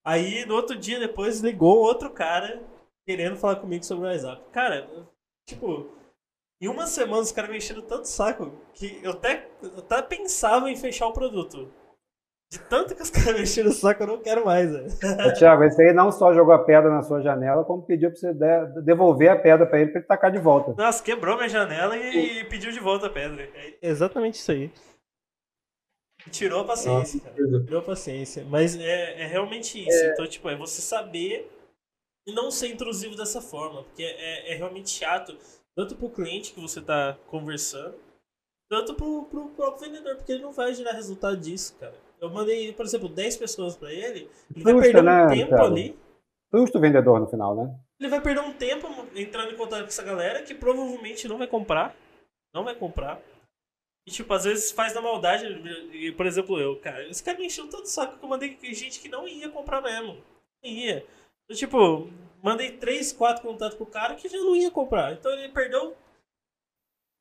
Aí, 0.06 0.46
no 0.46 0.56
outro 0.56 0.76
dia 0.76 1.00
depois, 1.00 1.40
ligou 1.40 1.78
outro 1.78 2.10
cara 2.10 2.62
querendo 3.08 3.38
falar 3.38 3.56
comigo 3.58 3.86
sobre 3.86 4.06
o 4.06 4.10
WhatsApp. 4.10 4.44
Cara, 4.52 5.08
tipo, 5.46 5.90
em 6.62 6.68
uma 6.68 6.88
semana 6.88 7.22
os 7.22 7.32
caras 7.32 7.52
me 7.52 7.58
encheram 7.58 7.82
tanto 7.82 8.08
saco 8.08 8.52
que 8.74 9.00
eu 9.04 9.12
até, 9.12 9.48
eu 9.62 9.80
até 9.80 10.02
pensava 10.02 10.70
em 10.70 10.76
fechar 10.76 11.08
o 11.08 11.14
produto. 11.14 11.72
De 12.52 12.60
tanto 12.60 12.96
que 12.96 13.02
os 13.02 13.10
caras 13.12 13.36
me 13.36 13.44
encheram 13.44 13.70
o 13.70 13.74
saco, 13.74 14.04
eu 14.04 14.08
não 14.08 14.22
quero 14.22 14.46
mais. 14.46 14.70
Tiago, 15.38 15.64
esse 15.64 15.82
aí 15.82 15.94
não 15.94 16.12
só 16.12 16.34
jogou 16.34 16.54
a 16.54 16.64
pedra 16.64 16.90
na 16.90 17.02
sua 17.02 17.22
janela, 17.22 17.64
como 17.64 17.86
pediu 17.86 18.12
pra 18.12 18.20
você 18.20 18.34
devolver 18.84 19.30
a 19.30 19.36
pedra 19.36 19.66
pra 19.66 19.80
ele 19.80 19.92
pra 19.92 20.00
ele 20.00 20.08
tacar 20.08 20.32
de 20.32 20.40
volta. 20.40 20.74
Nossa, 20.82 21.04
quebrou 21.04 21.36
minha 21.36 21.50
janela 21.50 21.98
e, 21.98 22.42
e 22.42 22.46
pediu 22.46 22.72
de 22.72 22.80
volta 22.80 23.08
a 23.08 23.10
pedra. 23.10 23.44
É 23.44 23.90
exatamente 23.90 24.36
isso 24.36 24.52
aí. 24.52 24.72
Tirou 26.32 26.62
a 26.62 26.66
paciência, 26.66 27.20
cara. 27.20 27.36
Tirou 27.36 27.80
a 27.80 27.84
paciência. 27.84 28.46
Mas 28.50 28.76
é, 28.80 29.22
é 29.22 29.28
realmente 29.28 29.86
isso. 29.88 30.04
É... 30.04 30.12
Então, 30.12 30.26
tipo, 30.26 30.50
é 30.50 30.56
você 30.56 30.82
saber 30.82 31.52
e 32.28 32.34
não 32.34 32.50
ser 32.50 32.70
intrusivo 32.70 33.16
dessa 33.16 33.42
forma. 33.42 33.84
Porque 33.84 34.04
é, 34.04 34.54
é 34.54 34.56
realmente 34.56 34.90
chato 34.90 35.38
tanto 35.76 35.96
para 35.96 36.06
o 36.06 36.12
cliente 36.12 36.54
que 36.54 36.60
você 36.60 36.80
está 36.80 37.18
conversando, 37.28 37.96
tanto 38.70 38.96
para 38.96 39.06
o 39.06 39.50
próprio 39.56 39.92
vendedor, 39.92 40.16
porque 40.16 40.32
ele 40.32 40.42
não 40.42 40.54
vai 40.54 40.74
gerar 40.74 40.94
resultado 40.94 41.38
disso, 41.38 41.76
cara. 41.78 41.94
Eu 42.20 42.30
mandei, 42.30 42.72
por 42.72 42.86
exemplo, 42.86 43.10
10 43.10 43.38
pessoas 43.38 43.76
para 43.76 43.92
ele, 43.92 44.30
ele 44.56 44.64
vai 44.64 44.74
perder 44.74 45.04
né, 45.04 45.26
um 45.26 45.28
tempo 45.28 45.52
cara? 45.52 45.66
ali. 45.66 46.00
Justo 46.54 46.78
o 46.78 46.82
vendedor 46.82 47.20
no 47.20 47.28
final, 47.28 47.56
né? 47.56 47.78
Ele 48.00 48.10
vai 48.10 48.22
perder 48.22 48.42
um 48.42 48.54
tempo 48.54 48.88
entrando 49.16 49.52
em 49.52 49.58
contato 49.58 49.82
com 49.82 49.88
essa 49.88 50.04
galera 50.04 50.42
que 50.44 50.56
provavelmente 50.56 51.28
não 51.28 51.38
vai 51.38 51.48
comprar. 51.48 51.96
Não 52.54 52.64
vai 52.64 52.74
comprar. 52.74 53.22
E, 54.08 54.12
tipo, 54.12 54.34
às 54.34 54.46
vezes 54.46 54.72
faz 54.72 54.94
na 54.94 55.02
maldade. 55.02 55.46
Por 56.16 56.26
exemplo, 56.26 56.60
eu, 56.60 56.80
cara, 56.80 57.08
esse 57.10 57.24
cara 57.24 57.38
me 57.38 57.48
encheu 57.48 57.70
todo 57.70 57.86
saco 57.86 58.18
que 58.18 58.24
eu 58.24 58.30
mandei 58.30 58.58
gente 58.74 59.02
que 59.02 59.10
não 59.10 59.28
ia 59.28 59.50
comprar 59.50 59.82
mesmo. 59.82 60.18
Não 60.64 60.70
ia. 60.70 61.06
Então, 61.46 61.56
tipo, 61.56 62.10
mandei 62.42 62.72
3, 62.72 63.14
4 63.14 63.42
contatos 63.42 63.78
pro 63.78 63.86
cara 63.86 64.16
que 64.16 64.28
já 64.28 64.38
não 64.38 64.56
ia 64.56 64.72
comprar. 64.72 65.14
Então 65.14 65.32
ele 65.32 65.50
perdeu 65.50 65.96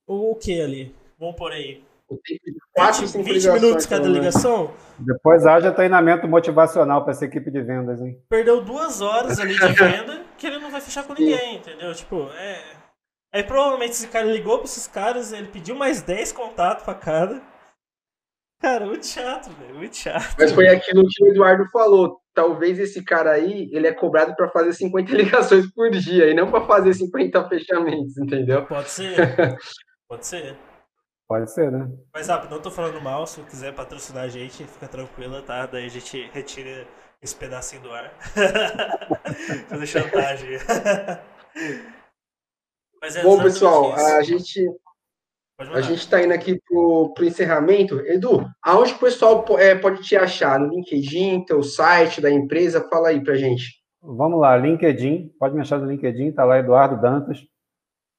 o, 0.06 0.32
o 0.32 0.36
que 0.36 0.60
ali? 0.60 0.94
Vamos 1.18 1.36
por 1.36 1.52
aí. 1.52 1.82
O 2.09 2.18
tempo 2.18 2.44
de 2.44 2.59
4, 2.74 3.06
20, 3.06 3.22
20 3.22 3.51
minutos 3.52 3.86
cada 3.86 4.09
ligação. 4.09 4.74
Depois 4.98 5.46
haja 5.46 5.72
treinamento 5.72 6.28
motivacional 6.28 7.02
para 7.02 7.12
essa 7.12 7.24
equipe 7.24 7.51
de 7.51 7.62
vendas, 7.62 8.01
hein? 8.01 8.22
Perdeu 8.28 8.62
duas 8.62 9.01
horas 9.01 9.38
ali 9.38 9.55
de 9.59 9.68
venda 9.72 10.24
que 10.36 10.46
ele 10.46 10.59
não 10.59 10.70
vai 10.70 10.80
fechar 10.80 11.05
com 11.06 11.14
ninguém, 11.14 11.56
entendeu? 11.56 11.94
Tipo, 11.94 12.28
é. 12.34 12.62
Aí 13.32 13.42
provavelmente 13.42 13.92
esse 13.92 14.09
cara 14.09 14.26
ligou 14.26 14.59
para 14.59 14.66
esses 14.66 14.86
caras, 14.86 15.32
ele 15.32 15.48
pediu 15.48 15.74
mais 15.74 16.02
10 16.02 16.32
contatos 16.32 16.84
para 16.84 16.94
cada. 16.94 17.42
Cara, 18.60 18.86
muito 18.86 19.06
chato, 19.06 19.51
velho, 19.51 19.74
muito 19.74 19.96
chato. 19.96 20.36
Mas 20.38 20.52
foi 20.52 20.68
aquilo 20.68 21.05
que 21.09 21.24
o 21.24 21.28
Eduardo 21.28 21.68
falou 21.70 22.20
talvez 22.35 22.78
esse 22.78 23.02
cara 23.02 23.31
aí, 23.31 23.70
ele 23.73 23.86
é 23.86 23.93
cobrado 23.93 24.35
para 24.35 24.48
fazer 24.48 24.73
50 24.73 25.12
ligações 25.15 25.70
por 25.70 25.90
dia 25.90 26.31
e 26.31 26.35
não 26.35 26.51
para 26.51 26.66
fazer 26.66 26.93
50 26.93 27.48
fechamentos, 27.48 28.19
entendeu? 28.19 28.66
Pode 28.66 28.90
ser. 28.90 29.16
Pode 30.09 30.27
ser. 30.27 30.56
Pode 31.27 31.51
ser, 31.51 31.73
né? 31.73 31.90
Mas, 32.12 32.28
ah, 32.28 32.47
não 32.51 32.61
tô 32.61 32.70
falando 32.70 33.01
mal, 33.01 33.27
se 33.27 33.40
quiser 33.43 33.74
patrocinar 33.74 34.24
a 34.24 34.28
gente, 34.28 34.65
fica 34.65 34.86
tranquila, 34.86 35.40
tá? 35.40 35.65
Daí 35.65 35.86
a 35.86 35.90
gente 35.90 36.31
retira 36.32 36.86
esse 37.23 37.35
pedacinho 37.35 37.82
do 37.82 37.90
ar. 37.90 38.12
Fazer 39.69 39.86
chantagem. 39.86 40.59
Mas 43.01 43.16
é 43.16 43.23
Bom, 43.23 43.43
pessoal, 43.43 43.94
isso. 43.97 44.06
a 44.06 44.23
gente 44.23 44.70
a 45.59 45.81
gente 45.81 46.01
está 46.01 46.22
indo 46.22 46.32
aqui 46.32 46.60
para 46.60 46.76
o 46.76 47.14
encerramento. 47.22 48.01
Edu, 48.01 48.44
aonde 48.62 48.93
o 48.93 48.98
pessoal 48.98 49.44
é, 49.59 49.74
pode 49.74 50.02
te 50.02 50.16
achar? 50.16 50.59
No 50.59 50.68
LinkedIn, 50.68 51.44
teu 51.44 51.62
site 51.62 52.20
da 52.20 52.31
empresa? 52.31 52.86
Fala 52.90 53.09
aí 53.09 53.22
para 53.22 53.36
gente. 53.36 53.82
Vamos 54.02 54.40
lá, 54.40 54.56
LinkedIn. 54.56 55.31
Pode 55.39 55.55
me 55.55 55.60
achar 55.60 55.78
no 55.78 55.90
LinkedIn, 55.90 56.28
está 56.28 56.44
lá 56.44 56.59
Eduardo 56.59 57.01
Dantas. 57.01 57.39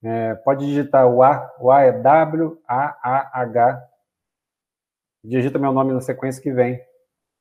É, 0.04 0.36
pode 0.36 0.66
digitar 0.66 1.08
o 1.08 1.22
A, 1.24 1.52
o 1.60 1.72
A 1.72 1.82
é 1.82 1.92
W-A-A-H. 1.92 3.84
Digita 5.24 5.58
meu 5.58 5.74
nome 5.74 5.94
na 5.94 6.02
sequência 6.02 6.42
que 6.42 6.52
vem, 6.52 6.80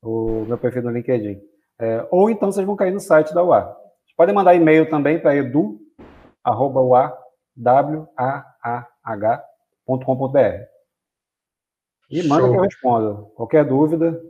o 0.02 0.44
meu 0.46 0.56
perfil 0.56 0.82
no 0.82 0.90
LinkedIn. 0.90 1.38
É, 1.78 2.06
ou 2.10 2.30
então 2.30 2.50
vocês 2.50 2.66
vão 2.66 2.76
cair 2.76 2.90
no 2.90 3.00
site 3.00 3.34
da 3.34 3.42
UA. 3.42 3.64
Vocês 3.64 4.16
podem 4.16 4.34
mandar 4.34 4.54
e-mail 4.54 4.88
também 4.88 5.20
para 5.20 5.36
edu, 5.36 5.78
arroba, 6.42 7.18
W-A-A-H, 7.56 9.44
www.com.br. 9.86 10.64
E 12.10 12.22
manda 12.22 12.42
Show. 12.42 12.50
que 12.50 12.58
eu 12.58 12.62
respondo. 12.62 13.26
Qualquer 13.34 13.64
dúvida. 13.64 14.20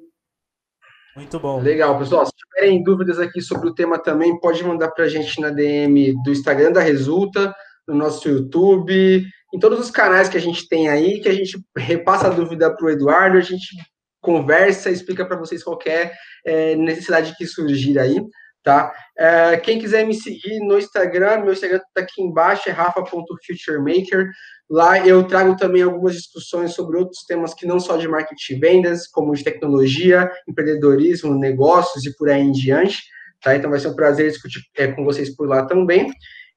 Muito 1.16 1.38
bom. 1.38 1.60
Legal, 1.60 1.98
pessoal. 1.98 2.26
Se 2.26 2.32
tiverem 2.32 2.82
dúvidas 2.82 3.18
aqui 3.18 3.40
sobre 3.40 3.68
o 3.68 3.74
tema 3.74 3.98
também, 3.98 4.38
pode 4.40 4.62
mandar 4.64 4.90
para 4.90 5.04
a 5.04 5.08
gente 5.08 5.40
na 5.40 5.50
DM 5.50 6.14
do 6.22 6.30
Instagram 6.30 6.72
da 6.72 6.80
Resulta, 6.80 7.54
no 7.86 7.94
nosso 7.94 8.28
YouTube, 8.28 9.24
em 9.54 9.58
todos 9.58 9.78
os 9.78 9.90
canais 9.90 10.28
que 10.28 10.36
a 10.36 10.40
gente 10.40 10.68
tem 10.68 10.88
aí, 10.88 11.20
que 11.20 11.28
a 11.28 11.34
gente 11.34 11.62
repassa 11.76 12.26
a 12.26 12.30
dúvida 12.30 12.74
para 12.74 12.86
o 12.86 12.90
Eduardo, 12.90 13.38
a 13.38 13.42
gente 13.42 13.76
conversa, 14.20 14.90
explica 14.90 15.24
para 15.24 15.36
vocês 15.36 15.62
qualquer 15.62 16.12
é, 16.44 16.74
necessidade 16.74 17.36
que 17.36 17.46
surgir 17.46 17.98
aí, 17.98 18.20
tá? 18.62 18.92
É, 19.16 19.56
quem 19.58 19.78
quiser 19.78 20.04
me 20.04 20.14
seguir 20.14 20.58
no 20.60 20.78
Instagram, 20.78 21.42
meu 21.42 21.52
Instagram 21.52 21.76
está 21.76 22.00
aqui 22.00 22.22
embaixo, 22.22 22.68
é 22.68 22.72
rafa.futuremaker. 22.72 24.30
Lá 24.74 24.98
eu 25.06 25.22
trago 25.24 25.56
também 25.56 25.82
algumas 25.82 26.16
discussões 26.16 26.74
sobre 26.74 26.98
outros 26.98 27.22
temas 27.24 27.54
que 27.54 27.64
não 27.64 27.78
só 27.78 27.96
de 27.96 28.08
marketing 28.08 28.54
e 28.54 28.58
vendas, 28.58 29.06
como 29.06 29.32
de 29.32 29.44
tecnologia, 29.44 30.28
empreendedorismo, 30.48 31.32
negócios 31.32 32.04
e 32.04 32.16
por 32.16 32.28
aí 32.28 32.42
em 32.42 32.50
diante, 32.50 32.98
tá? 33.40 33.54
Então 33.54 33.70
vai 33.70 33.78
ser 33.78 33.86
um 33.86 33.94
prazer 33.94 34.32
discutir 34.32 34.62
é, 34.76 34.88
com 34.88 35.04
vocês 35.04 35.32
por 35.36 35.48
lá 35.48 35.64
também. 35.64 36.10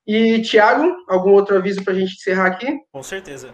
E, 0.07 0.41
Thiago, 0.41 0.95
algum 1.07 1.31
outro 1.31 1.55
aviso 1.55 1.83
para 1.83 1.93
a 1.93 1.95
gente 1.95 2.15
encerrar 2.15 2.47
aqui? 2.47 2.79
Com 2.91 3.03
certeza. 3.03 3.53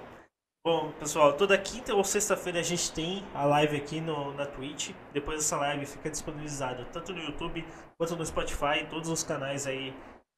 Bom, 0.66 0.94
pessoal, 0.98 1.34
toda 1.34 1.58
quinta 1.58 1.94
ou 1.94 2.06
sexta-feira 2.06 2.62
a 2.62 2.64
gente 2.64 2.90
tem 2.94 3.22
a 3.34 3.44
live 3.44 3.76
aqui 3.76 4.00
no, 4.00 4.34
na 4.34 4.46
Twitch. 4.46 4.92
Depois 5.12 5.42
essa 5.42 5.58
live 5.58 5.86
fica 5.86 6.10
disponibilizada 6.10 6.86
tanto 6.86 7.12
no 7.12 7.22
YouTube 7.22 7.66
quanto 7.98 8.16
no 8.16 8.26
Spotify, 8.26 8.88
todos 8.90 9.10
os 9.10 9.26
canais 9.26 9.68
aí 9.68 9.94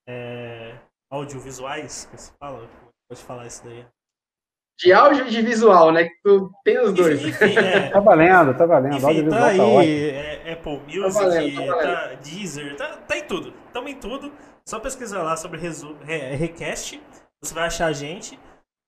é, 0.10 0.80
audiovisuais, 1.12 2.08
que 2.10 2.20
se 2.20 2.32
fala, 2.40 2.68
pode 3.08 3.22
falar 3.22 3.46
isso 3.46 3.64
daí. 3.64 3.86
De 4.78 4.92
áudio 4.92 5.28
e 5.28 5.30
de 5.30 5.42
visual, 5.42 5.92
né? 5.92 6.04
Que 6.06 6.22
tu 6.24 6.52
tem 6.64 6.80
os 6.80 6.94
dois. 6.94 7.24
Enfim, 7.24 7.58
é... 7.58 7.90
tá 7.90 8.00
valendo, 8.00 8.58
tá 8.58 8.66
valendo. 8.66 8.98
Enfim, 8.98 9.30
tá, 9.30 9.40
tá 9.40 9.46
aí, 9.46 10.10
é, 10.10 10.54
Apple 10.54 10.82
Music, 10.86 11.02
tá 11.02 11.10
valendo, 11.10 11.66
tá, 11.66 11.76
tá 11.76 12.14
Deezer, 12.16 12.76
tá, 12.76 12.98
tá 12.98 13.18
em 13.18 13.24
tudo. 13.24 13.54
Estamos 13.68 13.92
em 13.92 13.96
tudo. 13.96 14.32
Só 14.68 14.80
pesquisar 14.80 15.24
lá 15.24 15.38
sobre 15.38 15.60
Resu 15.60 15.96
Recast, 16.02 17.02
você 17.42 17.54
vai 17.54 17.68
achar 17.68 17.86
a 17.86 17.94
gente. 17.94 18.38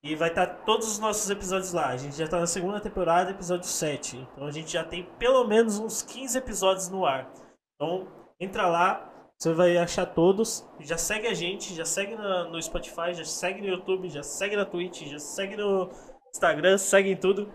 E 0.04 0.16
vai 0.16 0.30
estar 0.30 0.46
tá 0.46 0.54
todos 0.66 0.88
os 0.88 1.00
nossos 1.00 1.30
episódios 1.30 1.74
lá. 1.74 1.88
A 1.88 1.98
gente 1.98 2.16
já 2.16 2.26
está 2.26 2.40
na 2.40 2.48
segunda 2.48 2.80
temporada, 2.80 3.32
episódio 3.32 3.68
7. 3.68 4.28
Então 4.34 4.48
a 4.48 4.52
gente 4.52 4.72
já 4.72 4.84
tem 4.84 5.04
pelo 5.18 5.46
menos 5.46 5.80
uns 5.80 6.02
15 6.02 6.38
episódios 6.38 6.90
no 6.90 7.06
ar. 7.06 7.32
Então 7.76 8.08
entra 8.40 8.68
lá, 8.68 9.07
você 9.38 9.54
vai 9.54 9.78
achar 9.78 10.06
todos. 10.06 10.68
Já 10.80 10.98
segue 10.98 11.28
a 11.28 11.34
gente, 11.34 11.76
já 11.76 11.86
segue 11.86 12.16
no, 12.16 12.50
no 12.50 12.62
Spotify, 12.62 13.14
já 13.14 13.24
segue 13.24 13.62
no 13.62 13.68
YouTube, 13.68 14.10
já 14.10 14.24
segue 14.24 14.56
na 14.56 14.66
Twitch, 14.66 15.04
já 15.04 15.20
segue 15.20 15.56
no 15.56 15.92
Instagram, 16.34 16.78
segue 16.78 17.12
em 17.12 17.16
tudo. 17.16 17.52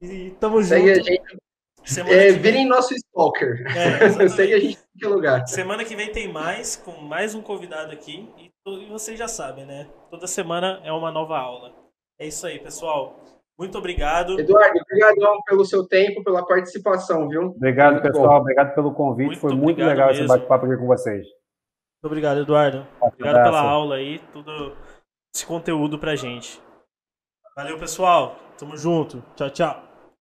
E 0.00 0.30
tamo 0.40 0.62
segue 0.62 0.94
junto. 0.94 1.00
A 1.00 1.12
gente. 1.12 1.38
Semana 1.84 2.14
é, 2.14 2.32
vem... 2.32 2.40
Virem 2.40 2.66
nosso 2.66 2.94
stalker. 2.94 3.64
É, 3.76 4.28
segue 4.28 4.54
a 4.54 4.60
gente 4.60 4.78
em 4.78 4.98
que 4.98 5.06
lugar. 5.06 5.46
Semana 5.46 5.84
que 5.84 5.94
vem 5.94 6.10
tem 6.10 6.32
mais, 6.32 6.76
com 6.76 6.92
mais 6.92 7.34
um 7.34 7.42
convidado 7.42 7.92
aqui. 7.92 8.28
E, 8.38 8.50
e 8.66 8.86
vocês 8.86 9.18
já 9.18 9.28
sabem, 9.28 9.66
né? 9.66 9.86
Toda 10.10 10.26
semana 10.26 10.80
é 10.82 10.92
uma 10.92 11.10
nova 11.10 11.38
aula. 11.38 11.74
É 12.18 12.26
isso 12.26 12.46
aí, 12.46 12.58
pessoal. 12.58 13.20
Muito 13.58 13.76
obrigado. 13.76 14.38
Eduardo, 14.38 14.78
obrigado 14.80 15.42
pelo 15.44 15.64
seu 15.64 15.84
tempo, 15.86 16.22
pela 16.22 16.46
participação, 16.46 17.28
viu? 17.28 17.46
Obrigado, 17.56 17.94
muito 17.94 18.04
pessoal. 18.04 18.28
Bom. 18.28 18.40
Obrigado 18.42 18.74
pelo 18.74 18.94
convite. 18.94 19.26
Muito 19.26 19.40
Foi 19.40 19.54
muito 19.54 19.78
legal 19.78 20.08
mesmo. 20.08 20.24
esse 20.24 20.28
bate-papo 20.28 20.66
aqui 20.66 20.76
com 20.76 20.86
vocês. 20.86 21.26
Muito 21.26 22.06
obrigado, 22.06 22.40
Eduardo. 22.40 22.86
Obrigado 23.00 23.42
pela 23.42 23.60
aula 23.60 23.96
aí, 23.96 24.20
tudo 24.32 24.76
esse 25.34 25.44
conteúdo 25.44 25.98
pra 25.98 26.14
gente. 26.14 26.62
Valeu, 27.56 27.76
pessoal. 27.76 28.36
Tamo 28.56 28.76
junto. 28.76 29.24
Tchau, 29.34 29.50
tchau. 29.50 29.87